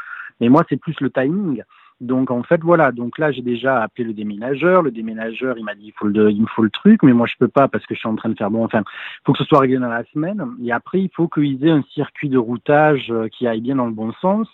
Mais 0.42 0.50
moi, 0.50 0.64
c'est 0.68 0.78
plus 0.78 1.00
le 1.00 1.12
timing. 1.12 1.62
Donc 2.02 2.32
en 2.32 2.42
fait, 2.42 2.60
voilà. 2.64 2.92
Donc 2.92 3.20
là, 3.20 3.32
j'ai 3.32 3.44
déjà 3.44 3.84
appelé 3.84 4.04
le 4.04 4.14
déménageur. 4.14 4.82
Le 4.82 4.90
déménageur, 4.90 5.60
il 5.60 5.64
m'a 5.64 5.76
dit, 5.76 5.90
il, 5.90 5.94
faut 5.94 6.08
le, 6.08 6.32
me 6.32 6.48
faut 6.48 6.64
le 6.64 6.72
truc, 6.72 7.04
mais 7.04 7.14
moi, 7.14 7.28
je 7.28 7.36
peux 7.38 7.48
pas 7.48 7.68
parce 7.68 7.86
que 7.86 7.94
je 7.94 8.00
suis 8.00 8.10
en 8.10 8.16
train 8.16 8.30
de 8.30 8.36
faire 8.36 8.50
bon. 8.50 8.66
Enfin, 8.66 8.80
il 8.80 9.22
faut 9.28 9.34
que 9.34 9.38
ce 9.38 9.46
soit 9.46 9.60
réglé 9.60 9.78
dans 9.78 9.90
la 9.90 10.04
semaine. 10.06 10.44
Et 10.64 10.72
après, 10.72 11.02
il 11.02 11.12
faut 11.14 11.28
qu'ils 11.28 11.64
aient 11.64 11.70
un 11.70 11.84
circuit 11.94 12.30
de 12.30 12.40
routage 12.40 13.12
euh, 13.12 13.28
qui 13.28 13.46
aille 13.46 13.62
bien 13.62 13.76
dans 13.76 13.86
le 13.86 13.94
bon 13.94 14.12
sens. 14.22 14.48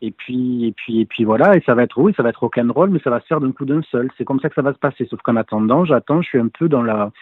Et 0.00 0.12
puis, 0.12 0.64
et 0.64 0.72
puis, 0.72 1.00
et 1.00 1.04
puis 1.04 1.24
voilà. 1.24 1.58
Et 1.58 1.62
ça 1.66 1.74
va 1.74 1.82
être, 1.82 1.98
oui, 1.98 2.14
ça 2.16 2.22
va 2.22 2.30
être 2.30 2.40
rock'n'roll, 2.40 2.88
mais 2.88 3.00
ça 3.00 3.10
va 3.10 3.20
se 3.20 3.26
faire 3.26 3.40
d'un 3.40 3.52
coup 3.52 3.66
d'un 3.66 3.82
seul. 3.82 4.08
C'est 4.16 4.24
comme 4.24 4.40
ça 4.40 4.48
que 4.48 4.54
ça 4.54 4.62
va 4.62 4.72
se 4.72 4.78
passer. 4.78 5.06
Sauf 5.10 5.20
qu'en 5.20 5.36
attendant, 5.36 5.84
j'attends. 5.84 6.22
Je 6.22 6.28
suis 6.28 6.38
un 6.38 6.48
peu 6.48 6.70
dans 6.70 6.82
la, 6.82 7.12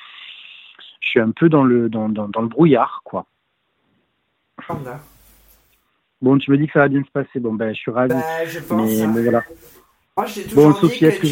je 1.00 1.08
suis 1.08 1.20
un 1.20 1.30
peu 1.30 1.48
dans 1.48 1.64
le, 1.64 1.88
dans, 1.88 2.08
dans, 2.08 2.28
dans 2.28 2.42
le 2.42 2.48
brouillard, 2.48 3.02
quoi. 3.04 3.26
Bon, 6.20 6.36
tu 6.38 6.50
me 6.50 6.58
dis 6.58 6.66
que 6.66 6.72
ça 6.72 6.80
va 6.80 6.88
bien 6.88 7.02
se 7.04 7.10
passer. 7.10 7.38
Bon, 7.38 7.54
ben, 7.54 7.72
je 7.72 7.78
suis 7.78 7.90
ravi. 7.90 8.14
Bah, 8.14 8.44
je 8.44 8.58
pense. 8.58 8.90
mais, 8.90 9.02
hein. 9.02 9.12
mais 9.14 9.22
voilà. 9.22 9.44
Moi, 10.18 10.26
j'ai 10.26 10.42
toujours 10.42 10.64
Bon, 10.64 10.70
dit 10.72 10.80
Sophie, 10.80 10.98
que 10.98 11.06
que 11.10 11.26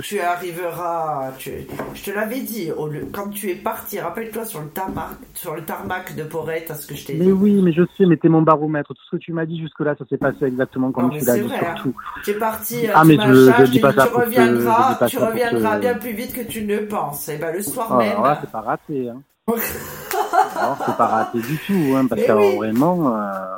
tu, 0.00 0.08
tu 0.08 0.20
arriveras. 0.20 1.32
tu- 1.36 1.66
Je 1.94 2.02
te 2.02 2.10
l'avais 2.12 2.40
dit, 2.40 2.70
quand 3.12 3.28
tu 3.28 3.50
es 3.50 3.54
parti, 3.54 4.00
rappelle-toi 4.00 4.46
sur 4.46 4.62
le 4.62 4.68
tarmac, 4.68 5.10
sur 5.34 5.54
le 5.54 5.60
tarmac 5.60 6.16
de 6.16 6.22
Porrette, 6.22 6.70
à 6.70 6.74
ce 6.74 6.86
que 6.86 6.94
je 6.94 7.04
t'ai 7.04 7.12
Mais 7.12 7.26
dit. 7.26 7.30
oui, 7.32 7.60
mais 7.62 7.74
je 7.74 7.82
sais, 7.98 8.06
mais 8.06 8.16
t'es 8.16 8.30
mon 8.30 8.40
baromètre. 8.40 8.94
Tout 8.94 9.02
ce 9.10 9.16
que 9.16 9.20
tu 9.20 9.34
m'as 9.34 9.44
dit 9.44 9.60
jusque-là, 9.60 9.96
ça 9.98 10.06
s'est 10.08 10.16
passé 10.16 10.46
exactement 10.46 10.92
comme 10.92 11.10
mais 11.10 11.18
tu 11.18 11.26
l'as 11.26 11.34
dit, 11.36 11.40
vrai, 11.42 11.58
hein. 11.58 11.74
surtout. 11.76 11.94
Tu 12.24 12.30
es 12.30 12.34
parti, 12.34 12.86
Ah, 12.94 13.02
tu 13.02 13.06
mais 13.08 13.14
je- 13.16 13.70
dis 13.70 13.80
pas 13.80 13.92
tu 13.92 13.98
ça 14.00 14.06
dis 14.06 14.14
reviendras, 14.14 14.98
tu 15.06 15.18
reviendras 15.18 15.78
bien 15.78 15.94
plus 15.98 16.12
vite 16.14 16.32
que 16.32 16.40
tu 16.50 16.64
ne 16.64 16.78
penses. 16.78 17.28
Et 17.28 17.36
ben 17.36 17.52
le 17.54 17.60
soir 17.60 17.88
Oh, 17.90 17.96
même. 17.96 18.12
alors 18.12 18.24
là, 18.24 18.38
c'est 18.40 18.50
pas 18.50 18.62
raté. 18.62 19.10
Hein. 19.10 19.20
alors, 20.56 20.78
c'est 20.86 20.96
pas 20.96 21.06
raté 21.06 21.38
du 21.38 21.58
tout, 21.66 21.94
hein, 21.96 22.06
parce 22.08 22.22
Mais 22.22 22.26
oui. 22.32 22.56
vraiment. 22.56 23.14
euh, 23.14 23.56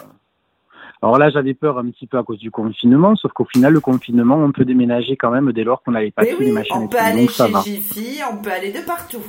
Alors 1.04 1.18
là, 1.18 1.28
j'avais 1.28 1.52
peur 1.52 1.76
un 1.76 1.90
petit 1.90 2.06
peu 2.06 2.16
à 2.16 2.22
cause 2.22 2.38
du 2.38 2.50
confinement, 2.50 3.14
sauf 3.14 3.30
qu'au 3.32 3.44
final, 3.44 3.74
le 3.74 3.80
confinement, 3.80 4.36
on 4.36 4.52
peut 4.52 4.64
déménager 4.64 5.18
quand 5.18 5.30
même 5.30 5.52
dès 5.52 5.62
lors 5.62 5.82
qu'on 5.82 5.94
avait 5.94 6.06
Mais 6.06 6.10
passé 6.12 6.36
les 6.40 6.46
oui, 6.46 6.52
machines 6.52 6.76
on 6.76 6.88
peut 6.88 6.96
aller 6.98 7.26
Donc 7.26 7.30
chez. 7.30 7.52
Jiffy, 7.62 8.20
on 8.32 8.38
peut 8.38 8.50
aller 8.50 8.72
de 8.72 8.80
partout. 8.80 9.20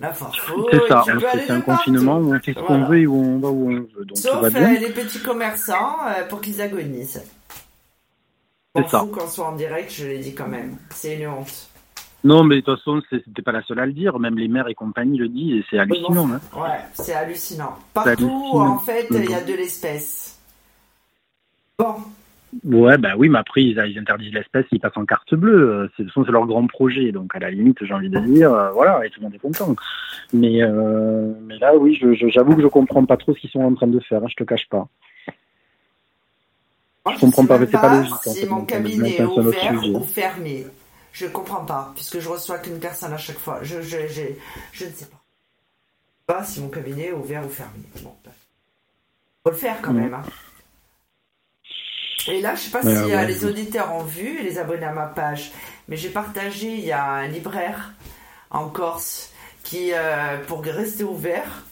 C'est 0.00 0.88
ça, 0.88 1.04
c'est 1.06 1.12
un 1.52 1.60
partout. 1.60 1.62
confinement 1.62 2.18
où 2.18 2.34
on 2.34 2.40
fait 2.40 2.54
ce 2.54 2.58
qu'on 2.58 2.86
veut 2.86 2.98
et 2.98 3.06
où 3.06 3.14
on 3.14 3.38
va 3.38 3.50
où 3.50 3.70
on 3.70 3.74
veut. 3.74 4.04
Donc 4.04 4.18
Sauf 4.18 4.48
va 4.48 4.58
euh, 4.58 4.78
les 4.80 4.88
petits 4.88 5.20
commerçants 5.20 5.98
euh, 6.08 6.26
pour 6.28 6.40
qu'ils 6.40 6.60
agonisent. 6.60 7.22
C'est 8.74 8.88
ça. 8.88 9.06
qu'on 9.12 9.28
soit 9.28 9.46
en 9.46 9.54
direct, 9.54 9.92
je 9.92 10.08
l'ai 10.08 10.18
dit 10.18 10.34
quand 10.34 10.48
même. 10.48 10.76
C'est 10.90 11.20
une 11.20 11.28
honte. 11.28 11.68
Non, 12.24 12.42
mais 12.42 12.56
de 12.56 12.60
toute 12.62 12.78
façon, 12.78 13.00
c'était 13.08 13.42
pas 13.42 13.52
la 13.52 13.62
seule 13.62 13.78
à 13.78 13.86
le 13.86 13.92
dire. 13.92 14.18
Même 14.18 14.36
les 14.36 14.48
maires 14.48 14.66
et 14.66 14.74
compagnie 14.74 15.18
le 15.18 15.28
disent 15.28 15.60
et 15.60 15.64
c'est 15.70 15.78
hallucinant. 15.78 16.28
Hein. 16.32 16.40
Ouais, 16.60 16.80
c'est 16.94 17.14
hallucinant. 17.14 17.78
Partout, 17.94 18.10
hallucinant. 18.10 18.66
en 18.70 18.78
fait, 18.80 19.06
il 19.08 19.30
y 19.30 19.34
a 19.34 19.40
de 19.40 19.54
l'espèce. 19.54 20.31
Ouais, 22.64 22.98
bah 22.98 23.14
oui, 23.16 23.30
mais 23.30 23.38
après, 23.38 23.62
ils, 23.64 23.82
ils 23.88 23.98
interdisent 23.98 24.34
l'espèce, 24.34 24.66
ils 24.72 24.78
passent 24.80 24.96
en 24.96 25.06
carte 25.06 25.34
bleue. 25.34 25.70
Euh, 25.70 25.88
C'est, 25.96 26.02
de 26.02 26.08
toute 26.08 26.14
façon, 26.14 26.26
c'est 26.26 26.32
leur 26.32 26.46
grand 26.46 26.66
projet. 26.66 27.10
Donc, 27.10 27.34
à 27.34 27.38
la 27.38 27.50
limite, 27.50 27.82
j'ai 27.82 27.94
envie 27.94 28.10
de 28.10 28.18
dire, 28.20 28.52
euh, 28.52 28.70
voilà, 28.72 29.04
et 29.06 29.10
tout 29.10 29.20
le 29.20 29.24
monde 29.24 29.34
est 29.34 29.38
content. 29.38 29.74
Mais, 30.34 30.62
euh, 30.62 31.32
mais 31.42 31.56
là, 31.58 31.74
oui, 31.76 31.96
je, 32.00 32.12
je- 32.12 32.28
j'avoue 32.28 32.54
que 32.54 32.62
je 32.62 32.66
comprends 32.66 33.06
pas 33.06 33.16
trop 33.16 33.34
ce 33.34 33.40
qu'ils 33.40 33.48
sont 33.50 33.62
en 33.62 33.74
train 33.74 33.86
de 33.86 33.98
faire. 34.00 34.22
hein, 34.22 34.28
je 34.28 34.34
te 34.36 34.44
cache 34.44 34.68
pas. 34.68 34.86
Je 37.10 37.18
comprends 37.18 37.46
pas, 37.46 37.58
c'est 37.58 37.72
pas 37.80 37.88
logique, 37.96 38.12
en 38.26 38.34
Si 38.34 38.40
fait, 38.40 38.46
mon 38.46 38.64
cabinet 38.64 39.16
est 39.16 39.24
ouvert 39.24 39.82
ou 39.94 40.02
fermé, 40.02 40.66
je 41.12 41.26
comprends 41.26 41.64
pas, 41.64 41.90
puisque 41.94 42.20
je 42.20 42.28
reçois 42.28 42.58
qu'une 42.58 42.78
personne 42.78 43.12
à 43.12 43.18
chaque 43.18 43.38
fois. 43.38 43.58
Je, 43.62 43.80
je, 43.82 44.06
je, 44.08 44.22
je 44.72 44.84
ne 44.84 44.90
sais 44.90 45.06
pas. 45.06 45.20
Pas 46.26 46.44
si 46.44 46.60
mon 46.60 46.68
cabinet 46.68 47.06
est 47.08 47.12
ouvert 47.12 47.44
ou 47.44 47.48
fermé. 47.48 47.80
Bon, 48.04 48.14
faut 49.44 49.50
le 49.50 49.56
faire 49.56 49.80
quand 49.82 49.92
Ouais. 49.94 50.02
même. 50.02 50.14
hein. 50.14 50.22
Et 52.28 52.40
là, 52.40 52.54
je 52.54 52.60
sais 52.62 52.70
pas 52.70 52.82
Ouais, 52.82 52.94
si 52.94 53.00
euh, 53.12 53.16
ouais, 53.16 53.26
les 53.26 53.44
auditeurs 53.44 53.94
ont 53.94 54.04
vu, 54.04 54.40
et 54.40 54.42
les 54.42 54.58
abonnés 54.58 54.86
à 54.86 54.92
ma 54.92 55.06
page, 55.06 55.52
mais 55.88 55.96
j'ai 55.96 56.10
partagé, 56.10 56.68
il 56.74 56.84
y 56.84 56.92
a 56.92 57.04
un 57.04 57.26
libraire 57.26 57.94
en 58.50 58.68
Corse 58.68 59.30
qui, 59.64 59.92
euh, 59.92 60.38
pour 60.46 60.62
rester 60.62 61.04
ouvert, 61.04 61.64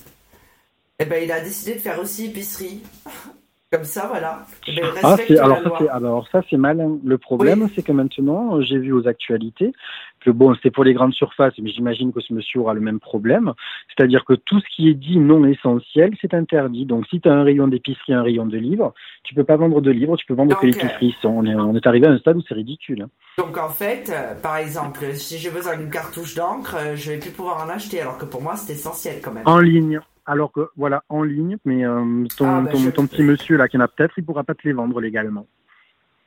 eh 0.99 1.05
ben, 1.05 1.23
il 1.23 1.33
a 1.33 1.41
décidé 1.41 1.75
de 1.75 1.81
faire 1.81 2.01
aussi 2.01 2.27
épicerie. 2.27 2.83
Comme 3.73 3.85
ça, 3.85 4.09
voilà. 4.09 4.45
Eh 4.67 4.75
ben, 4.75 4.87
Ah, 5.05 5.17
c'est, 5.17 5.39
alors, 5.39 5.63
ça, 5.63 5.73
c'est, 5.79 5.89
alors 5.89 6.29
ça, 6.33 6.43
c'est 6.51 6.57
malin. 6.57 6.99
Le 7.05 7.19
problème, 7.19 7.69
c'est 7.75 7.83
que 7.83 7.93
maintenant, 7.93 8.57
euh, 8.57 8.63
j'ai 8.63 8.79
vu 8.79 8.93
aux 8.93 9.07
actualités 9.07 9.73
que 10.21 10.31
bon, 10.31 10.53
c'était 10.57 10.73
pour 10.73 10.83
les 10.83 10.93
grandes 10.93 11.15
surfaces, 11.15 11.55
mais 11.63 11.71
j'imagine 11.71 12.13
que 12.13 12.21
ce 12.21 12.35
monsieur 12.35 12.61
aura 12.61 12.75
le 12.75 12.81
même 12.81 12.99
problème. 12.99 13.53
C'est-à-dire 13.89 14.25
que 14.25 14.35
tout 14.35 14.59
ce 14.59 14.67
qui 14.75 14.89
est 14.89 14.95
dit 14.95 15.19
non 15.21 15.45
essentiel, 15.45 16.17
c'est 16.21 16.35
interdit. 16.35 16.85
Donc, 16.85 17.07
si 17.07 17.21
tu 17.21 17.29
as 17.29 17.33
un 17.33 17.45
rayon 17.45 17.69
d'épicerie, 17.69 18.13
un 18.13 18.25
rayon 18.25 18.45
de 18.45 18.59
livres, 18.59 18.93
tu 19.23 19.35
peux 19.35 19.45
pas 19.45 19.57
vendre 19.57 19.81
de 19.81 19.91
livres, 19.93 20.17
tu 20.17 20.27
peux 20.27 20.35
vendre 20.35 20.59
que 20.59 20.67
Donc, 20.67 20.75
l'épicerie. 20.75 21.15
On 21.23 21.47
est, 21.47 21.55
on 21.55 21.77
est 21.77 21.87
arrivé 21.87 22.09
à 22.09 22.11
un 22.11 22.19
stade 22.19 22.39
où 22.39 22.43
c'est 22.49 22.55
ridicule. 22.55 23.07
Donc 23.39 23.57
en 23.57 23.69
fait, 23.69 24.11
euh, 24.11 24.35
par 24.35 24.57
exemple, 24.57 25.15
si 25.15 25.39
j'ai 25.39 25.51
besoin 25.51 25.77
d'une 25.77 25.91
cartouche 25.91 26.35
d'encre, 26.35 26.77
euh, 26.77 26.97
je 26.97 27.13
vais 27.13 27.19
plus 27.19 27.31
pouvoir 27.31 27.65
en 27.65 27.71
acheter, 27.71 28.01
alors 28.01 28.19
que 28.19 28.25
pour 28.25 28.43
moi 28.43 28.57
c'est 28.57 28.73
essentiel 28.73 29.21
quand 29.23 29.33
même. 29.33 29.45
En 29.47 29.61
ligne. 29.61 30.01
Alors 30.27 30.53
que, 30.53 30.71
voilà, 30.77 31.03
en 31.09 31.23
ligne, 31.23 31.57
mais 31.65 31.85
euh, 31.85 32.25
ton, 32.37 32.47
Ah, 32.49 32.61
bah, 32.61 32.71
ton, 32.71 32.79
je- 32.79 32.91
ton 32.91 33.07
petit 33.07 33.23
monsieur 33.23 33.57
là 33.57 33.69
qui 33.69 33.77
en 33.77 33.81
a 33.81 33.89
peut-être, 33.89 34.15
il 34.19 34.25
pourra 34.25 34.45
pas 34.45 34.55
te 34.55 34.63
les 34.65 34.73
vendre 34.73 35.01
légalement. 35.01 35.47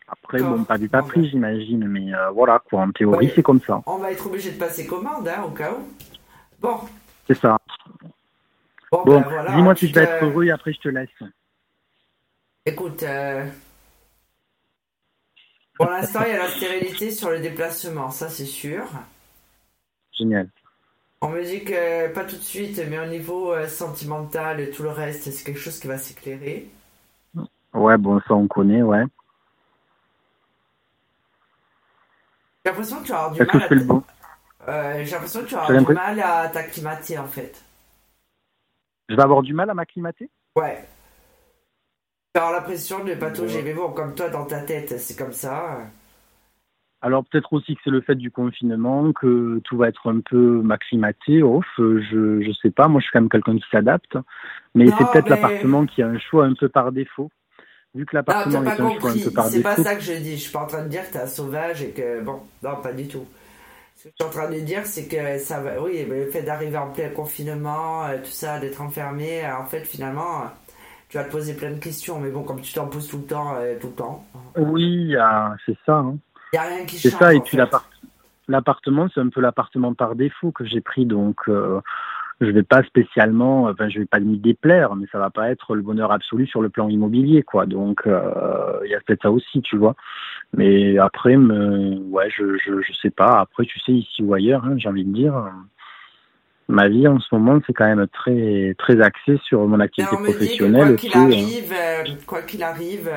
Après, 0.07 0.40
bon, 0.41 0.64
pas 0.64 0.78
vu, 0.78 0.90
pas 0.90 1.02
pris, 1.02 1.22
bah. 1.22 1.28
j'imagine, 1.30 1.88
mais 1.88 2.14
euh, 2.14 2.30
voilà, 2.32 2.60
quoi, 2.60 2.82
en 2.82 2.91
théorie, 2.91 3.28
Ouais. 3.28 3.34
c'est 3.36 3.44
comme 3.44 3.61
ça. 3.61 3.82
On 3.86 3.98
va 3.98 4.11
être 4.11 4.26
obligé 4.28 4.52
de 4.52 4.60
passer 4.60 4.86
commande, 4.86 5.28
hein, 5.28 5.44
au 5.48 5.52
cas 5.52 5.72
où. 5.74 5.88
Bon, 6.60 6.80
C'est 7.28 7.38
ça. 7.38 7.57
bon, 8.91 9.03
Bon, 9.06 9.20
ben 9.22 9.22
voilà. 9.30 9.56
dis-moi 9.56 9.76
si 9.76 9.88
je 9.88 9.94
vais 9.94 10.03
être 10.03 10.24
heureux 10.26 10.44
et 10.45 10.52
après 10.52 10.74
je 10.74 10.80
te 10.80 10.90
laisse. 10.90 11.10
Écoute, 12.65 13.02
euh, 13.03 13.45
pour 15.76 15.88
l'instant 15.90 16.22
il 16.26 16.32
y 16.32 16.36
a 16.36 16.40
la 16.40 16.49
stérilité 16.49 17.11
sur 17.11 17.30
le 17.30 17.40
déplacement, 17.40 18.11
ça 18.11 18.30
c'est 18.30 18.45
sûr. 18.45 18.84
Génial. 20.11 20.49
On 21.24 21.30
me 21.30 21.41
dit 21.41 21.64
que 21.64 22.10
pas 22.10 22.26
tout 22.26 22.36
de 22.36 22.41
suite, 22.41 22.82
mais 22.90 23.00
au 23.00 23.06
niveau 23.06 23.54
euh, 23.54 23.70
sentimental 23.70 24.60
et 24.60 24.70
tout 24.70 24.84
le 24.84 24.90
reste, 24.90 25.32
c'est 25.32 25.44
quelque 25.45 25.60
chose 25.60 25.80
qui 25.80 25.88
va 25.88 25.98
s'éclairer. 25.98 26.68
Ouais, 27.74 27.98
bon, 27.98 28.20
ça 28.28 28.34
on 28.34 28.45
connaît, 28.45 28.82
ouais. 28.82 29.06
J'ai 32.66 32.72
l'impression 32.72 33.00
que 33.00 33.06
tu 33.06 33.12
vas 33.14 33.20
avoir 33.20 33.32
du 33.32 33.40
que 33.40 33.58
mal 33.58 33.64
à 33.64 33.74
le 33.74 33.84
bon 33.86 34.04
euh, 34.68 35.04
j'ai 35.06 35.12
l'impression 35.12 35.41
que 35.41 35.45
tu 35.45 35.56
vas 35.56 35.66
J'ai 35.68 35.74
avoir 35.74 35.86
du 35.86 35.94
mal 35.94 36.20
à 36.20 36.50
t'acclimater 36.50 37.18
en 37.18 37.28
fait. 37.28 37.62
Je 39.08 39.16
vais 39.16 39.24
avoir 39.24 39.41
du 39.44 39.54
mal 39.54 39.70
à 39.70 39.74
m'acclimater? 39.74 40.30
Ouais. 40.58 40.86
Tu 42.34 42.40
vas 42.40 42.48
avoir 42.48 42.60
l'impression 42.60 43.02
de 43.04 43.16
patauger, 43.16 43.62
mais 43.62 43.74
bon, 43.74 43.94
comme 43.94 44.14
toi 44.14 44.28
dans 44.28 44.45
ta 44.45 44.60
tête, 44.60 45.00
c'est 45.00 45.18
comme 45.18 45.34
ça. 45.34 45.80
Alors 47.06 47.26
peut-être 47.26 47.52
aussi 47.52 47.76
que 47.76 47.82
c'est 47.84 47.90
le 47.90 48.00
fait 48.00 48.16
du 48.16 48.32
confinement, 48.32 49.12
que 49.12 49.60
tout 49.66 49.76
va 49.76 49.90
être 49.90 50.10
un 50.10 50.22
peu 50.22 50.62
m'acclimater, 50.62 51.44
off, 51.44 51.66
euh, 51.80 52.02
je, 52.10 52.42
je 52.42 52.52
sais 52.62 52.72
pas, 52.72 52.88
moi 52.88 53.02
je 53.02 53.04
suis 53.04 53.12
quand 53.12 53.20
même 53.20 53.30
quelqu'un 53.30 53.58
qui 53.58 53.66
s'adapte. 53.70 54.18
Mais 54.74 54.86
Non, 54.86 54.96
c'est 54.98 55.12
peut-être 55.12 55.26
mais- 55.26 55.30
l'appartement 55.42 55.86
qui 55.86 56.02
a 56.02 56.08
un 56.08 56.18
choix 56.18 56.46
un 56.46 56.54
peu 56.54 56.70
par 56.70 56.94
défaut. 56.94 57.30
Vu 57.94 58.06
que 58.06 58.16
Non, 58.16 58.20
l'appartement 58.20 58.64
t'as 58.64 58.74
est 58.74 58.78
pas 58.78 58.84
un 58.86 59.00
choix 59.00 59.10
un 59.12 59.14
peu 59.26 59.32
par 59.32 59.46
C'est 59.48 59.62
pas 59.62 59.70
défaut. 59.76 59.84
ça 59.84 59.96
que 59.96 60.02
je 60.02 60.14
dis. 60.14 60.32
Je 60.38 60.42
suis 60.44 60.52
pas 60.54 60.62
en 60.64 60.66
train 60.68 60.84
de 60.84 60.88
dire 60.90 61.06
que 61.08 61.14
t'es 61.14 61.20
un 61.20 61.28
sauvage 61.28 61.84
et 61.84 61.90
que 61.92 62.22
bon, 62.24 62.40
non, 62.64 62.78
pas 62.82 62.94
du 62.94 63.08
tout. 63.08 63.26
Ce 63.98 64.06
que 64.06 64.10
je 64.18 64.24
suis 64.24 64.30
en 64.30 64.32
train 64.34 64.50
de 64.50 64.60
dire, 64.62 64.86
c'est 64.86 65.08
que 65.08 65.38
ça 65.40 65.60
va. 65.62 65.82
Oui, 65.82 66.06
le 66.10 66.26
fait 66.28 66.42
d'arriver 66.44 66.78
en 66.78 66.90
plein 66.90 67.10
confinement, 67.10 68.06
euh, 68.06 68.18
tout 68.18 68.32
ça, 68.32 68.60
d'être 68.60 68.82
enfermé, 68.82 69.46
euh, 69.46 69.58
en 69.58 69.66
fait, 69.66 69.82
finalement, 69.82 70.46
tu 71.10 71.18
vas 71.18 71.26
te 71.26 71.32
poser 71.32 71.54
plein 71.54 71.72
de 71.72 71.80
questions. 71.80 72.20
Mais 72.20 72.32
bon, 72.32 72.44
comme 72.44 72.62
tu 72.62 72.74
t'en 72.74 72.88
poses 72.88 73.08
tout 73.10 73.18
le 73.18 73.26
temps, 73.26 73.56
euh, 73.58 73.76
tout 73.80 73.88
le 73.88 73.94
temps, 73.94 74.26
Oui, 74.58 75.14
c'est 75.66 75.76
ça. 75.86 75.98
Hein. 75.98 76.16
Il 76.54 76.56
y 76.56 76.60
a 76.60 76.64
rien 76.64 76.86
qui 76.86 76.98
C'est 76.98 77.10
ça, 77.10 77.34
et 77.34 77.40
puis 77.40 77.58
l'appartement, 78.48 79.08
c'est 79.14 79.20
un 79.20 79.30
peu 79.30 79.42
l'appartement 79.42 79.94
par 79.94 80.16
défaut 80.16 80.52
que 80.52 80.66
j'ai 80.66 80.82
pris, 80.82 81.06
donc 81.06 81.38
euh, 81.48 81.82
je 82.42 82.52
vais 82.52 82.64
pas 82.64 82.84
spécialement, 82.84 83.64
enfin 83.64 83.90
je 83.90 84.00
vais 84.00 84.06
pas 84.06 84.20
m'y 84.20 84.38
déplaire, 84.38 84.96
mais 84.96 85.08
ça 85.12 85.18
va 85.18 85.32
pas 85.32 85.50
être 85.50 85.76
le 85.76 85.82
bonheur 85.82 86.12
absolu 86.12 86.46
sur 86.46 86.62
le 86.62 86.70
plan 86.70 86.88
immobilier, 86.90 87.42
quoi. 87.42 87.66
Donc 87.66 88.06
euh, 88.06 88.80
il 88.86 88.92
y 88.92 88.96
a 88.96 89.00
peut-être 89.00 89.24
ça 89.24 89.32
aussi, 89.32 89.62
tu 89.62 89.78
vois. 89.78 89.96
Mais 90.56 91.00
après, 91.00 91.38
me, 91.38 91.98
ouais, 92.10 92.30
je, 92.30 92.58
je 92.58 92.82
je 92.82 92.94
sais 92.94 93.10
pas. 93.10 93.40
Après, 93.40 93.66
tu 93.66 93.80
sais, 93.80 93.94
ici 93.94 94.22
ou 94.22 94.34
ailleurs, 94.34 94.64
hein, 94.66 94.76
j'ai 94.78 94.90
envie 94.90 95.06
de 95.06 95.14
dire. 95.14 95.34
Ma 96.70 96.88
vie 96.88 97.08
en 97.10 97.20
ce 97.20 97.36
moment, 97.36 97.60
c'est 97.68 97.74
quand 97.74 97.86
même 97.86 98.08
très 98.08 98.74
très 98.78 99.02
axé 99.02 99.38
sur 99.44 99.68
mon 99.68 99.82
activité 99.82 100.16
dit 100.16 100.24
professionnelle. 100.24 100.88
quoi 100.88 100.96
qu'il 100.96 101.18
euh, 101.18 101.22
arrive, 101.22 101.74
euh, 101.74 102.04
quoi 102.26 102.42
qu'il 102.42 102.64
arrive, 102.64 103.10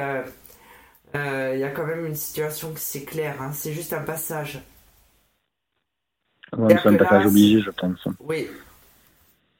Il 1.54 1.58
y 1.60 1.64
a 1.64 1.70
quand 1.70 1.86
même 1.86 2.06
une 2.06 2.14
situation 2.14 2.72
qui 2.72 2.80
c'est 2.80 3.04
clair, 3.04 3.40
hein. 3.40 3.50
c'est 3.52 3.72
juste 3.72 3.92
un 3.92 4.02
passage. 4.02 4.60
Ouais, 6.56 6.76
c'est 6.82 6.88
un 6.88 6.92
là, 6.92 6.98
passage 6.98 7.26
obligé, 7.26 7.60
je 7.60 7.70
pense. 7.70 8.06
Oui, 8.20 8.48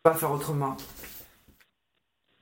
pas 0.03 0.15
faire 0.15 0.31
autrement. 0.33 0.77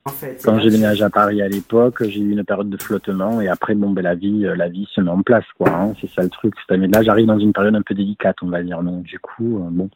En 0.07 0.11
fait, 0.11 0.39
Quand 0.45 0.59
j'ai 0.61 0.69
déménagé 0.69 1.03
à 1.03 1.09
Paris 1.09 1.41
à 1.41 1.49
l'époque, 1.49 2.03
j'ai 2.07 2.21
eu 2.21 2.33
une 2.33 2.45
période 2.45 2.69
de 2.69 2.77
flottement 2.77 3.41
et 3.41 3.49
après, 3.49 3.75
bon, 3.75 3.89
ben, 3.91 4.03
la 4.03 4.15
vie, 4.15 4.45
euh, 4.45 4.55
la 4.55 4.69
vie 4.69 4.87
se 4.95 5.01
met 5.01 5.11
en 5.11 5.23
place, 5.23 5.47
quoi. 5.57 5.71
hein. 5.71 5.95
C'est 5.99 6.11
ça 6.11 6.23
le 6.23 6.29
truc. 6.29 6.53
Mais 6.71 6.89
là, 6.89 7.03
j'arrive 7.03 7.27
dans 7.27 7.39
une 7.39 7.55
période 7.55 7.75
un 7.75 7.81
peu 7.81 7.95
délicate, 7.95 8.37
on 8.43 8.49
va 8.49 8.63
dire. 8.63 8.83
Donc, 8.83 9.05
du 9.05 9.19
coup, 9.19 9.57
euh, 9.65 9.71
bon, 9.71 9.89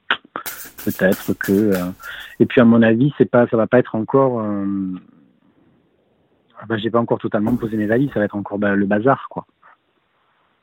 peut-être 0.83 1.35
que. 1.35 1.53
euh, 1.53 1.91
Et 2.41 2.47
puis, 2.47 2.59
à 2.59 2.65
mon 2.65 2.81
avis, 2.81 3.13
c'est 3.19 3.31
pas, 3.31 3.47
ça 3.49 3.59
va 3.59 3.67
pas 3.67 3.81
être 3.81 3.97
encore. 3.97 4.41
Euh... 4.41 4.65
ah 6.61 6.67
Ben, 6.67 6.77
j'ai 6.77 6.91
pas 6.91 6.99
encore 6.99 7.19
totalement 7.19 7.57
posé 7.57 7.77
mes 7.77 7.87
valises. 7.87 8.11
Ça 8.13 8.21
va 8.21 8.27
être 8.27 8.37
encore 8.37 8.59
ben, 8.59 8.75
le 8.75 8.87
bazar, 8.87 9.29
quoi. 9.29 9.47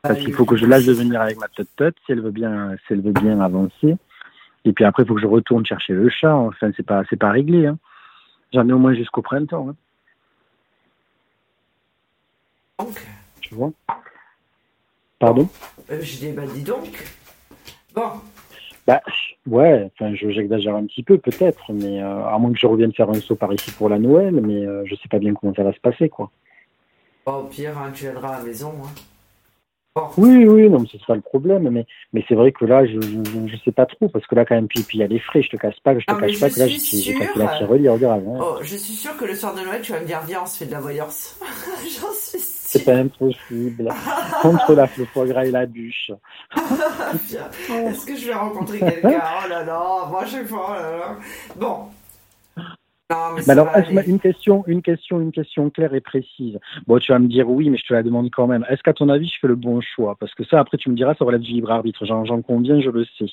Parce 0.01 0.19
qu'il 0.19 0.34
faut 0.34 0.45
que 0.45 0.55
je 0.55 0.65
lâche 0.65 0.85
de 0.85 0.93
venir 0.93 1.19
avec 1.19 1.38
ma 1.39 1.47
tête 1.47 1.95
si 2.05 2.11
elle 2.11 2.22
veut 2.22 2.31
bien, 2.31 2.76
si 2.85 2.93
elle 2.93 3.01
veut 3.01 3.11
bien 3.11 3.39
avancer. 3.39 3.97
Et 4.63 4.73
puis 4.73 4.85
après, 4.85 5.03
il 5.03 5.07
faut 5.07 5.15
que 5.15 5.22
je 5.22 5.27
retourne 5.27 5.65
chercher 5.65 5.93
le 5.93 6.09
chat. 6.09 6.35
Enfin, 6.35 6.72
c'est 6.77 6.85
pas, 6.85 7.03
c'est 7.09 7.15
pas 7.15 7.31
réglé. 7.31 7.65
Hein. 7.65 7.77
J'en 8.53 8.67
ai 8.69 8.73
au 8.73 8.77
moins 8.77 8.93
jusqu'au 8.93 9.22
printemps. 9.22 9.69
Hein. 9.69 9.76
Donc, 12.80 13.07
Tu 13.41 13.55
vois? 13.55 13.72
Pardon? 15.19 15.49
Euh, 15.89 16.01
je 16.01 16.17
dis, 16.17 16.31
bah 16.34 16.43
dis 16.45 16.63
donc. 16.63 17.03
Bon, 17.95 18.11
Bah 18.87 19.01
ouais. 19.47 19.89
Enfin, 19.93 20.13
je- 20.13 20.29
j'exagère 20.29 20.75
un 20.75 20.85
petit 20.85 21.01
peu 21.03 21.17
peut-être, 21.17 21.71
mais 21.73 22.01
euh, 22.03 22.25
à 22.27 22.37
moins 22.37 22.51
que 22.53 22.59
je 22.59 22.67
revienne 22.67 22.93
faire 22.93 23.09
un 23.09 23.19
saut 23.19 23.35
par 23.35 23.51
ici 23.53 23.71
pour 23.71 23.89
la 23.89 23.97
Noël, 23.99 24.33
mais 24.41 24.65
euh, 24.65 24.83
je 24.85 24.95
sais 24.95 25.09
pas 25.09 25.17
bien 25.19 25.33
comment 25.33 25.53
ça 25.55 25.63
va 25.63 25.73
se 25.73 25.79
passer, 25.79 26.07
quoi. 26.09 26.29
Bon, 27.25 27.33
au 27.37 27.43
pire, 27.45 27.75
hein, 27.77 27.91
tu 27.93 28.03
viendras 28.03 28.35
à 28.35 28.37
la 28.39 28.43
maison. 28.45 28.71
hein. 28.83 28.89
Bon, 29.95 30.03
Oui, 30.17 30.45
oui, 30.45 30.69
non, 30.69 30.79
mais 30.81 30.87
c'est 30.91 31.01
ça 31.07 31.15
le 31.15 31.21
problème. 31.21 31.69
Mais, 31.69 31.85
mais 32.13 32.23
c'est 32.27 32.35
vrai 32.35 32.51
que 32.51 32.65
là, 32.65 32.85
je, 32.85 32.99
je, 33.01 33.47
je 33.47 33.57
sais 33.63 33.71
pas 33.71 33.85
trop, 33.87 34.07
parce 34.09 34.27
que 34.27 34.35
là, 34.35 34.45
quand 34.45 34.53
même, 34.55 34.67
puis 34.67 34.85
il 34.93 34.99
y 34.99 35.03
a 35.03 35.07
les 35.07 35.19
frais. 35.19 35.41
Je 35.41 35.49
te 35.49 35.55
cache 35.57 35.79
pas, 35.81 35.97
je 35.97 36.05
te 36.05 36.11
Ah, 36.11 36.17
cache 36.17 36.39
pas 36.39 36.49
que 36.49 36.59
là, 36.59 36.67
j'ai 36.67 36.77
j'ai 36.77 37.13
cassé 37.15 37.39
la 37.39 37.47
tirelire 37.57 37.97
grave. 37.97 38.23
Hein. 38.27 38.39
oh, 38.41 38.57
je 38.61 38.75
suis 38.75 38.93
sûre 38.93 39.15
que 39.17 39.25
le 39.25 39.33
soir 39.33 39.55
de 39.55 39.61
Noël, 39.61 39.81
tu 39.81 39.93
vas 39.93 40.01
me 40.01 40.05
dire, 40.05 40.21
viens, 40.27 40.41
on 40.43 40.45
se 40.45 40.57
fait 40.57 40.65
de 40.65 40.71
la 40.73 40.81
voyance. 40.81 41.39
J'en 41.83 42.11
suis 42.11 42.39
C'est 42.67 42.83
pas 42.83 42.95
impossible. 42.95 43.89
Entre 44.43 44.73
la, 44.73 44.89
le 44.97 45.05
foie 45.05 45.27
gras 45.27 45.45
et 45.45 45.51
la 45.51 45.67
bûche. 45.67 46.11
Est-ce 46.55 48.05
que 48.05 48.15
je 48.15 48.25
vais 48.25 48.33
rencontrer 48.33 48.79
quelqu'un? 48.79 49.21
Oh 49.21 49.47
là 49.47 49.63
là, 49.63 50.07
moi 50.09 50.25
je 50.25 50.31
sais 50.31 50.43
pas, 50.45 50.67
oh 50.69 50.73
là 50.73 50.97
là. 50.97 51.17
Bon. 51.55 51.89
Non, 53.11 53.35
mais 53.35 53.47
alors, 53.51 53.69
une 54.07 54.19
question, 54.19 54.63
une 54.65 54.81
question, 54.81 55.21
une 55.21 55.31
question 55.31 55.69
claire 55.69 55.93
et 55.93 56.01
précise. 56.01 56.57
Bon, 56.87 56.97
tu 56.97 57.11
vas 57.11 57.19
me 57.19 57.27
dire 57.27 57.47
oui, 57.47 57.69
mais 57.69 57.77
je 57.77 57.85
te 57.85 57.93
la 57.93 58.01
demande 58.01 58.31
quand 58.31 58.47
même. 58.47 58.65
Est-ce 58.67 58.81
qu'à 58.81 58.93
ton 58.93 59.09
avis, 59.09 59.27
je 59.27 59.37
fais 59.39 59.47
le 59.47 59.55
bon 59.55 59.79
choix? 59.79 60.15
Parce 60.19 60.33
que 60.33 60.43
ça, 60.43 60.59
après, 60.59 60.77
tu 60.77 60.89
me 60.89 60.95
diras, 60.95 61.13
ça 61.13 61.23
relève 61.23 61.41
du 61.41 61.51
libre 61.51 61.69
arbitre. 61.69 62.03
J'en, 62.03 62.41
conviens, 62.41 62.81
je 62.81 62.89
le 62.89 63.05
sais. 63.19 63.25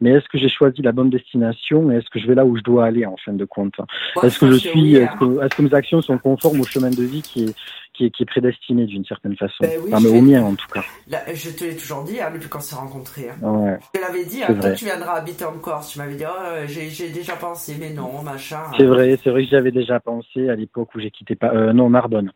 Mais 0.00 0.12
est-ce 0.12 0.26
que 0.30 0.38
j'ai 0.38 0.48
choisi 0.48 0.80
la 0.80 0.92
bonne 0.92 1.10
destination 1.10 1.92
et 1.92 1.96
est-ce 1.96 2.08
que 2.08 2.18
je 2.18 2.26
vais 2.26 2.34
là 2.34 2.46
où 2.46 2.56
je 2.56 2.62
dois 2.62 2.86
aller 2.86 3.04
en 3.04 3.16
fin 3.22 3.34
de 3.34 3.44
compte? 3.44 3.74
Est-ce 4.22 4.38
que 4.38 4.50
je 4.52 4.56
suis, 4.56 4.94
est-ce 4.96 5.12
hein. 5.12 5.16
que, 5.20 5.44
est-ce 5.44 5.54
que 5.54 5.62
mes 5.62 5.74
actions 5.74 6.00
sont 6.00 6.16
conformes 6.16 6.60
au 6.62 6.64
chemin 6.64 6.90
de 6.90 7.02
vie 7.02 7.20
qui 7.20 7.44
est, 7.44 7.54
qui 8.00 8.06
est, 8.06 8.10
qui 8.10 8.22
est 8.22 8.26
prédestiné 8.26 8.86
d'une 8.86 9.04
certaine 9.04 9.36
façon 9.36 9.56
Ben 9.60 9.72
oui, 9.82 9.90
Enfin, 9.92 10.00
mais 10.02 10.08
au 10.18 10.22
mien 10.22 10.42
en 10.42 10.54
tout 10.54 10.66
cas. 10.72 10.82
Là, 11.08 11.18
je 11.34 11.50
te 11.50 11.64
l'ai 11.64 11.76
toujours 11.76 12.02
dit, 12.04 12.18
hein, 12.18 12.30
depuis 12.32 12.48
qu'on 12.48 12.60
s'est 12.60 12.74
rencontrés. 12.76 13.28
hein. 13.28 13.36
Ouais. 13.46 13.78
Je 13.94 14.00
te 14.00 14.04
l'avais 14.06 14.24
dit, 14.24 14.42
hein, 14.42 14.54
toi 14.54 14.70
tu 14.72 14.84
viendras 14.86 15.14
habiter 15.16 15.44
en 15.44 15.58
Corse. 15.58 15.90
Tu 15.92 15.98
m'avais 15.98 16.14
dit, 16.14 16.24
oh, 16.26 16.64
j'ai, 16.66 16.88
j'ai 16.88 17.10
déjà 17.10 17.36
pensé, 17.36 17.76
mais 17.78 17.90
non, 17.90 18.22
machin. 18.22 18.62
C'est 18.78 18.86
vrai, 18.86 19.18
c'est 19.22 19.28
vrai 19.30 19.42
que 19.42 19.48
j'y 19.50 19.56
avais 19.56 19.70
déjà 19.72 20.00
pensé 20.00 20.48
à 20.48 20.54
l'époque 20.54 20.94
où 20.94 21.00
j'ai 21.00 21.10
quitté 21.10 21.34
pas, 21.36 21.52
euh, 21.54 21.72
non 21.74 21.90
Narbonne 21.90 22.32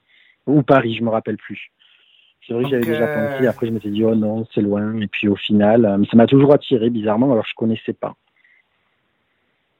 ou 0.46 0.62
Paris, 0.62 0.96
je 0.98 1.02
me 1.02 1.08
rappelle 1.08 1.38
plus. 1.38 1.70
C'est 2.46 2.52
vrai 2.52 2.64
que 2.64 2.70
j'avais 2.70 2.84
déjà 2.84 3.04
euh, 3.04 3.28
pensé. 3.30 3.46
Après, 3.46 3.66
je 3.66 3.72
me 3.72 3.80
suis 3.80 3.90
dit 3.90 4.04
oh 4.04 4.14
non, 4.14 4.46
c'est 4.54 4.60
loin. 4.60 5.00
Et 5.00 5.06
puis 5.06 5.28
au 5.28 5.36
final, 5.36 5.86
euh, 5.86 6.04
ça 6.10 6.16
m'a 6.18 6.26
toujours 6.26 6.52
attiré 6.52 6.90
bizarrement. 6.90 7.32
Alors 7.32 7.46
je 7.46 7.54
connaissais 7.56 7.94
pas. 7.94 8.14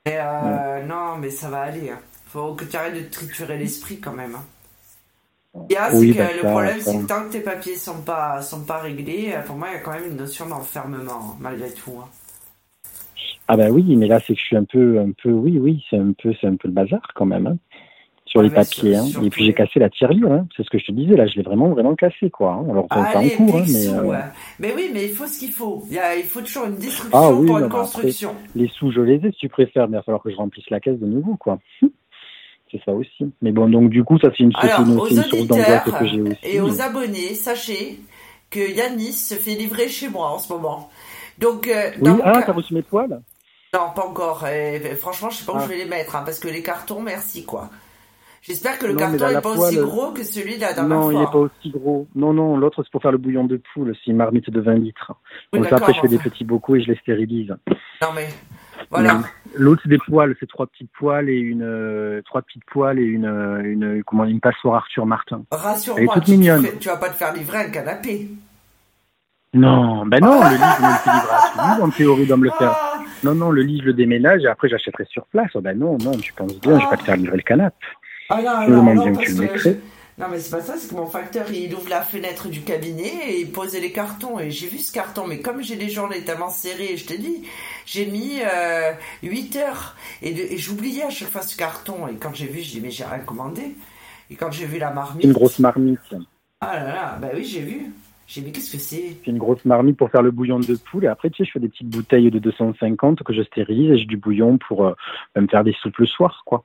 Mais 0.06 0.18
euh, 0.18 0.82
non, 0.86 1.16
mais 1.18 1.28
ça 1.30 1.50
va 1.50 1.60
aller. 1.62 1.90
hein. 1.90 1.98
Faut 2.26 2.54
que 2.54 2.64
tu 2.64 2.74
arrêtes 2.76 2.94
de 2.94 3.10
triturer 3.10 3.58
l'esprit 3.58 4.00
quand 4.00 4.12
même. 4.14 4.36
Il 5.70 5.72
y 5.74 5.76
a, 5.76 5.94
Oui, 5.94 6.12
c'est 6.12 6.18
que 6.18 6.34
le 6.36 6.42
ça, 6.42 6.50
problème, 6.50 6.80
c'est 6.80 6.98
que 6.98 7.06
tant 7.06 7.24
que 7.26 7.32
tes 7.32 7.40
papiers 7.40 7.76
sont 7.76 8.02
pas, 8.02 8.42
sont 8.42 8.64
pas 8.64 8.78
réglés, 8.78 9.32
euh, 9.34 9.42
pour 9.42 9.56
moi, 9.56 9.68
il 9.70 9.74
y 9.74 9.76
a 9.76 9.80
quand 9.80 9.92
même 9.92 10.10
une 10.10 10.16
notion 10.16 10.46
d'enfermement, 10.46 11.12
hein, 11.12 11.36
malgré 11.40 11.70
tout. 11.72 11.92
hein. 12.00 12.08
Ah 13.46 13.56
ben 13.56 13.70
oui, 13.70 13.94
mais 13.96 14.06
là 14.06 14.20
c'est 14.20 14.32
que 14.34 14.40
je 14.40 14.44
suis 14.44 14.56
un 14.56 14.64
peu, 14.64 14.98
un 14.98 15.10
peu, 15.22 15.30
oui, 15.30 15.58
oui, 15.58 15.84
c'est 15.90 15.98
un 15.98 16.12
peu, 16.20 16.32
c'est 16.40 16.46
un 16.46 16.56
peu 16.56 16.66
le 16.68 16.72
bazar 16.74 17.00
quand 17.14 17.26
même. 17.26 17.46
hein, 17.46 17.56
sur 18.24 18.40
Ah, 18.40 18.44
les 18.44 18.50
papiers. 18.50 18.96
hein. 18.96 19.04
Et 19.22 19.28
puis 19.30 19.44
j'ai 19.44 19.52
cassé 19.52 19.78
la 19.78 19.90
tirelire. 19.90 20.32
Hein. 20.32 20.46
C'est 20.56 20.64
ce 20.64 20.70
que 20.70 20.78
je 20.78 20.86
te 20.86 20.92
disais. 20.92 21.14
Là, 21.14 21.26
je 21.26 21.36
l'ai 21.36 21.42
vraiment, 21.42 21.68
vraiment 21.68 21.94
cassé 21.94 22.30
quoi. 22.30 22.52
hein. 22.54 22.64
Alors 22.70 22.86
c'est 22.90 22.98
c'est 22.98 23.16
en 23.16 23.20
Allez, 23.20 23.30
cours, 23.32 23.54
mais 23.54 23.62
Picsou, 23.62 23.94
euh, 23.94 24.02
ouais. 24.04 24.18
Mais 24.58 24.72
oui, 24.74 24.90
mais 24.94 25.04
il 25.04 25.12
faut 25.12 25.26
ce 25.26 25.38
qu'il 25.38 25.52
faut. 25.52 25.84
Il, 25.88 25.94
y 25.94 25.98
a- 25.98 26.16
il 26.16 26.24
faut 26.24 26.40
toujours 26.40 26.64
une 26.64 26.76
destruction 26.76 27.10
Ah 27.16 27.30
oui, 27.30 27.46
pour 27.46 27.58
une 27.58 27.64
mais 27.64 27.66
après- 27.70 27.78
construction. 27.80 28.34
les 28.56 28.66
sous 28.68 28.90
je 28.90 29.00
les 29.02 29.16
ai 29.26 29.30
si 29.32 29.38
tu 29.40 29.48
préfères, 29.50 29.86
mais 29.88 29.92
il 29.96 29.98
va 29.98 30.02
falloir 30.02 30.22
que 30.22 30.30
je 30.30 30.36
remplisse 30.36 30.68
la 30.70 30.80
caisse 30.80 30.98
de 30.98 31.06
nouveau 31.06 31.36
quoi. 31.36 31.58
C'est 32.74 32.82
ça 32.84 32.92
aussi. 32.92 33.32
Mais 33.40 33.52
bon, 33.52 33.68
donc 33.68 33.88
du 33.90 34.02
coup, 34.02 34.18
ça 34.18 34.30
c'est 34.36 34.42
une, 34.42 34.50
Alors, 34.56 34.80
une, 34.80 34.98
aux 34.98 35.06
c'est 35.06 35.14
une 35.14 35.22
source 35.22 35.46
d'angoisse 35.46 35.84
que 36.00 36.06
j'ai 36.06 36.20
aussi. 36.22 36.38
et 36.42 36.60
aux 36.60 36.80
abonnés, 36.80 37.34
sachez 37.34 38.00
que 38.50 38.58
Yanis 38.58 39.12
se 39.12 39.34
fait 39.36 39.54
livrer 39.54 39.88
chez 39.88 40.08
moi 40.08 40.30
en 40.30 40.38
ce 40.40 40.52
moment. 40.52 40.90
Donc, 41.38 41.68
euh, 41.68 41.90
Oui, 42.00 42.10
mon 42.10 42.20
ah, 42.24 42.42
t'as 42.44 42.52
reçu 42.52 42.74
mes 42.74 42.82
poils 42.82 43.20
Non, 43.72 43.80
pas 43.94 44.06
encore. 44.06 44.44
Et, 44.48 44.80
franchement, 44.96 45.30
je 45.30 45.36
sais 45.36 45.44
pas 45.44 45.52
où 45.52 45.56
Ah. 45.58 45.62
je 45.64 45.68
vais 45.68 45.76
les 45.76 45.84
mettre, 45.84 46.16
hein, 46.16 46.22
parce 46.24 46.40
que 46.40 46.48
les 46.48 46.62
cartons, 46.62 47.00
merci 47.00 47.44
quoi. 47.44 47.70
J'espère 48.42 48.78
que 48.78 48.86
le 48.86 48.92
Non, 48.92 48.98
carton 48.98 49.16
la- 49.24 49.30
est 49.30 49.34
la 49.34 49.40
pas 49.40 49.50
aussi 49.50 49.76
poêle- 49.76 49.84
gros 49.86 50.10
que 50.12 50.22
celui 50.24 50.58
dernière 50.58 50.84
Non, 50.86 51.10
il 51.12 51.18
n'est 51.18 51.26
pas 51.26 51.38
aussi 51.38 51.70
gros. 51.70 52.06
Non, 52.16 52.32
non, 52.32 52.56
l'autre 52.56 52.82
c'est 52.82 52.90
pour 52.90 53.00
faire 53.02 53.12
le 53.12 53.18
bouillon 53.18 53.44
de 53.44 53.60
poule, 53.72 53.94
c'est 54.04 54.10
une 54.10 54.16
marmite 54.18 54.50
de 54.50 54.60
20 54.60 54.74
litres. 54.74 55.12
Oui, 55.52 55.60
Donc 55.60 55.72
après, 55.72 55.94
je 55.94 56.00
fais 56.00 56.08
des 56.08 56.18
petits 56.18 56.44
bocaux 56.44 56.74
et 56.76 56.82
je 56.82 56.90
les 56.90 56.98
stérilise. 56.98 57.54
Non 58.02 58.08
mais 58.14 58.28
voilà. 58.90 59.14
Mais 59.14 59.24
L'autre 59.56 59.82
c'est 59.84 59.88
des 59.88 59.98
poils, 59.98 60.34
c'est 60.40 60.48
trois 60.48 60.66
petites 60.66 60.90
poils 60.98 61.28
et 61.28 61.36
une 61.38 61.62
euh, 61.62 62.20
trois 62.24 62.42
petites 62.42 62.64
poils 62.64 62.98
et 62.98 63.04
une 63.04 63.26
euh, 63.26 63.62
une 63.62 64.02
comment 64.04 64.24
une 64.24 64.40
passoire 64.40 64.76
Arthur 64.76 65.06
Martin. 65.06 65.42
Rassure-moi, 65.50 66.14
tu, 66.20 66.38
tu 66.38 66.78
tu 66.80 66.88
vas 66.88 66.96
pas 66.96 67.08
te 67.08 67.14
faire 67.14 67.32
livrer 67.32 67.58
un 67.58 67.70
canapé. 67.70 68.28
Non, 69.54 70.04
ben 70.06 70.20
non, 70.20 70.40
le 70.42 70.56
lit 70.56 70.62
je 70.78 70.82
me 70.82 70.88
le 70.88 70.96
fais 70.96 71.10
livrer 71.10 71.34
à 71.58 71.80
en 71.84 71.90
théorie 71.90 72.26
de 72.26 72.34
me 72.34 72.44
le 72.44 72.50
faire. 72.50 72.72
Ah, 72.74 72.98
Non, 73.22 73.34
non, 73.36 73.50
le 73.50 73.62
lit 73.62 73.78
je 73.80 73.86
le 73.86 73.92
déménage 73.92 74.42
et 74.42 74.48
après 74.48 74.68
j'achèterai 74.68 75.04
sur 75.04 75.24
place. 75.26 75.50
Oh, 75.54 75.60
ben 75.60 75.78
non, 75.78 75.96
non, 75.98 76.12
tu 76.18 76.32
penses 76.32 76.58
bien, 76.60 76.78
je 76.78 76.84
vais 76.84 76.90
pas 76.90 76.96
te 76.96 77.04
faire 77.04 77.16
livrer 77.16 77.36
le 77.36 77.42
canapé. 77.42 77.76
ah 78.30 78.40
non, 78.68 78.82
non, 78.82 78.94
bien 78.94 79.12
que 79.12 79.16
parce 79.18 79.26
tu 79.26 79.40
le 79.40 79.46
que 79.46 79.78
Non 80.16 80.26
mais 80.30 80.38
c'est 80.38 80.56
pas 80.56 80.62
ça, 80.62 80.76
c'est 80.76 80.90
que 80.90 80.94
mon 80.94 81.06
facteur 81.06 81.50
il 81.50 81.74
ouvre 81.74 81.88
la 81.88 82.00
fenêtre 82.02 82.48
du 82.48 82.60
cabinet 82.60 83.30
et 83.30 83.40
il 83.40 83.50
posait 83.50 83.80
les 83.80 83.90
cartons 83.90 84.38
et 84.38 84.50
j'ai 84.52 84.68
vu 84.68 84.78
ce 84.78 84.92
carton 84.92 85.26
mais 85.26 85.40
comme 85.40 85.60
j'ai 85.60 85.74
des 85.74 85.90
journées 85.90 86.22
tellement 86.22 86.50
serrées, 86.50 86.96
je 86.96 87.04
te 87.04 87.14
dis, 87.14 87.42
j'ai 87.84 88.06
mis 88.06 88.38
euh, 88.40 88.92
8 89.24 89.56
heures 89.56 89.96
et 90.22 90.56
j'oubliais 90.56 91.02
à 91.02 91.10
chaque 91.10 91.30
fois 91.30 91.42
ce 91.42 91.56
carton 91.56 92.06
et 92.06 92.14
quand 92.14 92.32
j'ai 92.32 92.46
vu, 92.46 92.60
j'ai 92.60 92.78
dit 92.78 92.80
mais 92.80 92.92
j'ai 92.92 93.04
rien 93.04 93.18
commandé 93.18 93.74
et 94.30 94.36
quand 94.36 94.52
j'ai 94.52 94.66
vu 94.66 94.78
la 94.78 94.92
marmite, 94.92 95.24
Une 95.24 95.32
grosse 95.32 95.58
marmite. 95.58 95.98
ah 96.60 96.76
là 96.76 96.84
là, 96.94 97.18
bah 97.20 97.30
oui 97.34 97.44
j'ai 97.44 97.62
vu, 97.62 97.92
j'ai 98.28 98.40
dit 98.40 98.46
mais 98.46 98.52
qu'est-ce 98.52 98.70
que 98.70 98.78
c'est? 98.78 99.16
C'est 99.24 99.30
une 99.32 99.38
grosse 99.38 99.64
marmite 99.64 99.96
pour 99.96 100.10
faire 100.10 100.22
le 100.22 100.30
bouillon 100.30 100.60
de 100.60 100.76
poule. 100.76 101.04
Et 101.06 101.08
après, 101.08 101.28
tu 101.28 101.38
sais, 101.38 101.44
je 101.44 101.50
fais 101.50 101.60
des 101.60 101.68
petites 101.68 101.90
bouteilles 101.90 102.30
de 102.30 102.38
250 102.38 103.24
que 103.24 103.32
je 103.32 103.42
stérilise 103.42 103.90
et 103.90 103.98
j'ai 103.98 104.06
du 104.06 104.16
bouillon 104.16 104.58
pour 104.58 104.86
euh, 104.86 104.94
me 105.34 105.48
faire 105.48 105.64
des 105.64 105.72
soupes 105.72 105.98
le 105.98 106.06
soir, 106.06 106.42
quoi. 106.46 106.64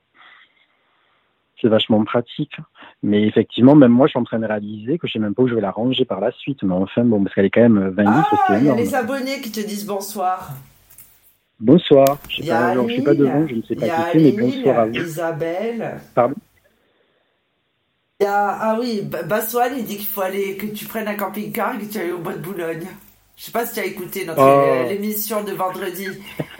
C'est 1.61 1.67
vachement 1.67 2.01
pratique. 2.05 2.55
Mais 3.01 3.23
effectivement, 3.25 3.75
même 3.75 3.91
moi, 3.91 4.07
je 4.07 4.11
suis 4.11 4.19
en 4.19 4.23
train 4.25 4.39
de 4.39 4.45
réaliser 4.45 4.97
que 4.97 5.07
je 5.07 5.13
sais 5.13 5.19
même 5.19 5.33
pas 5.33 5.43
où 5.43 5.47
je 5.47 5.55
vais 5.55 5.61
la 5.61 5.71
ranger 5.71 6.03
par 6.05 6.19
la 6.19 6.31
suite. 6.31 6.63
Mais 6.63 6.73
enfin, 6.73 7.03
bon, 7.05 7.23
parce 7.23 7.33
qu'elle 7.33 7.45
est 7.45 7.49
quand 7.49 7.61
même 7.61 7.89
20 7.95 8.03
litres, 8.03 8.27
Ah, 8.33 8.37
c'est 8.47 8.59
il 8.59 8.65
y 8.65 8.69
a 8.69 8.75
les 8.75 8.93
abonnés 8.95 9.39
qui 9.41 9.51
te 9.51 9.61
disent 9.61 9.85
bonsoir. 9.85 10.51
Bonsoir. 11.61 12.17
Je 12.29 12.37
sais 12.37 12.43
y 12.43 12.51
a 12.51 12.57
pas, 12.59 12.67
alors, 12.69 12.87
je 12.89 12.93
suis 12.93 13.01
pas 13.01 13.13
devant, 13.13 13.47
je 13.47 13.55
ne 13.55 13.61
sais 13.63 13.75
pas 13.75 13.87
qui 13.87 14.01
c'est, 14.13 14.19
mais 14.19 14.31
bonsoir 14.33 14.79
à 14.79 14.85
vous. 14.85 14.95
Isabelle. 14.95 15.99
Pardon 16.15 16.35
Il 18.19 18.23
y 18.23 18.27
a, 18.27 18.47
ah 18.61 18.77
oui, 18.79 19.01
Ba- 19.03 19.23
Bassoine, 19.23 19.73
il 19.77 19.85
dit 19.85 19.97
qu'il 19.97 20.07
faut 20.07 20.21
aller, 20.21 20.55
que 20.57 20.65
tu 20.67 20.85
prennes 20.85 21.07
un 21.07 21.15
camping-car 21.15 21.75
et 21.75 21.79
que 21.79 21.91
tu 21.91 21.97
ailles 21.99 22.11
au 22.11 22.19
bois 22.19 22.33
de 22.33 22.39
Boulogne. 22.39 22.85
Je 23.37 23.45
sais 23.45 23.51
pas 23.53 23.65
si 23.65 23.75
tu 23.75 23.79
as 23.79 23.85
écouté 23.85 24.25
notre 24.25 24.41
Oh. 24.41 24.45
euh, 24.67 24.89
l'émission 24.89 25.41
de 25.43 25.51
vendredi. 25.53 26.07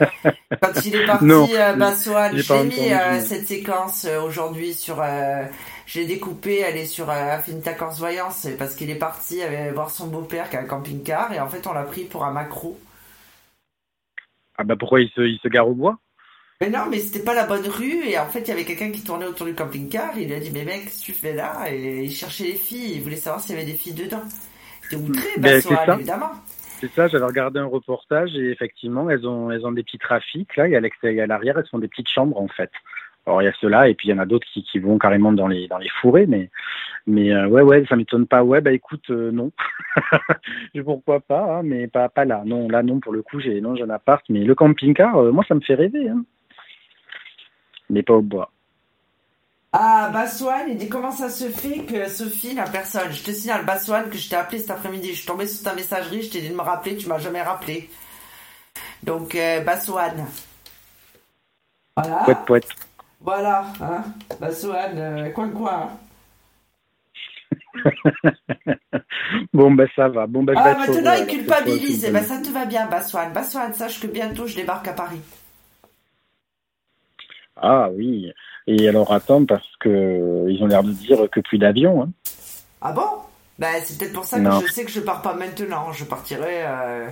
Quand 0.62 0.84
il 0.86 0.96
est 0.96 1.06
parti, 1.06 1.24
Non, 1.26 1.46
euh, 1.54 1.74
Bassoine, 1.74 2.36
j'ai 2.38 2.64
mis 2.64 2.92
euh, 2.92 3.20
cette 3.20 3.46
séquence 3.46 4.06
euh, 4.08 4.22
aujourd'hui 4.22 4.72
sur. 4.72 4.98
Euh, 5.02 5.44
je 5.90 5.98
l'ai 5.98 6.06
découpée, 6.06 6.60
elle 6.60 6.76
est 6.76 6.86
sur 6.86 7.10
euh, 7.10 7.32
Affinita 7.32 7.72
Corse 7.72 7.98
Voyance, 7.98 8.46
parce 8.56 8.76
qu'il 8.76 8.90
est 8.90 8.98
parti 8.98 9.42
aller 9.42 9.72
voir 9.72 9.90
son 9.90 10.06
beau-père 10.06 10.48
qui 10.48 10.56
a 10.56 10.60
un 10.60 10.64
camping-car 10.64 11.32
et 11.32 11.40
en 11.40 11.48
fait 11.48 11.66
on 11.66 11.72
l'a 11.72 11.82
pris 11.82 12.04
pour 12.04 12.24
un 12.24 12.30
macro. 12.30 12.78
Ah 14.56 14.62
bah 14.62 14.76
pourquoi 14.78 15.00
il 15.00 15.10
se, 15.10 15.22
il 15.22 15.40
se 15.40 15.48
gare 15.48 15.68
au 15.68 15.74
bois? 15.74 15.98
Mais 16.60 16.70
non, 16.70 16.86
mais 16.88 17.00
c'était 17.00 17.24
pas 17.24 17.34
la 17.34 17.44
bonne 17.44 17.66
rue 17.66 18.04
et 18.04 18.16
en 18.20 18.26
fait 18.26 18.42
il 18.42 18.48
y 18.48 18.52
avait 18.52 18.64
quelqu'un 18.64 18.92
qui 18.92 19.02
tournait 19.02 19.26
autour 19.26 19.46
du 19.46 19.54
camping-car. 19.54 20.16
Il 20.16 20.32
a 20.32 20.38
dit 20.38 20.52
mais 20.52 20.64
mec, 20.64 20.84
qu'est-ce 20.84 21.00
que 21.00 21.06
tu 21.06 21.12
fais 21.12 21.34
là 21.34 21.64
Et 21.72 22.04
il 22.04 22.12
cherchait 22.12 22.44
les 22.44 22.54
filles. 22.54 22.94
Il 22.94 23.02
voulait 23.02 23.16
savoir 23.16 23.42
s'il 23.42 23.56
y 23.56 23.58
avait 23.58 23.66
des 23.66 23.76
filles 23.76 23.94
dedans. 23.94 24.22
C'était 24.82 24.94
outré, 24.94 25.28
Ben, 25.38 25.60
ça. 25.60 25.96
évidemment. 25.96 26.30
C'est 26.80 26.92
ça, 26.92 27.08
j'avais 27.08 27.26
regardé 27.26 27.58
un 27.58 27.66
reportage 27.66 28.36
et 28.36 28.50
effectivement, 28.52 29.10
elles 29.10 29.26
ont, 29.26 29.50
elles 29.50 29.66
ont 29.66 29.72
des 29.72 29.82
petits 29.82 29.98
trafics 29.98 30.56
là 30.56 30.68
et 30.68 30.76
à 30.76 30.80
l'extérieur, 30.80 31.18
et 31.18 31.24
à 31.24 31.26
l'arrière, 31.26 31.58
elles 31.58 31.66
font 31.68 31.80
des 31.80 31.88
petites 31.88 32.08
chambres 32.08 32.40
en 32.40 32.48
fait. 32.48 32.70
Alors 33.26 33.42
il 33.42 33.44
y 33.44 33.48
a 33.48 33.52
ceux-là 33.60 33.88
et 33.88 33.94
puis 33.94 34.08
il 34.08 34.10
y 34.10 34.14
en 34.14 34.18
a 34.18 34.26
d'autres 34.26 34.46
qui, 34.52 34.62
qui 34.62 34.78
vont 34.78 34.98
carrément 34.98 35.32
dans 35.32 35.46
les 35.46 35.68
dans 35.68 35.78
les 35.78 35.90
fourrés, 36.00 36.26
mais 36.26 36.50
mais 37.06 37.32
euh, 37.32 37.46
ouais 37.48 37.62
ouais 37.62 37.84
ça 37.88 37.96
m'étonne 37.96 38.26
pas. 38.26 38.42
Ouais 38.42 38.60
bah 38.60 38.72
écoute 38.72 39.10
euh, 39.10 39.30
non, 39.30 39.52
pourquoi 40.84 41.20
pas, 41.20 41.58
hein, 41.58 41.62
mais 41.62 41.86
pas 41.86 42.08
pas 42.08 42.24
là. 42.24 42.42
Non 42.46 42.68
là 42.68 42.82
non 42.82 43.00
pour 43.00 43.12
le 43.12 43.22
coup 43.22 43.40
j'ai 43.40 43.60
non 43.60 43.76
j'ai 43.76 43.82
un 43.84 43.90
appart, 43.90 44.24
mais 44.30 44.40
le 44.40 44.54
camping-car 44.54 45.16
euh, 45.16 45.32
moi 45.32 45.44
ça 45.46 45.54
me 45.54 45.60
fait 45.60 45.74
rêver, 45.74 46.08
hein. 46.08 46.24
mais 47.90 48.02
pas 48.02 48.14
au 48.14 48.22
bois. 48.22 48.50
Ah, 49.72 50.10
Baswan, 50.12 50.66
il 50.68 50.76
dit 50.76 50.88
comment 50.88 51.12
ça 51.12 51.30
se 51.30 51.44
fait 51.48 51.84
que 51.84 52.08
Sophie, 52.08 52.54
la 52.54 52.68
personne, 52.68 53.12
je 53.12 53.22
te 53.22 53.30
signale 53.30 53.64
Baswan 53.64 54.10
que 54.10 54.18
je 54.18 54.28
t'ai 54.28 54.34
appelé 54.34 54.58
cet 54.58 54.72
après-midi, 54.72 55.10
je 55.10 55.18
suis 55.18 55.26
tombée 55.26 55.46
sur 55.46 55.62
ta 55.62 55.76
messagerie, 55.76 56.22
je 56.22 56.30
t'ai 56.30 56.40
dit 56.40 56.48
de 56.48 56.56
me 56.56 56.62
rappeler, 56.62 56.96
tu 56.96 57.06
m'as 57.06 57.18
jamais 57.18 57.40
rappelé. 57.40 57.88
Donc, 59.04 59.36
euh, 59.36 59.60
Baswan. 59.60 60.26
Voilà. 61.96 62.24
Poète 62.24 62.38
poète. 62.46 62.89
Voilà, 63.20 63.66
hein. 63.82 64.04
Baswan, 64.40 64.92
euh, 64.96 65.30
coin 65.30 65.50
coin. 65.50 65.90
bon 69.52 69.70
ben 69.72 69.88
ça 69.94 70.08
va. 70.08 70.26
Bon 70.26 70.42
ben 70.42 70.54
Ah, 70.56 70.74
maintenant 70.74 71.12
il 71.18 71.26
culpabilise. 71.26 72.04
Eh 72.06 72.10
ben, 72.10 72.22
ça 72.22 72.38
te 72.40 72.48
va 72.48 72.64
bien, 72.64 72.86
Baswan. 72.86 73.32
Baswan, 73.32 73.72
sache 73.74 74.00
que 74.00 74.06
bientôt 74.06 74.46
je 74.46 74.56
débarque 74.56 74.88
à 74.88 74.92
Paris. 74.92 75.20
Ah 77.56 77.90
oui. 77.92 78.32
Et 78.66 78.88
alors 78.88 79.12
attends 79.12 79.44
parce 79.44 79.76
que 79.80 80.46
ils 80.48 80.62
ont 80.62 80.66
l'air 80.66 80.82
de 80.82 80.92
dire 80.92 81.28
que 81.30 81.40
plus 81.40 81.58
d'avions. 81.58 82.02
Hein. 82.02 82.10
Ah 82.80 82.92
bon? 82.92 83.06
Ben, 83.58 83.74
c'est 83.84 83.98
peut-être 83.98 84.14
pour 84.14 84.24
ça 84.24 84.38
Non. 84.38 84.60
que 84.60 84.66
je 84.66 84.72
sais 84.72 84.84
que 84.86 84.90
je 84.90 85.00
pars 85.00 85.20
pas 85.20 85.34
maintenant. 85.34 85.92
Je 85.92 86.04
partirai 86.04 86.62
euh, 86.64 87.08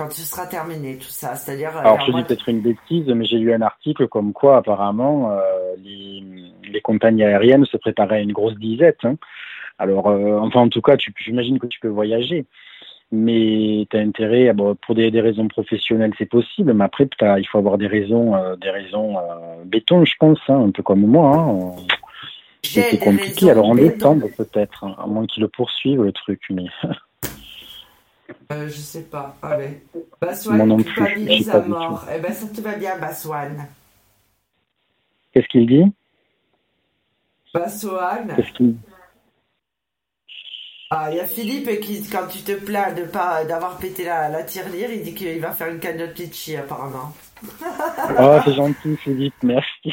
quand 0.00 0.10
ce 0.10 0.22
sera 0.22 0.46
terminé, 0.46 0.96
tout 0.96 1.04
ça. 1.04 1.34
C'est-à-dire. 1.34 1.76
euh, 1.76 1.80
Alors 1.80 2.00
je 2.06 2.12
dis 2.12 2.22
peut-être 2.24 2.48
une 2.48 2.60
bêtise, 2.62 3.06
mais 3.08 3.26
j'ai 3.26 3.36
lu 3.36 3.52
un 3.52 3.60
article 3.60 4.08
comme 4.08 4.32
quoi 4.32 4.56
apparemment 4.56 5.30
euh, 5.32 5.40
les, 5.84 6.22
les 6.72 6.80
compagnies 6.80 7.22
aériennes 7.22 7.66
se 7.66 7.76
préparaient 7.76 8.16
à 8.16 8.20
une 8.20 8.32
grosse 8.32 8.54
disette. 8.56 9.04
hein. 9.04 9.16
Alors 9.78 10.08
euh, 10.08 10.38
enfin 10.38 10.60
en 10.60 10.68
tout 10.70 10.80
cas, 10.80 10.96
j'imagine 11.18 11.58
que 11.58 11.66
tu 11.66 11.80
peux 11.80 11.88
voyager. 11.88 12.46
Mais 13.12 13.86
tu 13.90 13.96
as 13.96 14.00
intérêt, 14.00 14.52
bon, 14.52 14.76
pour 14.86 14.94
des, 14.94 15.10
des 15.10 15.20
raisons 15.20 15.48
professionnelles, 15.48 16.12
c'est 16.16 16.26
possible, 16.30 16.72
mais 16.72 16.84
après, 16.84 17.08
il 17.20 17.44
faut 17.50 17.58
avoir 17.58 17.76
des 17.76 17.88
raisons, 17.88 18.36
euh, 18.36 18.54
des 18.54 18.70
raisons 18.70 19.16
béton, 19.64 20.04
je 20.04 20.14
pense, 20.18 20.38
hein, 20.48 20.64
un 20.68 20.70
peu 20.70 20.84
comme 20.84 21.04
moi. 21.04 21.36
Hein. 21.36 21.72
Des 22.72 22.98
compliqué, 22.98 23.50
alors 23.50 23.66
en 23.66 23.74
béton. 23.74 24.14
décembre 24.14 24.28
peut-être, 24.38 24.84
hein, 24.84 24.94
à 25.02 25.06
moins 25.08 25.26
qu'ils 25.26 25.42
le 25.42 25.48
poursuivent 25.48 26.02
le 26.04 26.12
truc, 26.12 26.40
mais 26.50 26.66
Euh, 28.52 28.68
je 28.68 28.80
sais 28.80 29.02
pas. 29.02 29.36
Allez. 29.42 29.82
Baswan 30.20 30.82
culpabilise 30.82 31.50
à 31.50 31.60
mort. 31.60 32.06
Eh 32.14 32.18
ben, 32.18 32.32
ça 32.32 32.46
te 32.46 32.60
va 32.60 32.74
bien, 32.76 32.98
Baswan. 32.98 33.66
qu'est-ce 35.32 35.46
qu'il 35.48 35.66
dit? 35.66 35.92
Baswan. 37.54 38.34
Qu'est-ce 38.36 38.52
qu'il 38.52 38.76
Ah, 40.90 41.08
il 41.10 41.16
y 41.16 41.20
a 41.20 41.26
Philippe 41.26 41.80
qui, 41.80 42.02
quand 42.08 42.26
tu 42.28 42.38
te 42.42 42.52
plains 42.52 42.92
de 42.92 43.04
pas 43.04 43.44
d'avoir 43.44 43.78
pété 43.78 44.04
la, 44.04 44.28
la 44.28 44.42
tirelire, 44.42 44.90
il 44.90 45.02
dit 45.02 45.14
qu'il 45.14 45.40
va 45.40 45.52
faire 45.52 45.68
une 45.68 45.78
cagnotte 45.80 46.18
litchi, 46.18 46.56
apparemment. 46.56 47.12
Oh, 48.18 48.38
c'est 48.44 48.54
gentil, 48.54 48.96
Philippe, 48.98 49.34
merci. 49.42 49.92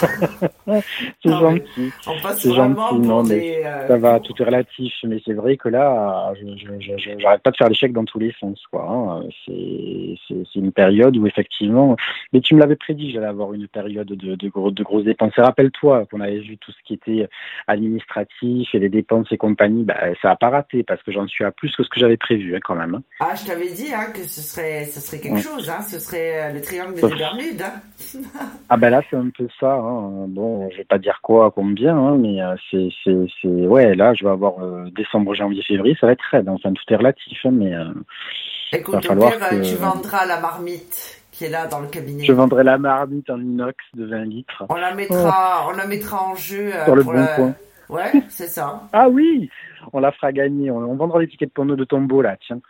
c'est 0.66 1.30
gentil. 1.30 1.92
C'est 2.36 2.52
gentil, 2.52 2.94
non, 2.98 3.22
mais 3.22 3.62
euh, 3.64 3.88
Ça 3.88 3.96
va, 3.98 4.20
tout 4.20 4.32
est 4.40 4.44
relatif, 4.44 4.92
mais 5.04 5.20
c'est 5.24 5.32
vrai 5.32 5.56
que 5.56 5.68
là, 5.68 6.32
j'arrête 7.18 7.42
pas 7.42 7.50
de 7.50 7.56
faire 7.56 7.68
des 7.68 7.74
chèques 7.74 7.92
dans 7.92 8.04
tous 8.04 8.18
les 8.18 8.32
sens, 8.38 8.60
quoi. 8.70 8.86
hein. 8.88 9.22
C'est, 9.46 10.14
une 10.56 10.72
période 10.72 11.16
où 11.16 11.26
effectivement, 11.26 11.96
mais 12.32 12.40
tu 12.40 12.54
me 12.54 12.60
l'avais 12.60 12.76
prédit, 12.76 13.10
j'allais 13.12 13.26
avoir 13.26 13.52
une 13.52 13.66
période 13.68 14.06
de, 14.06 14.34
de, 14.36 14.48
gros, 14.48 14.70
de 14.70 14.82
grosses 14.82 15.04
dépenses. 15.04 15.32
Et 15.36 15.40
Rappelle-toi 15.42 16.06
qu'on 16.10 16.20
avait 16.20 16.38
vu 16.40 16.56
tout 16.58 16.70
ce 16.72 16.78
qui 16.84 16.94
était 16.94 17.28
administratif 17.66 18.68
et 18.74 18.78
les 18.78 18.88
dépenses 18.88 19.26
et 19.32 19.36
compagnie, 19.36 19.84
bah, 19.84 19.96
ça 20.22 20.30
a 20.30 20.36
pas 20.36 20.50
raté 20.50 20.82
parce 20.84 21.02
que 21.02 21.12
j'en 21.12 21.26
suis 21.26 21.44
à 21.44 21.50
plus 21.50 21.74
que 21.74 21.82
ce 21.82 21.88
que 21.88 21.98
j'avais 22.00 22.16
prévu, 22.16 22.54
hein, 22.56 22.60
quand 22.62 22.74
même. 22.76 22.94
hein. 22.94 23.02
Ah, 23.20 23.34
je 23.34 23.46
t'avais 23.46 23.70
dit 23.72 23.92
hein, 23.92 24.06
que 24.14 24.22
ce 24.22 24.40
serait, 24.40 24.84
ce 24.84 25.00
serait 25.00 25.20
quelque 25.20 25.34
Ouais. 25.34 25.40
chose. 25.40 25.70
Ce 25.88 25.98
serait 25.98 26.50
euh, 26.50 26.52
le 26.52 26.60
triangle 26.60 26.83
des 26.92 27.00
Bermudes. 27.00 27.62
Hein. 27.62 27.80
Ah 28.68 28.76
ben 28.76 28.90
là 28.90 29.02
c'est 29.10 29.16
un 29.16 29.28
peu 29.36 29.46
ça. 29.60 29.74
Hein. 29.74 30.26
Bon, 30.28 30.68
je 30.70 30.78
vais 30.78 30.84
pas 30.84 30.98
dire 30.98 31.20
quoi, 31.22 31.50
combien, 31.50 31.96
hein, 31.96 32.16
mais 32.18 32.40
euh, 32.42 32.54
c'est, 32.70 32.88
c'est, 33.04 33.16
c'est, 33.40 33.48
ouais, 33.48 33.94
là 33.94 34.14
je 34.14 34.24
vais 34.24 34.30
avoir 34.30 34.58
euh, 34.64 34.84
décembre, 34.96 35.34
janvier, 35.34 35.62
février, 35.62 35.96
ça 36.00 36.06
va 36.06 36.12
être 36.12 36.24
raide. 36.30 36.48
Enfin 36.48 36.72
tout 36.72 36.82
est 36.92 36.96
relatif, 36.96 37.38
hein, 37.44 37.50
mais 37.52 37.74
euh, 37.74 37.84
Écoute, 38.72 38.94
va 38.94 39.00
falloir 39.02 39.30
pire, 39.38 39.48
que- 39.50 39.68
tu 39.68 39.76
vendras 39.76 40.26
la 40.26 40.40
marmite 40.40 41.20
qui 41.30 41.44
est 41.44 41.50
là 41.50 41.66
dans 41.66 41.80
le 41.80 41.88
cabinet. 41.88 42.24
je 42.24 42.32
vendrai 42.32 42.62
la 42.64 42.78
marmite 42.78 43.28
en 43.30 43.40
inox 43.40 43.76
de 43.94 44.06
20 44.06 44.24
litres. 44.24 44.64
On 44.68 44.74
la 44.76 44.94
mettra, 44.94 45.66
on 45.68 45.72
la 45.76 45.86
mettra 45.86 46.22
en 46.22 46.34
jeu 46.34 46.70
euh, 46.74 46.84
Sur 46.84 46.94
le 46.96 47.02
pour 47.02 47.12
bon 47.12 47.18
la- 47.18 47.26
coin. 47.26 47.54
Ouais, 47.90 48.12
c'est 48.28 48.46
ça. 48.48 48.82
Ah 48.92 49.08
oui, 49.08 49.50
on 49.92 50.00
la 50.00 50.10
fera 50.12 50.32
gagner. 50.32 50.70
On, 50.70 50.78
on 50.78 50.94
vendra 50.96 51.20
les 51.20 51.28
tickets 51.28 51.50
de 51.56 51.74
de 51.74 51.84
tombeau 51.84 52.22
là, 52.22 52.36
tiens. 52.46 52.60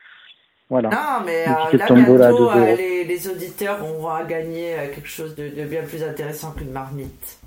Voilà. 0.70 0.88
Non, 0.90 1.24
mais 1.26 1.44
euh, 1.46 1.76
là, 1.76 1.86
bientôt, 1.92 2.52
2 2.54 2.60
euh, 2.60 2.76
les, 2.76 3.04
les 3.04 3.28
auditeurs 3.28 3.78
vont 3.78 4.08
à 4.08 4.24
gagner 4.24 4.74
euh, 4.78 4.88
quelque 4.94 5.08
chose 5.08 5.34
de, 5.34 5.48
de 5.48 5.64
bien 5.64 5.82
plus 5.82 6.02
intéressant 6.02 6.52
qu'une 6.52 6.70
marmite. 6.72 7.38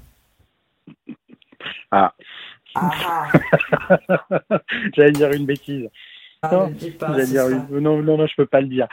Ah, 1.91 2.13
Ah, 2.75 2.91
ah. 3.89 4.59
j'allais 4.95 5.11
dire 5.11 5.31
une 5.31 5.45
bêtise. 5.45 5.89
Ah, 6.43 6.49
Non, 6.53 6.67
ne 6.69 6.89
pas, 6.91 7.25
dire 7.25 7.49
une- 7.49 7.65
Non, 7.79 8.01
non, 8.03 8.17
non, 8.17 8.27
je 8.27 8.35
peux 8.35 8.45
pas 8.45 8.61
le 8.61 8.67
dire. 8.67 8.87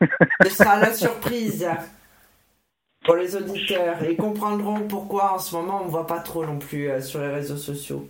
ce 0.44 0.50
sera 0.50 0.78
la 0.78 0.92
surprise 0.92 1.66
pour 3.04 3.16
les 3.16 3.34
auditeurs. 3.34 3.96
Ils 4.08 4.16
comprendront 4.16 4.80
pourquoi 4.86 5.34
en 5.34 5.38
ce 5.38 5.56
moment 5.56 5.80
on 5.82 5.86
ne 5.86 5.90
voit 5.90 6.06
pas 6.06 6.20
trop 6.20 6.44
non 6.44 6.58
plus 6.58 6.90
euh, 6.90 7.00
sur 7.00 7.20
les 7.20 7.28
réseaux 7.30 7.56
sociaux. 7.56 8.06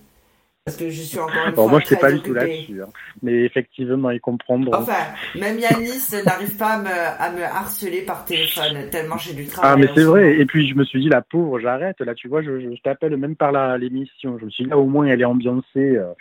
Parce 0.66 0.78
que 0.78 0.90
je 0.90 1.01
suis 1.01 1.18
encore 1.20 1.47
une 1.47 1.55
Bon, 1.55 1.62
fois 1.62 1.70
moi, 1.70 1.80
je 1.80 1.86
sais 1.86 1.94
très 1.94 2.09
pas 2.09 2.12
du 2.12 2.20
tout 2.22 2.34
là-dessus. 2.34 2.82
hein. 2.82 2.88
Mais 3.22 3.44
effectivement, 3.44 4.10
ils 4.10 4.20
comprendront. 4.20 4.74
Enfin, 4.74 4.94
même 5.36 5.60
Yanis 5.60 6.10
n'arrive 6.26 6.56
pas 6.56 6.70
à 6.70 6.78
me, 6.78 6.88
à 6.90 7.30
me 7.30 7.44
harceler 7.44 8.02
par 8.02 8.24
téléphone, 8.24 8.90
tellement 8.90 9.16
j'ai 9.16 9.32
du 9.34 9.47
travail. 9.47 9.70
Ah, 9.72 9.76
mais 9.76 9.86
c'est 9.94 10.01
ce 10.01 10.06
vrai. 10.06 10.40
Et 10.40 10.44
puis, 10.44 10.68
je 10.68 10.74
me 10.74 10.82
suis 10.84 10.98
dit, 11.01 11.09
la 11.09 11.22
pauvre, 11.22 11.60
j'arrête. 11.60 12.01
Là, 12.01 12.16
tu 12.16 12.26
vois, 12.26 12.43
je, 12.43 12.59
je, 12.59 12.74
je 12.74 12.82
t'appelle 12.82 13.16
même 13.16 13.36
par 13.36 13.52
la- 13.52 13.78
l'émission. 13.78 14.38
Je 14.40 14.44
me 14.47 14.51
suis 14.51 14.64
dit, 14.64 14.70
là, 14.70 14.76
au 14.76 14.86
moins, 14.86 15.06
elle 15.06 15.20
est 15.20 15.24
ambiancée. 15.24 15.62
euh, 15.76 16.12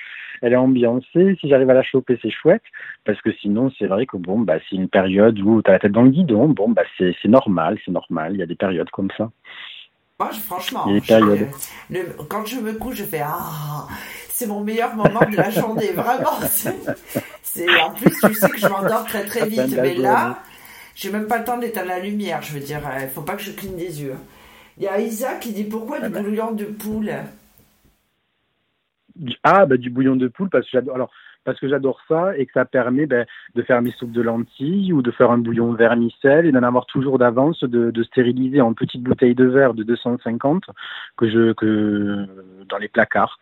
elle 0.43 0.53
est 0.53 0.57
ambiancée. 0.57 1.35
Si 1.41 1.49
j'arrive 1.49 1.71
à 1.71 1.73
la 1.73 1.81
choper, 1.81 2.19
c'est 2.21 2.29
chouette. 2.29 2.61
Parce 3.03 3.19
que 3.23 3.31
sinon, 3.41 3.71
c'est 3.79 3.87
vrai 3.87 4.05
que 4.05 4.15
bon, 4.17 4.37
bah, 4.41 4.57
c'est 4.69 4.75
une 4.75 4.89
période 4.89 5.39
où 5.39 5.63
tu 5.63 5.71
as 5.71 5.73
la 5.73 5.79
tête 5.79 5.91
dans 5.91 6.03
le 6.03 6.11
guidon. 6.11 6.49
Bon, 6.49 6.69
bah, 6.69 6.83
c'est 6.99 7.15
normal, 7.25 7.79
c'est 7.83 7.89
normal. 7.91 8.33
Il 8.35 8.39
y 8.39 8.43
a 8.43 8.45
des 8.45 8.53
périodes 8.53 8.91
comme 8.91 9.09
ça. 9.17 9.31
Moi, 10.19 10.29
je- 10.31 10.39
franchement, 10.39 10.85
je- 10.87 11.93
le- 11.93 12.13
quand 12.29 12.45
je 12.45 12.57
me 12.61 12.73
couche, 12.73 12.95
je 12.95 13.03
fais 13.03 13.19
Ah, 13.21 13.87
c'est 14.35 14.47
mon 14.47 14.59
meilleur 14.59 14.93
moment 14.97 15.21
de 15.31 15.37
la 15.37 15.49
journée, 15.49 15.91
vraiment. 15.95 16.37
c'est- 16.41 17.81
en 17.81 17.91
plus, 17.91 18.09
tu 18.19 18.33
sais 18.33 18.49
que 18.49 18.57
je 18.57 18.67
m'endors 18.67 19.05
très 19.05 19.23
très 19.23 19.47
vite, 19.47 19.77
mais 19.81 19.95
là, 19.95 20.39
j'ai 20.93 21.09
même 21.09 21.27
pas 21.27 21.37
le 21.37 21.45
temps 21.45 21.57
d'éteindre 21.57 21.87
la 21.87 21.99
lumière. 21.99 22.41
Je 22.41 22.51
veux 22.51 22.59
dire, 22.59 22.81
il 23.01 23.07
faut 23.07 23.21
pas 23.21 23.35
que 23.37 23.41
je 23.41 23.51
cligne 23.51 23.77
des 23.77 24.01
yeux. 24.03 24.15
Il 24.77 24.83
y 24.83 24.87
a 24.89 24.99
Isa 24.99 25.35
qui 25.35 25.53
dit 25.53 25.63
pourquoi 25.63 25.99
Ah 26.01 26.09
du 26.09 26.13
bah. 26.13 26.21
bouillon 26.21 26.51
de 26.51 26.65
poule? 26.65 27.13
Du- 29.15 29.37
Ah, 29.43 29.65
bah, 29.65 29.77
du 29.77 29.89
bouillon 29.89 30.17
de 30.17 30.27
poule, 30.27 30.49
parce 30.49 30.65
que 30.65 30.71
j'adore. 30.73 30.95
Alors, 30.95 31.11
parce 31.45 31.59
que 31.59 31.69
j'adore 31.69 32.01
ça 32.09 32.35
et 32.37 32.45
que 32.45 32.51
ça 32.53 32.65
permet 32.65 33.05
ben, 33.05 33.25
de 33.53 33.61
faire 33.61 33.81
mes 33.81 33.91
soupes 33.91 34.11
de 34.11 34.21
lentilles 34.21 34.91
ou 34.91 35.01
de 35.01 35.11
faire 35.11 35.31
un 35.31 35.37
bouillon 35.37 35.71
vermicelle 35.73 36.47
et 36.47 36.51
d'en 36.51 36.63
avoir 36.63 36.87
toujours 36.87 37.19
d'avance, 37.19 37.63
de, 37.63 37.91
de 37.91 38.03
stériliser 38.03 38.59
en 38.61 38.73
petites 38.73 39.03
bouteilles 39.03 39.35
de 39.35 39.45
verre 39.45 39.75
de 39.75 39.83
250 39.83 40.63
que 41.15 41.29
je 41.29 41.53
que 41.53 42.25
dans 42.67 42.79
les 42.79 42.89
placards. 42.89 43.37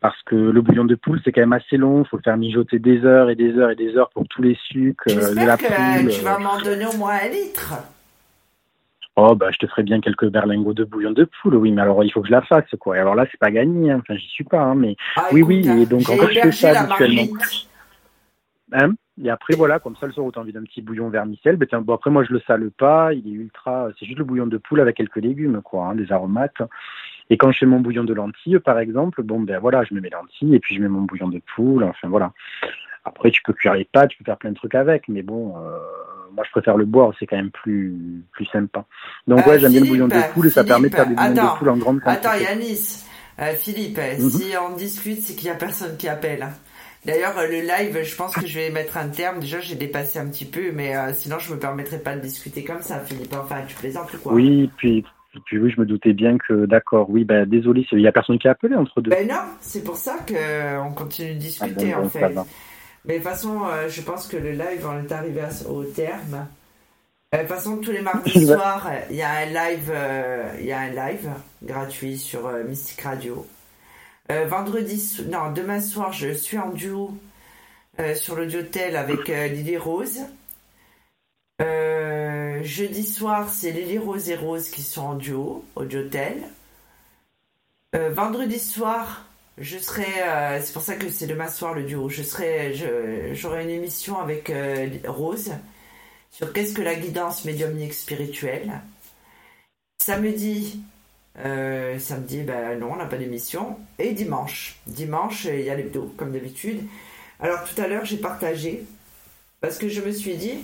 Parce 0.00 0.20
que 0.24 0.36
le 0.36 0.60
bouillon 0.60 0.84
de 0.84 0.94
poule, 0.94 1.20
c'est 1.24 1.32
quand 1.32 1.40
même 1.40 1.52
assez 1.52 1.76
long, 1.76 2.02
il 2.02 2.08
faut 2.08 2.16
le 2.18 2.22
faire 2.22 2.36
mijoter 2.36 2.78
des 2.78 3.04
heures 3.04 3.30
et 3.30 3.34
des 3.34 3.56
heures 3.56 3.70
et 3.70 3.76
des 3.76 3.96
heures 3.96 4.10
pour 4.10 4.28
tous 4.28 4.42
les 4.42 4.56
sucres 4.68 5.04
euh, 5.08 5.34
de 5.34 5.46
la 5.46 5.56
que 5.56 5.64
poule. 5.64 6.10
tu 6.10 6.22
vas 6.22 6.38
m'en 6.38 6.60
donner 6.60 6.86
au 6.86 6.96
moins 6.96 7.14
un 7.22 7.28
litre. 7.28 7.74
Oh, 9.18 9.34
bah, 9.34 9.50
je 9.50 9.56
te 9.56 9.66
ferai 9.66 9.82
bien 9.82 10.02
quelques 10.02 10.28
berlingots 10.28 10.74
de 10.74 10.84
bouillon 10.84 11.12
de 11.12 11.24
poule, 11.24 11.54
oui, 11.54 11.72
mais 11.72 11.80
alors 11.80 12.04
il 12.04 12.12
faut 12.12 12.20
que 12.20 12.26
je 12.26 12.32
la 12.32 12.42
fasse, 12.42 12.68
quoi. 12.78 12.98
Et 12.98 13.00
alors 13.00 13.14
là, 13.14 13.24
c'est 13.30 13.40
pas 13.40 13.50
gagné, 13.50 13.90
hein. 13.90 14.00
enfin, 14.02 14.14
j'y 14.18 14.28
suis 14.28 14.44
pas, 14.44 14.60
hein, 14.60 14.74
mais 14.74 14.94
Ah, 15.16 15.28
oui, 15.32 15.40
écoute, 15.40 15.48
oui, 15.48 15.68
hein, 15.68 15.78
et 15.78 15.86
donc 15.86 16.08
encore, 16.10 16.30
je 16.30 16.40
fais 16.40 16.52
ça 16.52 16.80
habituellement. 16.80 17.38
Hein? 18.72 18.92
Et 19.24 19.30
après, 19.30 19.56
voilà, 19.56 19.78
comme 19.78 19.96
ça, 19.96 20.06
le 20.06 20.12
soir 20.12 20.26
où 20.26 20.32
t'as 20.32 20.40
envie 20.40 20.52
d'un 20.52 20.64
petit 20.64 20.82
bouillon 20.82 21.08
vermicelle, 21.08 21.56
ben, 21.56 21.66
tiens, 21.66 21.80
bon, 21.80 21.94
après, 21.94 22.10
moi, 22.10 22.24
je 22.24 22.32
le 22.34 22.40
sale 22.46 22.70
pas, 22.70 23.14
il 23.14 23.26
est 23.26 23.30
ultra, 23.30 23.88
c'est 23.98 24.04
juste 24.04 24.18
le 24.18 24.24
bouillon 24.24 24.46
de 24.46 24.58
poule 24.58 24.80
avec 24.80 24.96
quelques 24.96 25.16
légumes, 25.16 25.62
quoi, 25.62 25.94
des 25.94 26.12
aromates. 26.12 26.60
Et 27.30 27.36
quand 27.36 27.50
je 27.52 27.58
fais 27.58 27.66
mon 27.66 27.80
bouillon 27.80 28.04
de 28.04 28.14
lentilles, 28.14 28.58
par 28.60 28.78
exemple, 28.78 29.22
bon, 29.22 29.40
ben 29.40 29.58
voilà, 29.58 29.84
je 29.84 29.94
mets 29.94 30.00
mes 30.00 30.10
lentilles 30.10 30.54
et 30.54 30.60
puis 30.60 30.76
je 30.76 30.80
mets 30.80 30.88
mon 30.88 31.02
bouillon 31.02 31.28
de 31.28 31.40
poule, 31.54 31.84
enfin, 31.84 32.08
voilà. 32.08 32.32
Après, 33.04 33.30
tu 33.30 33.42
peux 33.42 33.52
cuire 33.52 33.74
les 33.74 33.84
pâtes, 33.84 34.10
tu 34.10 34.18
peux 34.18 34.24
faire 34.24 34.36
plein 34.36 34.50
de 34.50 34.56
trucs 34.56 34.74
avec, 34.74 35.08
mais 35.08 35.22
bon, 35.22 35.54
euh, 35.56 35.78
moi, 36.32 36.44
je 36.44 36.50
préfère 36.50 36.76
le 36.76 36.84
boire, 36.84 37.12
c'est 37.18 37.26
quand 37.26 37.36
même 37.36 37.50
plus, 37.50 37.94
plus 38.32 38.46
sympa. 38.46 38.84
Donc, 39.26 39.46
Euh, 39.46 39.50
ouais, 39.50 39.58
j'aime 39.60 39.72
bien 39.72 39.80
le 39.80 39.86
bouillon 39.86 40.08
de 40.08 40.32
poule 40.32 40.46
et 40.46 40.50
ça 40.50 40.64
permet 40.64 40.88
de 40.88 40.94
faire 40.94 41.06
des 41.06 41.14
bouillons 41.14 41.34
de 41.34 41.58
poule 41.58 41.68
en 41.68 41.76
grande 41.76 42.00
quantité. 42.00 42.26
Attends, 42.28 42.42
Yanis, 42.42 43.04
euh, 43.40 43.52
Philippe, 43.54 43.98
Mhm. 44.18 44.30
si 44.30 44.52
on 44.56 44.76
discute, 44.76 45.20
c'est 45.20 45.34
qu'il 45.34 45.46
y 45.46 45.50
a 45.50 45.54
personne 45.54 45.96
qui 45.96 46.08
appelle. 46.08 46.42
hein. 46.42 46.50
D'ailleurs, 47.04 47.38
euh, 47.38 47.46
le 47.46 47.60
live, 47.60 48.02
je 48.02 48.16
pense 48.16 48.34
que 48.34 48.46
je 48.46 48.58
vais 48.58 48.70
mettre 48.70 48.96
un 48.96 49.08
terme. 49.08 49.38
Déjà, 49.38 49.60
j'ai 49.60 49.76
dépassé 49.76 50.18
un 50.18 50.26
petit 50.26 50.44
peu, 50.44 50.72
mais 50.72 50.96
euh, 50.96 51.12
sinon, 51.12 51.38
je 51.38 51.54
me 51.54 51.58
permettrai 51.60 51.98
pas 52.00 52.16
de 52.16 52.20
discuter 52.20 52.64
comme 52.64 52.82
ça, 52.82 52.98
Philippe. 52.98 53.32
Enfin, 53.32 53.62
tu 53.68 53.76
plaisantes 53.76 54.12
ou 54.14 54.18
quoi? 54.18 54.32
Oui, 54.32 54.68
puis 54.76 55.04
puis 55.44 55.58
oui, 55.58 55.70
je 55.70 55.80
me 55.80 55.86
doutais 55.86 56.12
bien 56.12 56.38
que, 56.38 56.66
d'accord, 56.66 57.10
oui, 57.10 57.24
ben 57.24 57.48
désolé, 57.48 57.86
il 57.92 58.00
y 58.00 58.06
a 58.06 58.12
personne 58.12 58.38
qui 58.38 58.48
a 58.48 58.52
appelé 58.52 58.74
entre 58.74 59.00
deux. 59.00 59.10
Ben 59.10 59.28
non, 59.28 59.40
c'est 59.60 59.84
pour 59.84 59.96
ça 59.96 60.16
qu'on 60.26 60.92
continue 60.92 61.34
de 61.34 61.38
discuter 61.38 61.92
Ah 61.92 61.96
bon, 61.96 62.00
en 62.00 62.02
bon, 62.02 62.08
fait. 62.08 62.34
Mais 63.04 63.18
de 63.18 63.22
toute 63.22 63.28
façon, 63.28 63.60
euh, 63.66 63.88
je 63.88 64.02
pense 64.02 64.26
que 64.26 64.36
le 64.36 64.52
live, 64.52 64.86
on 64.86 65.04
est 65.04 65.12
arrivé 65.12 65.42
au 65.68 65.84
terme. 65.84 66.46
Euh, 67.34 67.38
De 67.38 67.42
toute 67.42 67.48
façon, 67.56 67.78
tous 67.78 67.92
les 67.92 68.00
mardis 68.00 68.46
soirs, 68.46 68.90
il 69.10 69.16
y 69.16 69.22
a 69.22 69.30
un 69.30 69.46
live, 69.46 69.90
euh, 69.92 70.52
il 70.60 70.66
y 70.66 70.72
a 70.72 70.80
un 70.80 70.90
live 70.90 71.30
gratuit 71.62 72.18
sur 72.18 72.46
euh, 72.46 72.64
Mystic 72.64 73.00
Radio. 73.00 73.46
Vendredi, 74.28 75.24
non, 75.30 75.52
demain 75.52 75.80
soir, 75.80 76.12
je 76.12 76.32
suis 76.32 76.58
en 76.58 76.70
duo 76.70 77.16
sur 78.14 78.36
l'audiotel 78.36 78.96
avec 78.96 79.30
euh, 79.30 79.48
Lily 79.48 79.76
Rose. 79.76 80.20
Euh, 81.62 82.62
jeudi 82.62 83.04
soir, 83.04 83.48
c'est 83.50 83.70
Lily 83.70 83.98
Rose 83.98 84.28
et 84.28 84.36
Rose 84.36 84.68
qui 84.68 84.82
sont 84.82 85.02
en 85.02 85.14
duo, 85.14 85.64
audiotel. 85.74 86.42
Euh, 87.94 88.10
vendredi 88.10 88.58
soir, 88.58 89.24
je 89.56 89.78
serai, 89.78 90.22
euh, 90.22 90.60
c'est 90.62 90.72
pour 90.72 90.82
ça 90.82 90.96
que 90.96 91.10
c'est 91.10 91.26
demain 91.26 91.48
soir 91.48 91.72
le 91.72 91.84
duo. 91.84 92.08
Je 92.08 92.22
serai, 92.22 92.74
j'aurai 93.34 93.64
une 93.64 93.70
émission 93.70 94.18
avec 94.20 94.52
Rose 95.06 95.52
sur 96.30 96.52
qu'est-ce 96.52 96.74
que 96.74 96.82
la 96.82 96.94
guidance 96.94 97.44
médiumnique 97.44 97.94
spirituelle. 97.94 98.80
Samedi, 99.98 100.82
samedi, 101.36 102.42
ben 102.42 102.78
non, 102.78 102.92
on 102.92 102.96
n'a 102.96 103.06
pas 103.06 103.16
d'émission. 103.16 103.78
Et 103.98 104.12
dimanche, 104.12 104.78
dimanche, 104.86 105.46
il 105.46 105.62
y 105.62 105.70
a 105.70 105.74
l'hebdo 105.74 106.12
comme 106.18 106.32
d'habitude. 106.32 106.82
Alors 107.40 107.64
tout 107.64 107.80
à 107.80 107.86
l'heure, 107.86 108.04
j'ai 108.04 108.18
partagé 108.18 108.84
parce 109.60 109.78
que 109.78 109.88
je 109.88 110.02
me 110.02 110.12
suis 110.12 110.36
dit, 110.36 110.58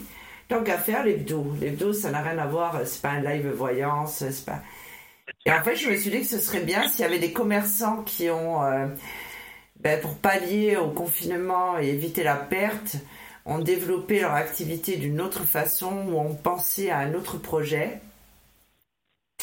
qu'à 0.61 0.79
faire 0.79 1.05
l'hebdo, 1.05 1.55
l'hebdo, 1.61 1.93
ça 1.93 2.11
n'a 2.11 2.21
rien 2.21 2.39
à 2.39 2.47
voir. 2.47 2.81
C'est 2.85 3.01
pas 3.01 3.11
un 3.11 3.21
live 3.21 3.49
voyance, 3.49 4.25
c'est 4.29 4.45
pas. 4.45 4.61
Et 5.47 5.53
en 5.53 5.63
fait, 5.63 5.77
je 5.77 5.91
me 5.91 5.97
suis 5.97 6.11
dit 6.11 6.21
que 6.21 6.27
ce 6.27 6.39
serait 6.39 6.61
bien 6.61 6.89
s'il 6.89 7.01
y 7.01 7.05
avait 7.05 7.19
des 7.19 7.33
commerçants 7.33 8.03
qui 8.03 8.31
ont, 8.31 8.63
euh, 8.65 8.87
ben, 9.81 10.01
pour 10.01 10.17
pallier 10.17 10.77
au 10.77 10.91
confinement 10.91 11.79
et 11.79 11.89
éviter 11.89 12.23
la 12.23 12.37
perte, 12.37 12.97
ont 13.45 13.59
développé 13.59 14.21
leur 14.21 14.35
activité 14.35 14.97
d'une 14.97 15.21
autre 15.21 15.45
façon 15.45 16.07
ou 16.09 16.19
ont 16.19 16.35
pensé 16.35 16.91
à 16.91 16.99
un 16.99 17.15
autre 17.15 17.39
projet. 17.39 18.01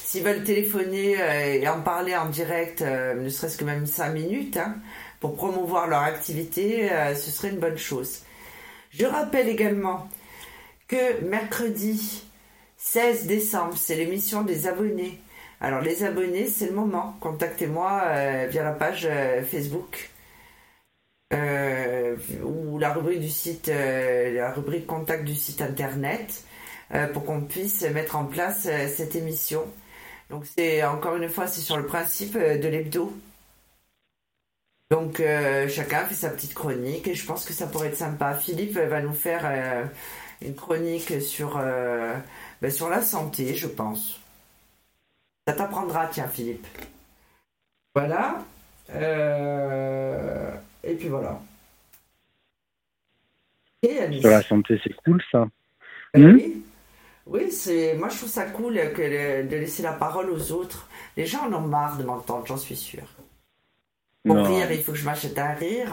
S'ils 0.01 0.23
veulent 0.23 0.43
téléphoner 0.43 1.21
euh, 1.21 1.61
et 1.61 1.67
en 1.67 1.81
parler 1.81 2.15
en 2.15 2.29
direct, 2.29 2.81
euh, 2.81 3.15
ne 3.15 3.29
serait-ce 3.29 3.57
que 3.57 3.65
même 3.65 3.85
5 3.85 4.09
minutes, 4.11 4.57
hein, 4.57 4.75
pour 5.19 5.35
promouvoir 5.35 5.87
leur 5.87 6.01
activité, 6.01 6.89
ce 7.13 7.29
serait 7.29 7.49
une 7.49 7.59
bonne 7.59 7.77
chose. 7.77 8.21
Je 8.91 9.05
rappelle 9.05 9.49
également 9.49 10.07
que 10.89 11.21
mercredi 11.23 12.23
16 12.77 13.27
décembre, 13.27 13.77
c'est 13.77 13.95
l'émission 13.95 14.41
des 14.41 14.67
abonnés. 14.67 15.21
Alors 15.61 15.81
les 15.81 16.03
abonnés, 16.03 16.47
c'est 16.47 16.65
le 16.65 16.73
moment. 16.73 17.15
Contactez-moi 17.21 18.01
euh, 18.05 18.47
via 18.49 18.63
la 18.63 18.71
page 18.71 19.07
euh, 19.09 19.43
Facebook 19.43 20.09
euh, 21.33 22.15
ou 22.43 22.79
la 22.79 22.91
rubrique 22.91 23.19
du 23.19 23.29
site, 23.29 23.67
la 23.67 24.51
rubrique 24.51 24.87
contact 24.87 25.23
du 25.23 25.35
site 25.35 25.61
internet 25.61 26.43
pour 27.13 27.23
qu'on 27.23 27.41
puisse 27.41 27.83
mettre 27.83 28.15
en 28.15 28.25
place 28.25 28.67
cette 28.87 29.15
émission. 29.15 29.63
Donc 30.31 30.45
c'est 30.57 30.83
encore 30.83 31.15
une 31.17 31.29
fois, 31.29 31.45
c'est 31.45 31.61
sur 31.61 31.77
le 31.77 31.85
principe 31.85 32.35
de 32.35 32.67
l'hebdo. 32.67 33.13
Donc 34.89 35.21
chacun 35.67 36.05
fait 36.05 36.15
sa 36.15 36.31
petite 36.31 36.55
chronique 36.55 37.07
et 37.07 37.13
je 37.13 37.23
pense 37.27 37.45
que 37.45 37.53
ça 37.53 37.67
pourrait 37.67 37.89
être 37.89 37.97
sympa. 37.97 38.33
Philippe 38.33 38.79
va 38.79 39.01
nous 39.01 39.13
faire 39.13 39.45
une 40.41 40.55
chronique 40.55 41.21
sur, 41.21 41.57
euh, 41.57 42.15
ben, 42.61 42.71
sur 42.71 42.89
la 42.89 43.01
santé, 43.01 43.55
je 43.55 43.67
pense. 43.67 44.19
Ça 45.47 45.53
t'apprendra, 45.53 46.07
tiens, 46.07 46.27
Philippe. 46.27 46.67
Voilà. 47.95 48.43
Euh, 48.91 50.51
Et 50.83 50.95
puis 50.95 51.09
voilà. 51.09 51.39
Et 53.83 54.19
Sur 54.19 54.29
la 54.29 54.41
santé, 54.43 54.79
c'est 54.83 54.93
cool 55.03 55.21
ça. 55.31 55.47
Euh, 56.17 56.31
Hmm 56.31 56.35
Oui, 56.35 56.63
oui 57.27 57.51
c'est... 57.51 57.93
moi 57.95 58.09
je 58.09 58.17
trouve 58.17 58.29
ça 58.29 58.45
cool 58.45 58.75
que 58.93 59.01
le- 59.01 59.47
de 59.47 59.55
laisser 59.57 59.83
la 59.83 59.93
parole 59.93 60.29
aux 60.31 60.51
autres. 60.51 60.87
Les 61.17 61.25
gens 61.25 61.47
en 61.47 61.53
ont 61.53 61.61
marre 61.67 61.97
de 61.97 62.03
m'entendre, 62.03 62.45
j'en 62.47 62.57
suis 62.57 62.75
sûre. 62.75 63.07
Pour 64.25 64.35
Non. 64.35 64.43
rire, 64.43 64.71
il 64.71 64.83
faut 64.83 64.91
que 64.93 64.97
je 64.97 65.05
m'achète 65.05 65.37
un 65.37 65.53
rire. 65.53 65.87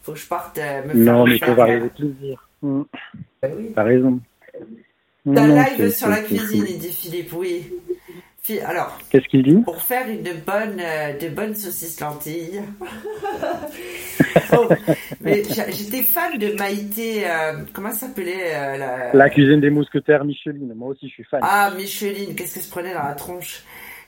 Il 0.00 0.04
faut 0.04 0.12
que 0.12 0.18
je 0.18 0.26
parte 0.26 0.58
euh, 0.58 0.82
me 0.84 0.88
faire 1.04 1.14
Non, 1.14 1.24
mais 1.26 1.36
il 1.36 1.44
faut 1.44 1.54
varier 1.54 1.78
le 1.78 1.88
plaisir. 1.88 2.48
Mm. 2.62 2.82
Ben 3.42 3.52
oui. 3.56 3.72
T'as 3.74 3.82
raison. 3.82 4.20
T'as 5.34 5.46
live 5.46 5.90
sur 5.90 6.08
la 6.08 6.20
cuisine, 6.22 6.64
il 6.68 6.78
dit 6.78 6.92
Philippe, 6.92 7.32
oui. 7.34 7.70
Alors, 8.64 8.98
Qu'est-ce 9.10 9.28
qu'il 9.28 9.42
dit? 9.42 9.58
pour 9.62 9.80
faire 9.80 10.08
une 10.08 10.22
bonne, 10.22 10.80
euh, 10.80 11.16
de 11.18 11.28
bonnes 11.28 11.54
saucisses 11.54 12.00
lentilles. 12.00 12.62
Oh, 14.52 14.68
j'étais 15.24 16.02
fan 16.02 16.38
de 16.38 16.52
Maïté, 16.56 17.28
euh, 17.28 17.62
comment 17.72 17.92
s'appelait 17.92 18.54
euh, 18.54 18.76
la... 18.76 19.12
La 19.12 19.30
cuisine 19.30 19.60
des 19.60 19.70
mousquetaires 19.70 20.24
Micheline. 20.24 20.72
Moi 20.74 20.88
aussi, 20.90 21.08
je 21.08 21.14
suis 21.14 21.24
fan. 21.24 21.40
Ah, 21.42 21.72
Micheline, 21.76 22.34
qu'est-ce 22.34 22.56
que 22.56 22.60
se 22.60 22.70
prenait 22.70 22.94
dans 22.94 23.02
la 23.02 23.14
tronche? 23.14 23.62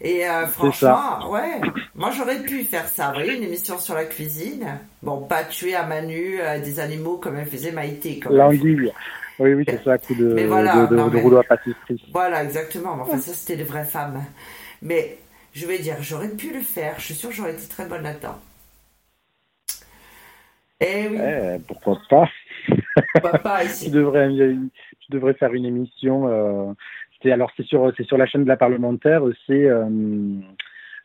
Et 0.04 0.26
euh, 0.26 0.42
ça. 0.42 0.46
franchement, 0.48 1.30
ouais, 1.30 1.60
moi 1.94 2.10
j'aurais 2.10 2.42
pu 2.42 2.64
faire 2.64 2.88
ça. 2.88 3.08
Vous 3.10 3.14
voyez, 3.22 3.36
une 3.36 3.44
émission 3.44 3.78
sur 3.78 3.94
la 3.94 4.04
cuisine. 4.04 4.78
Bon, 5.02 5.20
pas 5.22 5.44
tuer 5.44 5.76
à 5.76 5.86
Manu 5.86 6.40
euh, 6.40 6.58
des 6.60 6.80
animaux 6.80 7.18
comme 7.18 7.38
elle 7.38 7.46
faisait 7.46 7.70
Maïté. 7.70 8.18
L'anguille. 8.28 8.92
Oui, 9.38 9.54
oui, 9.54 9.64
c'est 9.66 9.82
ça, 9.84 9.98
coup 9.98 10.14
de, 10.16 10.24
Mais 10.34 10.44
voilà, 10.46 10.86
de, 10.86 10.86
de- 10.88 10.96
non, 10.96 11.06
de 11.08 11.14
mais- 11.14 11.22
rouleau 11.22 11.36
à 11.38 11.44
pâtisserie. 11.44 12.04
Voilà, 12.12 12.42
exactement. 12.44 12.98
Enfin, 13.00 13.18
ça, 13.18 13.32
c'était 13.32 13.56
les 13.56 13.64
vraies 13.64 13.84
femmes. 13.84 14.22
Mais 14.82 15.18
je 15.54 15.66
vais 15.66 15.78
dire, 15.78 15.96
j'aurais 16.00 16.28
pu 16.30 16.52
le 16.52 16.60
faire. 16.60 16.94
Je 16.98 17.04
suis 17.04 17.14
sûre 17.14 17.30
que 17.30 17.36
j'aurais 17.36 17.52
été 17.52 17.66
très 17.68 17.86
bonne 17.86 18.02
là-dedans. 18.02 18.38
Eh 20.80 21.08
oui, 21.08 21.18
Eh, 21.20 21.58
pourquoi 21.66 21.98
pas? 22.10 22.28
Papa 23.22 23.60
tu 23.62 23.66
ici. 23.70 23.90
devrais, 23.90 24.28
tu 24.28 25.10
devrais 25.12 25.34
faire 25.34 25.52
une 25.54 25.64
émission. 25.64 26.28
Euh, 26.28 26.72
alors, 27.30 27.52
c'est 27.56 27.66
sur, 27.66 27.92
c'est 27.96 28.04
sur 28.04 28.18
la 28.18 28.26
chaîne 28.26 28.44
de 28.44 28.48
la 28.48 28.56
parlementaire, 28.56 29.22
c'est 29.46 29.66
euh, 29.66 29.84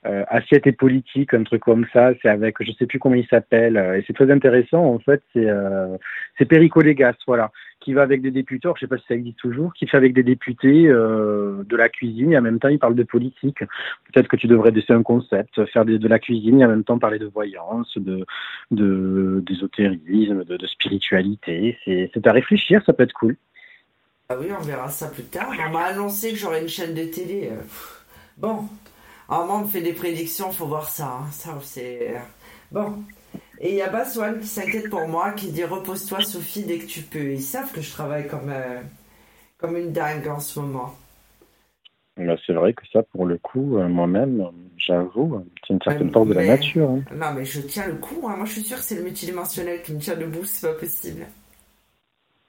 euh, 0.06 0.24
Assiette 0.30 0.68
et 0.68 0.72
politique, 0.72 1.34
un 1.34 1.44
truc 1.44 1.64
comme 1.64 1.86
ça. 1.92 2.12
C'est 2.22 2.30
avec, 2.30 2.56
je 2.62 2.72
sais 2.74 2.86
plus 2.86 3.00
comment 3.00 3.16
il 3.16 3.28
s'appelle, 3.28 3.78
euh, 3.78 3.98
et 3.98 4.04
c'est 4.06 4.14
très 4.14 4.32
intéressant. 4.32 4.86
En 4.86 5.00
fait, 5.00 5.22
c'est 5.34 5.50
euh, 5.50 5.98
c'est 6.38 6.46
Perico 6.46 6.82
voilà, 7.26 7.52
qui 7.82 7.94
va 7.94 8.04
avec 8.04 8.22
des 8.22 8.32
députés. 8.32 8.68
alors, 8.68 8.78
Je 8.78 8.82
sais 8.82 8.88
pas 8.88 8.98
si 8.98 9.06
ça 9.08 9.16
existe 9.16 9.40
toujours, 9.40 9.74
qui 9.74 9.88
fait 9.88 9.98
avec 9.98 10.14
des 10.14 10.24
députés 10.24 10.84
de 10.88 11.76
la 11.76 11.90
cuisine 11.90 12.32
et 12.32 12.38
en 12.38 12.42
même 12.42 12.60
temps 12.60 12.68
il 12.70 12.80
parle 12.80 12.96
de 12.96 13.04
politique. 13.04 13.60
Peut-être 13.60 14.28
que 14.28 14.36
tu 14.36 14.48
devrais 14.48 14.72
laisser 14.72 14.94
un 14.94 15.04
concept, 15.04 15.66
faire 15.66 15.84
de 15.84 16.08
la 16.08 16.20
cuisine 16.20 16.62
et 16.62 16.66
en 16.66 16.70
même 16.70 16.84
temps 16.84 17.00
parler 17.00 17.20
de 17.20 17.26
voyance, 17.26 17.98
de 17.98 18.26
d'ésotérisme, 18.72 20.44
de, 20.44 20.58
de 20.58 20.68
spiritualité. 20.68 21.78
C'est 21.86 22.28
à 22.28 22.32
réfléchir, 22.32 22.82
ça 22.86 22.94
peut 22.94 23.04
être 23.04 23.14
cool. 23.14 23.36
Ah 24.30 24.36
oui, 24.38 24.48
on 24.58 24.62
verra 24.62 24.90
ça 24.90 25.08
plus 25.08 25.24
tard. 25.24 25.50
On 25.68 25.70
m'a 25.72 25.86
annoncé 25.86 26.32
que 26.32 26.36
j'aurais 26.38 26.62
une 26.62 26.68
chaîne 26.68 26.94
de 26.94 27.06
télé. 27.06 27.50
euh, 27.52 27.62
Bon, 28.38 28.68
à 29.30 29.38
un 29.38 29.40
moment, 29.42 29.56
on 29.60 29.62
me 29.62 29.68
fait 29.68 29.82
des 29.82 29.94
prédictions, 29.94 30.52
faut 30.52 30.68
voir 30.68 30.90
ça. 30.90 31.20
hein. 31.22 31.32
Ça, 31.32 31.58
c'est. 31.64 32.10
euh, 32.16 32.20
Bon. 32.72 33.04
Et 33.60 33.70
il 33.70 33.76
y 33.76 33.82
a 33.82 33.90
Baswan 33.90 34.40
qui 34.40 34.48
s'inquiète 34.48 34.90
pour 34.90 35.08
moi, 35.08 35.32
qui 35.32 35.52
dit 35.52 35.64
Repose-toi, 35.64 36.22
Sophie, 36.24 36.64
dès 36.64 36.78
que 36.80 36.86
tu 36.86 37.02
peux. 37.02 37.32
Ils 37.32 37.42
savent 37.42 37.72
que 37.72 37.82
je 37.82 37.90
travaille 37.92 38.28
comme, 38.28 38.50
euh, 38.50 38.82
comme 39.58 39.78
une 39.78 39.94
dingue 39.94 40.28
en 40.28 40.40
ce 40.42 40.60
moment. 40.60 40.94
Bah, 42.18 42.36
c'est 42.46 42.54
vrai 42.54 42.74
que 42.74 42.84
ça, 42.92 43.04
pour 43.04 43.26
le 43.26 43.38
coup, 43.38 43.78
euh, 43.78 43.88
moi-même, 43.88 44.46
j'avoue, 44.78 45.46
c'est 45.66 45.74
une 45.74 45.82
certaine 45.82 46.12
force 46.12 46.28
de 46.28 46.34
la 46.34 46.42
mais- 46.42 46.48
nature. 46.48 46.90
hein. 46.90 47.02
Non, 47.16 47.34
mais 47.34 47.46
je 47.46 47.62
tiens 47.62 47.88
le 47.88 47.96
coup. 47.96 48.28
hein. 48.28 48.36
Moi, 48.36 48.46
je 48.46 48.52
suis 48.54 48.64
sûre 48.64 48.78
que 48.78 48.84
c'est 48.84 48.96
le 48.96 49.04
multidimensionnel 49.04 49.82
qui 49.84 49.94
me 49.94 50.00
tient 50.00 50.16
debout, 50.18 50.44
c'est 50.44 50.68
pas 50.68 50.74
possible. 50.78 51.26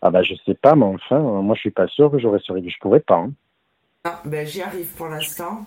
Ah 0.02 0.10
bah 0.10 0.24
je 0.24 0.34
sais 0.44 0.54
pas, 0.54 0.74
mais 0.74 0.84
enfin, 0.86 1.20
moi 1.20 1.54
je 1.54 1.60
suis 1.60 1.70
pas 1.70 1.86
sûr 1.86 2.10
que 2.10 2.18
j'aurais 2.18 2.40
survécu. 2.40 2.68
Je 2.70 2.78
pourrais 2.80 2.98
pas. 3.00 3.16
hein. 3.18 3.32
Non, 4.04 4.12
ben 4.24 4.46
j'y 4.46 4.62
arrive 4.62 4.88
pour 4.94 5.08
l'instant. 5.08 5.64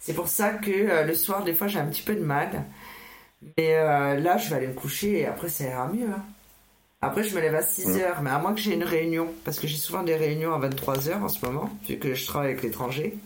C'est 0.00 0.14
pour 0.14 0.28
ça 0.28 0.50
que 0.54 0.70
euh, 0.70 1.04
le 1.04 1.14
soir, 1.14 1.44
des 1.44 1.54
fois, 1.54 1.68
j'ai 1.68 1.78
un 1.78 1.86
petit 1.86 2.02
peu 2.02 2.14
de 2.14 2.20
mal. 2.24 2.64
Mais 3.58 3.74
euh, 3.76 4.18
là, 4.20 4.38
je 4.38 4.50
vais 4.50 4.56
aller 4.56 4.68
me 4.68 4.74
coucher 4.74 5.20
et 5.20 5.26
après, 5.26 5.48
ça 5.48 5.64
ira 5.64 5.88
mieux. 5.88 6.08
hein. 6.10 6.24
Après, 7.02 7.24
je 7.24 7.34
me 7.36 7.40
lève 7.42 7.54
à 7.56 7.62
6 7.62 7.86
Mm. 7.86 7.98
heures, 7.98 8.22
mais 8.22 8.30
à 8.30 8.38
moins 8.40 8.54
que 8.54 8.60
j'ai 8.60 8.74
une 8.74 8.84
réunion, 8.84 9.28
parce 9.44 9.60
que 9.60 9.66
j'ai 9.68 9.76
souvent 9.76 10.02
des 10.04 10.16
réunions 10.16 10.54
à 10.54 10.58
23 10.58 11.08
heures 11.10 11.22
en 11.24 11.28
ce 11.28 11.44
moment, 11.46 11.70
vu 11.88 11.98
que 11.98 12.14
je 12.14 12.26
travaille 12.26 12.50
avec 12.52 12.62
l'étranger. 12.62 13.16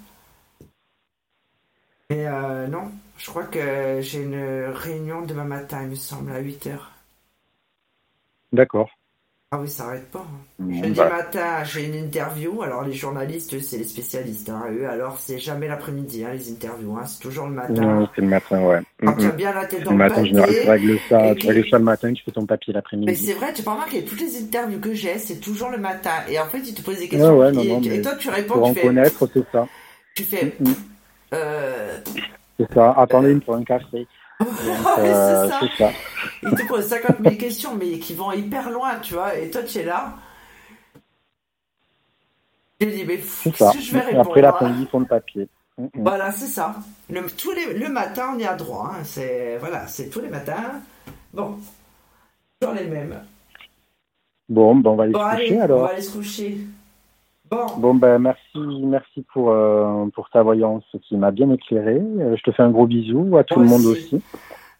Mais 2.11 2.27
euh, 2.27 2.67
non, 2.67 2.91
je 3.17 3.27
crois 3.31 3.45
que 3.45 4.01
j'ai 4.03 4.23
une 4.23 4.71
réunion 4.73 5.23
demain 5.23 5.45
matin, 5.45 5.83
il 5.85 5.91
me 5.91 5.95
semble, 5.95 6.33
à 6.33 6.41
8 6.41 6.67
heures. 6.67 6.91
D'accord. 8.53 8.91
Ah 9.53 9.61
oui, 9.61 9.69
ça 9.69 9.87
arrête 9.87 10.11
pas. 10.11 10.27
hein. 10.61 10.67
Jeudi 10.71 10.97
bah, 10.97 11.09
matin, 11.09 11.63
j'ai 11.65 11.87
une 11.87 11.95
interview. 11.95 12.63
Alors, 12.63 12.83
les 12.85 12.93
journalistes, 12.93 13.59
c'est 13.61 13.79
les 13.79 13.85
spécialistes. 13.85 14.49
hein. 14.51 14.65
Eux, 14.73 14.89
alors, 14.89 15.19
c'est 15.19 15.39
jamais 15.39 15.69
l'après-midi, 15.69 16.25
hein, 16.25 16.33
les 16.33 16.51
interviews. 16.51 16.97
hein. 16.99 17.07
C'est 17.07 17.21
toujours 17.21 17.47
le 17.47 17.53
matin. 17.55 17.83
non, 17.83 18.09
c'est 18.15 18.23
le 18.23 18.29
matin, 18.29 18.61
ouais. 18.63 18.81
Quand 19.05 19.13
Mm, 19.13 19.19
tu 19.19 19.27
as 19.27 19.33
mm. 19.33 19.37
bien 19.37 19.53
la 19.53 19.67
tête 19.67 19.81
Le 19.81 19.85
dans 19.85 19.93
le 19.93 19.99
matin, 19.99 20.25
général, 20.25 20.57
tu 20.57 20.67
papier. 20.67 20.69
règles 20.69 21.01
ça, 21.09 21.35
tu 21.37 21.47
règles 21.47 21.69
ça 21.71 21.79
le 21.79 21.85
matin, 21.85 22.13
tu 22.13 22.25
fais 22.25 22.33
ton 22.33 22.47
papier 22.47 22.73
Mais 22.73 22.77
l'après-midi. 22.77 23.27
c'est 23.27 23.35
vrai, 23.35 23.53
tu 23.53 23.63
peux 23.63 23.71
remarquer, 23.71 24.05
toutes 24.05 24.21
les 24.21 24.43
interviews 24.43 24.81
que 24.81 24.95
j'ai, 24.95 25.19
c'est 25.19 25.41
toujours 25.41 25.71
le 25.71 25.79
matin. 25.79 26.25
Et 26.29 26.39
en 26.41 26.47
fait, 26.47 26.59
ils 26.59 26.75
te 26.75 26.83
posent 26.83 26.99
des 26.99 27.09
questions. 27.09 27.37
ouais, 27.39 27.53
non, 27.53 27.65
non, 27.65 27.81
et 27.81 27.89
mais 27.89 28.03
toi, 28.03 28.17
tu 28.17 28.29
réponds, 28.31 28.55
pour 28.55 28.65
en 28.65 28.75
tu 28.75 28.81
fais, 28.81 28.83
connaître, 28.89 29.29
c'est 29.33 29.47
ça. 29.53 29.69
tu 30.15 30.25
fais 30.25 30.57
Mm, 30.61 30.71
mm. 30.71 30.75
Euh... 31.35 31.99
C'est 32.59 32.73
ça. 32.73 32.93
Attendez 32.93 33.33
une 33.33 33.41
pour 33.43 33.55
un 33.55 33.65
café. 33.65 34.07
Donc, 34.41 34.49
euh, 34.99 35.49
c'est 35.51 35.59
c'est 35.61 35.77
ça. 35.79 35.93
Ils 36.43 36.55
te 36.55 36.67
posent 36.67 36.89
50 36.89 37.17
000 37.23 37.37
questions, 37.37 37.75
mais 37.75 37.99
qui 37.99 38.15
vont 38.15 38.33
hyper 38.33 38.71
loin, 38.71 38.99
tu 39.01 39.15
vois. 39.15 39.37
Et 39.37 39.51
toi, 39.51 39.63
tu 39.63 39.79
es 39.79 39.85
là. 39.85 40.15
Je 42.81 42.87
dis, 42.89 43.05
mais 43.05 43.19
qu'est-ce 43.19 43.57
ça. 43.57 43.73
que 43.73 43.81
je 43.81 43.93
vais 43.93 44.01
répondre 44.01 44.21
après 44.21 44.41
hein 44.41 44.43
l'après-midi, 44.43 44.89
de 44.93 45.05
papier. 45.05 45.49
Mm, 45.79 45.85
mm. 45.85 45.89
Voilà, 45.95 46.33
c'est 46.33 46.47
ça. 46.47 46.77
Le, 47.11 47.27
tous 47.31 47.53
les, 47.53 47.75
le 47.75 47.89
matin, 47.89 48.33
on 48.35 48.39
y 48.39 48.45
a 48.47 48.55
droit. 48.55 48.93
hein. 48.95 49.05
C'est 49.05 49.57
voilà, 49.59 49.87
c'est 49.87 50.09
tous 50.11 50.21
les 50.21 50.29
matins. 50.29 50.81
Bon, 51.33 51.59
toujours 52.61 52.75
les 52.75 52.87
mêmes. 52.87 53.23
Bon, 54.49 54.77
ben, 54.77 54.91
on 54.91 54.97
va 54.97 55.05
aller 55.05 55.13
Bon, 55.13 55.21
se 55.21 55.25
coucher 55.37 55.57
allez, 55.57 55.57
on 55.57 55.61
alors. 55.63 55.81
va 55.83 55.89
aller 55.89 56.03
se 56.03 56.13
coucher. 56.13 56.59
Bon, 57.51 57.67
Bon, 57.79 57.95
ben, 57.95 58.19
merci, 58.19 58.59
merci 58.85 59.23
pour, 59.33 59.51
euh, 59.51 60.07
pour 60.15 60.29
ta 60.31 60.43
voyance 60.43 60.85
qui 61.03 61.17
m'a 61.17 61.31
bien 61.31 61.51
éclairé. 61.53 61.97
Euh, 62.01 62.37
je 62.37 62.43
te 62.43 62.51
fais 62.51 62.63
un 62.63 62.71
gros 62.71 62.87
bisou, 62.87 63.37
à 63.37 63.45
tout 63.45 63.55
Moi 63.61 63.65
le 63.65 63.71
monde 63.71 63.87
aussi. 63.87 64.17
aussi. 64.17 64.23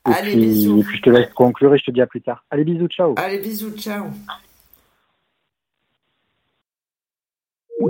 Et 0.09 0.13
Allez, 0.13 0.31
puis, 0.33 0.41
bisous. 0.41 0.81
et 0.81 0.85
puis, 0.85 0.97
je 0.99 1.03
te 1.03 1.11
laisse 1.11 1.33
conclure 1.33 1.75
et 1.75 1.79
je 1.79 1.85
te 1.85 1.91
dis 1.91 2.01
à 2.01 2.07
plus 2.07 2.23
tard. 2.23 2.45
Allez, 2.51 2.65
bisous, 2.65 2.89
ciao. 2.89 3.15
allez, 3.17 3.39
bisous, 3.39 3.71
ciao. 3.77 4.07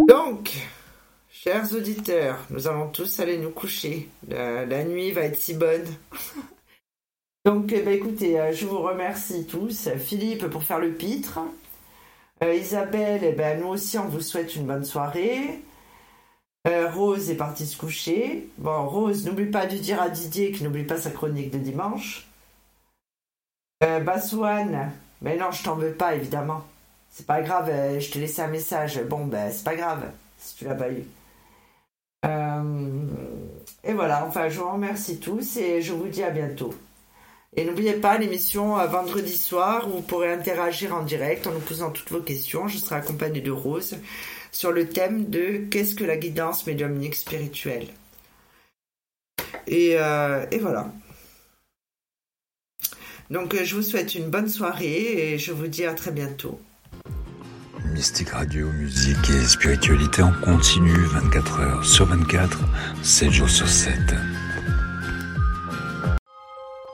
Donc, 0.08 0.52
chers 1.30 1.72
auditeurs, 1.74 2.38
nous 2.50 2.66
allons 2.68 2.88
tous 2.90 3.20
aller 3.20 3.38
nous 3.38 3.50
coucher. 3.50 4.08
La, 4.28 4.66
la 4.66 4.84
nuit 4.84 5.12
va 5.12 5.22
être 5.22 5.36
si 5.36 5.54
bonne. 5.54 5.84
Donc, 7.44 7.72
eh 7.72 7.82
ben, 7.82 7.94
écoutez, 7.94 8.40
euh, 8.40 8.52
je 8.52 8.66
vous 8.66 8.78
remercie 8.80 9.46
tous. 9.46 9.88
Philippe 9.98 10.46
pour 10.48 10.64
faire 10.64 10.80
le 10.80 10.90
pitre. 10.92 11.38
Euh, 12.42 12.54
Isabelle, 12.54 13.22
eh 13.24 13.32
ben, 13.32 13.60
nous 13.60 13.68
aussi, 13.68 13.98
on 13.98 14.08
vous 14.08 14.20
souhaite 14.20 14.56
une 14.56 14.66
bonne 14.66 14.84
soirée. 14.84 15.62
Euh, 16.66 16.90
Rose 16.90 17.30
est 17.30 17.36
partie 17.36 17.66
se 17.66 17.76
coucher. 17.78 18.48
Bon, 18.58 18.86
Rose, 18.86 19.24
n'oublie 19.24 19.46
pas 19.46 19.66
de 19.66 19.76
dire 19.76 20.02
à 20.02 20.10
Didier 20.10 20.52
qu'il 20.52 20.64
n'oublie 20.66 20.84
pas 20.84 20.98
sa 20.98 21.10
chronique 21.10 21.50
de 21.50 21.58
dimanche. 21.58 22.26
Euh, 23.84 24.00
Baswan, 24.00 24.92
mais 25.22 25.36
non, 25.36 25.50
je 25.50 25.62
t'en 25.62 25.76
veux 25.76 25.92
pas, 25.92 26.14
évidemment. 26.14 26.64
C'est 27.10 27.26
pas 27.26 27.40
grave, 27.40 27.68
euh, 27.70 28.00
je 28.00 28.10
t'ai 28.10 28.20
laissé 28.20 28.42
un 28.42 28.48
message. 28.48 29.02
Bon, 29.04 29.26
ben, 29.26 29.50
c'est 29.50 29.64
pas 29.64 29.76
grave, 29.76 30.10
si 30.38 30.56
tu 30.56 30.64
l'as 30.64 30.74
pas 30.74 30.90
eu. 30.90 31.04
Et 33.84 33.92
voilà, 33.92 34.26
enfin, 34.26 34.48
je 34.48 34.58
vous 34.58 34.68
remercie 34.68 35.20
tous 35.20 35.58
et 35.58 35.80
je 35.80 35.92
vous 35.92 36.08
dis 36.08 36.24
à 36.24 36.30
bientôt. 36.30 36.74
Et 37.56 37.64
n'oubliez 37.64 37.94
pas 37.94 38.18
l'émission 38.18 38.78
euh, 38.78 38.86
vendredi 38.86 39.36
soir 39.36 39.88
où 39.88 39.92
vous 39.92 40.02
pourrez 40.02 40.30
interagir 40.30 40.94
en 40.94 41.02
direct 41.02 41.46
en 41.46 41.52
nous 41.52 41.60
posant 41.60 41.90
toutes 41.90 42.10
vos 42.10 42.20
questions. 42.20 42.68
Je 42.68 42.76
serai 42.76 42.96
accompagnée 42.96 43.40
de 43.40 43.50
Rose 43.50 43.96
sur 44.52 44.72
le 44.72 44.88
thème 44.88 45.30
de 45.30 45.64
qu'est-ce 45.70 45.94
que 45.94 46.04
la 46.04 46.18
guidance 46.18 46.66
médiumnique 46.66 47.14
spirituelle? 47.14 47.88
Et, 49.66 49.96
euh, 49.98 50.44
et 50.50 50.58
voilà. 50.58 50.92
Donc 53.30 53.54
euh, 53.54 53.64
je 53.64 53.74
vous 53.74 53.82
souhaite 53.82 54.14
une 54.14 54.28
bonne 54.28 54.48
soirée 54.48 55.32
et 55.32 55.38
je 55.38 55.52
vous 55.52 55.66
dis 55.66 55.84
à 55.86 55.94
très 55.94 56.12
bientôt. 56.12 56.60
Mystique 57.86 58.30
Radio, 58.30 58.70
musique 58.72 59.30
et 59.30 59.44
spiritualité 59.46 60.20
en 60.20 60.32
continu 60.42 60.92
24 60.92 61.60
heures 61.60 61.84
sur 61.84 62.04
24, 62.04 62.60
7 63.02 63.30
jours 63.30 63.48
sur 63.48 63.66
7. 63.66 63.94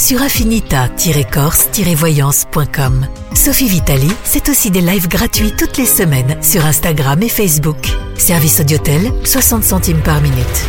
sur 0.00 0.22
affinita-corse-voyance.com. 0.22 3.06
Sophie 3.34 3.68
Vitali, 3.68 4.10
c'est 4.24 4.48
aussi 4.48 4.70
des 4.70 4.80
lives 4.80 5.08
gratuits 5.08 5.52
toutes 5.56 5.76
les 5.76 5.84
semaines 5.86 6.42
sur 6.42 6.64
Instagram 6.64 7.22
et 7.22 7.28
Facebook. 7.28 7.76
Service 8.16 8.60
Audiotel, 8.60 9.12
60 9.24 9.62
centimes 9.62 10.02
par 10.02 10.22
minute. 10.22 10.66